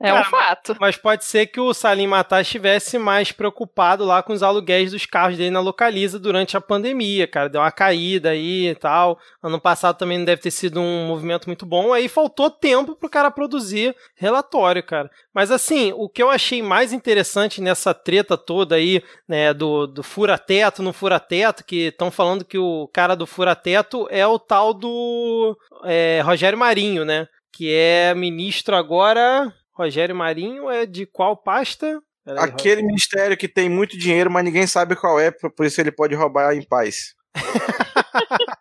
É 0.01 0.13
um 0.13 0.23
fato. 0.23 0.75
Mas 0.79 0.97
pode 0.97 1.23
ser 1.23 1.45
que 1.45 1.59
o 1.59 1.73
Salim 1.73 2.07
Matar 2.07 2.41
estivesse 2.41 2.97
mais 2.97 3.31
preocupado 3.31 4.03
lá 4.03 4.23
com 4.23 4.33
os 4.33 4.41
aluguéis 4.41 4.91
dos 4.91 5.05
carros 5.05 5.37
dele 5.37 5.51
na 5.51 5.59
Localiza 5.59 6.17
durante 6.17 6.57
a 6.57 6.61
pandemia, 6.61 7.27
cara. 7.27 7.47
Deu 7.47 7.61
uma 7.61 7.71
caída 7.71 8.31
aí 8.31 8.69
e 8.69 8.75
tal. 8.75 9.19
Ano 9.43 9.61
passado 9.61 9.97
também 9.97 10.17
não 10.17 10.25
deve 10.25 10.41
ter 10.41 10.51
sido 10.51 10.79
um 10.79 11.05
movimento 11.05 11.45
muito 11.45 11.65
bom. 11.65 11.93
Aí 11.93 12.07
faltou 12.07 12.49
tempo 12.49 12.95
pro 12.95 13.09
cara 13.09 13.29
produzir 13.29 13.95
relatório, 14.15 14.81
cara. 14.81 15.09
Mas 15.33 15.51
assim, 15.51 15.93
o 15.95 16.09
que 16.09 16.23
eu 16.23 16.29
achei 16.29 16.63
mais 16.63 16.91
interessante 16.91 17.61
nessa 17.61 17.93
treta 17.93 18.35
toda 18.35 18.75
aí, 18.75 19.03
né, 19.27 19.53
do, 19.53 19.85
do 19.85 20.01
fura-teto 20.01 20.81
no 20.81 20.93
fura-teto, 20.93 21.63
que 21.63 21.87
estão 21.87 22.09
falando 22.09 22.43
que 22.43 22.57
o 22.57 22.89
cara 22.91 23.15
do 23.15 23.27
fura-teto 23.27 24.07
é 24.09 24.25
o 24.25 24.39
tal 24.39 24.73
do 24.73 25.55
é, 25.83 26.21
Rogério 26.23 26.57
Marinho, 26.57 27.05
né? 27.05 27.27
Que 27.53 27.71
é 27.73 28.15
ministro 28.15 28.75
agora 28.75 29.53
Rogério 29.73 30.15
Marinho 30.15 30.69
é 30.69 30.85
de 30.85 31.05
qual 31.05 31.35
pasta? 31.35 32.01
Aquele 32.37 32.83
ministério 32.83 33.35
que 33.35 33.47
tem 33.47 33.67
muito 33.67 33.97
dinheiro, 33.97 34.29
mas 34.29 34.43
ninguém 34.43 34.67
sabe 34.67 34.95
qual 34.95 35.19
é, 35.19 35.31
por 35.31 35.65
isso 35.65 35.81
ele 35.81 35.91
pode 35.91 36.13
roubar 36.13 36.53
em 36.53 36.61
paz. 36.61 37.15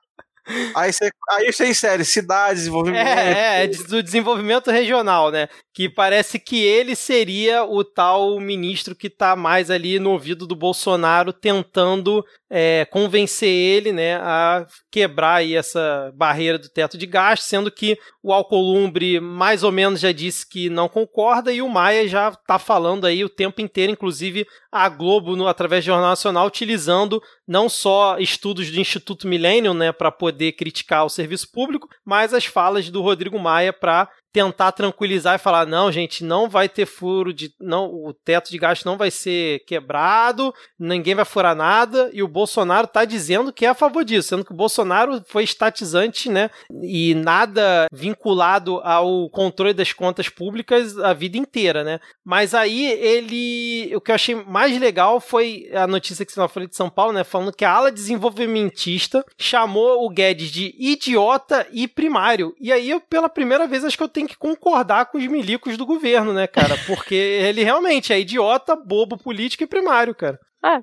Aí 0.74 0.92
você, 0.92 1.10
aí 1.30 1.52
você 1.52 1.68
insere 1.68 2.04
cidades, 2.04 2.60
desenvolvimento. 2.60 3.06
É, 3.06 3.64
é, 3.64 3.66
do 3.66 4.02
desenvolvimento 4.02 4.70
regional, 4.70 5.30
né? 5.30 5.48
Que 5.72 5.88
parece 5.88 6.38
que 6.38 6.62
ele 6.62 6.94
seria 6.94 7.64
o 7.64 7.84
tal 7.84 8.38
ministro 8.40 8.94
que 8.94 9.08
tá 9.08 9.36
mais 9.36 9.70
ali 9.70 9.98
no 9.98 10.10
ouvido 10.10 10.46
do 10.46 10.56
Bolsonaro, 10.56 11.32
tentando 11.32 12.24
é, 12.50 12.84
convencer 12.86 13.48
ele, 13.48 13.92
né, 13.92 14.16
a 14.16 14.66
quebrar 14.90 15.36
aí 15.36 15.54
essa 15.54 16.12
barreira 16.16 16.58
do 16.58 16.68
teto 16.68 16.98
de 16.98 17.06
gasto, 17.06 17.44
sendo 17.44 17.70
que 17.70 17.96
o 18.20 18.32
Alcolumbre 18.32 19.20
mais 19.20 19.62
ou 19.62 19.70
menos 19.70 20.00
já 20.00 20.10
disse 20.10 20.46
que 20.46 20.68
não 20.68 20.88
concorda 20.88 21.52
e 21.52 21.62
o 21.62 21.68
Maia 21.68 22.08
já 22.08 22.32
tá 22.32 22.58
falando 22.58 23.06
aí 23.06 23.24
o 23.24 23.28
tempo 23.28 23.60
inteiro, 23.60 23.92
inclusive 23.92 24.44
a 24.72 24.88
Globo, 24.88 25.36
no, 25.36 25.46
através 25.46 25.84
do 25.84 25.86
Jornal 25.86 26.10
Nacional, 26.10 26.46
utilizando 26.46 27.22
não 27.46 27.68
só 27.68 28.18
estudos 28.18 28.68
do 28.68 28.80
Instituto 28.80 29.28
Millennium, 29.28 29.74
né, 29.74 29.92
para 29.92 30.10
poder 30.10 30.39
criticar 30.52 31.04
o 31.04 31.10
serviço 31.10 31.50
público, 31.50 31.88
mas 32.04 32.32
as 32.32 32.44
falas 32.44 32.88
do 32.88 33.02
Rodrigo 33.02 33.38
Maia 33.38 33.72
para 33.72 34.08
tentar 34.32 34.72
tranquilizar 34.72 35.34
e 35.34 35.38
falar: 35.38 35.66
não, 35.66 35.90
gente, 35.90 36.24
não 36.24 36.48
vai 36.48 36.68
ter 36.68 36.86
furo 36.86 37.32
de. 37.32 37.52
não 37.60 37.86
O 37.86 38.12
teto 38.12 38.50
de 38.50 38.58
gasto 38.58 38.84
não 38.84 38.96
vai 38.96 39.10
ser 39.10 39.60
quebrado, 39.66 40.54
ninguém 40.78 41.14
vai 41.14 41.24
furar 41.24 41.54
nada, 41.54 42.10
e 42.12 42.22
o 42.22 42.28
Bolsonaro 42.28 42.86
tá 42.86 43.04
dizendo 43.04 43.52
que 43.52 43.66
é 43.66 43.68
a 43.68 43.74
favor 43.74 44.04
disso, 44.04 44.28
sendo 44.28 44.44
que 44.44 44.52
o 44.52 44.56
Bolsonaro 44.56 45.22
foi 45.26 45.44
estatizante, 45.44 46.28
né? 46.28 46.50
E 46.82 47.14
nada 47.14 47.86
vinculado 47.92 48.80
ao 48.82 49.28
controle 49.30 49.74
das 49.74 49.92
contas 49.92 50.28
públicas 50.28 50.98
a 50.98 51.12
vida 51.12 51.36
inteira, 51.36 51.84
né? 51.84 52.00
Mas 52.24 52.54
aí 52.54 52.86
ele. 52.86 53.94
O 53.94 54.00
que 54.00 54.10
eu 54.10 54.14
achei 54.14 54.34
mais 54.34 54.78
legal 54.78 55.20
foi 55.20 55.70
a 55.74 55.86
notícia 55.86 56.24
que 56.24 56.32
você 56.32 56.48
falou 56.48 56.68
de 56.68 56.76
São 56.76 56.90
Paulo, 56.90 57.12
né? 57.12 57.24
Falando 57.24 57.52
que 57.52 57.64
a 57.64 57.72
ala 57.72 57.92
desenvolvimentista 57.92 59.24
chamou 59.38 60.04
o 60.04 60.10
Guedes 60.10 60.50
de 60.50 60.74
idiota 60.78 61.66
e 61.72 61.88
primário. 61.88 62.54
E 62.60 62.72
aí, 62.72 62.90
eu, 62.90 63.00
pela 63.00 63.28
primeira 63.28 63.66
vez, 63.66 63.84
acho 63.84 63.96
que 63.96 64.02
eu 64.02 64.08
tenho 64.08 64.19
que 64.26 64.36
concordar 64.36 65.06
com 65.06 65.18
os 65.18 65.26
milicos 65.26 65.76
do 65.76 65.86
governo, 65.86 66.32
né, 66.32 66.46
cara? 66.46 66.76
Porque 66.86 67.14
ele 67.14 67.62
realmente 67.64 68.12
é 68.12 68.20
idiota, 68.20 68.76
bobo 68.76 69.16
político 69.16 69.64
e 69.64 69.66
primário, 69.66 70.14
cara. 70.14 70.38
Ah, 70.62 70.82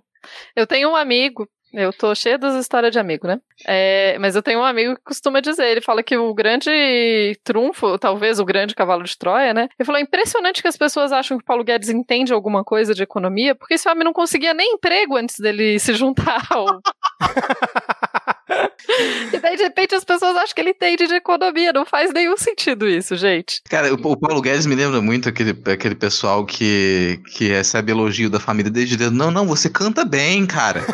eu 0.56 0.66
tenho 0.66 0.90
um 0.90 0.96
amigo 0.96 1.48
eu 1.74 1.92
tô 1.92 2.16
cheia 2.16 2.38
das 2.38 2.56
histórias 2.56 2.92
de 2.92 3.00
amigo, 3.00 3.28
né? 3.28 3.40
É, 3.68 4.18
mas 4.20 4.36
eu 4.36 4.42
tenho 4.42 4.60
um 4.60 4.64
amigo 4.64 4.96
que 4.96 5.04
costuma 5.04 5.42
dizer, 5.42 5.66
ele 5.66 5.82
fala 5.82 6.02
que 6.02 6.18
o 6.18 6.34
grande 6.34 7.38
trunfo, 7.44 8.00
talvez 8.00 8.40
o 8.40 8.46
grande 8.46 8.74
cavalo 8.74 9.04
de 9.04 9.18
Troia, 9.18 9.54
né? 9.54 9.68
Ele 9.78 9.86
falou, 9.86 10.00
é 10.00 10.04
impressionante 10.04 10.62
que 10.62 10.68
as 10.68 10.78
pessoas 10.78 11.12
acham 11.12 11.38
que 11.38 11.44
o 11.44 11.46
Paulo 11.46 11.64
Guedes 11.64 11.90
entende 11.90 12.32
alguma 12.32 12.64
coisa 12.64 12.94
de 12.94 13.04
economia, 13.04 13.54
porque 13.54 13.74
esse 13.74 13.88
homem 13.90 14.04
não 14.04 14.14
conseguia 14.14 14.54
nem 14.54 14.74
emprego 14.74 15.18
antes 15.18 15.40
dele 15.40 15.78
se 15.80 15.94
juntar 15.94 16.48
ao... 16.50 16.66
e 19.34 19.40
daí, 19.40 19.58
de 19.58 19.64
repente, 19.64 19.96
as 19.96 20.04
pessoas 20.04 20.36
acham 20.36 20.56
que 20.56 20.62
ele 20.62 20.70
entende 20.72 21.08
de 21.08 21.14
economia. 21.14 21.74
Não 21.74 21.86
faz 21.86 22.14
nenhum 22.14 22.38
sentido 22.38 22.88
isso, 22.88 23.16
gente. 23.16 23.62
Cara, 23.70 23.94
o, 23.94 23.96
o 23.96 24.18
Paulo 24.18 24.42
Guedes 24.42 24.66
me 24.66 24.76
lembra 24.76 25.02
muito 25.02 25.28
aquele, 25.28 25.52
aquele 25.72 25.96
pessoal 25.96 26.46
que, 26.46 27.20
que 27.36 27.50
recebe 27.50 27.92
elogio 27.92 28.30
da 28.30 28.40
família 28.40 28.72
desde 28.72 28.96
dentro. 28.96 29.16
Não, 29.16 29.32
não, 29.32 29.46
você 29.46 29.70
canta 29.70 30.06
bem, 30.06 30.46
cara. 30.46 30.86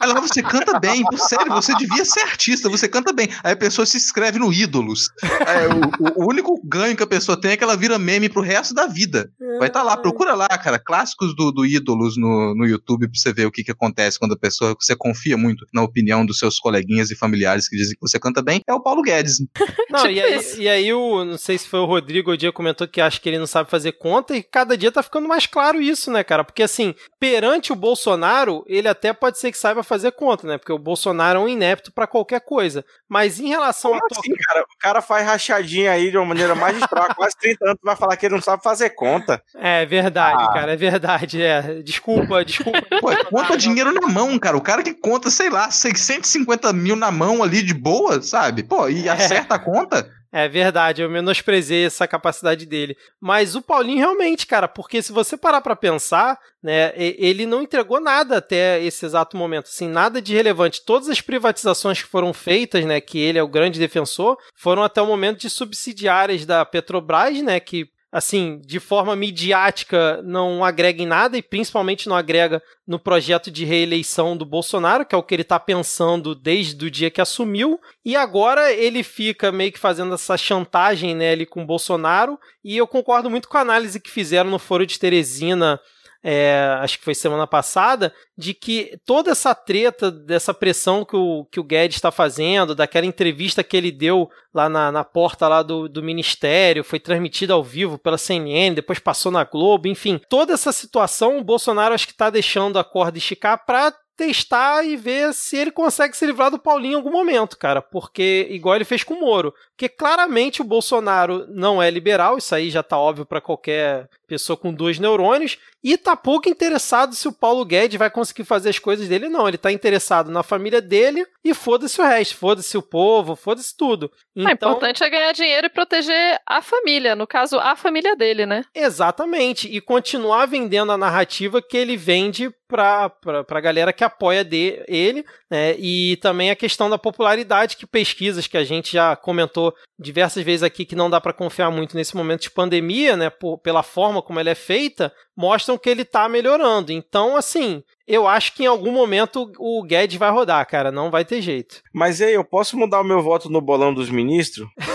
Lá, 0.00 0.20
você 0.20 0.42
canta 0.42 0.78
bem. 0.78 1.04
Sério, 1.16 1.52
você 1.52 1.74
devia 1.76 2.04
ser 2.04 2.20
artista, 2.20 2.68
você 2.68 2.88
canta 2.88 3.12
bem. 3.12 3.28
Aí 3.42 3.52
a 3.52 3.56
pessoa 3.56 3.86
se 3.86 3.96
inscreve 3.96 4.38
no 4.38 4.52
Ídolos. 4.52 5.08
É, 5.22 5.68
o, 5.68 6.22
o, 6.22 6.28
único 6.28 6.60
ganho 6.64 6.96
que 6.96 7.02
a 7.02 7.06
pessoa 7.06 7.40
tem 7.40 7.52
é 7.52 7.56
que 7.56 7.64
ela 7.64 7.76
vira 7.76 7.98
meme 7.98 8.28
pro 8.28 8.42
resto 8.42 8.74
da 8.74 8.86
vida. 8.86 9.30
Vai 9.58 9.68
estar 9.68 9.80
tá 9.80 9.82
lá, 9.82 9.96
procura 9.96 10.34
lá, 10.34 10.48
cara, 10.48 10.78
clássicos 10.78 11.34
do, 11.36 11.52
do 11.52 11.64
Ídolos 11.64 12.16
no, 12.16 12.54
no 12.54 12.66
YouTube 12.66 13.08
pra 13.08 13.18
você 13.18 13.32
ver 13.32 13.46
o 13.46 13.50
que, 13.50 13.62
que 13.62 13.70
acontece 13.70 14.18
quando 14.18 14.34
a 14.34 14.38
pessoa, 14.38 14.76
você 14.78 14.96
confia 14.96 15.36
muito 15.36 15.66
na 15.72 15.82
opinião 15.82 16.24
dos 16.26 16.38
seus 16.38 16.58
coleguinhas 16.58 16.91
e 17.00 17.16
familiares 17.16 17.68
que 17.68 17.76
dizem 17.76 17.94
que 17.94 18.00
você 18.00 18.18
canta 18.18 18.42
bem, 18.42 18.60
é 18.66 18.74
o 18.74 18.82
Paulo 18.82 19.02
Guedes. 19.02 19.38
Não, 19.90 20.00
tipo 20.00 20.12
e, 20.12 20.20
aí, 20.20 20.40
e 20.58 20.68
aí 20.68 20.92
o, 20.92 21.22
não 21.24 21.36
sei 21.36 21.58
se 21.58 21.68
foi 21.68 21.80
o 21.80 21.84
Rodrigo 21.84 22.30
o 22.30 22.36
dia 22.36 22.50
comentou 22.50 22.88
que 22.88 23.00
acha 23.00 23.20
que 23.20 23.28
ele 23.28 23.38
não 23.38 23.46
sabe 23.46 23.68
fazer 23.68 23.92
conta 23.92 24.34
e 24.34 24.42
cada 24.42 24.74
dia 24.74 24.90
tá 24.90 25.02
ficando 25.02 25.28
mais 25.28 25.46
claro 25.46 25.82
isso, 25.82 26.10
né, 26.10 26.24
cara? 26.24 26.42
Porque 26.42 26.62
assim, 26.62 26.94
perante 27.20 27.72
o 27.72 27.76
Bolsonaro, 27.76 28.64
ele 28.66 28.88
até 28.88 29.12
pode 29.12 29.38
ser 29.38 29.52
que 29.52 29.58
saiba 29.58 29.82
fazer 29.82 30.12
conta, 30.12 30.46
né? 30.46 30.56
Porque 30.56 30.72
o 30.72 30.78
Bolsonaro 30.78 31.40
é 31.40 31.42
um 31.42 31.48
inepto 31.48 31.92
para 31.92 32.06
qualquer 32.06 32.40
coisa. 32.40 32.84
Mas 33.08 33.38
em 33.38 33.48
relação 33.48 33.90
Como 33.90 34.02
a 34.02 34.18
assim, 34.18 34.34
cara? 34.34 34.62
O 34.62 34.78
cara 34.78 35.02
faz 35.02 35.26
rachadinha 35.26 35.92
aí 35.92 36.10
de 36.10 36.16
uma 36.16 36.26
maneira 36.26 36.54
magistral, 36.54 37.06
quase 37.14 37.36
30 37.38 37.64
anos, 37.66 37.78
vai 37.82 37.96
falar 37.96 38.16
que 38.16 38.26
ele 38.26 38.34
não 38.34 38.42
sabe 38.42 38.62
fazer 38.62 38.90
conta. 38.90 39.42
É 39.54 39.84
verdade, 39.84 40.42
ah. 40.42 40.52
cara, 40.52 40.72
é 40.72 40.76
verdade. 40.76 41.42
É. 41.42 41.82
Desculpa, 41.82 42.44
desculpa. 42.44 42.80
Pô, 43.00 43.10
conta 43.26 43.56
dinheiro 43.56 43.92
na 43.92 44.08
mão, 44.08 44.38
cara. 44.38 44.56
O 44.56 44.62
cara 44.62 44.82
que 44.82 44.94
conta, 44.94 45.30
sei 45.30 45.50
lá, 45.50 45.70
650 45.70 46.72
mil 46.72 46.81
na 46.96 47.10
mão 47.10 47.42
ali 47.42 47.62
de 47.62 47.74
boa, 47.74 48.20
sabe? 48.22 48.62
Pô, 48.62 48.88
e 48.88 49.08
é. 49.08 49.10
acerta 49.10 49.54
a 49.54 49.58
conta. 49.58 50.10
É 50.34 50.48
verdade, 50.48 51.02
eu 51.02 51.10
menosprezei 51.10 51.84
essa 51.84 52.08
capacidade 52.08 52.64
dele. 52.64 52.96
Mas 53.20 53.54
o 53.54 53.60
Paulinho 53.60 53.98
realmente, 53.98 54.46
cara, 54.46 54.66
porque 54.66 55.02
se 55.02 55.12
você 55.12 55.36
parar 55.36 55.60
para 55.60 55.76
pensar, 55.76 56.38
né, 56.62 56.90
ele 56.96 57.44
não 57.44 57.60
entregou 57.60 58.00
nada 58.00 58.38
até 58.38 58.82
esse 58.82 59.04
exato 59.04 59.36
momento, 59.36 59.66
assim, 59.66 59.86
nada 59.86 60.22
de 60.22 60.32
relevante. 60.32 60.86
Todas 60.86 61.10
as 61.10 61.20
privatizações 61.20 62.02
que 62.02 62.08
foram 62.08 62.32
feitas, 62.32 62.82
né, 62.86 62.98
que 62.98 63.18
ele 63.18 63.38
é 63.38 63.42
o 63.42 63.48
grande 63.48 63.78
defensor, 63.78 64.38
foram 64.56 64.82
até 64.82 65.02
o 65.02 65.06
momento 65.06 65.40
de 65.40 65.50
subsidiárias 65.50 66.46
da 66.46 66.64
Petrobras, 66.64 67.42
né, 67.42 67.60
que 67.60 67.86
assim, 68.12 68.60
de 68.66 68.78
forma 68.78 69.16
midiática, 69.16 70.20
não 70.22 70.62
agrega 70.62 71.02
em 71.02 71.06
nada 71.06 71.38
e 71.38 71.42
principalmente 71.42 72.06
não 72.06 72.14
agrega 72.14 72.62
no 72.86 72.98
projeto 72.98 73.50
de 73.50 73.64
reeleição 73.64 74.36
do 74.36 74.44
Bolsonaro, 74.44 75.06
que 75.06 75.14
é 75.14 75.18
o 75.18 75.22
que 75.22 75.34
ele 75.34 75.40
está 75.40 75.58
pensando 75.58 76.34
desde 76.34 76.84
o 76.84 76.90
dia 76.90 77.10
que 77.10 77.22
assumiu. 77.22 77.80
E 78.04 78.14
agora 78.14 78.70
ele 78.70 79.02
fica 79.02 79.50
meio 79.50 79.72
que 79.72 79.78
fazendo 79.78 80.14
essa 80.14 80.36
chantagem 80.36 81.14
né, 81.14 81.32
ali 81.32 81.46
com 81.46 81.62
o 81.62 81.66
Bolsonaro. 81.66 82.38
E 82.62 82.76
eu 82.76 82.86
concordo 82.86 83.30
muito 83.30 83.48
com 83.48 83.56
a 83.56 83.62
análise 83.62 83.98
que 83.98 84.10
fizeram 84.10 84.50
no 84.50 84.58
Foro 84.58 84.84
de 84.84 84.98
Teresina 84.98 85.80
é, 86.22 86.78
acho 86.80 86.98
que 86.98 87.04
foi 87.04 87.14
semana 87.14 87.46
passada, 87.46 88.14
de 88.38 88.54
que 88.54 88.98
toda 89.04 89.30
essa 89.30 89.54
treta, 89.54 90.10
dessa 90.10 90.54
pressão 90.54 91.04
que 91.04 91.16
o, 91.16 91.44
que 91.50 91.58
o 91.58 91.64
Guedes 91.64 91.96
está 91.96 92.12
fazendo, 92.12 92.74
daquela 92.74 93.06
entrevista 93.06 93.64
que 93.64 93.76
ele 93.76 93.90
deu 93.90 94.30
lá 94.54 94.68
na, 94.68 94.92
na 94.92 95.04
porta 95.04 95.48
lá 95.48 95.62
do, 95.62 95.88
do 95.88 96.02
ministério, 96.02 96.84
foi 96.84 97.00
transmitida 97.00 97.54
ao 97.54 97.62
vivo 97.62 97.98
pela 97.98 98.18
CNN, 98.18 98.74
depois 98.74 98.98
passou 98.98 99.32
na 99.32 99.44
Globo, 99.44 99.88
enfim, 99.88 100.20
toda 100.28 100.52
essa 100.52 100.72
situação 100.72 101.38
o 101.38 101.44
Bolsonaro 101.44 101.94
acho 101.94 102.06
que 102.06 102.12
está 102.12 102.30
deixando 102.30 102.78
a 102.78 102.84
corda 102.84 103.18
esticar 103.18 103.64
para 103.66 103.92
testar 104.16 104.84
e 104.84 104.96
ver 104.96 105.32
se 105.32 105.56
ele 105.56 105.70
consegue 105.70 106.16
se 106.16 106.26
livrar 106.26 106.50
do 106.50 106.58
Paulinho 106.58 106.92
em 106.92 106.96
algum 106.96 107.10
momento, 107.10 107.58
cara. 107.58 107.80
Porque, 107.80 108.46
igual 108.50 108.76
ele 108.76 108.84
fez 108.84 109.02
com 109.02 109.14
o 109.14 109.20
Moro. 109.20 109.54
Porque 109.70 109.88
claramente 109.88 110.60
o 110.60 110.64
Bolsonaro 110.64 111.46
não 111.48 111.82
é 111.82 111.90
liberal, 111.90 112.38
isso 112.38 112.54
aí 112.54 112.70
já 112.70 112.82
tá 112.82 112.98
óbvio 112.98 113.26
para 113.26 113.40
qualquer 113.40 114.08
pessoa 114.26 114.56
com 114.56 114.72
dois 114.72 114.98
neurônios, 114.98 115.58
e 115.84 115.98
tá 115.98 116.16
pouco 116.16 116.48
interessado 116.48 117.14
se 117.14 117.28
o 117.28 117.32
Paulo 117.32 117.66
Guedes 117.66 117.98
vai 117.98 118.08
conseguir 118.08 118.44
fazer 118.44 118.70
as 118.70 118.78
coisas 118.78 119.06
dele, 119.06 119.28
não. 119.28 119.46
Ele 119.46 119.58
tá 119.58 119.70
interessado 119.70 120.30
na 120.30 120.42
família 120.42 120.80
dele 120.80 121.26
e 121.44 121.52
foda-se 121.52 122.00
o 122.00 122.04
resto, 122.04 122.36
foda-se 122.36 122.78
o 122.78 122.82
povo, 122.82 123.36
foda-se 123.36 123.76
tudo. 123.76 124.10
Então, 124.34 124.48
o 124.48 124.54
importante 124.54 125.04
é 125.04 125.10
ganhar 125.10 125.32
dinheiro 125.32 125.66
e 125.66 125.70
proteger 125.70 126.40
a 126.46 126.62
família, 126.62 127.14
no 127.14 127.26
caso, 127.26 127.58
a 127.58 127.76
família 127.76 128.16
dele, 128.16 128.46
né? 128.46 128.64
Exatamente, 128.74 129.68
e 129.68 129.80
continuar 129.80 130.46
vendendo 130.46 130.92
a 130.92 130.96
narrativa 130.96 131.60
que 131.60 131.76
ele 131.76 131.96
vende 131.96 132.50
pra, 132.72 133.10
pra, 133.10 133.44
pra 133.44 133.60
galera 133.60 133.92
que 133.92 134.02
apoia 134.02 134.42
de, 134.42 134.82
ele, 134.88 135.26
né? 135.50 135.76
E 135.78 136.16
também 136.22 136.50
a 136.50 136.56
questão 136.56 136.88
da 136.88 136.96
popularidade 136.96 137.76
que 137.76 137.86
pesquisas 137.86 138.46
que 138.46 138.56
a 138.56 138.64
gente 138.64 138.94
já 138.94 139.14
comentou 139.14 139.74
diversas 140.00 140.42
vezes 140.42 140.62
aqui 140.62 140.86
que 140.86 140.96
não 140.96 141.10
dá 141.10 141.20
para 141.20 141.34
confiar 141.34 141.70
muito 141.70 141.94
nesse 141.94 142.16
momento 142.16 142.40
de 142.40 142.50
pandemia, 142.50 143.14
né, 143.14 143.28
por, 143.28 143.58
pela 143.58 143.82
forma 143.82 144.22
como 144.22 144.40
ela 144.40 144.48
é 144.48 144.54
feita, 144.54 145.12
mostram 145.36 145.76
que 145.76 145.90
ele 145.90 146.00
está 146.00 146.26
melhorando. 146.30 146.92
Então, 146.92 147.36
assim, 147.36 147.82
eu 148.08 148.26
acho 148.26 148.54
que 148.54 148.64
em 148.64 148.66
algum 148.66 148.90
momento 148.90 149.52
o 149.58 149.82
Guedes 149.82 150.18
vai 150.18 150.30
rodar, 150.30 150.66
cara, 150.66 150.90
não 150.90 151.10
vai 151.10 151.26
ter 151.26 151.42
jeito. 151.42 151.82
Mas 151.94 152.22
aí, 152.22 152.32
eu 152.32 152.44
posso 152.44 152.76
mudar 152.78 153.02
o 153.02 153.04
meu 153.04 153.22
voto 153.22 153.50
no 153.50 153.60
bolão 153.60 153.92
dos 153.92 154.08
ministros? 154.08 154.66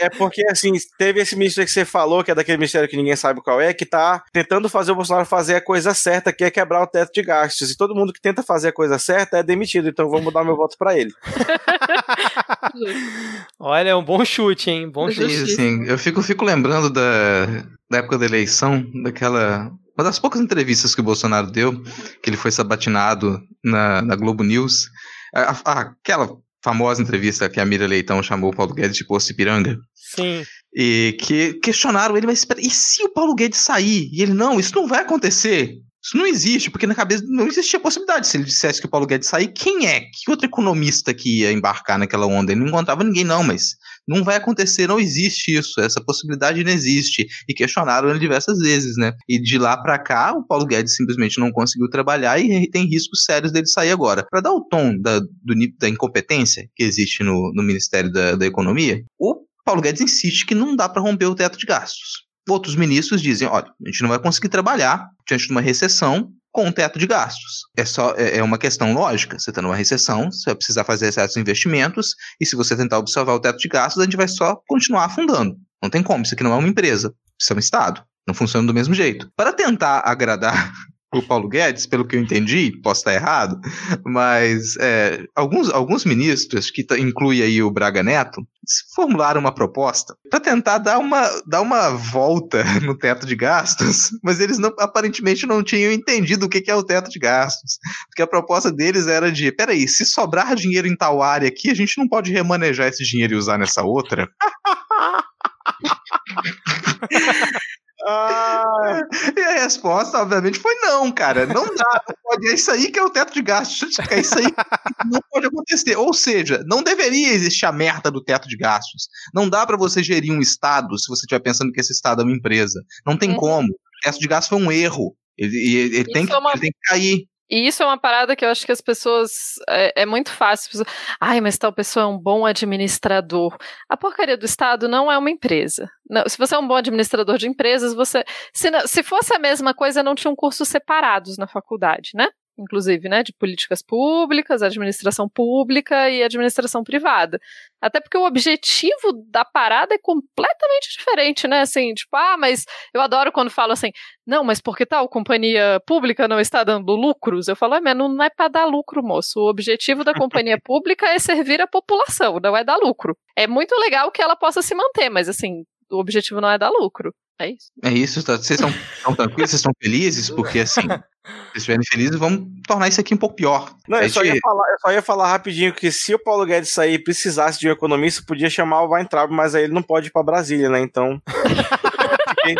é 0.00 0.08
porque, 0.10 0.44
assim, 0.48 0.72
teve 0.96 1.20
esse 1.20 1.36
ministro 1.36 1.64
que 1.64 1.70
você 1.70 1.84
falou, 1.84 2.22
que 2.22 2.30
é 2.30 2.34
daquele 2.34 2.58
ministério 2.58 2.88
que 2.88 2.96
ninguém 2.96 3.16
sabe 3.16 3.40
qual 3.40 3.60
é, 3.60 3.72
que 3.72 3.84
tá 3.84 4.22
tentando 4.32 4.68
fazer 4.68 4.92
o 4.92 4.94
Bolsonaro 4.94 5.26
fazer 5.26 5.56
a 5.56 5.60
coisa 5.60 5.94
certa, 5.94 6.32
que 6.32 6.44
é 6.44 6.50
quebrar 6.50 6.82
o 6.82 6.86
teto 6.86 7.12
de 7.12 7.22
gastos. 7.22 7.70
E 7.70 7.76
todo 7.76 7.94
mundo 7.94 8.12
que 8.12 8.20
tenta 8.20 8.42
fazer 8.42 8.68
a 8.68 8.72
coisa 8.72 8.98
certa 8.98 9.38
é 9.38 9.42
demitido, 9.42 9.88
então 9.88 10.06
eu 10.06 10.10
vou 10.10 10.22
mudar 10.22 10.44
meu 10.44 10.56
voto 10.56 10.76
para 10.78 10.98
ele. 10.98 11.12
Olha, 13.58 13.90
é 13.90 13.94
um 13.94 14.04
bom 14.04 14.24
chute, 14.24 14.70
hein? 14.70 14.90
Bom 14.90 15.10
chute. 15.10 15.46
Sim, 15.46 15.46
sim. 15.46 15.84
Eu 15.86 15.98
fico, 15.98 16.22
fico 16.22 16.44
lembrando 16.44 16.90
da, 16.90 17.46
da 17.90 17.98
época 17.98 18.18
da 18.18 18.26
eleição, 18.26 18.84
daquela 19.02 19.72
uma 19.98 20.04
das 20.04 20.20
poucas 20.20 20.40
entrevistas 20.40 20.94
que 20.94 21.00
o 21.00 21.04
Bolsonaro 21.04 21.50
deu, 21.50 21.82
que 22.22 22.30
ele 22.30 22.36
foi 22.36 22.52
sabatinado 22.52 23.42
na, 23.64 24.00
na 24.00 24.14
Globo 24.14 24.44
News, 24.44 24.88
a, 25.34 25.56
a, 25.64 25.80
aquela 25.80 26.36
famosa 26.62 27.02
entrevista 27.02 27.48
que 27.48 27.60
a 27.60 27.64
Mira 27.64 27.86
Leitão 27.86 28.22
chamou 28.22 28.50
o 28.50 28.56
Paulo 28.56 28.74
Guedes 28.74 28.96
de 28.96 29.06
Poço 29.06 29.30
Ipiranga. 29.32 29.78
Sim. 29.94 30.44
E 30.74 31.16
que 31.20 31.54
questionaram 31.54 32.16
ele, 32.16 32.26
mas 32.26 32.40
espera, 32.40 32.60
e 32.60 32.70
se 32.70 33.02
o 33.02 33.08
Paulo 33.08 33.34
Guedes 33.34 33.60
sair? 33.60 34.08
E 34.12 34.22
ele, 34.22 34.34
não, 34.34 34.58
isso 34.58 34.74
não 34.74 34.86
vai 34.86 35.00
acontecer. 35.00 35.78
Isso 36.02 36.16
não 36.16 36.26
existe, 36.26 36.70
porque 36.70 36.86
na 36.86 36.94
cabeça 36.94 37.24
não 37.26 37.46
existia 37.46 37.80
possibilidade. 37.80 38.26
Se 38.26 38.36
ele 38.36 38.44
dissesse 38.44 38.80
que 38.80 38.86
o 38.86 38.90
Paulo 38.90 39.06
Guedes 39.06 39.28
sair, 39.28 39.48
quem 39.48 39.86
é? 39.86 40.00
Que 40.00 40.30
outro 40.30 40.46
economista 40.46 41.12
que 41.12 41.40
ia 41.40 41.52
embarcar 41.52 41.98
naquela 41.98 42.26
onda? 42.26 42.52
Ele 42.52 42.60
não 42.60 42.68
encontrava 42.68 43.04
ninguém, 43.04 43.24
não, 43.24 43.42
mas 43.42 43.76
não 44.08 44.24
vai 44.24 44.36
acontecer, 44.36 44.88
não 44.88 44.98
existe 44.98 45.54
isso, 45.54 45.80
essa 45.80 46.00
possibilidade 46.00 46.64
não 46.64 46.72
existe. 46.72 47.26
E 47.48 47.52
questionaram 47.52 48.08
ele 48.08 48.18
diversas 48.18 48.58
vezes, 48.58 48.96
né? 48.96 49.12
E 49.28 49.38
de 49.38 49.58
lá 49.58 49.76
para 49.76 49.98
cá, 49.98 50.32
o 50.32 50.46
Paulo 50.46 50.66
Guedes 50.66 50.96
simplesmente 50.96 51.38
não 51.38 51.52
conseguiu 51.52 51.90
trabalhar 51.90 52.40
e 52.40 52.68
tem 52.70 52.86
riscos 52.86 53.24
sérios 53.24 53.52
dele 53.52 53.66
sair 53.66 53.90
agora. 53.90 54.26
Para 54.30 54.40
dar 54.40 54.52
o 54.52 54.64
tom 54.64 54.98
da, 54.98 55.20
do, 55.20 55.54
da 55.78 55.88
incompetência 55.88 56.68
que 56.74 56.82
existe 56.82 57.22
no, 57.22 57.52
no 57.54 57.62
Ministério 57.62 58.10
da, 58.10 58.34
da 58.34 58.46
Economia, 58.46 59.04
o 59.18 59.42
Paulo 59.64 59.82
Guedes 59.82 60.00
insiste 60.00 60.46
que 60.46 60.54
não 60.54 60.74
dá 60.74 60.88
para 60.88 61.02
romper 61.02 61.26
o 61.26 61.34
teto 61.34 61.58
de 61.58 61.66
gastos. 61.66 62.26
Outros 62.48 62.74
ministros 62.74 63.20
dizem: 63.20 63.46
olha, 63.46 63.66
a 63.66 63.90
gente 63.90 64.00
não 64.00 64.08
vai 64.08 64.18
conseguir 64.18 64.48
trabalhar 64.48 65.10
diante 65.28 65.46
de 65.46 65.50
uma 65.50 65.60
recessão 65.60 66.30
com 66.52 66.66
um 66.66 66.72
teto 66.72 66.98
de 66.98 67.06
gastos. 67.06 67.66
É 67.76 67.84
só 67.84 68.14
é, 68.16 68.38
é 68.38 68.42
uma 68.42 68.58
questão 68.58 68.92
lógica. 68.92 69.38
Você 69.38 69.50
está 69.50 69.62
numa 69.62 69.76
recessão, 69.76 70.30
você 70.30 70.46
vai 70.46 70.54
precisar 70.54 70.84
fazer 70.84 71.12
certos 71.12 71.36
investimentos, 71.36 72.14
e 72.40 72.46
se 72.46 72.56
você 72.56 72.76
tentar 72.76 72.98
observar 72.98 73.34
o 73.34 73.40
teto 73.40 73.58
de 73.58 73.68
gastos, 73.68 74.00
a 74.00 74.04
gente 74.04 74.16
vai 74.16 74.28
só 74.28 74.60
continuar 74.66 75.04
afundando. 75.04 75.56
Não 75.82 75.90
tem 75.90 76.02
como, 76.02 76.24
isso 76.24 76.34
aqui 76.34 76.42
não 76.42 76.52
é 76.52 76.56
uma 76.56 76.68
empresa, 76.68 77.14
isso 77.40 77.52
é 77.52 77.56
um 77.56 77.60
Estado. 77.60 78.02
Não 78.26 78.34
funciona 78.34 78.66
do 78.66 78.74
mesmo 78.74 78.94
jeito. 78.94 79.30
Para 79.36 79.52
tentar 79.52 80.02
agradar 80.04 80.72
o 81.12 81.22
Paulo 81.22 81.48
Guedes, 81.48 81.86
pelo 81.86 82.06
que 82.06 82.16
eu 82.16 82.20
entendi, 82.20 82.72
posso 82.82 83.00
estar 83.00 83.14
errado, 83.14 83.58
mas 84.04 84.76
é, 84.78 85.24
alguns, 85.34 85.70
alguns 85.70 86.04
ministros, 86.04 86.70
que 86.70 86.86
inclui 86.98 87.42
aí 87.42 87.62
o 87.62 87.70
Braga 87.70 88.02
Neto, 88.02 88.46
formularam 88.94 89.40
uma 89.40 89.54
proposta 89.54 90.14
para 90.30 90.38
tentar 90.38 90.76
dar 90.76 90.98
uma, 90.98 91.26
dar 91.46 91.62
uma 91.62 91.90
volta 91.90 92.62
no 92.84 92.96
teto 92.96 93.26
de 93.26 93.34
gastos, 93.34 94.10
mas 94.22 94.40
eles 94.40 94.58
não, 94.58 94.68
aparentemente 94.78 95.46
não 95.46 95.62
tinham 95.62 95.90
entendido 95.90 96.44
o 96.44 96.48
que, 96.48 96.60
que 96.60 96.70
é 96.70 96.74
o 96.74 96.84
teto 96.84 97.10
de 97.10 97.18
gastos. 97.18 97.78
Porque 98.08 98.20
a 98.20 98.26
proposta 98.26 98.70
deles 98.70 99.06
era 99.06 99.32
de: 99.32 99.50
peraí, 99.50 99.88
se 99.88 100.04
sobrar 100.04 100.54
dinheiro 100.54 100.86
em 100.86 100.96
tal 100.96 101.22
área 101.22 101.48
aqui, 101.48 101.70
a 101.70 101.74
gente 101.74 101.96
não 101.96 102.06
pode 102.06 102.30
remanejar 102.30 102.88
esse 102.88 103.04
dinheiro 103.04 103.34
e 103.34 103.36
usar 103.36 103.58
nessa 103.58 103.82
outra? 103.82 104.28
Ah, 108.06 109.02
e 109.36 109.40
a 109.40 109.62
resposta, 109.62 110.18
obviamente, 110.18 110.58
foi 110.58 110.74
não, 110.76 111.10
cara. 111.10 111.46
Não 111.46 111.66
dá. 111.74 112.02
Não 112.08 112.14
pode. 112.22 112.48
É 112.48 112.54
isso 112.54 112.70
aí 112.70 112.90
que 112.90 112.98
é 112.98 113.02
o 113.02 113.10
teto 113.10 113.34
de 113.34 113.42
gastos. 113.42 113.96
É 114.10 114.20
isso 114.20 114.38
aí 114.38 114.46
que 114.46 115.08
não 115.10 115.20
pode 115.30 115.46
acontecer. 115.46 115.96
Ou 115.96 116.12
seja, 116.14 116.62
não 116.66 116.82
deveria 116.82 117.32
existir 117.32 117.66
a 117.66 117.72
merda 117.72 118.10
do 118.10 118.22
teto 118.22 118.48
de 118.48 118.56
gastos. 118.56 119.08
Não 119.34 119.48
dá 119.48 119.66
para 119.66 119.76
você 119.76 120.02
gerir 120.02 120.32
um 120.32 120.40
Estado 120.40 120.98
se 120.98 121.08
você 121.08 121.22
estiver 121.22 121.40
pensando 121.40 121.72
que 121.72 121.80
esse 121.80 121.92
Estado 121.92 122.22
é 122.22 122.24
uma 122.24 122.36
empresa. 122.36 122.80
Não 123.04 123.16
tem 123.16 123.30
uhum. 123.30 123.36
como. 123.36 123.68
O 123.68 124.00
teto 124.02 124.18
de 124.18 124.28
gastos 124.28 124.48
foi 124.48 124.64
um 124.64 124.70
erro. 124.70 125.16
Ele, 125.36 125.56
ele, 125.56 125.96
ele 125.96 126.12
tem, 126.12 126.26
que, 126.26 126.32
é 126.32 126.38
uma... 126.38 126.50
ele 126.52 126.60
tem 126.60 126.70
que 126.70 126.88
cair. 126.88 127.26
E 127.50 127.66
isso 127.66 127.82
é 127.82 127.86
uma 127.86 127.98
parada 127.98 128.36
que 128.36 128.44
eu 128.44 128.50
acho 128.50 128.66
que 128.66 128.72
as 128.72 128.80
pessoas. 128.80 129.54
É, 129.68 130.02
é 130.02 130.06
muito 130.06 130.30
fácil. 130.30 130.84
Ai, 131.20 131.40
mas 131.40 131.56
tal 131.56 131.72
pessoa 131.72 132.04
é 132.04 132.06
um 132.06 132.18
bom 132.18 132.44
administrador. 132.44 133.56
A 133.88 133.96
porcaria 133.96 134.36
do 134.36 134.44
Estado 134.44 134.88
não 134.88 135.10
é 135.10 135.16
uma 135.16 135.30
empresa. 135.30 135.90
Não, 136.08 136.28
se 136.28 136.36
você 136.36 136.54
é 136.54 136.58
um 136.58 136.68
bom 136.68 136.76
administrador 136.76 137.38
de 137.38 137.48
empresas, 137.48 137.94
você. 137.94 138.24
Se, 138.52 138.70
não, 138.70 138.86
se 138.86 139.02
fosse 139.02 139.34
a 139.34 139.38
mesma 139.38 139.72
coisa, 139.72 140.02
não 140.02 140.14
tinham 140.14 140.36
cursos 140.36 140.68
separados 140.68 141.38
na 141.38 141.46
faculdade, 141.46 142.10
né? 142.14 142.28
Inclusive, 142.58 143.08
né, 143.08 143.22
de 143.22 143.32
políticas 143.32 143.82
públicas, 143.82 144.62
administração 144.62 145.28
pública 145.28 146.10
e 146.10 146.22
administração 146.22 146.82
privada. 146.82 147.38
Até 147.80 148.00
porque 148.00 148.18
o 148.18 148.26
objetivo 148.26 149.12
da 149.30 149.44
parada 149.44 149.94
é 149.94 149.98
completamente 149.98 150.90
diferente, 150.98 151.46
né? 151.46 151.60
Assim, 151.60 151.94
tipo, 151.94 152.16
ah, 152.16 152.36
mas 152.36 152.64
eu 152.92 153.00
adoro 153.00 153.30
quando 153.30 153.50
falo 153.50 153.72
assim, 153.72 153.90
não, 154.26 154.42
mas 154.42 154.60
por 154.60 154.76
que 154.76 154.84
tal 154.84 155.08
companhia 155.08 155.80
pública 155.86 156.26
não 156.26 156.40
está 156.40 156.64
dando 156.64 156.92
lucros? 156.94 157.46
Eu 157.48 157.56
falo, 157.56 157.74
ah, 157.74 157.80
mas 157.80 157.96
não 157.96 158.22
é 158.22 158.30
para 158.30 158.48
dar 158.48 158.64
lucro, 158.64 159.02
moço. 159.02 159.40
O 159.40 159.48
objetivo 159.48 160.02
da 160.02 160.12
companhia 160.12 160.58
pública 160.64 161.06
é 161.06 161.18
servir 161.18 161.60
a 161.60 161.66
população, 161.66 162.38
não 162.42 162.56
é 162.56 162.64
dar 162.64 162.76
lucro. 162.76 163.16
É 163.36 163.46
muito 163.46 163.74
legal 163.76 164.10
que 164.10 164.20
ela 164.20 164.36
possa 164.36 164.60
se 164.60 164.74
manter, 164.74 165.08
mas 165.08 165.28
assim, 165.28 165.64
o 165.90 165.98
objetivo 165.98 166.40
não 166.40 166.50
é 166.50 166.58
dar 166.58 166.70
lucro. 166.70 167.14
É 167.40 167.50
isso. 167.50 167.70
É 167.84 167.90
isso, 167.90 168.22
tá? 168.24 168.36
vocês 168.36 168.60
estão 168.60 169.14
tranquilos, 169.14 169.50
vocês 169.50 169.60
estão 169.60 169.72
felizes, 169.80 170.28
porque 170.28 170.58
assim, 170.60 170.80
se 171.52 171.58
estiverem 171.58 171.84
felizes, 171.84 172.16
vamos 172.16 172.48
tornar 172.66 172.88
isso 172.88 173.00
aqui 173.00 173.14
um 173.14 173.18
pouco 173.18 173.36
pior. 173.36 173.72
Não, 173.86 174.00
eu 174.00 174.10
só, 174.10 174.24
ia 174.24 174.36
falar, 174.42 174.70
eu 174.72 174.78
só 174.80 174.92
ia 174.92 175.02
falar 175.02 175.28
rapidinho 175.28 175.72
que 175.72 175.92
se 175.92 176.12
o 176.14 176.18
Paulo 176.18 176.44
Guedes 176.44 176.72
sair 176.72 176.94
e 176.94 177.02
precisasse 177.02 177.60
de 177.60 177.68
um 177.68 177.72
economista, 177.72 178.24
podia 178.26 178.50
chamar 178.50 178.82
o 178.82 178.90
Weintraub, 178.90 179.30
mas 179.32 179.54
aí 179.54 179.64
ele 179.64 179.72
não 179.72 179.82
pode 179.82 180.08
ir 180.08 180.10
pra 180.10 180.22
Brasília, 180.22 180.68
né? 180.68 180.80
Então. 180.80 181.22
fiquei, 182.28 182.54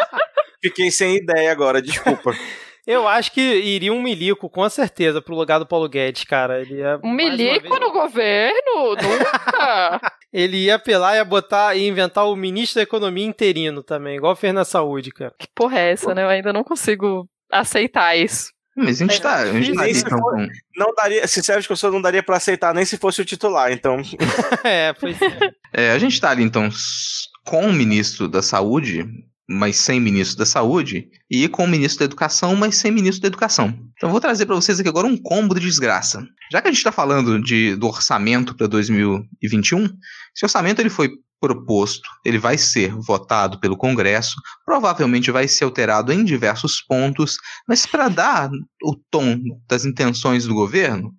fiquei 0.62 0.90
sem 0.90 1.16
ideia 1.16 1.50
agora, 1.50 1.82
desculpa. 1.82 2.32
Eu 2.88 3.06
acho 3.06 3.32
que 3.32 3.42
iria 3.42 3.92
um 3.92 4.00
milico, 4.00 4.48
com 4.48 4.66
certeza, 4.70 5.20
pro 5.20 5.34
lugar 5.34 5.58
do 5.58 5.66
Paulo 5.66 5.86
Guedes, 5.86 6.24
cara. 6.24 6.62
Ele 6.62 6.76
ia, 6.76 6.98
um 7.04 7.12
milico 7.12 7.68
vez... 7.68 7.80
no 7.80 7.92
governo? 7.92 8.96
Nunca! 8.96 10.00
ele 10.32 10.64
ia 10.64 10.76
apelar, 10.76 11.16
ia 11.16 11.24
botar 11.24 11.76
e 11.76 11.86
inventar 11.86 12.26
o 12.26 12.34
ministro 12.34 12.76
da 12.76 12.84
economia 12.84 13.26
interino 13.26 13.82
também, 13.82 14.16
igual 14.16 14.34
fez 14.34 14.54
na 14.54 14.64
saúde, 14.64 15.10
cara. 15.10 15.34
Que 15.38 15.46
porra 15.54 15.78
é 15.78 15.92
essa, 15.92 16.14
né? 16.14 16.24
Eu 16.24 16.30
ainda 16.30 16.50
não 16.50 16.64
consigo 16.64 17.28
aceitar 17.52 18.16
isso. 18.16 18.54
Mas 18.74 19.02
a 19.02 19.04
gente 19.04 19.20
tá. 19.20 19.36
A 19.36 19.60
gente 19.60 19.76
tá 19.76 19.90
então, 19.90 20.18
for, 20.18 20.48
não 20.74 20.94
daria, 20.94 21.26
sincero 21.26 21.62
que 21.62 21.84
eu 21.84 21.92
não 21.92 22.00
daria 22.00 22.22
para 22.22 22.38
aceitar 22.38 22.72
nem 22.72 22.86
se 22.86 22.96
fosse 22.96 23.20
o 23.20 23.24
titular, 23.24 23.70
então. 23.70 24.00
é, 24.64 24.94
pois 24.94 25.20
é. 25.20 25.52
é. 25.74 25.90
A 25.90 25.98
gente 25.98 26.18
tá 26.18 26.30
ali, 26.30 26.42
então, 26.42 26.70
com 27.44 27.66
o 27.66 27.72
ministro 27.72 28.26
da 28.26 28.40
Saúde, 28.40 29.06
mas 29.48 29.76
sem 29.76 29.98
ministro 29.98 30.36
da 30.36 30.44
Saúde, 30.46 31.08
e 31.30 31.48
com 31.48 31.64
o 31.64 31.68
ministro 31.68 32.00
da 32.00 32.04
Educação, 32.04 32.54
mas 32.54 32.76
sem 32.76 32.90
ministro 32.90 33.22
da 33.22 33.28
Educação. 33.28 33.74
Então 33.96 34.10
vou 34.10 34.20
trazer 34.20 34.44
para 34.44 34.54
vocês 34.54 34.78
aqui 34.78 34.88
agora 34.88 35.06
um 35.06 35.16
combo 35.16 35.54
de 35.54 35.60
desgraça. 35.62 36.22
Já 36.52 36.60
que 36.60 36.68
a 36.68 36.70
gente 36.70 36.78
está 36.78 36.92
falando 36.92 37.40
de, 37.42 37.74
do 37.76 37.86
orçamento 37.86 38.54
para 38.54 38.66
2021, 38.66 39.84
esse 39.84 40.44
orçamento 40.44 40.80
ele 40.80 40.90
foi 40.90 41.10
proposto, 41.40 42.08
ele 42.24 42.38
vai 42.38 42.58
ser 42.58 42.92
votado 42.94 43.60
pelo 43.60 43.76
Congresso, 43.76 44.34
provavelmente 44.64 45.30
vai 45.30 45.46
ser 45.46 45.64
alterado 45.64 46.12
em 46.12 46.24
diversos 46.24 46.82
pontos, 46.82 47.36
mas 47.66 47.86
para 47.86 48.08
dar 48.08 48.50
o 48.82 48.96
tom 49.10 49.38
das 49.68 49.84
intenções 49.84 50.44
do 50.44 50.54
governo, 50.54 51.12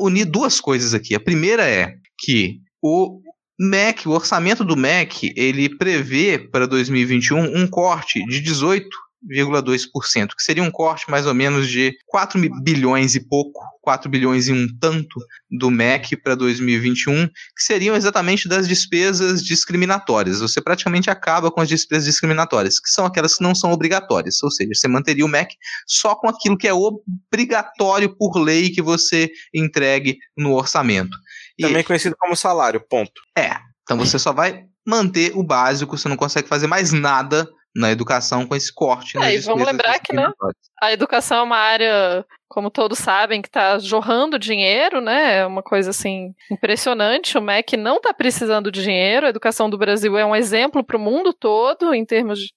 unir 0.00 0.24
duas 0.24 0.60
coisas 0.60 0.94
aqui. 0.94 1.14
A 1.14 1.20
primeira 1.20 1.68
é 1.68 1.96
que 2.18 2.60
o 2.80 3.20
MEC, 3.58 4.06
o 4.06 4.12
orçamento 4.12 4.62
do 4.62 4.76
MEC, 4.76 5.32
ele 5.34 5.68
prevê 5.76 6.38
para 6.38 6.66
2021 6.66 7.56
um 7.56 7.66
corte 7.66 8.22
de 8.26 8.42
18,2%, 8.42 10.28
que 10.36 10.42
seria 10.42 10.62
um 10.62 10.70
corte 10.70 11.10
mais 11.10 11.26
ou 11.26 11.32
menos 11.32 11.66
de 11.66 11.96
4 12.06 12.38
bilhões 12.62 13.14
e 13.14 13.26
pouco, 13.26 13.58
4 13.80 14.10
bilhões 14.10 14.48
e 14.48 14.52
um 14.52 14.66
tanto 14.78 15.18
do 15.50 15.70
MEC 15.70 16.18
para 16.18 16.34
2021, 16.34 17.26
que 17.26 17.62
seriam 17.62 17.96
exatamente 17.96 18.46
das 18.46 18.68
despesas 18.68 19.42
discriminatórias. 19.42 20.40
Você 20.40 20.60
praticamente 20.60 21.08
acaba 21.08 21.50
com 21.50 21.62
as 21.62 21.68
despesas 21.68 22.04
discriminatórias, 22.04 22.78
que 22.78 22.90
são 22.90 23.06
aquelas 23.06 23.36
que 23.36 23.42
não 23.42 23.54
são 23.54 23.72
obrigatórias, 23.72 24.42
ou 24.42 24.50
seja, 24.50 24.70
você 24.74 24.86
manteria 24.86 25.24
o 25.24 25.28
MEC 25.28 25.56
só 25.86 26.14
com 26.14 26.28
aquilo 26.28 26.58
que 26.58 26.68
é 26.68 26.74
obrigatório 26.74 28.14
por 28.18 28.36
lei 28.36 28.68
que 28.68 28.82
você 28.82 29.30
entregue 29.54 30.18
no 30.36 30.52
orçamento. 30.52 31.16
Também 31.60 31.80
e... 31.80 31.84
conhecido 31.84 32.16
como 32.18 32.36
salário, 32.36 32.80
ponto. 32.80 33.20
É. 33.36 33.52
Então 33.82 33.96
você 33.96 34.18
só 34.18 34.32
vai 34.32 34.64
manter 34.86 35.32
o 35.34 35.42
básico, 35.42 35.96
você 35.96 36.08
não 36.08 36.16
consegue 36.16 36.48
fazer 36.48 36.66
mais 36.66 36.92
nada 36.92 37.48
na 37.76 37.90
educação 37.90 38.46
com 38.46 38.56
esse 38.56 38.72
corte. 38.72 39.18
É, 39.18 39.34
e 39.34 39.38
vamos 39.38 39.66
lembrar 39.66 39.98
que 40.00 40.14
né, 40.14 40.26
a 40.80 40.92
educação 40.92 41.38
é 41.38 41.42
uma 41.42 41.58
área, 41.58 42.24
como 42.48 42.70
todos 42.70 42.98
sabem, 42.98 43.42
que 43.42 43.48
está 43.48 43.78
jorrando 43.78 44.38
dinheiro, 44.38 45.00
né? 45.00 45.38
É 45.38 45.46
uma 45.46 45.62
coisa 45.62 45.90
assim 45.90 46.34
impressionante. 46.50 47.36
O 47.36 47.42
MEC 47.42 47.76
não 47.76 47.96
está 47.96 48.14
precisando 48.14 48.72
de 48.72 48.82
dinheiro. 48.82 49.26
A 49.26 49.30
educação 49.30 49.68
do 49.68 49.76
Brasil 49.76 50.16
é 50.16 50.24
um 50.24 50.34
exemplo 50.34 50.82
para 50.82 50.96
o 50.96 51.00
mundo 51.00 51.34
todo 51.34 51.94
em 51.94 52.04
termos 52.04 52.38
de. 52.38 52.48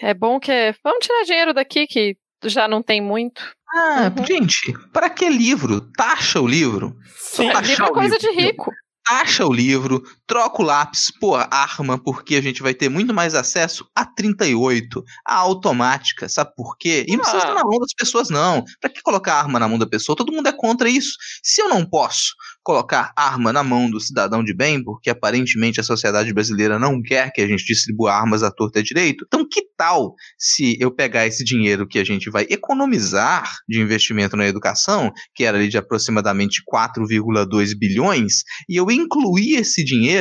É 0.00 0.14
bom 0.14 0.38
que 0.38 0.52
é. 0.52 0.72
Vamos 0.84 1.04
tirar 1.04 1.24
dinheiro 1.24 1.52
daqui 1.52 1.84
que 1.84 2.16
já 2.44 2.68
não 2.68 2.80
tem 2.80 3.00
muito. 3.00 3.42
Ah, 3.74 4.12
uhum. 4.16 4.26
gente, 4.26 4.72
para 4.92 5.10
que 5.10 5.28
livro? 5.28 5.80
Taxa 5.96 6.40
o 6.40 6.46
livro. 6.46 6.96
Sim, 7.16 7.50
livro 7.62 7.84
é 7.84 7.90
coisa 7.90 8.16
livro. 8.16 8.18
de 8.18 8.30
rico 8.30 8.72
acha 9.08 9.46
o 9.46 9.52
livro, 9.52 10.02
troca 10.28 10.62
o 10.62 10.64
lápis 10.64 11.10
por 11.18 11.48
arma, 11.50 11.98
porque 11.98 12.36
a 12.36 12.40
gente 12.42 12.62
vai 12.62 12.74
ter 12.74 12.90
muito 12.90 13.14
mais 13.14 13.34
acesso 13.34 13.88
a 13.96 14.04
38, 14.04 15.02
a 15.26 15.34
automática, 15.36 16.28
sabe 16.28 16.52
por 16.54 16.76
quê? 16.76 17.06
E 17.08 17.12
não 17.12 17.20
precisa 17.20 17.38
estar 17.38 17.54
na 17.54 17.64
mão 17.64 17.78
das 17.78 17.94
pessoas, 17.96 18.28
não. 18.28 18.62
Pra 18.78 18.90
que 18.90 19.00
colocar 19.00 19.34
arma 19.34 19.58
na 19.58 19.66
mão 19.66 19.78
da 19.78 19.86
pessoa? 19.86 20.14
Todo 20.14 20.32
mundo 20.32 20.46
é 20.46 20.52
contra 20.52 20.88
isso. 20.88 21.12
Se 21.42 21.62
eu 21.62 21.68
não 21.68 21.84
posso 21.84 22.34
colocar 22.62 23.12
arma 23.16 23.50
na 23.50 23.62
mão 23.62 23.88
do 23.88 23.98
cidadão 23.98 24.44
de 24.44 24.54
bem, 24.54 24.84
porque 24.84 25.08
aparentemente 25.08 25.80
a 25.80 25.82
sociedade 25.82 26.34
brasileira 26.34 26.78
não 26.78 27.00
quer 27.00 27.32
que 27.32 27.40
a 27.40 27.46
gente 27.46 27.64
distribua 27.64 28.12
armas 28.12 28.42
à 28.42 28.50
torta 28.50 28.78
e 28.78 28.82
à 28.82 28.84
direito, 28.84 29.24
então 29.26 29.48
que 29.48 29.62
tal 29.74 30.12
se 30.36 30.76
eu 30.78 30.94
pegar 30.94 31.26
esse 31.26 31.42
dinheiro 31.42 31.88
que 31.88 31.98
a 31.98 32.04
gente 32.04 32.28
vai 32.28 32.46
economizar 32.50 33.50
de 33.66 33.80
investimento 33.80 34.36
na 34.36 34.46
educação, 34.46 35.10
que 35.34 35.44
era 35.44 35.56
ali 35.56 35.68
de 35.68 35.78
aproximadamente 35.78 36.62
4,2 36.70 37.72
bilhões, 37.78 38.42
e 38.68 38.76
eu 38.76 38.90
incluir 38.90 39.54
esse 39.54 39.82
dinheiro 39.82 40.17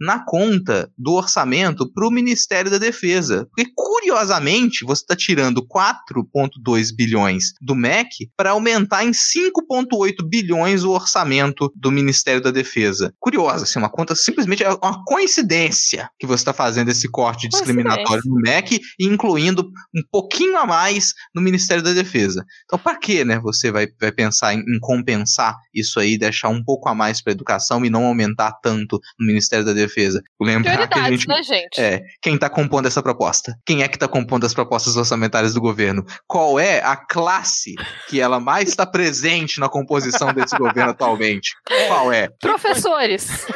na 0.00 0.24
conta 0.24 0.90
do 0.96 1.12
orçamento 1.12 1.90
para 1.92 2.06
o 2.06 2.10
Ministério 2.10 2.70
da 2.70 2.78
Defesa. 2.78 3.46
Porque, 3.54 3.70
curiosamente, 3.74 4.84
você 4.84 5.02
está 5.02 5.16
tirando 5.16 5.66
4,2 5.66 6.94
bilhões 6.94 7.52
do 7.60 7.74
MEC 7.74 8.30
para 8.36 8.50
aumentar 8.50 9.04
em 9.04 9.10
5,8 9.10 10.28
bilhões 10.28 10.84
o 10.84 10.90
orçamento 10.90 11.72
do 11.74 11.90
Ministério 11.90 12.40
da 12.40 12.50
Defesa. 12.50 13.12
Curiosa, 13.18 13.64
assim, 13.64 13.78
uma 13.78 13.90
conta 13.90 14.14
simplesmente 14.14 14.62
é 14.62 14.70
uma 14.70 15.04
coincidência 15.04 16.08
que 16.18 16.26
você 16.26 16.42
está 16.42 16.52
fazendo 16.52 16.90
esse 16.90 17.08
corte 17.08 17.48
discriminatório 17.48 18.22
no 18.26 18.40
MEC 18.40 18.80
e 18.98 19.06
incluindo 19.06 19.70
um 19.94 20.02
pouquinho 20.10 20.56
a 20.56 20.66
mais 20.66 21.12
no 21.34 21.42
Ministério 21.42 21.82
da 21.82 21.92
Defesa. 21.92 22.44
Então, 22.64 22.78
para 22.78 22.98
que, 22.98 23.24
né, 23.24 23.38
você 23.40 23.70
vai, 23.70 23.86
vai 24.00 24.12
pensar 24.12 24.54
em, 24.54 24.60
em 24.60 24.78
compensar 24.80 25.56
isso 25.74 25.98
aí, 25.98 26.18
deixar 26.18 26.48
um 26.48 26.62
pouco 26.62 26.88
a 26.88 26.94
mais 26.94 27.22
para 27.22 27.32
educação 27.32 27.84
e 27.84 27.90
não 27.90 28.06
aumentar 28.06 28.52
tanto 28.62 29.00
no 29.18 29.26
Ministério 29.26 29.39
da 29.48 29.72
Defesa. 29.72 30.22
Lembrar 30.40 30.88
que 30.88 30.98
a 30.98 31.02
Prioridades, 31.02 31.20
gente. 31.20 31.28
né, 31.28 31.42
gente? 31.42 31.80
É, 31.80 32.02
quem 32.20 32.38
tá 32.38 32.48
compondo 32.48 32.86
essa 32.86 33.02
proposta? 33.02 33.56
Quem 33.64 33.82
é 33.82 33.88
que 33.88 33.98
tá 33.98 34.08
compondo 34.08 34.44
as 34.44 34.54
propostas 34.54 34.96
orçamentárias 34.96 35.54
do 35.54 35.60
governo? 35.60 36.04
Qual 36.26 36.58
é 36.58 36.80
a 36.80 36.96
classe 36.96 37.74
que 38.08 38.20
ela 38.20 38.40
mais 38.40 38.68
está 38.68 38.86
presente 38.86 39.60
na 39.60 39.68
composição 39.68 40.32
desse 40.32 40.56
governo 40.56 40.90
atualmente? 40.90 41.50
Qual 41.88 42.12
é? 42.12 42.28
Professores. 42.40 43.46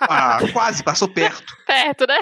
Ah, 0.00 0.38
quase, 0.52 0.82
passou 0.82 1.08
perto. 1.08 1.54
Perto, 1.66 2.06
né? 2.06 2.18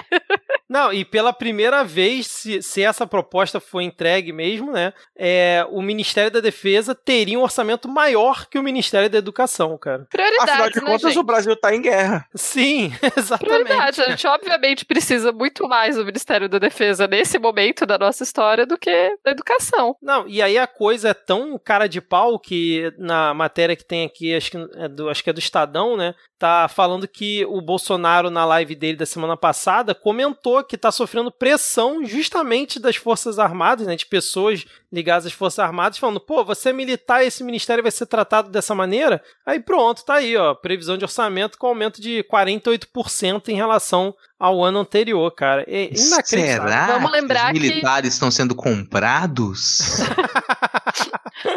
Não, 0.69 0.93
e 0.93 1.05
pela 1.05 1.33
primeira 1.33 1.83
vez, 1.83 2.27
se, 2.27 2.63
se 2.63 2.83
essa 2.83 3.07
proposta 3.07 3.59
for 3.59 3.81
entregue 3.81 4.33
mesmo, 4.33 4.73
né, 4.73 4.93
é, 5.17 5.67
o 5.71 5.81
Ministério 5.81 6.31
da 6.31 6.41
Defesa 6.41 6.95
teria 6.95 7.39
um 7.39 7.43
orçamento 7.43 7.89
maior 7.89 8.47
que 8.47 8.59
o 8.59 8.63
Ministério 8.63 9.09
da 9.09 9.19
Educação, 9.19 9.79
cara. 9.79 10.07
Prioridades, 10.11 10.51
Afinal 10.51 10.71
de 10.71 10.81
né, 10.81 10.87
contas, 10.87 11.11
gente? 11.11 11.19
o 11.19 11.23
Brasil 11.23 11.57
tá 11.57 11.75
em 11.75 11.81
guerra. 11.81 12.27
Sim, 12.35 12.93
exatamente. 13.17 13.65
Prioridade. 13.65 14.03
A 14.03 14.11
gente 14.11 14.27
obviamente 14.27 14.85
precisa 14.85 15.33
muito 15.33 15.69
mais 15.69 15.97
do 15.97 16.05
Ministério 16.05 16.49
da 16.49 16.59
Defesa 16.59 17.07
nesse 17.07 17.39
momento 17.39 17.87
da 17.87 17.99
nossa 17.99 18.23
história 18.23 18.67
do 18.67 18.79
que 18.79 19.17
da 19.25 19.31
educação. 19.31 19.97
Não, 20.03 20.27
e 20.27 20.43
aí 20.43 20.59
a 20.59 20.67
coisa 20.67 21.11
é 21.11 21.15
tão 21.15 21.59
cara 21.59 21.87
de 21.87 22.01
pau 22.01 22.39
que 22.39 22.93
na 22.99 23.35
matéria 23.35 23.77
que 23.77 23.85
tem 23.85 24.05
aqui, 24.05 24.35
acho 24.35 24.51
que 24.51 24.57
é 24.77 24.89
do, 24.89 25.09
acho 25.09 25.23
que 25.23 25.31
é 25.31 25.33
do 25.33 25.39
Estadão, 25.39 25.97
né? 25.97 26.15
Tá 26.39 26.69
falando 26.69 27.09
que 27.09 27.45
o 27.47 27.61
Bolsonaro, 27.61 28.31
na 28.31 28.45
live 28.45 28.77
dele 28.77 28.97
da 28.97 29.05
semana 29.05 29.37
passada, 29.37 29.93
comentou 29.93 30.63
que 30.63 30.79
tá 30.79 30.93
sofrendo 30.93 31.33
pressão 31.33 32.05
justamente 32.05 32.79
das 32.79 32.95
Forças 32.95 33.41
Armadas, 33.41 33.89
né? 33.89 33.97
De 33.97 34.07
pessoas 34.07 34.65
ligadas 34.93 35.27
às 35.27 35.33
Forças 35.33 35.59
Armadas, 35.59 35.99
falando, 35.99 36.21
pô, 36.21 36.45
você 36.45 36.71
é 36.71 36.73
militar 36.73 37.25
e 37.25 37.27
esse 37.27 37.43
ministério 37.43 37.83
vai 37.83 37.91
ser 37.91 38.07
tratado 38.07 38.51
dessa 38.51 38.75
maneira? 38.75 39.23
Aí 39.45 39.59
pronto, 39.59 40.05
tá 40.05 40.15
aí, 40.15 40.37
ó. 40.37 40.55
Previsão 40.55 40.97
de 40.97 41.05
orçamento 41.05 41.59
com 41.59 41.67
aumento 41.67 42.01
de 42.01 42.25
48% 42.25 42.89
em 43.51 43.55
relação 43.57 44.15
ao 44.39 44.63
ano 44.65 44.81
anterior, 44.81 45.31
cara. 45.33 45.65
É 45.67 45.85
inacreditável. 45.93 46.69
Será 46.69 46.87
Vamos 46.87 47.11
lembrar 47.13 47.53
que 47.53 47.59
os 47.59 47.63
que- 47.63 47.69
militares 47.69 48.15
estão 48.15 48.31
sendo 48.31 48.55
comprados? 48.55 49.79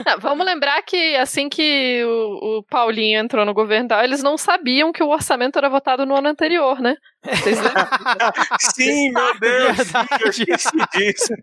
Não, 0.05 0.19
vamos 0.19 0.45
lembrar 0.45 0.81
que 0.83 1.15
assim 1.15 1.49
que 1.49 2.03
o, 2.03 2.59
o 2.59 2.63
Paulinho 2.63 3.19
entrou 3.19 3.45
no 3.45 3.53
governo, 3.53 3.89
tal, 3.89 4.03
eles 4.03 4.21
não 4.21 4.37
sabiam 4.37 4.91
que 4.91 5.03
o 5.03 5.09
orçamento 5.09 5.57
era 5.57 5.69
votado 5.69 6.05
no 6.05 6.15
ano 6.15 6.29
anterior, 6.29 6.79
né? 6.79 6.95
Vocês 7.23 7.59
lembram? 7.59 7.87
Sim, 8.59 9.11
meu 9.11 9.39
Deus, 9.39 9.77
sim, 9.77 9.97
eu 10.21 10.29
esqueci 10.29 10.77
disso. 10.93 11.33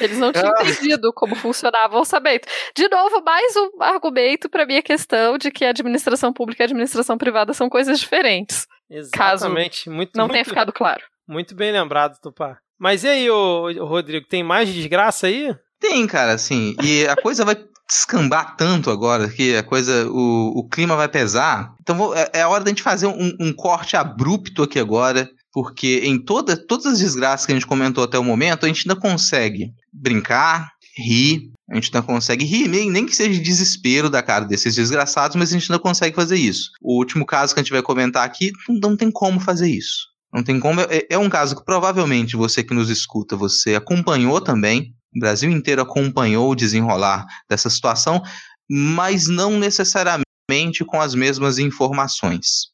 Eles 0.00 0.18
não 0.18 0.32
tinham 0.32 0.50
entendido 0.60 1.12
como 1.12 1.34
funcionava 1.34 1.96
o 1.96 2.00
orçamento. 2.00 2.48
De 2.74 2.88
novo, 2.88 3.22
mais 3.22 3.54
um 3.56 3.82
argumento 3.82 4.48
para 4.48 4.64
minha 4.64 4.82
questão 4.82 5.36
de 5.36 5.50
que 5.50 5.64
a 5.64 5.70
administração 5.70 6.32
pública 6.32 6.62
e 6.62 6.64
a 6.64 6.66
administração 6.66 7.18
privada 7.18 7.52
são 7.52 7.68
coisas 7.68 8.00
diferentes. 8.00 8.66
Exatamente. 8.88 9.90
muito, 9.90 10.12
Não 10.16 10.24
muito, 10.24 10.32
tenha 10.32 10.44
ficado 10.44 10.72
claro. 10.72 11.02
muito 11.26 11.54
bem 11.54 11.70
lembrado, 11.70 12.18
Tupá. 12.20 12.58
Mas 12.78 13.04
e 13.04 13.08
aí, 13.08 13.30
ô, 13.30 13.64
ô, 13.64 13.84
Rodrigo, 13.84 14.26
tem 14.26 14.42
mais 14.42 14.72
desgraça 14.72 15.26
aí? 15.26 15.54
Tem, 15.80 16.06
cara, 16.06 16.32
assim. 16.32 16.74
E 16.82 17.06
a 17.06 17.16
coisa 17.16 17.44
vai 17.44 17.56
descambar 17.88 18.56
tanto 18.56 18.90
agora 18.90 19.28
que 19.28 19.56
a 19.56 19.62
coisa, 19.62 20.08
o, 20.10 20.58
o 20.58 20.68
clima 20.68 20.94
vai 20.94 21.08
pesar. 21.08 21.74
Então 21.80 21.96
vou- 21.96 22.14
é, 22.14 22.30
é 22.34 22.42
a 22.42 22.48
hora 22.48 22.62
da 22.62 22.70
gente 22.70 22.82
fazer 22.82 23.06
um, 23.06 23.34
um 23.40 23.52
corte 23.52 23.96
abrupto 23.96 24.62
aqui 24.62 24.78
agora, 24.78 25.28
porque 25.52 26.02
em 26.04 26.18
toda, 26.18 26.56
todas 26.56 26.86
as 26.86 26.98
desgraças 26.98 27.46
que 27.46 27.52
a 27.52 27.54
gente 27.54 27.66
comentou 27.66 28.04
até 28.04 28.18
o 28.18 28.24
momento, 28.24 28.64
a 28.64 28.68
gente 28.68 28.88
ainda 28.88 29.00
consegue 29.00 29.72
brincar, 29.92 30.70
rir, 30.96 31.50
a 31.70 31.74
gente 31.74 31.86
ainda 31.94 32.06
consegue 32.06 32.44
rir, 32.44 32.68
nem, 32.68 32.90
nem 32.90 33.06
que 33.06 33.16
seja 33.16 33.32
de 33.32 33.40
desespero 33.40 34.10
da 34.10 34.22
cara 34.22 34.44
desses 34.44 34.74
desgraçados, 34.74 35.36
mas 35.36 35.50
a 35.50 35.58
gente 35.58 35.70
ainda 35.70 35.82
consegue 35.82 36.14
fazer 36.14 36.36
isso. 36.36 36.70
O 36.82 36.98
último 36.98 37.24
caso 37.24 37.54
que 37.54 37.60
a 37.60 37.62
gente 37.62 37.72
vai 37.72 37.82
comentar 37.82 38.24
aqui, 38.24 38.52
não, 38.68 38.90
não 38.90 38.96
tem 38.96 39.10
como 39.10 39.40
fazer 39.40 39.68
isso. 39.68 40.08
Não 40.32 40.42
tem 40.42 40.60
como. 40.60 40.80
É, 40.82 41.06
é 41.08 41.18
um 41.18 41.28
caso 41.30 41.56
que 41.56 41.64
provavelmente 41.64 42.36
você 42.36 42.62
que 42.62 42.74
nos 42.74 42.90
escuta, 42.90 43.34
você 43.34 43.74
acompanhou 43.74 44.40
também. 44.40 44.92
O 45.18 45.20
Brasil 45.20 45.50
inteiro 45.50 45.82
acompanhou 45.82 46.48
o 46.48 46.54
desenrolar 46.54 47.26
dessa 47.50 47.68
situação, 47.68 48.22
mas 48.70 49.26
não 49.26 49.58
necessariamente 49.58 50.84
com 50.86 51.00
as 51.00 51.12
mesmas 51.12 51.58
informações. 51.58 52.70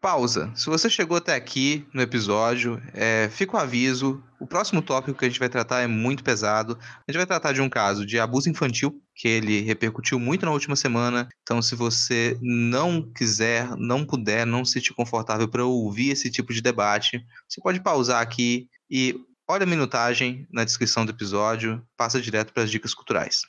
Pausa. 0.00 0.50
Se 0.56 0.66
você 0.66 0.90
chegou 0.90 1.18
até 1.18 1.36
aqui 1.36 1.86
no 1.94 2.02
episódio, 2.02 2.82
é, 2.92 3.28
fica 3.30 3.56
o 3.56 3.60
aviso. 3.60 4.20
O 4.40 4.46
próximo 4.48 4.82
tópico 4.82 5.16
que 5.16 5.24
a 5.24 5.28
gente 5.28 5.38
vai 5.38 5.48
tratar 5.48 5.82
é 5.82 5.86
muito 5.86 6.24
pesado. 6.24 6.76
A 6.82 7.12
gente 7.12 7.18
vai 7.18 7.26
tratar 7.26 7.52
de 7.52 7.60
um 7.60 7.68
caso 7.68 8.04
de 8.04 8.18
abuso 8.18 8.50
infantil, 8.50 9.00
que 9.14 9.28
ele 9.28 9.60
repercutiu 9.60 10.18
muito 10.18 10.44
na 10.44 10.50
última 10.50 10.74
semana. 10.74 11.28
Então, 11.44 11.62
se 11.62 11.76
você 11.76 12.36
não 12.42 13.08
quiser, 13.12 13.68
não 13.76 14.04
puder, 14.04 14.44
não 14.44 14.64
se 14.64 14.72
sentir 14.72 14.94
confortável 14.94 15.46
para 15.46 15.64
ouvir 15.64 16.10
esse 16.10 16.28
tipo 16.28 16.52
de 16.52 16.60
debate, 16.60 17.24
você 17.48 17.60
pode 17.60 17.80
pausar 17.80 18.20
aqui 18.20 18.66
e 18.90 19.14
olha 19.52 19.64
a 19.64 19.66
minutagem 19.66 20.46
na 20.50 20.64
descrição 20.64 21.04
do 21.04 21.12
episódio, 21.12 21.82
passa 21.94 22.18
direto 22.18 22.54
para 22.54 22.62
as 22.62 22.70
dicas 22.70 22.94
culturais. 22.94 23.42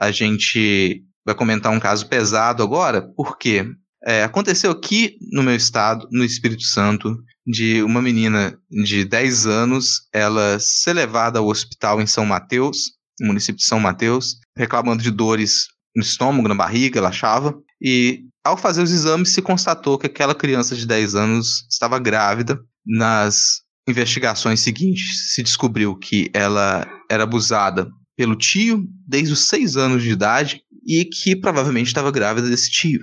A 0.00 0.10
gente 0.10 1.04
vai 1.22 1.34
comentar 1.34 1.70
um 1.70 1.78
caso 1.78 2.08
pesado 2.08 2.62
agora, 2.62 3.02
porque 3.14 3.66
é, 4.06 4.22
aconteceu 4.22 4.70
aqui 4.70 5.18
no 5.30 5.42
meu 5.42 5.54
estado, 5.54 6.08
no 6.10 6.24
Espírito 6.24 6.62
Santo, 6.62 7.14
de 7.46 7.82
uma 7.82 8.00
menina 8.00 8.58
de 8.70 9.04
10 9.04 9.46
anos, 9.46 10.08
ela 10.10 10.58
ser 10.58 10.94
levada 10.94 11.40
ao 11.40 11.46
hospital 11.46 12.00
em 12.00 12.06
São 12.06 12.24
Mateus, 12.24 12.92
no 13.20 13.26
município 13.26 13.58
de 13.58 13.66
São 13.66 13.78
Mateus, 13.78 14.36
reclamando 14.56 15.02
de 15.02 15.10
dores 15.10 15.66
no 15.94 16.02
estômago, 16.02 16.48
na 16.48 16.54
barriga, 16.54 16.98
ela 16.98 17.10
achava, 17.10 17.54
e 17.82 18.22
ao 18.48 18.56
fazer 18.56 18.82
os 18.82 18.90
exames 18.90 19.30
se 19.30 19.42
constatou 19.42 19.98
que 19.98 20.06
aquela 20.06 20.34
criança 20.34 20.74
de 20.74 20.86
10 20.86 21.14
anos 21.14 21.66
estava 21.70 21.98
grávida. 21.98 22.58
Nas 22.86 23.60
investigações 23.86 24.60
seguintes 24.60 25.34
se 25.34 25.42
descobriu 25.42 25.94
que 25.96 26.30
ela 26.32 26.86
era 27.10 27.24
abusada 27.24 27.88
pelo 28.16 28.34
tio 28.34 28.84
desde 29.06 29.34
os 29.34 29.48
6 29.48 29.76
anos 29.76 30.02
de 30.02 30.10
idade 30.10 30.62
e 30.86 31.04
que 31.04 31.36
provavelmente 31.36 31.88
estava 31.88 32.10
grávida 32.10 32.48
desse 32.48 32.70
tio. 32.70 33.00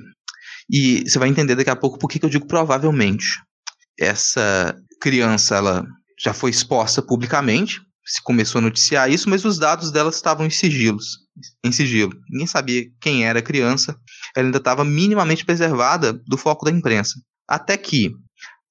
E 0.70 1.04
você 1.08 1.20
vai 1.20 1.30
entender 1.30 1.56
daqui 1.56 1.70
a 1.70 1.76
pouco 1.76 2.00
por 2.00 2.10
que 2.10 2.24
eu 2.24 2.30
digo 2.30 2.48
provavelmente. 2.48 3.40
Essa 4.00 4.76
criança, 5.00 5.56
ela 5.56 5.86
já 6.20 6.34
foi 6.34 6.50
exposta 6.50 7.04
publicamente, 7.04 7.80
se 8.06 8.22
começou 8.22 8.60
a 8.60 8.62
noticiar 8.62 9.10
isso, 9.10 9.30
mas 9.30 9.46
os 9.46 9.58
dados 9.58 9.92
dela 9.92 10.10
estavam 10.10 10.46
em 10.46 10.50
sigilos, 10.50 11.18
em 11.64 11.72
sigilo. 11.72 12.14
Ninguém 12.30 12.48
sabia 12.48 12.86
quem 13.02 13.26
era 13.26 13.40
a 13.40 13.44
criança, 13.44 13.96
ela 14.36 14.48
ainda 14.48 14.58
estava 14.58 14.84
minimamente 14.84 15.46
preservada 15.46 16.14
do 16.14 16.38
foco 16.38 16.66
da 16.66 16.72
imprensa. 16.72 17.16
Até 17.48 17.78
que, 17.78 18.12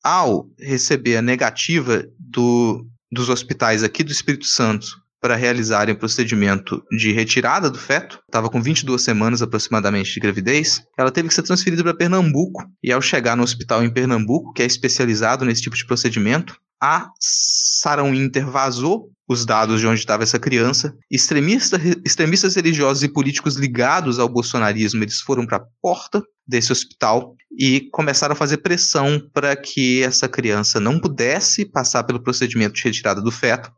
ao 0.03 0.47
receber 0.59 1.17
a 1.17 1.23
negativa 1.23 2.05
do, 2.19 2.87
dos 3.11 3.29
hospitais 3.29 3.83
aqui 3.83 4.05
do 4.05 4.13
Espírito 4.13 4.47
Santo 4.47 5.04
para 5.25 5.37
realizarem 5.37 5.95
o 5.95 5.99
procedimento 5.99 6.85
de 6.91 7.11
retirada 7.11 7.71
do 7.71 7.79
feto, 7.79 8.21
estava 8.27 8.51
com 8.51 8.61
22 8.61 9.01
semanas 9.01 9.41
aproximadamente 9.41 10.13
de 10.13 10.21
gravidez, 10.21 10.83
ela 10.99 11.11
teve 11.11 11.29
que 11.29 11.35
ser 11.35 11.41
transferida 11.41 11.83
para 11.83 11.95
Pernambuco, 11.95 12.63
e 12.83 12.93
ao 12.93 13.01
chegar 13.01 13.35
no 13.35 13.43
hospital 13.43 13.83
em 13.83 13.91
Pernambuco, 13.91 14.53
que 14.53 14.63
é 14.63 14.67
especializado 14.67 15.47
nesse 15.47 15.63
tipo 15.63 15.75
de 15.75 15.87
procedimento, 15.87 16.61
a 16.79 17.09
Sarah 17.19 18.03
Winter 18.03 18.51
vazou 18.51 19.09
os 19.27 19.47
dados 19.47 19.81
de 19.81 19.87
onde 19.87 20.01
estava 20.01 20.23
essa 20.23 20.39
criança. 20.39 20.95
Extremista, 21.11 21.81
extremistas 22.05 22.55
religiosos 22.55 23.03
e 23.03 23.09
políticos 23.09 23.57
ligados 23.57 24.19
ao 24.19 24.29
bolsonarismo, 24.29 25.03
eles 25.03 25.23
foram 25.23 25.47
para 25.47 25.57
a 25.57 25.65
porta 25.81 26.23
desse 26.47 26.71
hospital 26.71 27.35
e 27.59 27.89
começaram 27.91 28.35
a 28.35 28.37
fazer 28.37 28.59
pressão 28.59 29.19
para 29.33 29.57
que 29.57 30.03
essa 30.03 30.29
criança 30.29 30.79
não 30.79 31.01
pudesse 31.01 31.65
passar 31.65 32.05
pelo 32.05 32.23
procedimento 32.23 32.75
de 32.75 32.85
retirada 32.85 33.23
do 33.23 33.31
feto, 33.31 33.73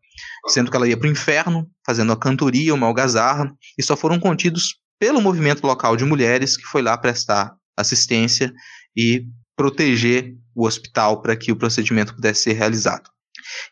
sendo 0.49 0.71
que 0.71 0.77
ela 0.77 0.89
ia 0.89 0.97
para 0.97 1.09
o 1.09 1.13
inferno, 1.13 1.69
fazendo 1.85 2.13
a 2.13 2.17
cantoria, 2.17 2.75
uma 2.75 2.87
algazarra, 2.87 3.53
e 3.79 3.83
só 3.83 3.97
foram 3.97 4.19
contidos 4.19 4.77
pelo 4.99 5.21
movimento 5.21 5.67
local 5.67 5.97
de 5.97 6.05
mulheres 6.05 6.57
que 6.57 6.65
foi 6.65 6.83
lá 6.83 6.97
prestar 6.97 7.55
assistência 7.77 8.53
e 8.97 9.27
proteger 9.57 10.35
o 10.55 10.67
hospital 10.67 11.21
para 11.21 11.37
que 11.37 11.53
o 11.53 11.57
procedimento 11.57 12.15
pudesse 12.15 12.45
ser 12.45 12.53
realizado. 12.55 13.11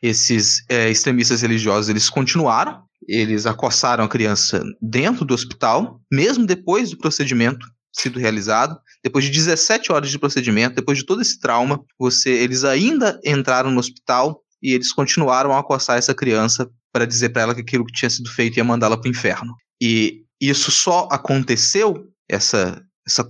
Esses 0.02 0.64
é, 0.68 0.90
extremistas 0.90 1.42
religiosos 1.42 1.88
eles 1.88 2.10
continuaram, 2.10 2.82
eles 3.08 3.46
acossaram 3.46 4.04
a 4.04 4.08
criança 4.08 4.62
dentro 4.80 5.24
do 5.24 5.34
hospital, 5.34 6.00
mesmo 6.12 6.46
depois 6.46 6.90
do 6.90 6.98
procedimento 6.98 7.66
sido 7.92 8.18
realizado, 8.18 8.76
depois 9.02 9.24
de 9.24 9.30
17 9.30 9.92
horas 9.92 10.10
de 10.10 10.18
procedimento, 10.18 10.74
depois 10.74 10.98
de 10.98 11.06
todo 11.06 11.22
esse 11.22 11.38
trauma, 11.38 11.80
você, 11.98 12.30
eles 12.30 12.64
ainda 12.64 13.20
entraram 13.24 13.70
no 13.70 13.78
hospital 13.78 14.42
e 14.64 14.72
eles 14.72 14.90
continuaram 14.90 15.52
a 15.52 15.60
acossar 15.60 15.98
essa 15.98 16.14
criança 16.14 16.66
para 16.90 17.04
dizer 17.04 17.28
para 17.28 17.42
ela 17.42 17.54
que 17.54 17.60
aquilo 17.60 17.84
que 17.84 17.92
tinha 17.92 18.08
sido 18.08 18.30
feito 18.30 18.56
ia 18.56 18.64
mandá-la 18.64 18.96
para 18.96 19.08
o 19.08 19.10
inferno. 19.10 19.54
E 19.80 20.22
isso 20.40 20.70
só 20.70 21.06
aconteceu, 21.12 22.08
essa 22.26 22.82
essa, 23.06 23.28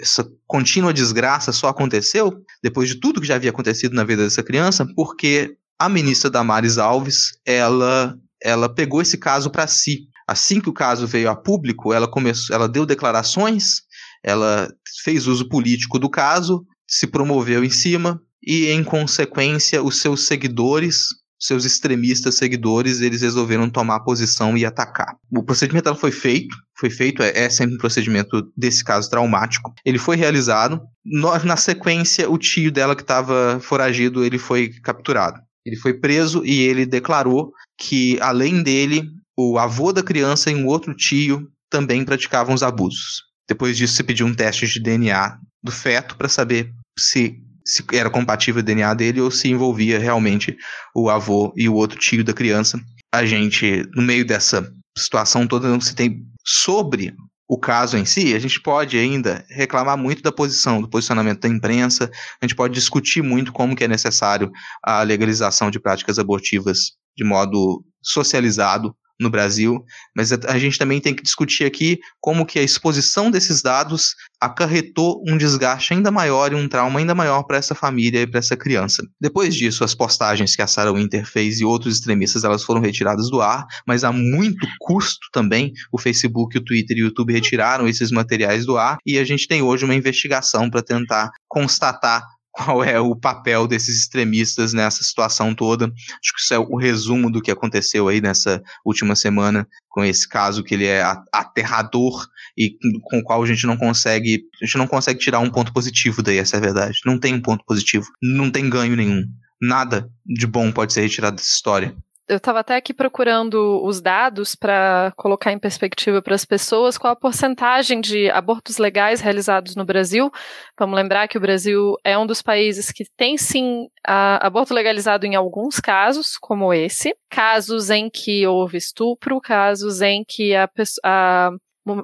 essa 0.00 0.30
contínua 0.46 0.92
desgraça 0.92 1.50
só 1.50 1.66
aconteceu 1.66 2.32
depois 2.62 2.88
de 2.88 3.00
tudo 3.00 3.20
que 3.20 3.26
já 3.26 3.34
havia 3.34 3.50
acontecido 3.50 3.92
na 3.92 4.04
vida 4.04 4.22
dessa 4.22 4.40
criança, 4.42 4.86
porque 4.94 5.56
a 5.76 5.88
ministra 5.88 6.30
Damares 6.30 6.78
Alves, 6.78 7.32
ela, 7.44 8.16
ela 8.40 8.72
pegou 8.72 9.02
esse 9.02 9.18
caso 9.18 9.50
para 9.50 9.66
si. 9.66 10.06
Assim 10.28 10.60
que 10.60 10.68
o 10.68 10.72
caso 10.72 11.08
veio 11.08 11.28
a 11.28 11.34
público, 11.34 11.92
ela 11.92 12.08
começou, 12.08 12.54
ela 12.54 12.68
deu 12.68 12.86
declarações, 12.86 13.82
ela 14.22 14.72
fez 15.02 15.26
uso 15.26 15.48
político 15.48 15.98
do 15.98 16.08
caso, 16.08 16.64
se 16.86 17.08
promoveu 17.08 17.64
em 17.64 17.70
cima 17.70 18.20
e, 18.42 18.68
em 18.68 18.82
consequência, 18.82 19.82
os 19.82 20.00
seus 20.00 20.26
seguidores 20.26 21.08
seus 21.38 21.64
extremistas 21.64 22.36
seguidores, 22.36 23.00
eles 23.00 23.20
resolveram 23.20 23.68
tomar 23.68 24.00
posição 24.00 24.56
e 24.56 24.64
atacar. 24.64 25.16
O 25.30 25.42
procedimento 25.42 25.94
foi 25.94 26.10
feito, 26.10 26.56
foi 26.78 26.90
feito, 26.90 27.22
é, 27.22 27.44
é, 27.44 27.50
sempre 27.50 27.74
um 27.74 27.78
procedimento 27.78 28.50
desse 28.56 28.82
caso 28.82 29.10
traumático. 29.10 29.72
Ele 29.84 29.98
foi 29.98 30.16
realizado. 30.16 30.80
No, 31.04 31.36
na 31.44 31.56
sequência, 31.56 32.30
o 32.30 32.38
tio 32.38 32.72
dela 32.72 32.96
que 32.96 33.02
estava 33.02 33.60
foragido, 33.60 34.24
ele 34.24 34.38
foi 34.38 34.70
capturado. 34.82 35.40
Ele 35.64 35.76
foi 35.76 35.94
preso 35.94 36.44
e 36.44 36.60
ele 36.60 36.86
declarou 36.86 37.52
que, 37.78 38.18
além 38.20 38.62
dele, 38.62 39.04
o 39.36 39.58
avô 39.58 39.92
da 39.92 40.02
criança 40.02 40.50
e 40.50 40.54
um 40.54 40.66
outro 40.66 40.94
tio 40.94 41.48
também 41.68 42.04
praticavam 42.04 42.54
os 42.54 42.62
abusos. 42.62 43.24
Depois 43.48 43.76
disso, 43.76 43.94
se 43.94 44.02
pediu 44.02 44.26
um 44.26 44.34
teste 44.34 44.66
de 44.66 44.80
DNA 44.80 45.38
do 45.62 45.72
feto 45.72 46.16
para 46.16 46.28
saber 46.28 46.72
se 46.98 47.36
se 47.66 47.84
era 47.92 48.08
compatível 48.08 48.60
o 48.60 48.64
DNA 48.64 48.94
dele 48.94 49.20
ou 49.20 49.30
se 49.30 49.48
envolvia 49.48 49.98
realmente 49.98 50.56
o 50.94 51.10
avô 51.10 51.52
e 51.56 51.68
o 51.68 51.74
outro 51.74 51.98
tio 51.98 52.22
da 52.22 52.32
criança. 52.32 52.80
A 53.12 53.26
gente, 53.26 53.84
no 53.94 54.02
meio 54.02 54.24
dessa 54.24 54.72
situação 54.96 55.46
toda, 55.46 55.68
não 55.68 55.80
se 55.80 55.94
tem 55.94 56.22
sobre 56.44 57.14
o 57.48 57.58
caso 57.58 57.96
em 57.96 58.04
si, 58.04 58.34
a 58.34 58.38
gente 58.38 58.60
pode 58.60 58.98
ainda 58.98 59.44
reclamar 59.48 59.96
muito 59.96 60.22
da 60.22 60.32
posição, 60.32 60.80
do 60.80 60.88
posicionamento 60.88 61.40
da 61.40 61.48
imprensa, 61.48 62.10
a 62.40 62.44
gente 62.44 62.56
pode 62.56 62.74
discutir 62.74 63.22
muito 63.22 63.52
como 63.52 63.76
que 63.76 63.84
é 63.84 63.88
necessário 63.88 64.50
a 64.82 65.02
legalização 65.02 65.70
de 65.70 65.78
práticas 65.78 66.18
abortivas 66.18 66.92
de 67.16 67.24
modo 67.24 67.84
socializado, 68.02 68.94
no 69.20 69.30
Brasil, 69.30 69.84
mas 70.14 70.32
a 70.32 70.58
gente 70.58 70.78
também 70.78 71.00
tem 71.00 71.14
que 71.14 71.22
discutir 71.22 71.64
aqui 71.64 71.98
como 72.20 72.44
que 72.44 72.58
a 72.58 72.62
exposição 72.62 73.30
desses 73.30 73.62
dados 73.62 74.14
acarretou 74.40 75.22
um 75.26 75.36
desgaste 75.38 75.94
ainda 75.94 76.10
maior 76.10 76.52
e 76.52 76.54
um 76.54 76.68
trauma 76.68 76.98
ainda 76.98 77.14
maior 77.14 77.42
para 77.44 77.56
essa 77.56 77.74
família 77.74 78.20
e 78.20 78.26
para 78.26 78.38
essa 78.38 78.56
criança. 78.56 79.02
Depois 79.20 79.54
disso, 79.54 79.82
as 79.82 79.94
postagens 79.94 80.54
que 80.54 80.62
a 80.62 80.66
Sarah 80.66 80.92
Winter 80.92 81.26
fez 81.26 81.60
e 81.60 81.64
outros 81.64 81.96
extremistas 81.96 82.44
elas 82.44 82.62
foram 82.62 82.80
retiradas 82.80 83.30
do 83.30 83.40
ar, 83.40 83.66
mas 83.86 84.04
a 84.04 84.12
muito 84.12 84.66
custo 84.80 85.26
também 85.32 85.72
o 85.90 85.98
Facebook, 85.98 86.58
o 86.58 86.64
Twitter 86.64 86.98
e 86.98 87.02
o 87.02 87.06
YouTube 87.06 87.32
retiraram 87.32 87.88
esses 87.88 88.10
materiais 88.10 88.66
do 88.66 88.76
ar 88.76 88.98
e 89.06 89.18
a 89.18 89.24
gente 89.24 89.48
tem 89.48 89.62
hoje 89.62 89.84
uma 89.84 89.94
investigação 89.94 90.68
para 90.68 90.82
tentar 90.82 91.30
constatar 91.48 92.22
qual 92.56 92.82
é 92.82 92.98
o 92.98 93.14
papel 93.14 93.66
desses 93.66 93.98
extremistas 93.98 94.72
nessa 94.72 95.04
situação 95.04 95.54
toda. 95.54 95.86
Acho 95.86 96.34
que 96.34 96.40
isso 96.40 96.54
é 96.54 96.58
o 96.58 96.76
resumo 96.76 97.30
do 97.30 97.42
que 97.42 97.50
aconteceu 97.50 98.08
aí 98.08 98.20
nessa 98.20 98.62
última 98.84 99.14
semana 99.14 99.68
com 99.90 100.02
esse 100.02 100.26
caso 100.26 100.64
que 100.64 100.74
ele 100.74 100.86
é 100.86 101.02
aterrador 101.32 102.26
e 102.56 102.76
com 103.04 103.18
o 103.18 103.22
qual 103.22 103.42
a 103.42 103.46
gente 103.46 103.66
não 103.66 103.76
consegue, 103.76 104.42
a 104.62 104.64
gente 104.64 104.78
não 104.78 104.86
consegue 104.86 105.20
tirar 105.20 105.40
um 105.40 105.50
ponto 105.50 105.72
positivo 105.72 106.22
daí, 106.22 106.38
essa 106.38 106.56
é 106.56 106.58
a 106.58 106.62
verdade. 106.62 106.98
Não 107.04 107.18
tem 107.18 107.34
um 107.34 107.42
ponto 107.42 107.64
positivo, 107.66 108.06
não 108.22 108.50
tem 108.50 108.70
ganho 108.70 108.96
nenhum. 108.96 109.22
Nada 109.60 110.08
de 110.24 110.46
bom 110.46 110.72
pode 110.72 110.92
ser 110.92 111.02
retirado 111.02 111.36
dessa 111.36 111.48
história 111.48 111.94
eu 112.28 112.38
estava 112.38 112.60
até 112.60 112.76
aqui 112.76 112.92
procurando 112.92 113.80
os 113.84 114.00
dados 114.00 114.54
para 114.54 115.12
colocar 115.16 115.52
em 115.52 115.58
perspectiva 115.58 116.20
para 116.20 116.34
as 116.34 116.44
pessoas 116.44 116.98
qual 116.98 117.12
a 117.12 117.16
porcentagem 117.16 118.00
de 118.00 118.28
abortos 118.30 118.78
legais 118.78 119.20
realizados 119.20 119.76
no 119.76 119.84
Brasil. 119.84 120.30
Vamos 120.78 120.96
lembrar 120.96 121.28
que 121.28 121.38
o 121.38 121.40
Brasil 121.40 121.94
é 122.02 122.18
um 122.18 122.26
dos 122.26 122.42
países 122.42 122.90
que 122.90 123.04
tem 123.16 123.36
sim 123.36 123.88
aborto 124.04 124.74
legalizado 124.74 125.26
em 125.26 125.34
alguns 125.34 125.78
casos, 125.78 126.36
como 126.36 126.72
esse, 126.72 127.16
casos 127.30 127.90
em 127.90 128.10
que 128.10 128.46
houve 128.46 128.76
estupro, 128.76 129.40
casos 129.40 130.00
em 130.00 130.24
que 130.26 130.54
a, 130.54 130.68
a 131.04 131.50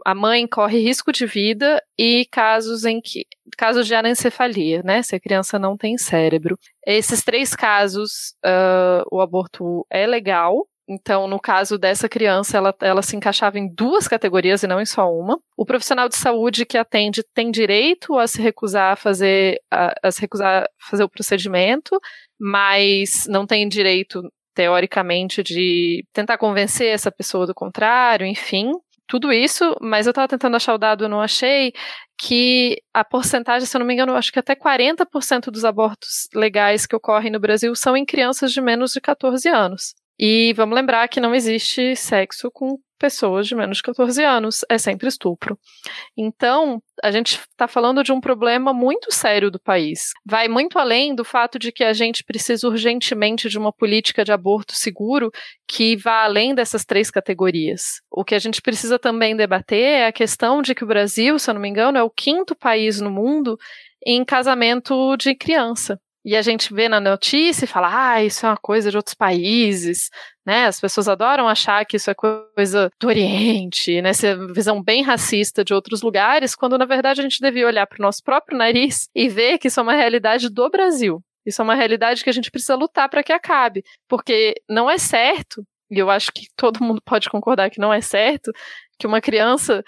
a 0.05 0.15
mãe 0.15 0.47
corre 0.47 0.79
risco 0.79 1.13
de 1.13 1.27
vida 1.27 1.83
e 1.99 2.27
casos 2.31 2.85
em 2.85 3.01
que 3.01 3.27
casos 3.57 3.87
de 3.87 3.95
anencefalia, 3.95 4.83
né? 4.83 5.03
Se 5.03 5.17
a 5.17 5.21
criança 5.21 5.59
não 5.59 5.77
tem 5.77 5.99
cérebro. 5.99 6.59
Esses 6.87 7.23
três 7.25 7.55
casos, 7.55 8.35
uh, 8.45 9.05
o 9.11 9.21
aborto 9.21 9.87
é 9.91 10.07
legal. 10.07 10.67
Então, 10.89 11.27
no 11.27 11.41
caso 11.41 11.79
dessa 11.79 12.09
criança, 12.09 12.59
ela, 12.59 12.75
ela 12.81 13.03
se 13.03 13.17
encaixava 13.17 13.59
em 13.59 13.73
duas 13.73 14.09
categorias 14.09 14.63
e 14.63 14.67
não 14.67 14.81
em 14.81 14.87
só 14.87 15.09
uma. 15.11 15.39
O 15.57 15.65
profissional 15.65 16.09
de 16.09 16.17
saúde 16.17 16.67
que 16.67 16.77
atende 16.77 17.23
tem 17.35 17.51
direito 17.51 18.19
a 18.19 18.27
se 18.27 18.43
recusar 18.43 18.93
a 18.93 18.97
fazer, 18.97 19.61
a, 19.71 19.95
a 20.03 20.11
se 20.11 20.21
recusar 20.21 20.65
a 20.65 20.69
fazer 20.91 21.05
o 21.05 21.09
procedimento, 21.09 21.99
mas 22.39 23.27
não 23.29 23.47
tem 23.47 23.69
direito 23.69 24.23
teoricamente, 24.55 25.43
de 25.43 26.05
tentar 26.13 26.37
convencer 26.37 26.89
essa 26.89 27.11
pessoa 27.11 27.47
do 27.47 27.55
contrário, 27.55 28.27
enfim 28.27 28.73
tudo 29.13 29.31
isso, 29.31 29.77
mas 29.79 30.07
eu 30.07 30.11
estava 30.11 30.27
tentando 30.27 30.57
achar 30.57 30.73
o 30.73 30.79
dado, 30.79 31.07
não 31.07 31.21
achei, 31.21 31.75
que 32.19 32.79
a 32.95 33.05
porcentagem, 33.05 33.67
se 33.67 33.77
eu 33.77 33.79
não 33.79 33.87
me 33.87 33.93
engano, 33.93 34.15
acho 34.15 34.33
que 34.33 34.39
até 34.39 34.57
40% 34.57 35.51
dos 35.51 35.67
abortos 35.67 36.31
legais 36.35 36.87
que 36.87 36.97
ocorrem 36.97 37.31
no 37.31 37.39
Brasil 37.39 37.75
são 37.75 37.95
em 37.95 38.07
crianças 38.07 38.55
de 38.55 38.63
menos 38.63 38.93
de 38.93 39.03
14 39.03 39.47
anos. 39.51 39.95
E 40.19 40.55
vamos 40.55 40.75
lembrar 40.75 41.07
que 41.09 41.21
não 41.21 41.35
existe 41.35 41.95
sexo 41.95 42.51
com 42.51 42.79
pessoas 43.03 43.49
de 43.49 43.57
menos 43.57 43.79
de 43.79 43.83
14 43.83 44.23
anos, 44.23 44.65
é 44.71 44.79
sempre 44.79 45.09
estupro. 45.09 45.59
Então, 46.17 46.81
a 47.03 47.11
gente 47.11 47.41
está 47.51 47.67
falando 47.67 48.05
de 48.05 48.13
um 48.13 48.21
problema 48.21 48.73
muito 48.73 49.13
sério 49.13 49.51
do 49.51 49.59
país. 49.59 50.13
Vai 50.25 50.47
muito 50.47 50.79
além 50.79 51.13
do 51.13 51.25
fato 51.25 51.59
de 51.59 51.73
que 51.73 51.83
a 51.83 51.93
gente 51.93 52.23
precisa 52.23 52.69
urgentemente 52.69 53.49
de 53.49 53.59
uma 53.59 53.73
política 53.73 54.25
de 54.25 54.31
aborto 54.31 54.77
seguro 54.77 55.33
que 55.67 55.97
vá 55.97 56.23
além 56.23 56.55
dessas 56.55 56.85
três 56.85 57.11
categorias. 57.11 58.01
O 58.09 58.25
que 58.25 58.37
a 58.37 58.39
gente 58.39 58.63
precisa 58.63 59.01
também 59.01 59.35
debater 59.35 59.83
é 59.83 60.07
a 60.07 60.13
questão 60.13 60.63
de 60.63 60.73
que 60.73 60.85
o 60.85 60.87
Brasil, 60.87 61.41
se 61.41 61.51
eu 61.51 61.55
não 61.55 61.61
me 61.61 61.69
engano, 61.69 61.99
é 61.99 62.03
o 62.05 62.11
quinto 62.11 62.55
país 62.55 63.01
no 63.01 63.11
mundo 63.11 63.59
em 64.07 64.25
casamento 64.25 65.17
de 65.17 65.35
criança. 65.35 65.99
E 66.25 66.37
a 66.37 66.43
gente 66.43 66.73
vê 66.73 66.89
na 66.89 67.01
notícia 67.01 67.65
e 67.65 67.69
fala, 67.69 68.13
ah, 68.13 68.23
isso 68.23 68.47
é 68.47 68.49
uma 68.49 68.57
coisa 68.57 68.91
de 68.91 68.97
outros 68.97 69.15
países, 69.15 70.09
né? 70.47 70.67
As 70.67 70.81
pessoas 70.81 71.09
adoram 71.09 71.49
achar 71.49 71.85
que 71.85 71.97
isso 71.97 72.11
é 72.11 72.15
coisa 72.15 72.91
do 73.01 73.09
Oriente, 73.09 74.01
né? 74.01 74.11
Essa 74.11 74.37
visão 74.53 74.81
bem 74.83 75.03
racista 75.03 75.65
de 75.65 75.75
outros 75.75 76.01
lugares, 76.01 76.55
quando 76.55 76.79
na 76.79 76.85
verdade 76.85 77.21
a 77.21 77.25
gente 77.25 77.41
devia 77.41 77.67
olhar 77.67 77.87
para 77.87 77.99
o 77.99 78.03
nosso 78.03 78.23
próprio 78.23 78.57
nariz 78.57 79.09
e 79.15 79.29
ver 79.29 79.59
que 79.59 79.69
isso 79.69 79.81
é 79.81 79.83
uma 79.83 79.95
realidade 79.95 80.49
do 80.49 80.71
Brasil. 80.71 81.23
Isso 81.45 81.61
é 81.61 81.65
uma 81.65 81.75
realidade 81.75 82.23
que 82.23 82.31
a 82.31 82.33
gente 82.33 82.51
precisa 82.51 82.77
lutar 82.77 83.09
para 83.09 83.23
que 83.23 83.33
acabe, 83.33 83.83
porque 84.09 84.55
não 84.69 84.89
é 84.89 84.99
certo, 84.99 85.67
e 85.91 85.99
eu 85.99 86.09
acho 86.09 86.33
que 86.33 86.47
todo 86.57 86.83
mundo 86.83 87.03
pode 87.05 87.29
concordar 87.29 87.69
que 87.69 87.81
não 87.81 87.93
é 87.93 88.01
certo, 88.01 88.53
que 88.99 89.07
uma 89.07 89.21
criança 89.21 89.83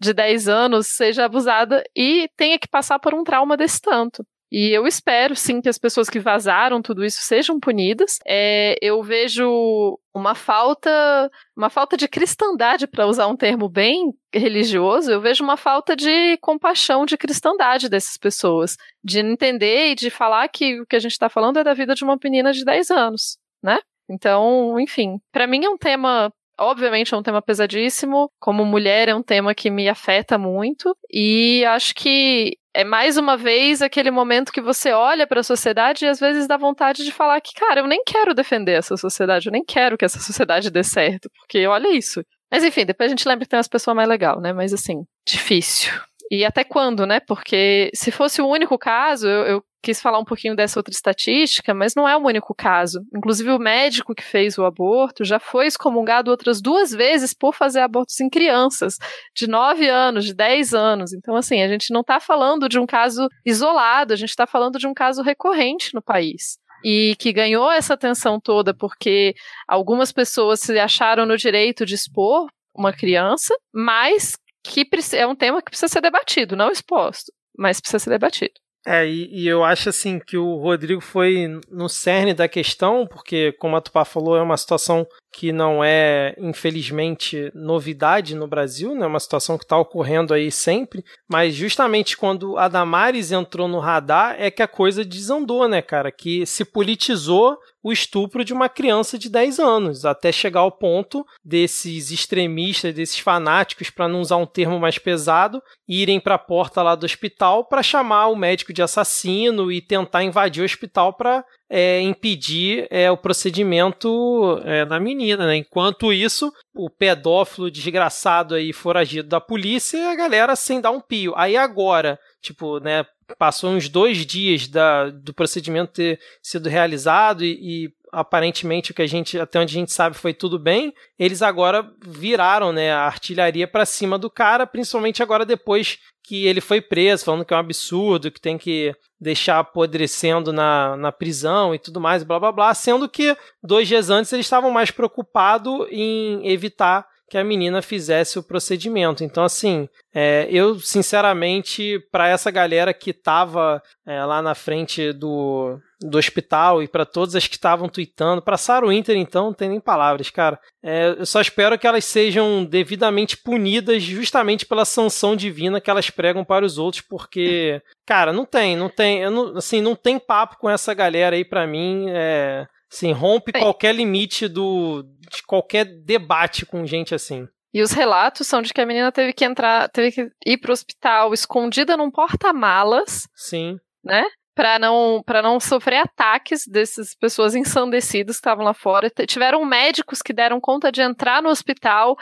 de 0.00 0.12
10 0.12 0.48
anos 0.48 0.88
seja 0.88 1.24
abusada 1.24 1.82
e 1.96 2.28
tenha 2.36 2.58
que 2.58 2.68
passar 2.68 2.98
por 2.98 3.14
um 3.14 3.24
trauma 3.24 3.56
desse 3.56 3.80
tanto. 3.80 4.26
E 4.50 4.70
eu 4.70 4.86
espero, 4.86 5.34
sim, 5.34 5.60
que 5.60 5.68
as 5.68 5.78
pessoas 5.78 6.08
que 6.08 6.20
vazaram 6.20 6.80
tudo 6.80 7.04
isso 7.04 7.18
sejam 7.22 7.58
punidas. 7.58 8.18
É, 8.24 8.76
eu 8.80 9.02
vejo 9.02 9.98
uma 10.14 10.34
falta, 10.34 11.30
uma 11.56 11.68
falta 11.68 11.96
de 11.96 12.06
cristandade, 12.06 12.86
para 12.86 13.06
usar 13.06 13.26
um 13.26 13.36
termo 13.36 13.68
bem 13.68 14.12
religioso, 14.32 15.10
eu 15.10 15.20
vejo 15.20 15.42
uma 15.42 15.56
falta 15.56 15.96
de 15.96 16.36
compaixão, 16.38 17.04
de 17.04 17.16
cristandade 17.16 17.88
dessas 17.88 18.16
pessoas, 18.16 18.76
de 19.02 19.18
entender 19.18 19.90
e 19.90 19.94
de 19.94 20.10
falar 20.10 20.48
que 20.48 20.80
o 20.80 20.86
que 20.86 20.96
a 20.96 21.00
gente 21.00 21.12
está 21.12 21.28
falando 21.28 21.58
é 21.58 21.64
da 21.64 21.74
vida 21.74 21.94
de 21.94 22.04
uma 22.04 22.18
menina 22.22 22.52
de 22.52 22.64
10 22.64 22.90
anos, 22.90 23.38
né? 23.62 23.78
Então, 24.08 24.78
enfim, 24.78 25.18
para 25.32 25.46
mim 25.46 25.64
é 25.64 25.68
um 25.68 25.76
tema 25.76 26.32
obviamente 26.58 27.12
é 27.12 27.16
um 27.16 27.22
tema 27.22 27.42
pesadíssimo. 27.42 28.30
Como 28.40 28.64
mulher, 28.64 29.08
é 29.08 29.14
um 29.14 29.22
tema 29.22 29.54
que 29.54 29.70
me 29.70 29.88
afeta 29.88 30.38
muito. 30.38 30.96
E 31.12 31.64
acho 31.66 31.94
que 31.94 32.56
é 32.76 32.84
mais 32.84 33.16
uma 33.16 33.38
vez 33.38 33.80
aquele 33.80 34.10
momento 34.10 34.52
que 34.52 34.60
você 34.60 34.92
olha 34.92 35.26
para 35.26 35.40
a 35.40 35.42
sociedade 35.42 36.04
e 36.04 36.08
às 36.08 36.20
vezes 36.20 36.46
dá 36.46 36.58
vontade 36.58 37.04
de 37.04 37.10
falar 37.10 37.40
que, 37.40 37.54
cara, 37.54 37.80
eu 37.80 37.86
nem 37.86 38.04
quero 38.04 38.34
defender 38.34 38.72
essa 38.72 38.98
sociedade, 38.98 39.46
eu 39.46 39.52
nem 39.52 39.64
quero 39.64 39.96
que 39.96 40.04
essa 40.04 40.18
sociedade 40.18 40.70
dê 40.70 40.84
certo, 40.84 41.30
porque 41.38 41.66
olha 41.66 41.88
isso. 41.88 42.22
Mas 42.50 42.62
enfim, 42.62 42.84
depois 42.84 43.08
a 43.08 43.14
gente 43.14 43.26
lembra 43.26 43.46
que 43.46 43.48
tem 43.48 43.56
umas 43.56 43.66
pessoas 43.66 43.96
mais 43.96 44.06
legais, 44.06 44.40
né? 44.42 44.52
Mas 44.52 44.74
assim, 44.74 45.04
difícil. 45.26 45.90
E 46.30 46.44
até 46.44 46.64
quando, 46.64 47.06
né? 47.06 47.18
Porque 47.18 47.90
se 47.94 48.10
fosse 48.10 48.42
o 48.42 48.46
único 48.46 48.76
caso, 48.76 49.26
eu, 49.26 49.44
eu, 49.46 49.64
quis 49.86 50.00
falar 50.00 50.18
um 50.18 50.24
pouquinho 50.24 50.56
dessa 50.56 50.80
outra 50.80 50.92
estatística, 50.92 51.72
mas 51.72 51.94
não 51.94 52.08
é 52.08 52.16
o 52.16 52.26
único 52.26 52.52
caso. 52.52 53.00
Inclusive, 53.14 53.52
o 53.52 53.58
médico 53.58 54.16
que 54.16 54.22
fez 54.22 54.58
o 54.58 54.64
aborto 54.64 55.24
já 55.24 55.38
foi 55.38 55.68
excomungado 55.68 56.28
outras 56.28 56.60
duas 56.60 56.90
vezes 56.90 57.32
por 57.32 57.54
fazer 57.54 57.78
abortos 57.78 58.20
em 58.20 58.28
crianças, 58.28 58.96
de 59.32 59.46
9 59.46 59.88
anos, 59.88 60.24
de 60.24 60.34
10 60.34 60.74
anos. 60.74 61.12
Então, 61.12 61.36
assim, 61.36 61.62
a 61.62 61.68
gente 61.68 61.92
não 61.92 62.00
está 62.00 62.18
falando 62.18 62.68
de 62.68 62.80
um 62.80 62.86
caso 62.86 63.28
isolado, 63.44 64.12
a 64.12 64.16
gente 64.16 64.30
está 64.30 64.44
falando 64.44 64.76
de 64.76 64.88
um 64.88 64.92
caso 64.92 65.22
recorrente 65.22 65.94
no 65.94 66.02
país 66.02 66.58
e 66.84 67.14
que 67.18 67.32
ganhou 67.32 67.70
essa 67.70 67.94
atenção 67.94 68.40
toda 68.40 68.74
porque 68.74 69.34
algumas 69.68 70.10
pessoas 70.10 70.60
se 70.60 70.76
acharam 70.78 71.24
no 71.24 71.36
direito 71.36 71.86
de 71.86 71.94
expor 71.94 72.48
uma 72.74 72.92
criança, 72.92 73.56
mas 73.72 74.36
que 74.64 74.84
é 75.14 75.26
um 75.26 75.36
tema 75.36 75.62
que 75.62 75.70
precisa 75.70 75.88
ser 75.88 76.00
debatido, 76.00 76.56
não 76.56 76.72
exposto, 76.72 77.32
mas 77.56 77.80
precisa 77.80 78.00
ser 78.00 78.10
debatido. 78.10 78.65
É, 78.88 79.04
e, 79.04 79.42
e, 79.42 79.48
eu 79.48 79.64
acho 79.64 79.88
assim 79.88 80.20
que 80.20 80.36
o 80.38 80.58
Rodrigo 80.58 81.00
foi 81.00 81.58
no 81.68 81.88
cerne 81.88 82.32
da 82.32 82.46
questão, 82.46 83.04
porque, 83.04 83.50
como 83.58 83.74
a 83.74 83.80
Tupá 83.80 84.04
falou, 84.04 84.36
é 84.36 84.42
uma 84.42 84.56
situação 84.56 85.04
que 85.32 85.50
não 85.50 85.82
é, 85.82 86.36
infelizmente, 86.38 87.50
novidade 87.52 88.36
no 88.36 88.46
Brasil, 88.46 88.94
né? 88.94 89.04
É 89.04 89.08
uma 89.08 89.18
situação 89.18 89.58
que 89.58 89.64
está 89.64 89.76
ocorrendo 89.76 90.32
aí 90.32 90.52
sempre. 90.52 91.04
Mas 91.28 91.52
justamente 91.52 92.16
quando 92.16 92.56
a 92.56 92.68
Damares 92.68 93.32
entrou 93.32 93.66
no 93.66 93.80
radar 93.80 94.36
é 94.38 94.52
que 94.52 94.62
a 94.62 94.68
coisa 94.68 95.04
desandou, 95.04 95.68
né, 95.68 95.82
cara? 95.82 96.12
Que 96.12 96.46
se 96.46 96.64
politizou 96.64 97.58
o 97.86 97.92
estupro 97.92 98.44
de 98.44 98.52
uma 98.52 98.68
criança 98.68 99.16
de 99.16 99.30
10 99.30 99.60
anos, 99.60 100.04
até 100.04 100.32
chegar 100.32 100.58
ao 100.58 100.72
ponto 100.72 101.24
desses 101.44 102.10
extremistas, 102.10 102.92
desses 102.92 103.20
fanáticos, 103.20 103.90
para 103.90 104.08
não 104.08 104.20
usar 104.20 104.38
um 104.38 104.44
termo 104.44 104.80
mais 104.80 104.98
pesado, 104.98 105.62
irem 105.88 106.18
para 106.18 106.34
a 106.34 106.38
porta 106.38 106.82
lá 106.82 106.96
do 106.96 107.06
hospital 107.06 107.64
para 107.64 107.84
chamar 107.84 108.26
o 108.26 108.34
médico 108.34 108.72
de 108.72 108.82
assassino 108.82 109.70
e 109.70 109.80
tentar 109.80 110.24
invadir 110.24 110.62
o 110.62 110.64
hospital 110.64 111.12
para 111.12 111.44
é, 111.70 112.00
impedir 112.00 112.88
é, 112.90 113.08
o 113.08 113.16
procedimento 113.16 114.60
é, 114.64 114.84
da 114.84 114.98
menina. 114.98 115.46
Né? 115.46 115.56
Enquanto 115.58 116.12
isso, 116.12 116.52
o 116.74 116.90
pedófilo 116.90 117.70
desgraçado 117.70 118.56
aí 118.56 118.72
foragido 118.72 119.28
da 119.28 119.40
polícia 119.40 119.96
e 119.96 120.06
a 120.08 120.16
galera 120.16 120.56
sem 120.56 120.80
dar 120.80 120.90
um 120.90 121.00
pio. 121.00 121.32
Aí 121.36 121.56
agora, 121.56 122.18
tipo, 122.46 122.78
né, 122.78 123.04
passou 123.38 123.70
uns 123.70 123.88
dois 123.88 124.24
dias 124.24 124.68
da, 124.68 125.10
do 125.10 125.34
procedimento 125.34 125.92
ter 125.92 126.20
sido 126.40 126.68
realizado 126.68 127.44
e, 127.44 127.58
e 127.84 127.92
aparentemente 128.12 128.92
o 128.92 128.94
que 128.94 129.02
a 129.02 129.06
gente 129.06 129.38
até 129.38 129.58
onde 129.58 129.76
a 129.76 129.80
gente 129.80 129.92
sabe 129.92 130.16
foi 130.16 130.32
tudo 130.32 130.58
bem. 130.58 130.94
Eles 131.18 131.42
agora 131.42 131.88
viraram, 132.06 132.72
né, 132.72 132.92
a 132.92 133.02
artilharia 133.02 133.66
para 133.66 133.84
cima 133.84 134.18
do 134.18 134.30
cara, 134.30 134.66
principalmente 134.66 135.22
agora 135.22 135.44
depois 135.44 135.98
que 136.22 136.46
ele 136.46 136.60
foi 136.60 136.80
preso, 136.80 137.24
falando 137.24 137.44
que 137.44 137.54
é 137.54 137.56
um 137.56 137.60
absurdo, 137.60 138.30
que 138.30 138.40
tem 138.40 138.58
que 138.58 138.94
deixar 139.20 139.58
apodrecendo 139.58 140.52
na, 140.52 140.96
na 140.96 141.12
prisão 141.12 141.74
e 141.74 141.78
tudo 141.78 142.00
mais, 142.00 142.22
blá 142.22 142.38
blá 142.38 142.52
blá, 142.52 142.74
sendo 142.74 143.08
que 143.08 143.36
dois 143.62 143.88
dias 143.88 144.10
antes 144.10 144.32
eles 144.32 144.46
estavam 144.46 144.70
mais 144.70 144.90
preocupados 144.90 145.86
em 145.90 146.48
evitar 146.48 147.06
que 147.28 147.36
a 147.36 147.44
menina 147.44 147.82
fizesse 147.82 148.38
o 148.38 148.42
procedimento. 148.42 149.24
Então, 149.24 149.42
assim, 149.42 149.88
é, 150.14 150.46
eu, 150.50 150.78
sinceramente, 150.78 151.98
para 152.10 152.28
essa 152.28 152.50
galera 152.50 152.94
que 152.94 153.10
estava 153.10 153.82
é, 154.06 154.24
lá 154.24 154.40
na 154.40 154.54
frente 154.54 155.12
do, 155.12 155.78
do 156.00 156.18
hospital 156.18 156.82
e 156.82 156.88
para 156.88 157.04
todas 157.04 157.34
as 157.34 157.48
que 157.48 157.56
estavam 157.56 157.88
tweetando, 157.88 158.40
para 158.40 158.56
Sarah 158.56 158.86
Winter, 158.86 159.16
então, 159.16 159.46
não 159.46 159.52
tem 159.52 159.68
nem 159.68 159.80
palavras, 159.80 160.30
cara. 160.30 160.60
É, 160.82 161.16
eu 161.18 161.26
só 161.26 161.40
espero 161.40 161.76
que 161.78 161.86
elas 161.86 162.04
sejam 162.04 162.64
devidamente 162.64 163.36
punidas 163.36 164.02
justamente 164.02 164.64
pela 164.64 164.84
sanção 164.84 165.34
divina 165.34 165.80
que 165.80 165.90
elas 165.90 166.08
pregam 166.10 166.44
para 166.44 166.64
os 166.64 166.78
outros, 166.78 167.02
porque, 167.02 167.82
cara, 168.06 168.32
não 168.32 168.44
tem, 168.44 168.76
não 168.76 168.88
tem, 168.88 169.28
não, 169.28 169.56
assim, 169.56 169.80
não 169.80 169.96
tem 169.96 170.18
papo 170.18 170.58
com 170.58 170.70
essa 170.70 170.94
galera 170.94 171.34
aí 171.34 171.44
para 171.44 171.66
mim. 171.66 172.06
É, 172.08 172.68
Sim, 172.88 173.12
rompe 173.12 173.52
Bem, 173.52 173.62
qualquer 173.62 173.94
limite 173.94 174.48
do 174.48 175.04
de 175.30 175.42
qualquer 175.42 175.84
debate 175.84 176.64
com 176.64 176.86
gente 176.86 177.14
assim. 177.14 177.48
E 177.74 177.82
os 177.82 177.92
relatos 177.92 178.46
são 178.46 178.62
de 178.62 178.72
que 178.72 178.80
a 178.80 178.86
menina 178.86 179.12
teve 179.12 179.32
que 179.32 179.44
entrar, 179.44 179.88
teve 179.90 180.12
que 180.12 180.30
ir 180.46 180.56
pro 180.58 180.72
hospital 180.72 181.34
escondida 181.34 181.96
num 181.96 182.10
porta-malas. 182.10 183.28
Sim. 183.34 183.76
Né? 184.02 184.24
Para 184.54 184.78
não, 184.78 185.22
pra 185.26 185.42
não 185.42 185.60
sofrer 185.60 185.98
ataques 185.98 186.62
dessas 186.66 187.14
pessoas 187.14 187.54
ensandecidas 187.54 188.36
que 188.36 188.40
estavam 188.40 188.64
lá 188.64 188.72
fora. 188.72 189.10
Tiveram 189.26 189.62
médicos 189.66 190.22
que 190.22 190.32
deram 190.32 190.58
conta 190.58 190.90
de 190.90 191.02
entrar 191.02 191.42
no 191.42 191.50
hospital 191.50 192.16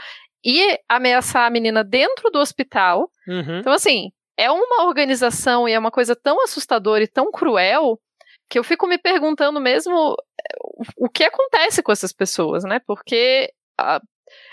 e 0.45 0.77
ameaçar 0.89 1.47
a 1.47 1.51
menina 1.51 1.85
dentro 1.85 2.31
do 2.31 2.41
hospital. 2.41 3.09
Uhum. 3.29 3.61
Então, 3.61 3.73
assim, 3.73 4.11
é 4.37 4.51
uma 4.51 4.87
organização 4.87 5.69
e 5.69 5.73
é 5.73 5.79
uma 5.79 5.93
coisa 5.93 6.17
tão 6.17 6.43
assustadora 6.43 7.05
e 7.05 7.09
tão 7.09 7.31
cruel 7.31 8.01
que 8.49 8.59
eu 8.59 8.65
fico 8.65 8.87
me 8.87 8.99
perguntando 8.99 9.61
mesmo 9.61 10.15
eh, 10.41 10.57
o 10.97 11.09
que 11.09 11.25
acontece 11.25 11.83
com 11.83 11.93
essas 11.93 12.13
pessoas, 12.13 12.65
né? 12.65 12.81
Porque 12.87 13.51
a, 13.79 14.01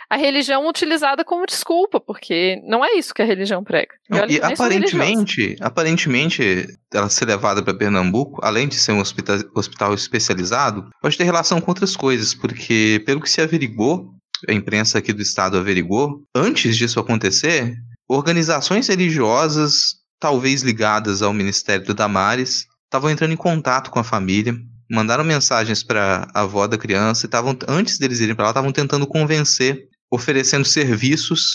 a 0.10 0.18
religião 0.18 0.68
utilizada 0.68 1.24
como 1.24 1.46
desculpa, 1.46 2.00
porque 2.00 2.62
não 2.66 2.84
é 2.84 2.94
isso 2.96 3.14
que 3.14 3.22
a 3.22 3.26
religião 3.26 3.64
prega. 3.64 3.94
Não, 4.10 4.28
e 4.28 4.42
aparentemente, 4.42 5.56
aparentemente, 5.62 6.68
ela 6.94 7.10
ser 7.10 7.26
levada 7.26 7.64
para 7.64 7.74
Pernambuco, 7.74 8.42
além 8.44 8.68
de 8.68 8.76
ser 8.76 8.92
um 8.92 9.00
hospital, 9.00 9.38
hospital 9.56 9.94
especializado, 9.94 10.90
pode 11.02 11.18
ter 11.18 11.24
relação 11.24 11.62
com 11.62 11.72
outras 11.72 11.96
coisas, 11.96 12.34
porque 12.34 13.02
pelo 13.06 13.22
que 13.22 13.30
se 13.30 13.42
averigou, 13.42 14.10
a 14.50 14.54
imprensa 14.54 14.98
aqui 14.98 15.14
do 15.14 15.22
estado 15.22 15.58
averigou, 15.58 16.24
antes 16.36 16.76
disso 16.76 17.00
acontecer, 17.00 17.74
organizações 18.10 18.88
religiosas, 18.88 20.02
talvez 20.20 20.62
ligadas 20.62 21.22
ao 21.22 21.32
Ministério 21.32 21.86
do 21.86 21.94
Damares, 21.94 22.66
estavam 22.92 23.10
entrando 23.10 23.32
em 23.32 23.38
contato 23.38 23.90
com 23.90 24.00
a 24.00 24.04
família, 24.04 24.54
mandaram 24.92 25.24
mensagens 25.24 25.82
para 25.82 26.28
a 26.34 26.42
avó 26.42 26.68
da 26.68 26.78
criança 26.78 27.26
e 27.26 27.28
estavam 27.28 27.58
antes 27.66 27.98
deles 27.98 28.20
irem 28.20 28.36
para 28.36 28.44
lá 28.44 28.52
estavam 28.52 28.74
tentando 28.74 29.08
convencer, 29.08 29.88
oferecendo 30.12 30.66
serviços 30.66 31.54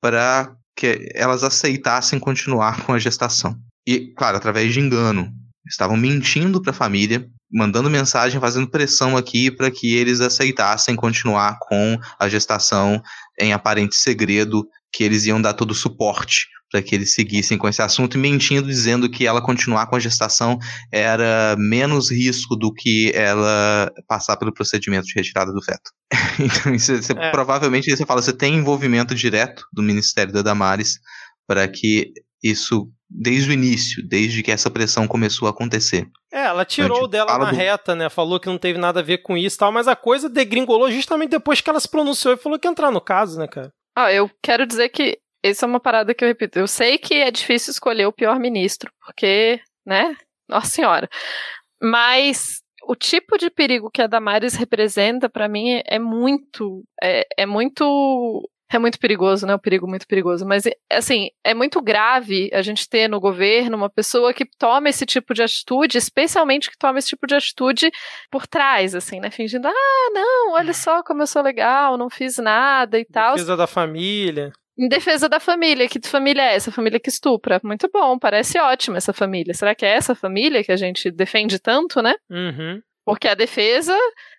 para 0.00 0.52
que 0.76 1.08
elas 1.14 1.44
aceitassem 1.44 2.18
continuar 2.18 2.82
com 2.84 2.92
a 2.92 2.98
gestação. 2.98 3.56
E, 3.86 4.12
claro, 4.16 4.36
através 4.36 4.72
de 4.74 4.80
engano. 4.80 5.32
Estavam 5.64 5.96
mentindo 5.96 6.60
para 6.60 6.72
a 6.72 6.74
família, 6.74 7.24
mandando 7.48 7.88
mensagem, 7.88 8.40
fazendo 8.40 8.68
pressão 8.68 9.16
aqui 9.16 9.48
para 9.48 9.70
que 9.70 9.94
eles 9.94 10.20
aceitassem 10.20 10.96
continuar 10.96 11.56
com 11.60 11.96
a 12.18 12.28
gestação 12.28 13.00
em 13.38 13.52
aparente 13.52 13.94
segredo, 13.94 14.66
que 14.92 15.04
eles 15.04 15.24
iam 15.24 15.40
dar 15.40 15.52
todo 15.52 15.70
o 15.70 15.74
suporte 15.74 16.48
para 16.72 16.82
que 16.82 16.94
eles 16.94 17.14
seguissem 17.14 17.58
com 17.58 17.68
esse 17.68 17.82
assunto 17.82 18.16
e 18.16 18.20
mentindo, 18.20 18.66
dizendo 18.66 19.08
que 19.10 19.26
ela 19.26 19.42
continuar 19.42 19.86
com 19.86 19.94
a 19.94 20.00
gestação 20.00 20.58
era 20.90 21.54
menos 21.58 22.10
risco 22.10 22.56
do 22.56 22.72
que 22.72 23.12
ela 23.14 23.92
passar 24.08 24.38
pelo 24.38 24.52
procedimento 24.52 25.06
de 25.06 25.14
retirada 25.14 25.52
do 25.52 25.62
feto. 25.62 25.90
então, 26.40 26.74
isso, 26.74 26.96
você, 26.96 27.12
é. 27.12 27.30
provavelmente 27.30 27.94
você 27.94 28.06
fala, 28.06 28.22
você 28.22 28.32
tem 28.32 28.54
envolvimento 28.54 29.14
direto 29.14 29.64
do 29.70 29.82
Ministério 29.82 30.32
da 30.32 30.40
Damares 30.40 30.98
para 31.46 31.68
que 31.68 32.12
isso 32.42 32.90
desde 33.14 33.50
o 33.50 33.52
início, 33.52 34.02
desde 34.08 34.42
que 34.42 34.50
essa 34.50 34.70
pressão 34.70 35.06
começou 35.06 35.46
a 35.46 35.50
acontecer. 35.50 36.08
É, 36.32 36.46
ela 36.46 36.64
tirou 36.64 37.06
dela 37.06 37.36
na 37.38 37.50
do... 37.50 37.56
reta, 37.56 37.94
né? 37.94 38.08
Falou 38.08 38.40
que 38.40 38.48
não 38.48 38.56
teve 38.56 38.78
nada 38.78 39.00
a 39.00 39.02
ver 39.02 39.18
com 39.18 39.36
isso 39.36 39.56
e 39.56 39.58
tal, 39.58 39.70
mas 39.70 39.86
a 39.86 39.94
coisa 39.94 40.30
degringolou 40.30 40.90
justamente 40.90 41.32
depois 41.32 41.60
que 41.60 41.68
ela 41.68 41.78
se 41.78 41.88
pronunciou 41.88 42.32
e 42.32 42.38
falou 42.38 42.58
que 42.58 42.66
ia 42.66 42.70
entrar 42.70 42.90
no 42.90 43.02
caso, 43.02 43.38
né, 43.38 43.46
cara? 43.46 43.70
Ah, 43.94 44.10
eu 44.10 44.30
quero 44.42 44.66
dizer 44.66 44.88
que 44.88 45.18
essa 45.42 45.66
é 45.66 45.68
uma 45.68 45.80
parada 45.80 46.14
que 46.14 46.24
eu 46.24 46.28
repito. 46.28 46.58
Eu 46.58 46.68
sei 46.68 46.98
que 46.98 47.14
é 47.14 47.30
difícil 47.30 47.70
escolher 47.70 48.06
o 48.06 48.12
pior 48.12 48.38
ministro, 48.38 48.92
porque, 49.04 49.60
né? 49.84 50.16
Nossa 50.48 50.68
Senhora. 50.68 51.08
Mas 51.80 52.62
o 52.84 52.94
tipo 52.94 53.36
de 53.36 53.50
perigo 53.50 53.90
que 53.90 54.02
a 54.02 54.06
Damares 54.06 54.54
representa, 54.54 55.28
para 55.28 55.48
mim, 55.48 55.82
é 55.84 55.98
muito. 55.98 56.84
É, 57.02 57.26
é 57.36 57.46
muito. 57.46 58.48
É 58.74 58.78
muito 58.78 58.98
perigoso, 58.98 59.46
né? 59.46 59.54
O 59.54 59.58
perigo 59.58 59.86
muito 59.86 60.06
perigoso. 60.06 60.46
Mas, 60.46 60.64
assim, 60.90 61.28
é 61.44 61.52
muito 61.52 61.82
grave 61.82 62.48
a 62.54 62.62
gente 62.62 62.88
ter 62.88 63.06
no 63.06 63.20
governo 63.20 63.76
uma 63.76 63.90
pessoa 63.90 64.32
que 64.32 64.46
toma 64.46 64.88
esse 64.88 65.04
tipo 65.04 65.34
de 65.34 65.42
atitude, 65.42 65.98
especialmente 65.98 66.70
que 66.70 66.78
toma 66.78 66.98
esse 66.98 67.08
tipo 67.08 67.26
de 67.26 67.34
atitude 67.34 67.90
por 68.30 68.46
trás, 68.46 68.94
assim, 68.94 69.20
né? 69.20 69.30
Fingindo, 69.30 69.68
ah, 69.68 70.10
não, 70.14 70.52
olha 70.52 70.72
só 70.72 71.02
como 71.02 71.20
eu 71.20 71.26
sou 71.26 71.42
legal, 71.42 71.98
não 71.98 72.08
fiz 72.08 72.38
nada 72.38 72.98
e 72.98 73.04
tal. 73.04 73.34
Defesa 73.34 73.58
da 73.58 73.66
família. 73.66 74.52
Em 74.78 74.88
defesa 74.88 75.28
da 75.28 75.38
família. 75.38 75.88
Que 75.88 76.00
família 76.06 76.42
é 76.42 76.54
essa? 76.54 76.72
Família 76.72 77.00
que 77.00 77.10
estupra. 77.10 77.60
Muito 77.62 77.88
bom, 77.92 78.18
parece 78.18 78.58
ótima 78.58 78.96
essa 78.96 79.12
família. 79.12 79.54
Será 79.54 79.74
que 79.74 79.84
é 79.84 79.94
essa 79.94 80.14
família 80.14 80.64
que 80.64 80.72
a 80.72 80.76
gente 80.76 81.10
defende 81.10 81.58
tanto, 81.58 82.00
né? 82.00 82.14
Uhum. 82.30 82.80
Porque 83.04 83.28
a 83.28 83.34
defesa, 83.34 83.96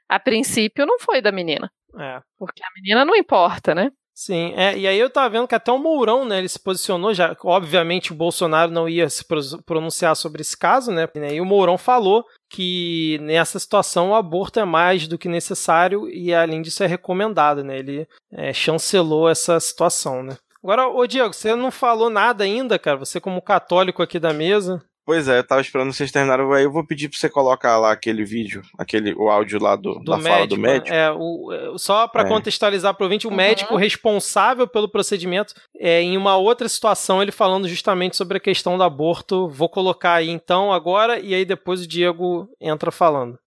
a 0.09 0.19
princípio, 0.19 0.85
não 0.85 0.99
foi 0.99 1.21
da 1.21 1.31
menina. 1.31 1.71
É. 1.99 2.19
Porque 2.37 2.63
a 2.63 2.67
menina 2.75 3.05
não 3.05 3.15
importa, 3.15 3.75
né? 3.75 3.91
Sim, 4.15 4.53
é, 4.55 4.77
e 4.77 4.87
aí 4.87 4.99
eu 4.99 5.09
tava 5.09 5.27
vendo 5.27 5.47
que 5.47 5.55
até 5.55 5.71
o 5.71 5.79
Mourão, 5.79 6.23
né, 6.23 6.37
ele 6.37 6.47
se 6.47 6.61
posicionou, 6.61 7.15
já, 7.15 7.35
obviamente 7.43 8.11
o 8.11 8.15
Bolsonaro 8.15 8.71
não 8.71 8.87
ia 8.87 9.09
se 9.09 9.25
pronunciar 9.65 10.15
sobre 10.15 10.41
esse 10.41 10.55
caso, 10.55 10.91
né, 10.91 11.07
e 11.33 11.41
o 11.41 11.45
Mourão 11.45 11.79
falou 11.79 12.23
que 12.53 13.17
nessa 13.23 13.57
situação 13.57 14.11
o 14.11 14.15
aborto 14.15 14.59
é 14.59 14.65
mais 14.65 15.07
do 15.07 15.17
que 15.17 15.27
necessário 15.27 16.07
e 16.07 16.31
além 16.31 16.61
disso 16.61 16.83
é 16.83 16.87
recomendado, 16.87 17.63
né, 17.63 17.79
ele 17.79 18.07
é, 18.31 18.53
chancelou 18.53 19.27
essa 19.27 19.59
situação, 19.59 20.21
né. 20.21 20.37
Agora, 20.63 20.87
ô 20.87 21.05
Diego, 21.07 21.33
você 21.33 21.55
não 21.55 21.71
falou 21.71 22.11
nada 22.11 22.43
ainda, 22.43 22.77
cara, 22.77 22.95
você 22.97 23.19
como 23.19 23.41
católico 23.41 24.03
aqui 24.03 24.19
da 24.19 24.31
mesa. 24.31 24.81
Pois 25.05 25.27
é, 25.27 25.39
eu 25.39 25.43
tava 25.43 25.59
esperando 25.59 25.91
vocês 25.91 26.11
terminarem. 26.11 26.45
Aí 26.53 26.63
eu 26.63 26.71
vou 26.71 26.85
pedir 26.85 27.09
pra 27.09 27.17
você 27.17 27.29
colocar 27.29 27.77
lá 27.77 27.91
aquele 27.91 28.23
vídeo, 28.23 28.61
aquele, 28.77 29.13
o 29.13 29.29
áudio 29.29 29.61
lá 29.61 29.75
do, 29.75 29.95
do 29.95 30.11
da 30.11 30.17
médico, 30.17 30.33
fala 30.33 30.47
do 30.47 30.57
médico. 30.57 30.93
É, 30.95 31.11
o, 31.11 31.51
é, 31.51 31.77
só 31.77 32.07
para 32.07 32.23
é. 32.23 32.27
contextualizar 32.27 32.93
pro 32.93 33.05
ouvinte, 33.05 33.27
o 33.27 33.29
uhum. 33.29 33.35
médico 33.35 33.75
responsável 33.75 34.65
pelo 34.65 34.87
procedimento, 34.87 35.53
é, 35.77 36.01
em 36.01 36.15
uma 36.15 36.37
outra 36.37 36.69
situação, 36.69 37.21
ele 37.21 37.33
falando 37.33 37.67
justamente 37.67 38.15
sobre 38.15 38.37
a 38.37 38.41
questão 38.41 38.77
do 38.77 38.83
aborto. 38.83 39.49
Vou 39.49 39.67
colocar 39.67 40.13
aí 40.15 40.29
então 40.29 40.71
agora, 40.71 41.19
e 41.19 41.33
aí 41.33 41.43
depois 41.43 41.81
o 41.81 41.87
Diego 41.87 42.47
entra 42.61 42.89
falando. 42.89 43.37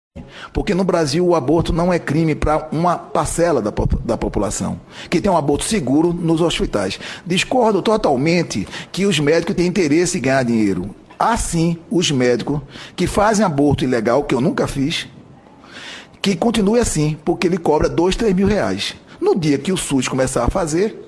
Porque 0.53 0.75
no 0.75 0.85
Brasil 0.85 1.27
o 1.27 1.35
aborto 1.35 1.73
não 1.73 1.93
é 1.93 1.99
crime 1.99 2.35
para 2.35 2.69
uma 2.73 2.99
parcela 2.99 3.63
da, 3.63 3.73
da 4.05 4.17
população, 4.17 4.81
que 5.11 5.21
tem 5.21 5.31
um 5.31 5.37
aborto 5.37 5.65
seguro 5.65 6.13
nos 6.13 6.41
hospitais. 6.41 6.99
Discordo 7.25 7.83
totalmente 7.83 8.67
que 8.93 9.07
os 9.07 9.19
médicos 9.19 9.55
têm 9.55 9.67
interesse 9.67 10.19
em 10.19 10.23
ganhar 10.23 10.43
dinheiro. 10.43 10.95
Assim, 11.19 11.79
os 11.91 12.11
médicos 12.11 12.61
que 12.95 13.07
fazem 13.07 13.45
aborto 13.45 13.85
ilegal, 13.85 14.25
que 14.25 14.35
eu 14.35 14.41
nunca 14.41 14.67
fiz, 14.67 15.09
que 16.21 16.37
continue 16.37 16.81
assim, 16.81 17.17
porque 17.25 17.47
ele 17.47 17.59
cobra 17.59 17.89
dois, 17.89 18.17
três 18.17 18.35
mil 18.35 18.47
reais. 18.47 18.95
No 19.21 19.39
dia 19.39 19.59
que 19.59 19.73
o 19.73 19.77
SUS 19.77 20.09
começar 20.09 20.45
a 20.45 20.51
fazer, 20.51 21.01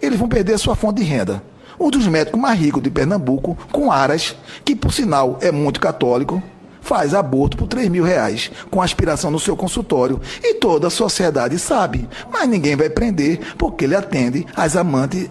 eles 0.00 0.18
vão 0.18 0.28
perder 0.28 0.54
a 0.54 0.58
sua 0.58 0.74
fonte 0.74 1.00
de 1.00 1.08
renda. 1.08 1.42
Um 1.80 1.90
dos 1.90 2.06
médicos 2.06 2.40
mais 2.40 2.58
ricos 2.58 2.82
de 2.82 2.90
Pernambuco, 2.90 3.56
com 3.72 3.90
Aras, 3.90 4.36
que 4.64 4.76
por 4.76 4.92
sinal 4.92 5.38
é 5.40 5.50
muito 5.50 5.80
católico, 5.80 6.42
faz 6.82 7.14
aborto 7.14 7.56
por 7.56 7.68
3 7.68 7.88
mil 7.88 8.04
reais, 8.04 8.50
com 8.70 8.82
aspiração 8.82 9.30
no 9.30 9.40
seu 9.40 9.56
consultório. 9.56 10.20
E 10.42 10.54
toda 10.54 10.88
a 10.88 10.90
sociedade 10.90 11.58
sabe, 11.58 12.08
mas 12.30 12.48
ninguém 12.48 12.76
vai 12.76 12.90
prender, 12.90 13.40
porque 13.56 13.84
ele 13.84 13.96
atende 13.96 14.46
as 14.54 14.76
amantes 14.76 15.30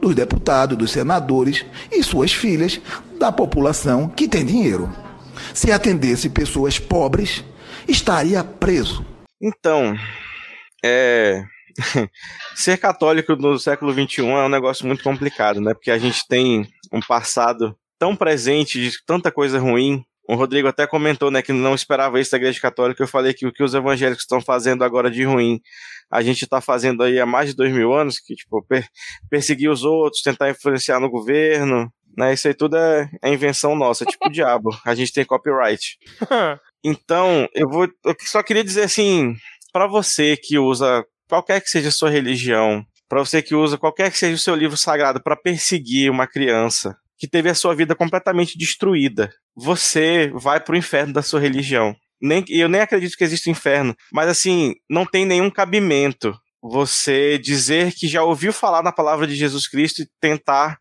dos 0.00 0.14
deputados, 0.14 0.76
dos 0.76 0.90
senadores 0.90 1.64
e 1.90 2.02
suas 2.02 2.32
filhas 2.32 2.80
da 3.18 3.32
população 3.32 4.08
que 4.08 4.28
tem 4.28 4.44
dinheiro. 4.44 4.92
Se 5.54 5.72
atendesse 5.72 6.30
pessoas 6.30 6.78
pobres, 6.78 7.44
estaria 7.88 8.42
preso. 8.42 9.04
Então, 9.40 9.96
é. 10.84 11.44
Ser 12.54 12.78
católico 12.78 13.36
no 13.36 13.58
século 13.58 13.92
XXI 13.92 14.26
é 14.26 14.44
um 14.44 14.48
negócio 14.48 14.86
muito 14.86 15.02
complicado, 15.02 15.60
né? 15.60 15.74
Porque 15.74 15.90
a 15.90 15.98
gente 15.98 16.26
tem 16.26 16.66
um 16.92 17.00
passado 17.00 17.76
tão 17.98 18.16
presente 18.16 18.80
de 18.80 18.96
tanta 19.04 19.30
coisa 19.30 19.58
ruim. 19.58 20.04
O 20.28 20.34
Rodrigo 20.34 20.68
até 20.68 20.86
comentou, 20.86 21.30
né, 21.30 21.40
que 21.40 21.52
não 21.52 21.74
esperava 21.74 22.18
isso 22.18 22.32
da 22.32 22.38
Igreja 22.38 22.60
Católica. 22.60 23.02
Eu 23.02 23.08
falei 23.08 23.32
que 23.32 23.46
o 23.46 23.52
que 23.52 23.62
os 23.62 23.74
evangélicos 23.74 24.24
estão 24.24 24.40
fazendo 24.40 24.82
agora 24.82 25.10
de 25.10 25.22
ruim, 25.24 25.60
a 26.10 26.22
gente 26.22 26.44
está 26.44 26.60
fazendo 26.60 27.02
aí 27.02 27.18
há 27.18 27.26
mais 27.26 27.50
de 27.50 27.56
dois 27.56 27.72
mil 27.72 27.92
anos, 27.92 28.18
que 28.18 28.34
tipo 28.34 28.64
per 28.66 28.86
perseguir 29.30 29.70
os 29.70 29.82
outros, 29.82 30.22
tentar 30.22 30.50
influenciar 30.50 31.00
no 31.00 31.10
governo, 31.10 31.90
né? 32.16 32.32
Isso 32.32 32.48
aí 32.48 32.54
tudo 32.54 32.76
é, 32.76 33.10
é 33.22 33.32
invenção 33.32 33.76
nossa, 33.76 34.04
tipo 34.04 34.28
o 34.28 34.30
diabo. 34.32 34.70
A 34.84 34.94
gente 34.94 35.12
tem 35.12 35.24
copyright. 35.24 35.98
Então, 36.88 37.48
eu 37.52 37.68
vou, 37.68 37.88
eu 38.04 38.14
só 38.20 38.44
queria 38.44 38.62
dizer 38.62 38.84
assim, 38.84 39.34
para 39.72 39.88
você 39.88 40.36
que 40.36 40.56
usa 40.56 41.04
qualquer 41.28 41.60
que 41.60 41.68
seja 41.68 41.88
a 41.88 41.90
sua 41.90 42.10
religião, 42.10 42.86
para 43.08 43.18
você 43.18 43.42
que 43.42 43.56
usa 43.56 43.76
qualquer 43.76 44.08
que 44.12 44.18
seja 44.18 44.36
o 44.36 44.38
seu 44.38 44.54
livro 44.54 44.76
sagrado 44.76 45.20
para 45.20 45.34
perseguir 45.34 46.12
uma 46.12 46.28
criança 46.28 46.96
que 47.18 47.26
teve 47.26 47.48
a 47.48 47.56
sua 47.56 47.74
vida 47.74 47.96
completamente 47.96 48.56
destruída, 48.56 49.32
você 49.52 50.30
vai 50.34 50.60
pro 50.60 50.76
inferno 50.76 51.12
da 51.12 51.22
sua 51.22 51.40
religião. 51.40 51.96
Nem, 52.20 52.44
eu 52.48 52.68
nem 52.68 52.80
acredito 52.80 53.16
que 53.16 53.24
existe 53.24 53.50
inferno, 53.50 53.94
mas 54.12 54.28
assim, 54.28 54.74
não 54.88 55.04
tem 55.04 55.24
nenhum 55.24 55.50
cabimento 55.50 56.34
você 56.62 57.38
dizer 57.38 57.92
que 57.92 58.08
já 58.08 58.22
ouviu 58.22 58.52
falar 58.52 58.82
na 58.82 58.92
palavra 58.92 59.26
de 59.26 59.34
Jesus 59.34 59.68
Cristo 59.68 60.02
e 60.02 60.08
tentar 60.20 60.78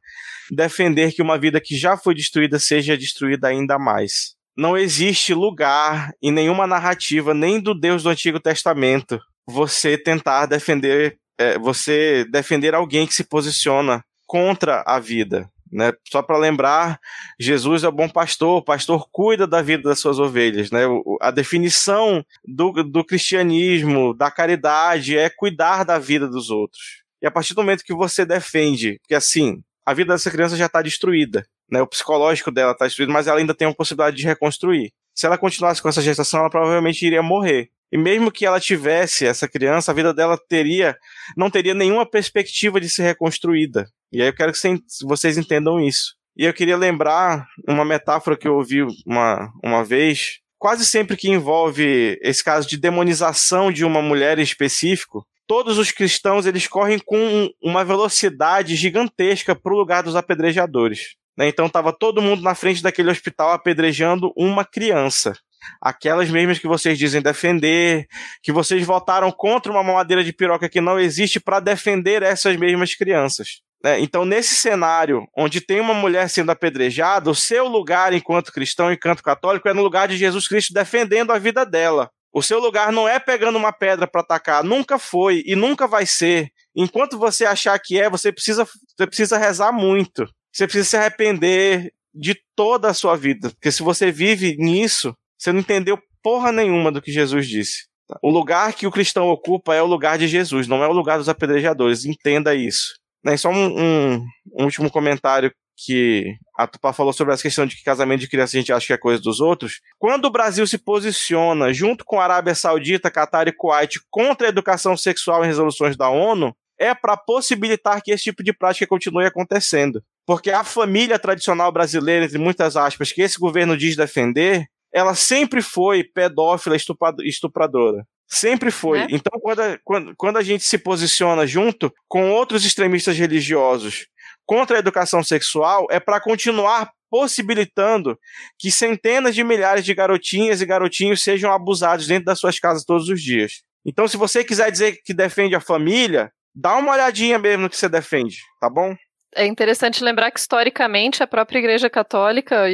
defender 0.52 1.12
que 1.12 1.22
uma 1.22 1.38
vida 1.38 1.62
que 1.62 1.78
já 1.78 1.98
foi 1.98 2.14
destruída 2.14 2.60
seja 2.60 2.98
destruída 2.98 3.48
ainda 3.48 3.78
mais. 3.78 4.36
Não 4.58 4.78
existe 4.78 5.34
lugar 5.34 6.12
em 6.22 6.32
nenhuma 6.32 6.66
narrativa, 6.66 7.34
nem 7.34 7.60
do 7.60 7.74
Deus 7.74 8.04
do 8.04 8.10
Antigo 8.10 8.40
Testamento, 8.40 9.20
você 9.46 9.98
tentar 9.98 10.46
defender, 10.46 11.18
é, 11.38 11.60
você 11.60 12.26
defender 12.32 12.74
alguém 12.74 13.06
que 13.06 13.14
se 13.14 13.24
posiciona 13.24 14.04
contra 14.26 14.84
a 14.88 15.00
vida. 15.00 15.50
Né? 15.76 15.92
Só 16.10 16.22
para 16.22 16.38
lembrar, 16.38 17.02
Jesus 17.38 17.84
é 17.84 17.88
o 17.90 17.92
bom 17.92 18.08
pastor, 18.08 18.60
o 18.60 18.64
pastor 18.64 19.10
cuida 19.12 19.46
da 19.46 19.62
vida 19.62 19.84
das 19.84 20.00
suas 20.00 20.20
ovelhas. 20.20 20.72
Né? 20.72 20.84
A 21.20 21.32
definição 21.32 22.26
do, 22.48 22.72
do 22.82 23.04
cristianismo, 23.04 24.14
da 24.14 24.32
caridade, 24.32 25.18
é 25.18 25.30
cuidar 25.30 25.84
da 25.84 26.00
vida 26.00 26.30
dos 26.30 26.50
outros. 26.50 27.04
E 27.22 27.28
a 27.28 27.32
partir 27.32 27.54
do 27.54 27.62
momento 27.62 27.84
que 27.84 27.94
você 27.94 28.26
defende, 28.26 29.02
que 29.06 29.14
assim, 29.14 29.62
a 29.86 29.94
vida 29.94 30.14
dessa 30.14 30.32
criança 30.32 30.56
já 30.56 30.68
está 30.68 30.82
destruída, 30.82 31.46
né? 31.70 31.82
o 31.82 31.88
psicológico 31.88 32.52
dela 32.52 32.72
está 32.72 32.86
destruído, 32.86 33.12
mas 33.12 33.28
ela 33.28 33.40
ainda 33.40 33.54
tem 33.54 33.68
uma 33.68 33.76
possibilidade 33.76 34.16
de 34.16 34.24
reconstruir. 34.24 34.94
Se 35.14 35.26
ela 35.26 35.38
continuasse 35.38 35.82
com 35.82 35.90
essa 35.90 36.02
gestação, 36.02 36.40
ela 36.40 36.50
provavelmente 36.50 37.06
iria 37.06 37.22
morrer. 37.22 37.70
E 37.92 37.98
mesmo 37.98 38.32
que 38.32 38.46
ela 38.46 38.62
tivesse 38.62 39.26
essa 39.26 39.48
criança, 39.48 39.92
a 39.92 39.96
vida 39.96 40.14
dela 40.14 40.38
teria 40.38 40.98
não 41.36 41.50
teria 41.50 41.74
nenhuma 41.74 42.10
perspectiva 42.10 42.80
de 42.80 42.90
ser 42.90 43.04
reconstruída. 43.04 43.90
E 44.12 44.22
aí 44.22 44.28
eu 44.28 44.36
quero 44.36 44.52
que 44.52 44.60
vocês 45.04 45.38
entendam 45.38 45.80
isso. 45.80 46.16
E 46.38 46.46
eu 46.46 46.54
queria 46.54 46.78
lembrar 46.78 47.48
uma 47.68 47.86
metáfora 47.86 48.38
que 48.38 48.48
eu 48.48 48.56
ouvi 48.56 48.86
uma, 49.06 49.50
uma 49.64 49.84
vez. 49.84 50.40
Quase 50.58 50.86
sempre 50.86 51.16
que 51.16 51.30
envolve 51.30 52.18
esse 52.22 52.44
caso 52.44 52.68
de 52.68 52.78
demonização 52.78 53.72
de 53.72 53.86
uma 53.86 54.02
mulher 54.02 54.40
em 54.40 54.44
específico, 54.44 55.26
todos 55.48 55.78
os 55.78 55.92
cristãos 55.92 56.46
eles 56.46 56.68
correm 56.68 57.00
com 57.00 57.50
uma 57.62 57.86
velocidade 57.86 58.76
gigantesca 58.76 59.56
para 59.56 59.74
o 59.74 59.78
lugar 59.78 60.04
dos 60.04 60.16
apedrejadores. 60.16 61.16
Né? 61.38 61.48
Então 61.48 61.68
estava 61.68 61.94
todo 61.94 62.22
mundo 62.22 62.42
na 62.42 62.56
frente 62.56 62.82
daquele 62.82 63.12
hospital 63.12 63.52
apedrejando 63.52 64.34
uma 64.36 64.66
criança 64.66 65.34
aquelas 65.82 66.30
mesmas 66.30 66.60
que 66.60 66.68
vocês 66.68 66.98
dizem 66.98 67.22
defender, 67.22 68.08
que 68.42 68.52
vocês 68.52 68.86
votaram 68.86 69.32
contra 69.32 69.72
uma 69.72 69.84
mamadeira 69.84 70.24
de 70.24 70.34
piroca 70.34 70.70
que 70.70 70.82
não 70.82 71.00
existe 71.00 71.40
para 71.40 71.60
defender 71.60 72.24
essas 72.24 72.56
mesmas 72.56 72.96
crianças. 72.96 73.62
Né? 73.86 74.00
Então, 74.00 74.26
nesse 74.26 74.56
cenário 74.56 75.28
onde 75.38 75.62
tem 75.62 75.80
uma 75.80 75.94
mulher 75.94 76.28
sendo 76.28 76.50
apedrejada, 76.50 77.30
o 77.30 77.36
seu 77.36 77.68
lugar 77.68 78.14
enquanto 78.14 78.52
cristão, 78.52 78.92
enquanto 78.92 79.22
católico, 79.22 79.70
é 79.70 79.76
no 79.76 79.84
lugar 79.84 80.08
de 80.08 80.18
Jesus 80.18 80.48
Cristo 80.48 80.74
defendendo 80.74 81.32
a 81.32 81.38
vida 81.38 81.64
dela. 81.64 82.10
O 82.34 82.42
seu 82.42 82.60
lugar 82.60 82.92
não 82.92 83.08
é 83.08 83.20
pegando 83.20 83.60
uma 83.60 83.72
pedra 83.72 84.08
para 84.08 84.22
atacar, 84.22 84.64
nunca 84.64 84.98
foi 84.98 85.44
e 85.46 85.56
nunca 85.56 85.86
vai 85.86 86.04
ser. 86.04 86.50
Enquanto 86.76 87.20
você 87.20 87.46
achar 87.46 87.78
que 87.78 88.02
é, 88.02 88.10
você 88.10 88.32
precisa, 88.32 88.66
você 88.66 89.06
precisa 89.06 89.38
rezar 89.38 89.72
muito. 89.72 90.28
Você 90.52 90.66
precisa 90.66 90.90
se 90.90 90.98
arrepender 90.98 91.94
de 92.12 92.36
toda 92.56 92.90
a 92.90 92.94
sua 92.94 93.16
vida. 93.16 93.52
Porque 93.52 93.72
se 93.72 93.84
você 93.84 94.12
vive 94.12 94.58
nisso, 94.58 95.16
você 95.38 95.52
não 95.52 95.60
entendeu 95.60 96.00
porra 96.24 96.52
nenhuma 96.52 96.92
do 96.92 97.04
que 97.04 97.12
Jesus 97.12 97.48
disse. 97.48 97.86
O 98.20 98.32
lugar 98.32 98.74
que 98.74 98.88
o 98.88 98.92
cristão 98.92 99.28
ocupa 99.28 99.76
é 99.76 99.82
o 99.84 99.86
lugar 99.86 100.18
de 100.18 100.28
Jesus, 100.28 100.68
não 100.68 100.84
é 100.84 100.88
o 100.88 100.92
lugar 100.92 101.20
dos 101.20 101.30
apedrejadores. 101.30 102.04
Entenda 102.04 102.56
isso. 102.56 102.96
Né, 103.26 103.36
só 103.38 103.50
um, 103.50 103.80
um, 103.82 104.26
um 104.60 104.66
último 104.66 104.92
comentário 104.92 105.52
que 105.78 106.36
a 106.58 106.68
Tupá 106.68 106.94
falou 106.94 107.12
sobre 107.12 107.34
essa 107.34 107.44
questão 107.44 107.66
de 107.66 107.76
que 107.76 107.84
casamento 107.84 108.22
de 108.22 108.30
criança 108.30 108.56
a 108.56 108.60
gente 108.60 108.72
acha 108.72 108.88
que 108.88 108.94
é 108.94 108.98
coisa 108.98 109.22
dos 109.22 109.42
outros. 109.42 109.82
Quando 109.98 110.26
o 110.26 110.30
Brasil 110.30 110.66
se 110.66 110.78
posiciona 110.78 111.74
junto 111.74 112.06
com 112.06 112.20
a 112.20 112.24
Arábia 112.24 112.56
Saudita, 112.56 113.12
Catar 113.12 113.48
e 113.48 113.52
Kuwait 113.52 114.00
contra 114.10 114.48
a 114.48 114.50
educação 114.50 114.96
sexual 114.96 115.44
em 115.44 115.48
resoluções 115.48 115.98
da 115.98 116.10
ONU, 116.10 116.56
é 116.80 116.94
para 116.94 117.18
possibilitar 117.18 118.02
que 118.02 118.12
esse 118.12 118.26
tipo 118.26 118.44
de 118.44 118.54
prática 118.54 118.88
continue 118.88 119.26
acontecendo. 119.26 120.02
Porque 120.26 120.52
a 120.52 120.64
família 120.64 121.20
tradicional 121.20 121.72
brasileira, 121.72 122.26
entre 122.26 122.38
muitas 122.38 122.78
aspas, 122.78 123.12
que 123.12 123.22
esse 123.22 123.40
governo 123.40 123.78
diz 123.78 123.96
defender, 123.96 124.66
ela 124.94 125.14
sempre 125.14 125.62
foi 125.62 126.04
pedófila, 126.04 126.76
estupradora. 126.76 128.06
Sempre 128.28 128.72
foi. 128.72 129.00
É? 129.00 129.08
Então, 129.10 129.40
quando 129.40 129.60
a, 129.60 129.80
quando, 129.84 130.16
quando 130.16 130.38
a 130.38 130.44
gente 130.44 130.64
se 130.64 130.78
posiciona 130.78 131.46
junto 131.46 131.94
com 132.08 132.32
outros 132.32 132.66
extremistas 132.66 133.18
religiosos 133.18 134.08
contra 134.46 134.78
a 134.78 134.80
educação 134.80 135.24
sexual, 135.24 135.88
é 135.90 136.00
para 136.00 136.20
continuar 136.20 136.92
possibilitando 137.10 138.20
que 138.60 138.72
centenas 138.72 139.36
de 139.36 139.44
milhares 139.44 139.86
de 139.86 139.94
garotinhas 139.94 140.62
e 140.62 140.66
garotinhos 140.66 141.24
sejam 141.24 141.52
abusados 141.52 142.08
dentro 142.08 142.26
das 142.26 142.40
suas 142.40 142.60
casas 142.60 142.84
todos 142.84 143.08
os 143.10 143.22
dias. 143.22 143.64
Então, 143.86 144.08
se 144.08 144.18
você 144.18 144.44
quiser 144.44 144.72
dizer 144.72 145.00
que 145.04 145.14
defende 145.14 145.56
a 145.56 145.62
família, 145.62 146.32
dá 146.54 146.76
uma 146.76 146.94
olhadinha 146.94 147.38
mesmo 147.38 147.64
no 147.64 147.70
que 147.70 147.78
você 147.78 147.88
defende, 147.88 148.38
tá 148.60 148.70
bom? 148.70 148.96
É 149.36 149.46
interessante 149.46 150.04
lembrar 150.04 150.32
que 150.32 150.40
historicamente 150.40 151.22
a 151.22 151.28
própria 151.28 151.60
Igreja 151.60 151.90
Católica 151.90 152.66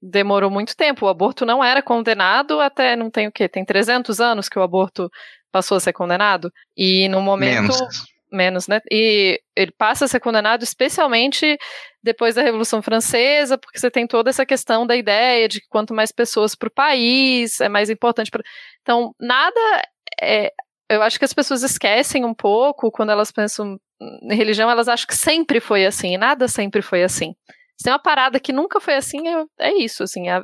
demorou 0.00 0.48
muito 0.48 0.76
tempo. 0.76 1.06
O 1.06 1.08
aborto 1.08 1.44
não 1.44 1.62
era 1.62 1.82
condenado 1.82 2.60
até 2.60 2.94
não 2.94 3.10
tem 3.10 3.26
o 3.26 3.32
quê? 3.32 3.48
Tem 3.48 3.64
300 3.64 4.20
anos 4.20 4.48
que 4.48 4.58
o 4.58 4.62
aborto 4.62 5.10
passou 5.50 5.76
a 5.76 5.80
ser 5.80 5.92
condenado 5.92 6.52
e 6.76 7.08
no 7.08 7.20
momento 7.20 7.62
menos, 7.62 8.04
menos 8.30 8.68
né? 8.68 8.80
E 8.90 9.40
ele 9.56 9.72
passa 9.72 10.04
a 10.04 10.08
ser 10.08 10.20
condenado 10.20 10.62
especialmente 10.62 11.58
depois 12.02 12.34
da 12.34 12.42
Revolução 12.42 12.82
Francesa, 12.82 13.58
porque 13.58 13.78
você 13.78 13.90
tem 13.90 14.06
toda 14.06 14.30
essa 14.30 14.46
questão 14.46 14.86
da 14.86 14.94
ideia 14.94 15.48
de 15.48 15.60
que 15.60 15.66
quanto 15.68 15.94
mais 15.94 16.12
pessoas 16.12 16.54
para 16.54 16.68
o 16.68 16.74
país 16.74 17.60
é 17.60 17.68
mais 17.68 17.90
importante. 17.90 18.30
Pra... 18.30 18.42
Então 18.82 19.12
nada 19.18 19.60
é 20.20 20.52
eu 20.88 21.02
acho 21.02 21.18
que 21.18 21.24
as 21.24 21.32
pessoas 21.32 21.62
esquecem 21.62 22.24
um 22.24 22.34
pouco 22.34 22.90
quando 22.90 23.10
elas 23.10 23.32
pensam 23.32 23.78
religião, 24.30 24.70
elas 24.70 24.88
acham 24.88 25.06
que 25.06 25.16
sempre 25.16 25.60
foi 25.60 25.86
assim, 25.86 26.14
e 26.14 26.18
nada 26.18 26.48
sempre 26.48 26.82
foi 26.82 27.02
assim. 27.02 27.34
Se 27.76 27.84
tem 27.84 27.92
uma 27.92 27.98
parada 27.98 28.38
que 28.38 28.52
nunca 28.52 28.80
foi 28.80 28.94
assim, 28.94 29.28
é, 29.28 29.44
é 29.58 29.74
isso, 29.82 30.02
assim, 30.02 30.28
é, 30.28 30.40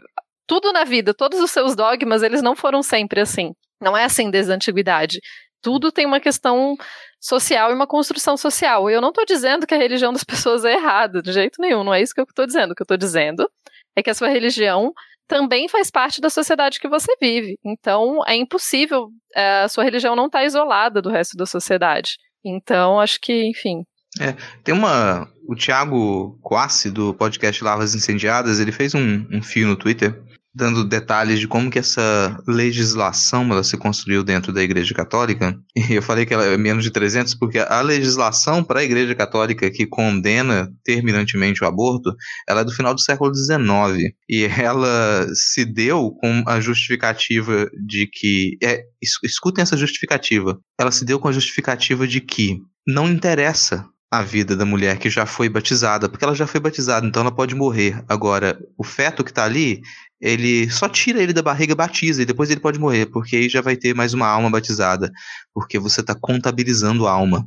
tudo 0.47 0.73
na 0.73 0.85
vida, 0.85 1.15
todos 1.15 1.41
os 1.41 1.51
seus 1.51 1.77
dogmas, 1.77 2.23
eles 2.23 2.43
não 2.43 2.57
foram 2.57 2.83
sempre 2.83 3.21
assim. 3.21 3.55
Não 3.81 3.97
é 3.97 4.05
assim 4.05 4.31
desde 4.31 4.53
a 4.53 4.57
antiguidade. 4.57 5.21
Tudo 5.63 5.93
tem 5.93 6.05
uma 6.07 6.21
questão 6.21 6.77
social 7.21 7.71
e 7.71 7.75
uma 7.75 7.87
construção 7.87 8.37
social. 8.37 8.91
Eu 8.91 9.01
não 9.01 9.11
estou 9.11 9.25
dizendo 9.25 9.67
que 9.67 9.75
a 9.75 9.79
religião 9.79 10.13
das 10.13 10.25
pessoas 10.25 10.65
é 10.65 10.73
errada, 10.73 11.23
de 11.23 11.33
jeito 11.33 11.61
nenhum, 11.61 11.85
não 11.85 11.95
é 11.95 12.03
isso 12.03 12.15
que 12.15 12.21
eu 12.21 12.25
estou 12.25 12.47
dizendo. 12.47 12.73
O 12.73 12.75
que 12.75 12.83
eu 12.83 12.85
estou 12.85 12.97
dizendo 12.97 13.49
é 13.95 14.03
que 14.03 14.11
a 14.11 14.15
sua 14.15 14.29
religião 14.29 14.93
também 15.29 15.69
faz 15.69 15.91
parte 15.91 16.21
da 16.21 16.29
sociedade 16.29 16.81
que 16.81 16.89
você 16.89 17.15
vive. 17.21 17.57
Então, 17.65 18.19
é 18.27 18.35
impossível, 18.35 19.11
é, 19.35 19.63
a 19.63 19.69
sua 19.69 19.85
religião 19.85 20.17
não 20.17 20.27
está 20.27 20.45
isolada 20.45 21.01
do 21.01 21.09
resto 21.09 21.37
da 21.37 21.47
sociedade. 21.47 22.17
Então, 22.45 23.01
acho 23.01 23.21
que, 23.21 23.49
enfim. 23.49 23.85
É, 24.19 24.35
tem 24.65 24.75
uma. 24.75 25.29
o 25.47 25.55
Thiago 25.55 26.39
Quassi, 26.43 26.91
do 26.91 27.15
podcast 27.15 27.63
Lavas 27.63 27.95
Incendiadas, 27.95 28.59
ele 28.59 28.73
fez 28.73 28.95
um, 28.95 29.27
um 29.31 29.43
fio 29.43 29.69
no 29.69 29.77
Twitter 29.77 30.21
dando 30.55 30.85
detalhes 30.85 31.39
de 31.39 31.47
como 31.47 31.71
que 31.71 31.79
essa 31.79 32.37
legislação 32.47 33.45
ela 33.51 33.63
se 33.63 33.77
construiu 33.77 34.25
dentro 34.25 34.53
da 34.53 34.63
Igreja 34.63 34.95
Católica. 34.95 35.57
E 35.77 35.95
eu 35.95 36.03
falei 36.03 36.27
que 36.27 36.35
ela 36.35 36.45
é 36.45 36.57
menos 36.57 36.85
de 36.85 36.91
300 36.91 37.35
porque 37.35 37.59
a 37.59 37.81
legislação 37.81 38.63
para 38.63 38.81
a 38.81 38.85
Igreja 38.85 39.15
Católica 39.15 39.71
que 39.71 39.87
condena 39.87 40.71
terminantemente 40.85 41.63
o 41.63 41.67
aborto, 41.67 42.15
ela 42.49 42.61
é 42.61 42.65
do 42.65 42.73
final 42.73 42.95
do 42.95 43.01
século 43.01 43.33
XIX 43.35 44.13
e 44.29 44.45
ela 44.45 45.27
se 45.35 45.65
deu 45.65 46.11
com 46.21 46.43
a 46.47 46.61
justificativa 46.61 47.69
de 47.87 48.09
que 48.13 48.57
é, 48.63 48.83
escutem 49.23 49.63
essa 49.63 49.77
justificativa. 49.77 50.59
Ela 50.79 50.91
se 50.91 51.05
deu 51.05 51.19
com 51.19 51.29
a 51.29 51.33
justificativa 51.33 52.07
de 52.07 52.21
que 52.21 52.59
não 52.87 53.09
interessa 53.09 53.87
a 54.11 54.23
vida 54.23 54.57
da 54.57 54.67
mulher 54.67 54.99
que 54.99 55.09
já 55.09 55.25
foi 55.25 55.49
batizada, 55.49 56.09
porque 56.09 56.25
ela 56.25 56.35
já 56.35 56.47
foi 56.47 56.59
batizada, 56.59 57.07
então 57.07 57.23
ela 57.23 57.31
pode 57.31 57.55
morrer. 57.55 58.03
Agora, 58.09 58.59
o 58.77 58.83
feto 58.83 59.23
que 59.23 59.31
está 59.31 59.45
ali, 59.45 59.81
ele 60.21 60.71
só 60.71 60.89
tira 60.89 61.23
ele 61.23 61.33
da 61.33 61.43
barriga, 61.43 61.75
batiza 61.75 62.23
e 62.23 62.27
depois 62.27 62.51
ele 62.51 62.61
pode 62.61 62.79
morrer, 62.79 63.07
porque 63.07 63.37
aí 63.37 63.49
já 63.49 63.61
vai 63.61 63.77
ter 63.77 63.95
mais 63.95 64.13
uma 64.13 64.27
alma 64.27 64.51
batizada, 64.51 65.11
porque 65.55 65.79
você 65.79 66.01
está 66.01 66.15
contabilizando 66.15 67.07
a 67.07 67.13
alma. 67.13 67.47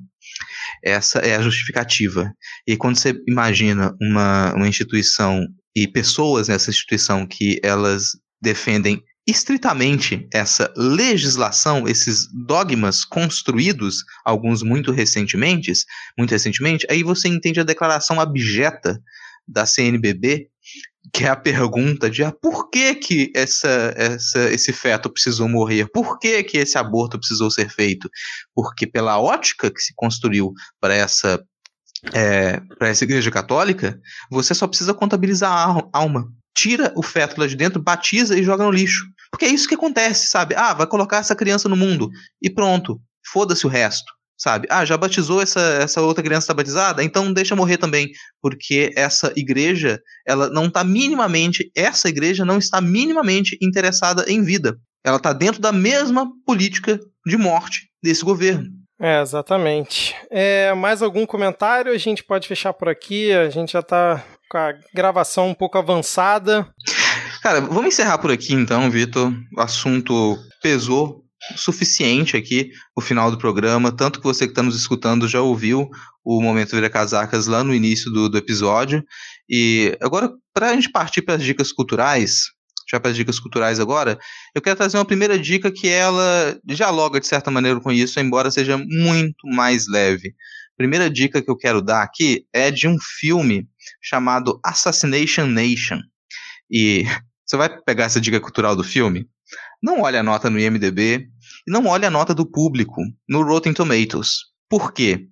Essa 0.83 1.19
é 1.19 1.35
a 1.35 1.41
justificativa. 1.41 2.31
E 2.67 2.75
quando 2.75 2.97
você 2.97 3.13
imagina 3.27 3.95
uma, 4.01 4.53
uma 4.53 4.67
instituição 4.67 5.45
e 5.75 5.87
pessoas 5.87 6.47
nessa 6.47 6.71
instituição 6.71 7.25
que 7.25 7.59
elas 7.63 8.09
defendem 8.41 9.01
estritamente 9.25 10.27
essa 10.33 10.71
legislação, 10.75 11.87
esses 11.87 12.27
dogmas 12.45 13.05
construídos, 13.05 14.03
alguns 14.25 14.61
muito 14.61 14.91
recentemente, 14.91 15.71
muito 16.17 16.31
recentemente, 16.31 16.85
aí 16.89 17.03
você 17.03 17.29
entende 17.29 17.59
a 17.59 17.63
declaração 17.63 18.19
abjeta 18.19 18.99
da 19.47 19.65
CNBB 19.65 20.49
que 21.11 21.25
é 21.25 21.27
a 21.27 21.35
pergunta 21.35 22.09
de 22.09 22.23
ah, 22.23 22.31
por 22.31 22.69
que, 22.69 22.95
que 22.95 23.31
essa, 23.35 23.93
essa, 23.97 24.51
esse 24.51 24.71
feto 24.71 25.09
precisou 25.09 25.49
morrer, 25.49 25.89
por 25.91 26.17
que, 26.17 26.43
que 26.43 26.57
esse 26.57 26.77
aborto 26.77 27.17
precisou 27.19 27.51
ser 27.51 27.69
feito. 27.69 28.09
Porque 28.55 28.87
pela 28.87 29.19
ótica 29.19 29.71
que 29.71 29.81
se 29.81 29.93
construiu 29.95 30.53
para 30.79 30.93
essa, 30.93 31.43
é, 32.13 32.59
para 32.77 32.89
essa 32.89 33.03
igreja 33.03 33.29
católica, 33.29 33.99
você 34.31 34.53
só 34.53 34.67
precisa 34.67 34.93
contabilizar 34.93 35.51
a 35.51 35.89
alma. 35.91 36.31
Tira 36.55 36.93
o 36.95 37.01
feto 37.01 37.39
lá 37.39 37.47
de 37.47 37.55
dentro, 37.55 37.81
batiza 37.81 38.37
e 38.37 38.43
joga 38.43 38.63
no 38.63 38.71
lixo. 38.71 39.05
Porque 39.31 39.45
é 39.45 39.49
isso 39.49 39.67
que 39.67 39.75
acontece, 39.75 40.27
sabe? 40.27 40.55
Ah, 40.55 40.73
vai 40.73 40.87
colocar 40.87 41.17
essa 41.17 41.35
criança 41.35 41.67
no 41.67 41.75
mundo 41.75 42.09
e 42.41 42.49
pronto. 42.49 43.01
Foda-se 43.25 43.65
o 43.65 43.69
resto 43.69 44.13
sabe? 44.43 44.67
Ah, 44.69 44.83
já 44.83 44.97
batizou 44.97 45.41
essa, 45.41 45.61
essa 45.81 46.01
outra 46.01 46.21
criança 46.21 46.43
está 46.43 46.53
batizada? 46.53 47.01
Então 47.01 47.31
deixa 47.31 47.55
morrer 47.55 47.77
também, 47.77 48.09
porque 48.41 48.91
essa 48.93 49.31
igreja, 49.37 50.01
ela 50.27 50.49
não 50.49 50.65
está 50.65 50.83
minimamente, 50.83 51.71
essa 51.73 52.09
igreja 52.09 52.43
não 52.43 52.57
está 52.57 52.81
minimamente 52.81 53.57
interessada 53.61 54.25
em 54.27 54.43
vida. 54.43 54.75
Ela 55.01 55.15
está 55.15 55.31
dentro 55.31 55.61
da 55.61 55.71
mesma 55.71 56.29
política 56.45 56.99
de 57.25 57.37
morte 57.37 57.87
desse 58.03 58.23
governo. 58.25 58.67
É, 59.01 59.21
exatamente. 59.21 60.13
É, 60.29 60.73
mais 60.73 61.01
algum 61.01 61.25
comentário? 61.25 61.91
A 61.91 61.97
gente 61.97 62.23
pode 62.23 62.47
fechar 62.47 62.73
por 62.73 62.89
aqui. 62.89 63.31
A 63.31 63.49
gente 63.49 63.73
já 63.73 63.79
está 63.79 64.23
com 64.49 64.57
a 64.57 64.73
gravação 64.93 65.49
um 65.49 65.53
pouco 65.53 65.77
avançada. 65.77 66.67
Cara, 67.41 67.61
vamos 67.61 67.87
encerrar 67.87 68.17
por 68.17 68.31
aqui 68.31 68.53
então, 68.53 68.89
Vitor. 68.89 69.33
O 69.57 69.61
assunto 69.61 70.37
pesou 70.61 71.22
suficiente 71.55 72.37
aqui 72.37 72.71
o 72.95 73.01
final 73.01 73.29
do 73.29 73.37
programa. 73.37 73.91
Tanto 73.91 74.19
que 74.19 74.25
você 74.25 74.45
que 74.45 74.51
está 74.51 74.63
nos 74.63 74.75
escutando 74.75 75.27
já 75.27 75.41
ouviu 75.41 75.89
o 76.23 76.41
Momento 76.41 76.71
Vira 76.71 76.89
Casacas 76.89 77.47
lá 77.47 77.63
no 77.63 77.73
início 77.73 78.09
do, 78.11 78.29
do 78.29 78.37
episódio. 78.37 79.03
E 79.49 79.97
agora, 80.01 80.31
para 80.53 80.69
a 80.69 80.75
gente 80.75 80.91
partir 80.91 81.21
para 81.21 81.35
as 81.35 81.43
dicas 81.43 81.71
culturais, 81.71 82.45
já 82.89 82.99
para 82.99 83.11
as 83.11 83.17
dicas 83.17 83.39
culturais 83.39 83.79
agora, 83.79 84.17
eu 84.55 84.61
quero 84.61 84.77
trazer 84.77 84.97
uma 84.97 85.05
primeira 85.05 85.37
dica 85.37 85.71
que 85.71 85.87
ela 85.87 86.57
dialoga 86.63 87.19
de 87.19 87.27
certa 87.27 87.51
maneira 87.51 87.79
com 87.79 87.91
isso, 87.91 88.19
embora 88.19 88.51
seja 88.51 88.77
muito 88.77 89.47
mais 89.47 89.87
leve. 89.87 90.33
primeira 90.77 91.09
dica 91.09 91.41
que 91.41 91.49
eu 91.49 91.57
quero 91.57 91.81
dar 91.81 92.03
aqui 92.03 92.45
é 92.53 92.71
de 92.71 92.87
um 92.87 92.97
filme 92.99 93.67
chamado 94.01 94.59
Assassination 94.63 95.45
Nation. 95.45 95.99
E 96.69 97.03
você 97.45 97.57
vai 97.57 97.69
pegar 97.81 98.05
essa 98.05 98.21
dica 98.21 98.39
cultural 98.39 98.75
do 98.75 98.83
filme? 98.83 99.27
Não 99.81 100.01
olhe 100.01 100.17
a 100.17 100.23
nota 100.23 100.49
no 100.49 100.59
IMDB 100.59 101.27
e 101.67 101.71
não 101.71 101.85
olhe 101.87 102.05
a 102.05 102.09
nota 102.09 102.33
do 102.33 102.45
público 102.45 103.01
no 103.27 103.43
Rotten 103.43 103.73
Tomatoes. 103.73 104.37
Por 104.69 104.91
quê? 104.91 105.27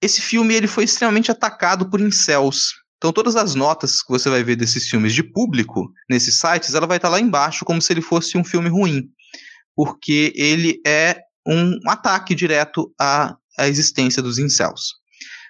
Esse 0.00 0.20
filme 0.20 0.54
ele 0.54 0.66
foi 0.66 0.84
extremamente 0.84 1.30
atacado 1.30 1.90
por 1.90 2.00
incels. 2.00 2.72
Então 2.96 3.12
todas 3.12 3.36
as 3.36 3.54
notas 3.54 4.02
que 4.02 4.10
você 4.10 4.28
vai 4.28 4.42
ver 4.42 4.56
desses 4.56 4.88
filmes 4.88 5.14
de 5.14 5.22
público 5.22 5.92
nesses 6.08 6.38
sites, 6.38 6.74
ela 6.74 6.86
vai 6.86 6.98
estar 6.98 7.08
lá 7.08 7.20
embaixo 7.20 7.64
como 7.64 7.80
se 7.80 7.92
ele 7.92 8.02
fosse 8.02 8.36
um 8.36 8.44
filme 8.44 8.68
ruim, 8.68 9.08
porque 9.74 10.32
ele 10.36 10.80
é 10.86 11.20
um 11.46 11.78
ataque 11.86 12.34
direto 12.34 12.92
à, 13.00 13.36
à 13.56 13.68
existência 13.68 14.22
dos 14.22 14.38
incels. 14.38 14.94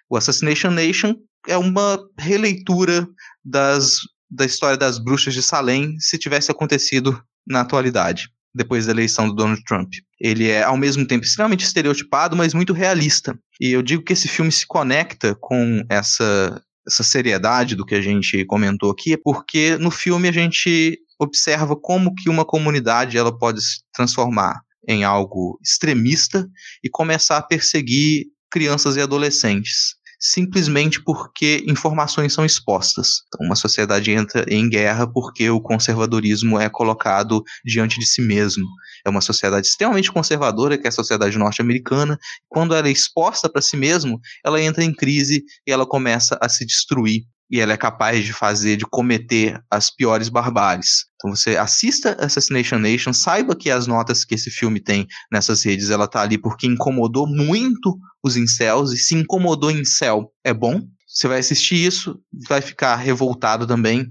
O 0.09 0.16
Assassination 0.16 0.70
Nation 0.70 1.15
é 1.47 1.57
uma 1.57 1.99
releitura 2.19 3.07
das, 3.45 3.97
da 4.31 4.45
história 4.45 4.77
das 4.77 4.99
bruxas 4.99 5.35
de 5.35 5.43
Salem 5.43 5.99
se 5.99 6.19
tivesse 6.19 6.51
acontecido 6.51 7.23
na 7.47 7.61
atualidade, 7.61 8.31
depois 8.59 8.87
da 8.87 8.93
eleição 8.93 9.29
do 9.29 9.35
Donald 9.35 9.63
Trump. 9.65 9.91
Ele 10.21 10.49
é, 10.49 10.63
ao 10.63 10.77
mesmo 10.77 11.07
tempo, 11.07 11.25
extremamente 11.25 11.65
estereotipado, 11.65 12.37
mas 12.37 12.53
muito 12.53 12.73
realista. 12.73 13.39
E 13.61 13.71
eu 13.71 13.83
digo 13.83 14.03
que 14.03 14.13
esse 14.13 14.29
filme 14.29 14.53
se 14.53 14.67
conecta 14.67 15.35
com 15.41 15.83
essa, 15.89 16.61
essa 16.87 17.03
seriedade 17.03 17.75
do 17.75 17.87
que 17.87 17.95
a 17.95 18.01
gente 18.01 18.45
comentou 18.45 18.91
aqui, 18.91 19.17
porque 19.17 19.79
no 19.79 19.91
filme 19.91 20.29
a 20.29 20.33
gente 20.33 20.99
observa 21.19 21.75
como 21.75 22.15
que 22.15 22.29
uma 22.29 22.45
comunidade 22.45 23.17
ela 23.17 23.37
pode 23.37 23.63
se 23.63 23.81
transformar 23.93 24.61
em 24.87 25.05
algo 25.05 25.59
extremista 25.63 26.49
e 26.83 26.89
começar 26.89 27.39
a 27.39 27.43
perseguir 27.43 28.27
crianças 28.51 28.97
e 28.97 29.01
adolescentes 29.01 29.98
simplesmente 30.19 31.03
porque 31.03 31.65
informações 31.69 32.32
são 32.32 32.45
expostas. 32.45 33.23
Então, 33.28 33.47
uma 33.47 33.55
sociedade 33.55 34.11
entra 34.11 34.45
em 34.49 34.69
guerra 34.69 35.07
porque 35.07 35.49
o 35.49 35.61
conservadorismo 35.61 36.59
é 36.59 36.69
colocado 36.69 37.43
diante 37.65 37.99
de 37.99 38.07
si 38.07 38.20
mesmo. 38.20 38.66
É 39.07 39.11
uma 39.11 39.20
sociedade 39.20 39.66
extremamente 39.66 40.11
conservadora, 40.11 40.77
que 40.77 40.86
é 40.86 40.89
a 40.89 40.93
sociedade 40.93 41.39
norte-americana. 41.39 42.19
Quando 42.49 42.74
ela 42.74 42.89
é 42.89 42.90
exposta 42.90 43.49
para 43.49 43.62
si 43.62 43.77
mesmo, 43.77 44.20
ela 44.45 44.61
entra 44.61 44.82
em 44.82 44.93
crise 44.93 45.45
e 45.66 45.73
ela 45.73 45.86
começa 45.86 46.36
a 46.40 46.49
se 46.49 46.66
destruir 46.66 47.24
e 47.51 47.61
ela 47.61 47.73
é 47.73 47.77
capaz 47.77 48.25
de 48.25 48.33
fazer, 48.33 48.77
de 48.77 48.85
cometer 48.85 49.61
as 49.70 49.91
piores 49.91 50.29
barbáries. 50.29 51.07
Então 51.16 51.35
você 51.35 51.57
assista 51.57 52.16
Assassination 52.20 52.79
Nation, 52.79 53.12
saiba 53.12 53.57
que 53.57 53.70
as 53.70 53.87
notas 53.87 54.25
que 54.25 54.35
esse 54.35 54.51
filme 54.51 54.81
tem 54.81 55.07
nessas 55.33 55.65
redes, 55.65 55.91
ela 55.91 56.07
tá 56.07 56.23
ali 56.23 56.39
porque 56.39 56.66
incomodou 56.66 57.27
muito 57.27 57.99
os 58.23 58.37
incels, 58.37 58.93
e 58.93 58.97
se 58.97 59.15
incomodou 59.15 59.70
céu 59.85 60.33
é 60.45 60.53
bom. 60.53 60.81
Você 61.19 61.27
vai 61.27 61.40
assistir 61.40 61.74
isso, 61.74 62.16
vai 62.49 62.61
ficar 62.61 62.95
revoltado 62.95 63.66
também. 63.66 64.07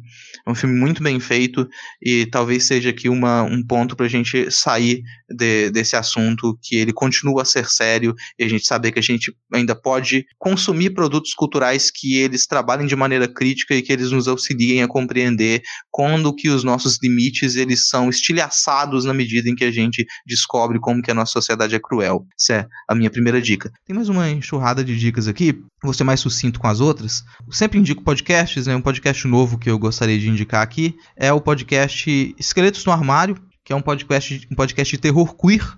É 0.46 0.52
um 0.52 0.54
filme 0.54 0.78
muito 0.78 1.02
bem 1.02 1.22
feito 1.22 1.66
e 2.02 2.26
talvez 2.26 2.66
seja 2.66 2.90
aqui 2.90 3.08
uma, 3.08 3.44
um 3.44 3.66
ponto 3.66 3.96
para 3.96 4.08
a 4.08 4.10
gente 4.10 4.52
sair 4.52 5.02
de, 5.30 5.70
desse 5.72 5.96
assunto, 5.96 6.60
que 6.62 6.76
ele 6.76 6.92
continua 6.92 7.44
a 7.44 7.46
ser 7.46 7.70
sério 7.70 8.14
e 8.38 8.44
a 8.44 8.50
gente 8.50 8.68
saber 8.68 8.92
que 8.92 9.00
a 9.00 9.02
gente 9.02 9.34
ainda 9.54 9.74
pode 9.74 10.26
consumir 10.38 10.90
produtos 10.90 11.34
culturais 11.34 11.90
que 11.90 12.18
eles 12.18 12.46
trabalhem 12.46 12.86
de 12.86 12.96
maneira 12.96 13.26
crítica 13.26 13.74
e 13.74 13.82
que 13.82 13.94
eles 13.94 14.12
nos 14.12 14.28
auxiliem 14.28 14.84
a 14.84 14.88
compreender 14.88 15.62
quando 15.90 16.36
que 16.36 16.50
os 16.50 16.66
nossos 16.66 17.00
limites 17.02 17.56
eles 17.56 17.88
são 17.88 18.10
estilhaçados 18.10 19.06
na 19.06 19.14
medida 19.14 19.50
em 19.50 19.56
que 19.56 19.64
a 19.64 19.72
gente 19.72 20.06
descobre 20.26 20.78
como 20.78 21.02
que 21.02 21.12
a 21.12 21.14
nossa 21.14 21.32
sociedade 21.32 21.74
é 21.74 21.80
cruel. 21.80 22.26
Essa 22.38 22.54
é 22.54 22.68
a 22.90 22.94
minha 22.94 23.10
primeira 23.10 23.42
dica. 23.42 23.72
Tem 23.86 23.96
mais 23.96 24.10
uma 24.10 24.30
enxurrada 24.30 24.84
de 24.84 24.98
dicas 25.00 25.26
aqui, 25.30 25.58
vou 25.82 25.94
ser 25.94 26.04
mais 26.04 26.20
sucinto 26.20 26.60
com 26.60 26.68
as 26.68 26.80
outras. 26.80 26.97
Eu 27.46 27.54
sempre 27.54 27.80
indico 27.80 28.04
podcasts, 28.04 28.68
né? 28.68 28.76
Um 28.76 28.82
podcast 28.82 29.28
novo 29.28 29.58
que 29.58 29.70
eu 29.70 29.78
gostaria 29.78 30.20
de 30.20 30.30
indicar 30.30 30.62
aqui 30.62 30.96
é 31.16 31.32
o 31.32 31.42
podcast 31.42 32.36
Esqueletos 32.38 32.86
no 32.86 32.92
Armário, 32.92 33.38
que 33.64 33.74
é 33.74 33.76
um 33.76 33.82
podcast, 33.82 34.48
um 34.52 34.56
podcast 34.56 34.96
de 34.96 35.02
terror 35.02 35.36
queer. 35.36 35.78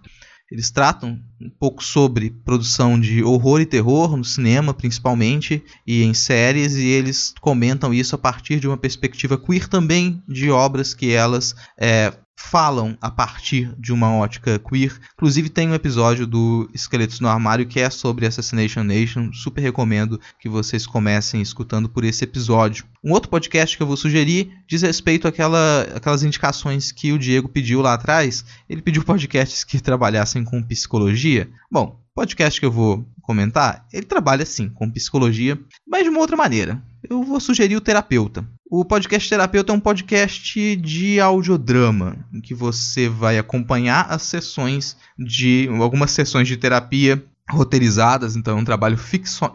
Eles 0.51 0.71
tratam 0.71 1.19
um 1.39 1.49
pouco 1.59 1.83
sobre 1.83 2.31
produção 2.43 2.99
de 2.99 3.23
horror 3.23 3.61
e 3.61 3.65
terror 3.67 4.17
no 4.17 4.23
cinema, 4.23 4.73
principalmente, 4.73 5.63
e 5.85 6.01
em 6.01 6.13
séries, 6.13 6.75
e 6.75 6.87
eles 6.87 7.35
comentam 7.39 7.93
isso 7.93 8.15
a 8.15 8.17
partir 8.17 8.59
de 8.59 8.67
uma 8.67 8.77
perspectiva 8.77 9.37
queer 9.37 9.67
também 9.67 10.23
de 10.27 10.49
obras 10.49 10.95
que 10.95 11.11
elas 11.11 11.55
é, 11.79 12.11
falam 12.39 12.97
a 13.01 13.11
partir 13.11 13.75
de 13.77 13.91
uma 13.91 14.15
ótica 14.15 14.57
queer. 14.57 14.97
Inclusive 15.13 15.49
tem 15.49 15.67
um 15.67 15.73
episódio 15.75 16.25
do 16.25 16.69
Esqueletos 16.73 17.19
no 17.19 17.27
Armário 17.27 17.67
que 17.67 17.79
é 17.79 17.89
sobre 17.89 18.25
Assassination 18.25 18.81
Nation. 18.81 19.31
Super 19.33 19.61
recomendo 19.61 20.19
que 20.39 20.47
vocês 20.47 20.87
comecem 20.87 21.41
escutando 21.41 21.89
por 21.89 22.03
esse 22.03 22.23
episódio. 22.23 22.85
Um 23.03 23.11
outro 23.11 23.29
podcast 23.29 23.75
que 23.75 23.83
eu 23.83 23.87
vou 23.87 23.97
sugerir 23.97 24.51
diz 24.67 24.81
respeito 24.81 25.27
àquela, 25.27 25.81
àquelas 25.95 26.23
indicações 26.23 26.91
que 26.91 27.11
o 27.11 27.19
Diego 27.19 27.49
pediu 27.49 27.81
lá 27.81 27.93
atrás. 27.93 28.45
Ele 28.69 28.81
pediu 28.81 29.03
podcasts 29.03 29.63
que 29.63 29.81
trabalhassem 29.81 30.43
com 30.43 30.63
psicologia. 30.63 31.49
Bom, 31.69 31.99
podcast 32.15 32.59
que 32.59 32.65
eu 32.65 32.71
vou 32.71 33.05
comentar, 33.21 33.85
ele 33.93 34.05
trabalha 34.05 34.45
sim 34.45 34.69
com 34.69 34.89
psicologia, 34.89 35.59
mas 35.87 36.03
de 36.03 36.09
uma 36.09 36.19
outra 36.19 36.35
maneira. 36.35 36.81
Eu 37.07 37.21
vou 37.21 37.39
sugerir 37.39 37.75
o 37.75 37.81
terapeuta. 37.81 38.45
O 38.71 38.85
podcast 38.85 39.27
Terapeuta 39.27 39.73
é 39.73 39.75
um 39.75 39.79
podcast 39.79 40.75
de 40.75 41.19
audiodrama, 41.19 42.23
em 42.31 42.39
que 42.39 42.53
você 42.53 43.09
vai 43.09 43.39
acompanhar 43.39 44.05
as 44.11 44.21
sessões 44.21 44.95
de 45.17 45.67
algumas 45.81 46.11
sessões 46.11 46.47
de 46.47 46.55
terapia 46.55 47.25
roteirizadas, 47.49 48.35
então 48.35 48.55
é 48.55 48.61
um 48.61 48.63
trabalho 48.63 48.95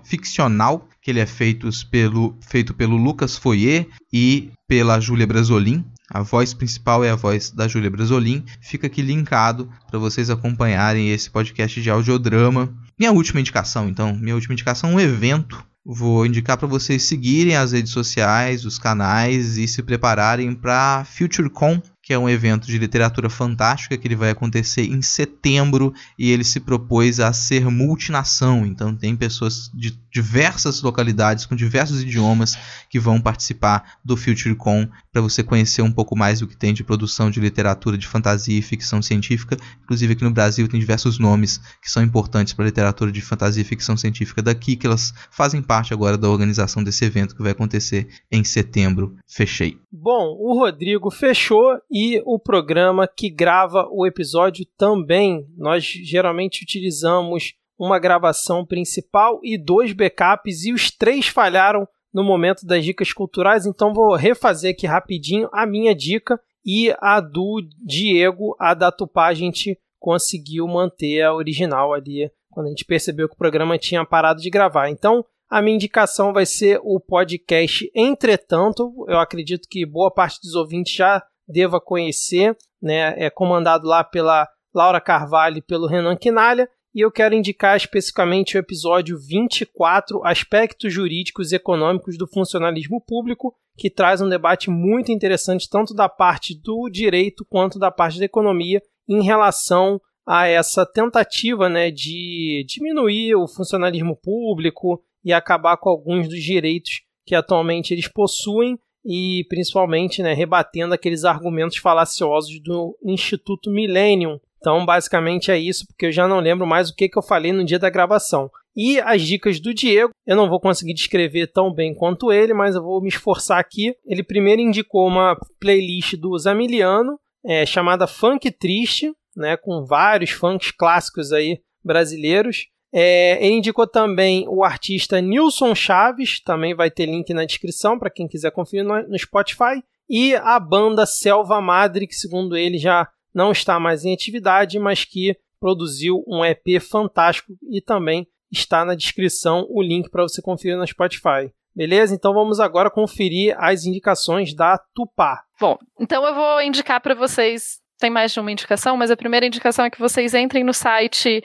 ficcional 0.03 0.89
que 1.01 1.13
ele 1.13 1.21
é 1.21 1.27
feito 1.27 1.71
pelo, 1.93 2.37
feito 2.41 2.75
pelo 2.75 2.97
Lucas 2.97 3.37
Foyer 3.37 3.87
e 4.13 4.51
pela 4.67 4.99
Júlia 4.99 5.29
Brasolin. 5.29 5.85
A 6.11 6.21
voz 6.21 6.53
principal 6.53 7.05
é 7.05 7.11
a 7.11 7.17
voz 7.17 7.53
da 7.53 7.69
Júlia 7.69 7.93
Brasolin. 7.93 8.45
Fica 8.61 8.89
aqui 8.89 9.01
linkado 9.01 9.71
para 9.89 10.01
vocês 10.01 10.29
acompanharem 10.29 11.11
esse 11.11 11.31
podcast 11.31 11.81
de 11.81 11.89
audiodrama. 11.89 12.75
Minha 12.99 13.13
última 13.13 13.39
indicação, 13.39 13.89
então, 13.89 14.13
minha 14.13 14.35
última 14.35 14.55
indicação 14.55 14.91
é 14.91 14.95
um 14.95 15.01
evento 15.01 15.65
Vou 15.87 16.25
indicar 16.25 16.57
para 16.57 16.67
vocês 16.67 17.03
seguirem 17.03 17.57
as 17.57 17.73
redes 17.73 17.93
sociais, 17.93 18.65
os 18.65 18.79
canais 18.79 19.59
e 19.59 19.69
se 19.69 19.83
prepararem 19.83 20.55
para 20.55 21.05
FutureCon, 21.05 21.83
que 22.05 22.13
é 22.13 22.19
um 22.19 22.29
evento 22.29 22.67
de 22.67 22.77
literatura 22.77 23.31
fantástica 23.31 23.97
que 23.97 24.07
ele 24.07 24.15
vai 24.15 24.29
acontecer 24.29 24.83
em 24.83 25.01
setembro 25.01 25.93
e 26.19 26.31
ele 26.31 26.45
se 26.45 26.61
propôs 26.61 27.19
a 27.19 27.33
ser 27.33 27.71
multinação. 27.71 28.67
Então 28.67 28.95
tem 28.95 29.17
pessoas 29.17 29.71
de 29.73 29.99
diversas 30.13 30.83
localidades 30.83 31.47
com 31.47 31.57
diversos 31.57 32.03
idiomas 32.03 32.59
que 32.91 33.01
vão 33.01 33.21
participar 33.21 33.99
do 34.05 34.17
FutureCon 34.17 34.87
para 35.11 35.23
você 35.23 35.43
conhecer 35.43 35.81
um 35.81 35.91
pouco 35.91 36.15
mais 36.15 36.41
do 36.41 36.47
que 36.47 36.57
tem 36.57 36.75
de 36.75 36.85
produção 36.85 37.31
de 37.31 37.41
literatura 37.41 37.97
de 37.97 38.07
fantasia 38.07 38.59
e 38.59 38.63
ficção 38.63 39.01
científica. 39.01 39.57
Inclusive 39.83 40.13
aqui 40.13 40.25
no 40.25 40.31
Brasil 40.31 40.69
tem 40.69 40.79
diversos 40.79 41.19
nomes 41.19 41.59
que 41.81 41.91
são 41.91 42.03
importantes 42.03 42.53
para 42.53 42.67
a 42.67 42.69
literatura 42.69 43.11
de 43.11 43.23
fantasia 43.23 43.63
e 43.63 43.65
ficção 43.65 43.97
científica 43.97 44.43
daqui 44.43 44.77
que 44.77 44.87
elas 44.87 45.15
fazem 45.31 45.63
parte 45.63 45.95
agora 45.95 46.19
da 46.19 46.29
organização 46.29 46.85
desse 46.85 47.05
evento 47.05 47.35
que 47.35 47.43
vai 47.43 47.53
acontecer 47.53 48.09
em 48.31 48.45
setembro. 48.45 49.17
Fechei. 49.27 49.79
Bom, 49.91 50.37
o 50.39 50.59
Rodrigo 50.59 51.11
fechou 51.11 51.79
e 51.95 52.21
o 52.27 52.41
programa 52.41 53.07
que 53.07 53.31
grava 53.31 53.89
o 53.89 54.05
episódio 54.05 54.67
também. 54.77 55.47
Nós 55.57 55.85
geralmente 55.85 56.65
utilizamos 56.65 57.55
uma 57.79 58.01
gravação 58.01 58.67
principal 58.67 59.39
e 59.45 59.57
dois 59.57 59.93
backups, 59.93 60.65
e 60.65 60.73
os 60.73 60.91
três 60.91 61.29
falharam 61.29 61.87
no 62.13 62.25
momento 62.25 62.67
das 62.67 62.85
dicas 62.85 63.13
culturais, 63.13 63.65
então 63.65 63.95
vou 63.95 64.15
refazer 64.15 64.73
aqui 64.73 64.87
rapidinho 64.87 65.49
a 65.53 65.65
minha 65.65 65.95
dica 65.95 66.39
e 66.65 66.93
a 67.01 67.21
do 67.21 67.61
Diego, 67.85 68.57
a 68.59 68.75
da 68.75 68.91
Tupá, 68.91 69.27
a 69.27 69.35
gente 69.35 69.79
conseguiu 70.01 70.67
manter 70.67 71.23
a 71.23 71.35
original 71.35 71.93
ali 71.93 72.31
quando 72.51 72.67
a 72.67 72.71
gente 72.71 72.85
percebeu 72.85 73.29
que 73.29 73.35
o 73.35 73.39
programa 73.39 73.79
tinha 73.79 74.05
parado 74.05 74.41
de 74.41 74.51
gravar. 74.51 74.89
Então, 74.89 75.25
a 75.51 75.61
minha 75.61 75.75
indicação 75.75 76.33
vai 76.33 76.47
ser 76.47 76.81
o 76.83 77.01
podcast 77.01 77.91
Entretanto. 77.95 78.93
Eu 79.09 79.19
acredito 79.19 79.69
que 79.69 79.85
boa 79.85 80.11
parte 80.11 80.41
dos 80.41 80.55
ouvintes 80.55 80.95
já 80.95 81.23
deva 81.47 81.81
conhecer, 81.81 82.57
né? 82.81 83.15
É 83.17 83.31
comandado 83.31 83.87
lá 83.87 84.03
pela 84.03 84.49
Laura 84.75 85.01
Carvalho 85.01 85.59
e 85.59 85.63
pelo 85.63 85.87
Renan 85.87 86.17
Quinalha. 86.17 86.69
E 86.95 87.01
eu 87.01 87.11
quero 87.11 87.35
indicar 87.35 87.77
especificamente 87.77 88.57
o 88.57 88.61
episódio 88.61 89.19
24, 89.19 90.25
Aspectos 90.25 90.93
Jurídicos 90.93 91.51
e 91.51 91.57
Econômicos 91.57 92.17
do 92.17 92.27
Funcionalismo 92.29 93.01
Público, 93.05 93.53
que 93.77 93.91
traz 93.91 94.21
um 94.21 94.29
debate 94.29 94.71
muito 94.71 95.11
interessante 95.11 95.69
tanto 95.69 95.93
da 95.93 96.09
parte 96.09 96.55
do 96.55 96.89
direito 96.89 97.45
quanto 97.45 97.81
da 97.81 97.91
parte 97.91 98.19
da 98.21 98.25
economia 98.25 98.81
em 99.09 99.23
relação 99.23 100.01
a 100.27 100.47
essa 100.47 100.87
tentativa 100.87 101.69
né, 101.69 101.91
de 101.91 102.65
diminuir 102.69 103.35
o 103.35 103.49
funcionalismo 103.49 104.17
público 104.17 105.03
e 105.25 105.33
acabar 105.33 105.77
com 105.77 105.89
alguns 105.91 106.29
dos 106.29 106.43
direitos 106.43 107.03
que 107.27 107.35
atualmente 107.35 107.93
eles 107.93 108.09
possuem 108.09 108.79
e 109.05 109.45
principalmente 109.49 110.23
né, 110.23 110.33
rebatendo 110.33 110.95
aqueles 110.95 111.25
argumentos 111.25 111.77
falaciosos 111.77 112.61
do 112.63 112.97
Instituto 113.05 113.71
Millennium. 113.71 114.39
Então, 114.59 114.85
basicamente 114.87 115.51
é 115.51 115.59
isso, 115.59 115.87
porque 115.87 116.07
eu 116.07 116.13
já 116.13 116.27
não 116.27 116.41
lembro 116.41 116.67
mais 116.67 116.89
o 116.89 116.95
que, 116.95 117.09
que 117.09 117.19
eu 117.19 117.23
falei 117.23 117.53
no 117.53 117.65
dia 117.65 117.79
da 117.79 117.91
gravação. 117.91 118.51
E 118.75 118.99
as 119.01 119.23
dicas 119.23 119.61
do 119.61 119.75
Diego, 119.75 120.11
eu 120.27 120.35
não 120.35 120.49
vou 120.49 120.59
conseguir 120.59 120.95
descrever 120.95 121.49
tão 121.49 121.73
bem 121.73 121.95
quanto 121.95 122.33
ele, 122.33 122.55
mas 122.55 122.75
eu 122.75 122.83
vou 122.83 123.01
me 123.01 123.09
esforçar 123.09 123.61
aqui. 123.61 123.95
Ele 124.07 124.23
primeiro 124.23 124.63
indicou 124.63 125.07
uma 125.07 125.37
playlist 125.61 126.17
do 126.17 126.37
Zamiliano, 126.39 127.19
é, 127.45 127.67
chamada 127.67 128.07
Funk 128.07 128.51
Triste, 128.51 129.13
né, 129.37 129.57
com 129.57 129.85
vários 129.85 130.31
funks 130.31 130.71
clássicos 130.71 131.31
aí 131.31 131.61
brasileiros. 131.85 132.67
É, 132.97 133.45
ele 133.45 133.57
indicou 133.57 133.89
também 133.89 134.47
o 134.49 134.63
artista 134.63 135.21
Nilson 135.21 135.75
Chaves, 135.75 136.39
também 136.39 136.77
vai 136.77 136.93
ter 136.93 137.07
link 137.07 137.35
na 137.35 137.45
descrição 137.45 137.99
para 137.99 138.09
quem 138.09 138.29
quiser 138.29 138.53
conferir 138.53 138.85
no, 138.85 139.03
no, 139.09 139.19
Spotify. 139.19 139.83
E 140.09 140.37
a 140.37 140.61
banda 140.61 141.05
Selva 141.05 141.61
Madre, 141.61 142.07
que 142.07 142.15
segundo 142.15 142.57
ele 142.57 142.79
já 142.79 143.09
não 143.35 143.51
está 143.51 143.81
mais 143.81 144.05
em 144.05 144.15
atividade, 144.15 144.79
mas 144.79 145.05
que 145.05 145.37
produziu 145.59 146.23
um 146.29 146.45
EP 146.45 146.81
fantástico 146.81 147.53
e 147.69 147.81
também 147.81 148.29
está 148.53 148.85
na 148.85 148.95
descrição 148.95 149.67
o 149.69 149.83
link 149.83 150.09
para 150.09 150.23
você 150.23 150.41
conferir 150.41 150.79
no 150.79 150.87
Spotify. 150.87 151.53
Beleza? 151.75 152.15
Então 152.15 152.33
vamos 152.33 152.61
agora 152.61 152.89
conferir 152.89 153.57
as 153.59 153.87
indicações 153.87 154.55
da 154.55 154.79
Tupá. 154.95 155.43
Bom, 155.59 155.77
então 155.99 156.25
eu 156.25 156.33
vou 156.33 156.63
indicar 156.63 157.01
para 157.01 157.17
vocês. 157.17 157.83
Tem 157.99 158.11
mais 158.11 158.33
de 158.33 158.39
uma 158.39 158.53
indicação, 158.53 158.97
mas 158.97 159.11
a 159.11 159.17
primeira 159.17 159.47
indicação 159.47 159.85
é 159.85 159.91
que 159.91 159.99
vocês 159.99 160.33
entrem 160.33 160.63
no 160.63 160.73
site 160.73 161.43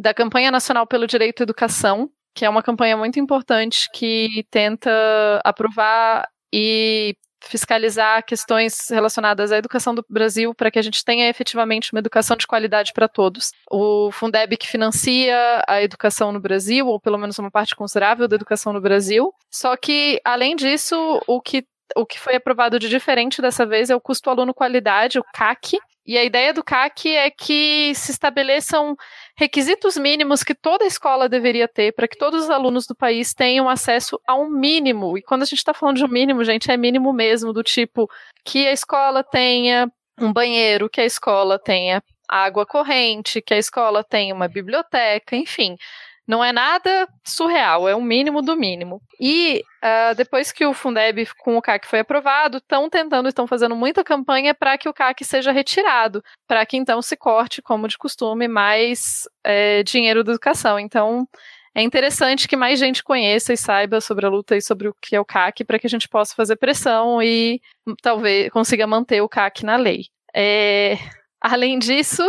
da 0.00 0.14
Campanha 0.14 0.50
Nacional 0.50 0.86
pelo 0.86 1.06
Direito 1.06 1.42
à 1.42 1.44
Educação, 1.44 2.10
que 2.34 2.44
é 2.44 2.48
uma 2.48 2.62
campanha 2.62 2.96
muito 2.96 3.20
importante 3.20 3.86
que 3.92 4.46
tenta 4.50 4.90
aprovar 5.44 6.26
e 6.52 7.14
fiscalizar 7.42 8.24
questões 8.24 8.88
relacionadas 8.90 9.50
à 9.52 9.56
educação 9.56 9.94
do 9.94 10.04
Brasil 10.08 10.54
para 10.54 10.70
que 10.70 10.78
a 10.78 10.82
gente 10.82 11.04
tenha 11.04 11.28
efetivamente 11.28 11.92
uma 11.92 11.98
educação 11.98 12.36
de 12.36 12.46
qualidade 12.46 12.92
para 12.92 13.08
todos. 13.08 13.50
O 13.70 14.10
Fundeb 14.10 14.56
que 14.56 14.66
financia 14.66 15.62
a 15.66 15.82
educação 15.82 16.32
no 16.32 16.40
Brasil, 16.40 16.86
ou 16.86 17.00
pelo 17.00 17.18
menos 17.18 17.38
uma 17.38 17.50
parte 17.50 17.76
considerável 17.76 18.28
da 18.28 18.36
educação 18.36 18.72
no 18.72 18.80
Brasil. 18.80 19.32
Só 19.50 19.76
que, 19.76 20.20
além 20.24 20.56
disso, 20.56 21.20
o 21.26 21.40
que 21.40 21.64
o 21.96 22.06
que 22.06 22.20
foi 22.20 22.36
aprovado 22.36 22.78
de 22.78 22.88
diferente 22.88 23.42
dessa 23.42 23.66
vez 23.66 23.90
é 23.90 23.96
o 23.96 24.00
custo 24.00 24.30
aluno 24.30 24.54
qualidade, 24.54 25.18
o 25.18 25.24
CAC, 25.34 25.76
e 26.10 26.18
a 26.18 26.24
ideia 26.24 26.52
do 26.52 26.64
CAC 26.64 27.14
é 27.14 27.30
que 27.30 27.94
se 27.94 28.10
estabeleçam 28.10 28.96
requisitos 29.36 29.96
mínimos 29.96 30.42
que 30.42 30.56
toda 30.56 30.84
escola 30.84 31.28
deveria 31.28 31.68
ter 31.68 31.92
para 31.92 32.08
que 32.08 32.18
todos 32.18 32.42
os 32.42 32.50
alunos 32.50 32.84
do 32.84 32.96
país 32.96 33.32
tenham 33.32 33.68
acesso 33.68 34.20
a 34.26 34.34
um 34.34 34.50
mínimo. 34.50 35.16
E 35.16 35.22
quando 35.22 35.42
a 35.42 35.44
gente 35.44 35.58
está 35.58 35.72
falando 35.72 35.98
de 35.98 36.04
um 36.04 36.08
mínimo, 36.08 36.42
gente, 36.42 36.68
é 36.68 36.76
mínimo 36.76 37.12
mesmo, 37.12 37.52
do 37.52 37.62
tipo 37.62 38.10
que 38.44 38.66
a 38.66 38.72
escola 38.72 39.22
tenha 39.22 39.88
um 40.20 40.32
banheiro, 40.32 40.90
que 40.90 41.00
a 41.00 41.04
escola 41.04 41.60
tenha 41.60 42.02
água 42.28 42.66
corrente, 42.66 43.40
que 43.40 43.54
a 43.54 43.58
escola 43.58 44.02
tenha 44.02 44.34
uma 44.34 44.48
biblioteca, 44.48 45.36
enfim. 45.36 45.76
Não 46.26 46.44
é 46.44 46.52
nada 46.52 47.08
surreal, 47.26 47.88
é 47.88 47.94
o 47.94 48.00
mínimo 48.00 48.40
do 48.40 48.56
mínimo. 48.56 49.02
E 49.20 49.64
uh, 49.82 50.14
depois 50.14 50.52
que 50.52 50.64
o 50.64 50.72
Fundeb 50.72 51.26
com 51.38 51.56
o 51.56 51.62
CAC 51.62 51.86
foi 51.86 52.00
aprovado, 52.00 52.58
estão 52.58 52.88
tentando, 52.88 53.28
estão 53.28 53.46
fazendo 53.46 53.74
muita 53.74 54.04
campanha 54.04 54.54
para 54.54 54.78
que 54.78 54.88
o 54.88 54.94
CAC 54.94 55.24
seja 55.24 55.50
retirado, 55.50 56.22
para 56.46 56.64
que 56.64 56.76
então 56.76 57.02
se 57.02 57.16
corte, 57.16 57.60
como 57.60 57.88
de 57.88 57.98
costume, 57.98 58.46
mais 58.46 59.28
é, 59.42 59.82
dinheiro 59.82 60.22
da 60.22 60.32
educação. 60.32 60.78
Então, 60.78 61.26
é 61.74 61.82
interessante 61.82 62.48
que 62.48 62.56
mais 62.56 62.78
gente 62.78 63.02
conheça 63.02 63.52
e 63.52 63.56
saiba 63.56 64.00
sobre 64.00 64.26
a 64.26 64.28
luta 64.28 64.56
e 64.56 64.62
sobre 64.62 64.88
o 64.88 64.94
que 65.00 65.14
é 65.14 65.20
o 65.20 65.24
CAC, 65.24 65.64
para 65.64 65.78
que 65.78 65.86
a 65.86 65.90
gente 65.90 66.08
possa 66.08 66.34
fazer 66.34 66.56
pressão 66.56 67.22
e 67.22 67.60
talvez 68.02 68.50
consiga 68.50 68.86
manter 68.86 69.20
o 69.20 69.28
CAC 69.28 69.64
na 69.64 69.76
lei. 69.76 70.06
É, 70.34 70.96
além 71.40 71.78
disso, 71.78 72.22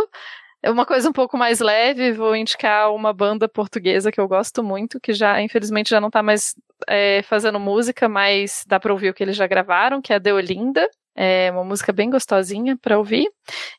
é 0.62 0.70
uma 0.70 0.86
coisa 0.86 1.08
um 1.08 1.12
pouco 1.12 1.36
mais 1.36 1.58
leve, 1.58 2.12
vou 2.12 2.36
indicar 2.36 2.94
uma 2.94 3.12
banda 3.12 3.48
portuguesa 3.48 4.12
que 4.12 4.20
eu 4.20 4.28
gosto 4.28 4.62
muito, 4.62 5.00
que 5.00 5.12
já, 5.12 5.40
infelizmente, 5.42 5.90
já 5.90 6.00
não 6.00 6.08
está 6.08 6.22
mais 6.22 6.54
é, 6.88 7.22
fazendo 7.22 7.58
música, 7.58 8.08
mas 8.08 8.64
dá 8.66 8.78
para 8.78 8.92
ouvir 8.92 9.10
o 9.10 9.14
que 9.14 9.24
eles 9.24 9.36
já 9.36 9.46
gravaram, 9.46 10.00
que 10.00 10.12
é 10.12 10.16
a 10.16 10.20
Deolinda. 10.20 10.88
É 11.14 11.50
uma 11.50 11.64
música 11.64 11.92
bem 11.92 12.08
gostosinha 12.08 12.76
para 12.80 12.96
ouvir. 12.96 13.28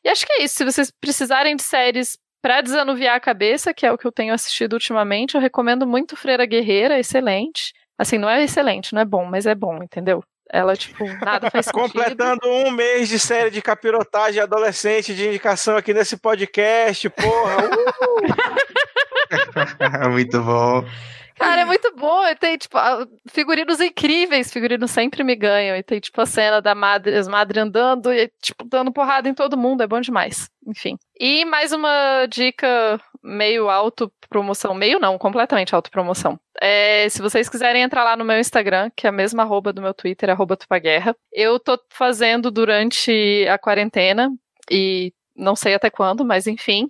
E 0.04 0.08
acho 0.08 0.26
que 0.26 0.32
é 0.34 0.44
isso. 0.44 0.56
Se 0.56 0.64
vocês 0.64 0.92
precisarem 1.00 1.56
de 1.56 1.62
séries 1.62 2.18
para 2.40 2.60
desanuviar 2.60 3.16
a 3.16 3.20
cabeça, 3.20 3.72
que 3.72 3.86
é 3.86 3.90
o 3.90 3.96
que 3.96 4.06
eu 4.06 4.12
tenho 4.12 4.34
assistido 4.34 4.74
ultimamente, 4.74 5.34
eu 5.34 5.40
recomendo 5.40 5.86
muito 5.86 6.16
Freira 6.16 6.44
Guerreira, 6.44 6.98
excelente. 6.98 7.72
Assim, 7.98 8.18
não 8.18 8.28
é 8.28 8.42
excelente, 8.44 8.92
não 8.92 9.00
é 9.00 9.04
bom, 9.04 9.24
mas 9.24 9.46
é 9.46 9.54
bom, 9.54 9.82
entendeu? 9.82 10.22
Ela, 10.50 10.76
tipo, 10.76 11.04
nada 11.24 11.50
faz 11.50 11.66
sentido. 11.66 11.80
Completando 11.80 12.48
um 12.48 12.70
mês 12.70 13.08
de 13.08 13.18
série 13.18 13.50
de 13.50 13.62
capirotagem 13.62 14.40
adolescente 14.40 15.14
de 15.14 15.28
indicação 15.28 15.76
aqui 15.76 15.94
nesse 15.94 16.16
podcast, 16.16 17.08
porra. 17.10 17.64
Uh! 17.64 19.34
Muito 20.12 20.42
bom. 20.42 20.84
Cara, 21.36 21.62
é 21.62 21.64
muito 21.64 21.92
bom. 21.96 22.24
E 22.26 22.34
tem, 22.36 22.56
tipo, 22.56 22.78
figurinos 23.28 23.80
incríveis. 23.80 24.52
Figurinos 24.52 24.90
sempre 24.90 25.24
me 25.24 25.34
ganham. 25.34 25.76
E 25.76 25.82
tem, 25.82 25.98
tipo, 25.98 26.20
a 26.20 26.26
cena 26.26 26.62
da 26.62 26.74
madre, 26.74 27.16
as 27.16 27.26
madres 27.26 27.62
andando 27.62 28.12
e, 28.12 28.30
tipo, 28.40 28.64
dando 28.64 28.92
porrada 28.92 29.28
em 29.28 29.34
todo 29.34 29.56
mundo. 29.56 29.82
É 29.82 29.86
bom 29.86 30.00
demais. 30.00 30.48
Enfim. 30.66 30.96
E 31.18 31.44
mais 31.44 31.72
uma 31.72 32.26
dica 32.26 33.00
meio 33.24 33.70
autopromoção. 33.70 34.74
Meio 34.74 35.00
não, 35.00 35.16
completamente 35.16 35.74
autopromoção. 35.74 36.38
É, 36.60 37.08
se 37.08 37.22
vocês 37.22 37.48
quiserem 37.48 37.82
entrar 37.82 38.04
lá 38.04 38.16
no 38.16 38.24
meu 38.24 38.38
Instagram, 38.38 38.90
que 38.94 39.06
é 39.06 39.10
a 39.10 39.12
mesma 39.12 39.42
arroba 39.42 39.72
do 39.72 39.80
meu 39.80 39.94
Twitter, 39.94 40.28
arroba 40.28 40.56
Tupaguerra, 40.56 41.16
eu 41.32 41.58
tô 41.58 41.78
fazendo 41.88 42.50
durante 42.50 43.46
a 43.48 43.58
quarentena 43.58 44.30
e 44.70 45.12
não 45.34 45.56
sei 45.56 45.74
até 45.74 45.90
quando, 45.90 46.24
mas 46.24 46.46
enfim, 46.46 46.86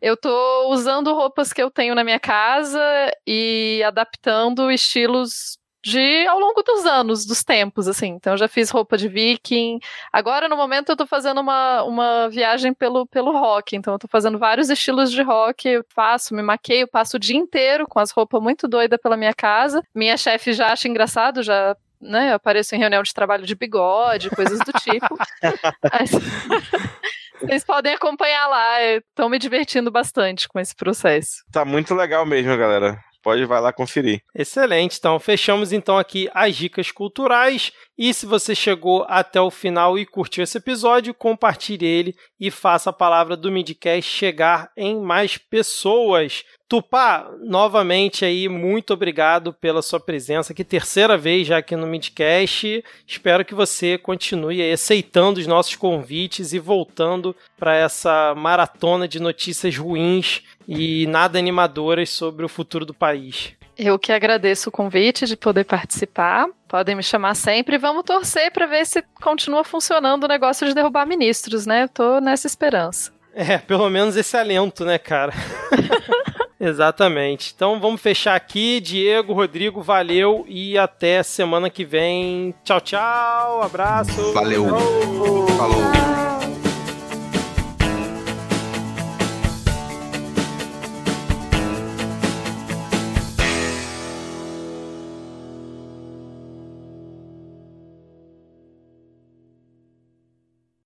eu 0.00 0.16
tô 0.16 0.68
usando 0.70 1.12
roupas 1.12 1.52
que 1.52 1.62
eu 1.62 1.70
tenho 1.70 1.94
na 1.94 2.04
minha 2.04 2.20
casa 2.20 2.80
e 3.26 3.82
adaptando 3.84 4.70
estilos 4.70 5.57
de 5.82 6.26
ao 6.26 6.38
longo 6.38 6.62
dos 6.62 6.84
anos, 6.86 7.24
dos 7.24 7.44
tempos, 7.44 7.88
assim. 7.88 8.08
Então 8.08 8.34
eu 8.34 8.36
já 8.36 8.48
fiz 8.48 8.70
roupa 8.70 8.96
de 8.96 9.08
viking. 9.08 9.78
Agora, 10.12 10.48
no 10.48 10.56
momento, 10.56 10.90
eu 10.90 10.96
tô 10.96 11.06
fazendo 11.06 11.40
uma, 11.40 11.82
uma 11.84 12.28
viagem 12.28 12.74
pelo, 12.74 13.06
pelo 13.06 13.32
rock. 13.32 13.76
Então 13.76 13.94
eu 13.94 13.98
tô 13.98 14.08
fazendo 14.08 14.38
vários 14.38 14.70
estilos 14.70 15.10
de 15.10 15.22
rock. 15.22 15.68
Eu 15.68 15.84
faço, 15.94 16.34
me 16.34 16.42
maqueio, 16.42 16.88
passo 16.88 17.16
o 17.16 17.20
dia 17.20 17.36
inteiro 17.36 17.86
com 17.86 17.98
as 17.98 18.10
roupas 18.10 18.42
muito 18.42 18.66
doidas 18.66 18.98
pela 19.00 19.16
minha 19.16 19.34
casa. 19.34 19.82
Minha 19.94 20.16
chefe 20.16 20.52
já 20.52 20.72
acha 20.72 20.88
engraçado, 20.88 21.42
já 21.42 21.76
né, 22.00 22.30
eu 22.30 22.34
apareço 22.34 22.74
em 22.74 22.78
reunião 22.78 23.02
de 23.02 23.12
trabalho 23.12 23.44
de 23.44 23.54
bigode, 23.54 24.30
coisas 24.30 24.58
do 24.60 24.72
tipo. 24.72 25.18
Vocês 27.40 27.64
podem 27.64 27.94
acompanhar 27.94 28.48
lá, 28.48 28.82
estão 28.82 29.28
me 29.28 29.38
divertindo 29.38 29.90
bastante 29.90 30.48
com 30.48 30.58
esse 30.58 30.74
processo. 30.74 31.44
Tá 31.52 31.64
muito 31.64 31.94
legal 31.94 32.26
mesmo, 32.26 32.56
galera. 32.56 32.98
Pode 33.28 33.44
vai 33.44 33.60
lá 33.60 33.74
conferir. 33.74 34.22
Excelente. 34.34 34.96
Então, 34.98 35.20
fechamos 35.20 35.70
então 35.70 35.98
aqui 35.98 36.30
as 36.32 36.56
dicas 36.56 36.90
culturais. 36.90 37.70
E 37.98 38.14
se 38.14 38.24
você 38.24 38.54
chegou 38.54 39.04
até 39.06 39.38
o 39.38 39.50
final 39.50 39.98
e 39.98 40.06
curtiu 40.06 40.42
esse 40.42 40.56
episódio, 40.56 41.12
compartilhe 41.12 41.84
ele 41.84 42.16
e 42.40 42.50
faça 42.50 42.88
a 42.88 42.92
palavra 42.92 43.36
do 43.36 43.52
Midcast 43.52 44.10
chegar 44.10 44.70
em 44.74 44.98
mais 44.98 45.36
pessoas. 45.36 46.42
Tupá, 46.66 47.30
novamente 47.42 48.24
aí, 48.24 48.48
muito 48.48 48.94
obrigado 48.94 49.52
pela 49.52 49.82
sua 49.82 50.00
presença 50.00 50.54
aqui, 50.54 50.64
terceira 50.64 51.18
vez 51.18 51.46
já 51.46 51.58
aqui 51.58 51.76
no 51.76 51.86
Midcast. 51.86 52.82
Espero 53.06 53.44
que 53.44 53.54
você 53.54 53.98
continue 53.98 54.72
aceitando 54.72 55.38
os 55.38 55.46
nossos 55.46 55.76
convites 55.76 56.54
e 56.54 56.58
voltando 56.58 57.36
para 57.58 57.74
essa 57.74 58.34
maratona 58.34 59.06
de 59.06 59.20
notícias 59.20 59.76
ruins 59.76 60.42
e 60.68 61.06
nada 61.06 61.38
animadoras 61.38 62.10
sobre 62.10 62.44
o 62.44 62.48
futuro 62.48 62.84
do 62.84 62.92
país. 62.92 63.54
Eu 63.76 63.98
que 63.98 64.12
agradeço 64.12 64.68
o 64.68 64.72
convite 64.72 65.24
de 65.24 65.36
poder 65.36 65.64
participar. 65.64 66.46
Podem 66.68 66.94
me 66.94 67.02
chamar 67.02 67.34
sempre. 67.34 67.78
Vamos 67.78 68.02
torcer 68.02 68.52
para 68.52 68.66
ver 68.66 68.84
se 68.84 69.02
continua 69.22 69.64
funcionando 69.64 70.24
o 70.24 70.28
negócio 70.28 70.66
de 70.66 70.74
derrubar 70.74 71.06
ministros, 71.06 71.64
né? 71.64 71.84
Eu 71.84 71.88
tô 71.88 72.20
nessa 72.20 72.46
esperança. 72.46 73.12
É, 73.32 73.56
pelo 73.56 73.88
menos 73.88 74.16
esse 74.16 74.36
alento, 74.36 74.84
né, 74.84 74.98
cara? 74.98 75.32
Exatamente. 76.60 77.52
Então 77.54 77.78
vamos 77.78 78.00
fechar 78.00 78.34
aqui. 78.34 78.80
Diego, 78.80 79.32
Rodrigo, 79.32 79.80
valeu 79.80 80.44
e 80.48 80.76
até 80.76 81.22
semana 81.22 81.70
que 81.70 81.84
vem. 81.84 82.52
Tchau, 82.64 82.80
tchau. 82.80 83.62
Abraço. 83.62 84.32
Valeu. 84.32 84.68
Falou. 84.68 85.46
Falou. 85.56 86.07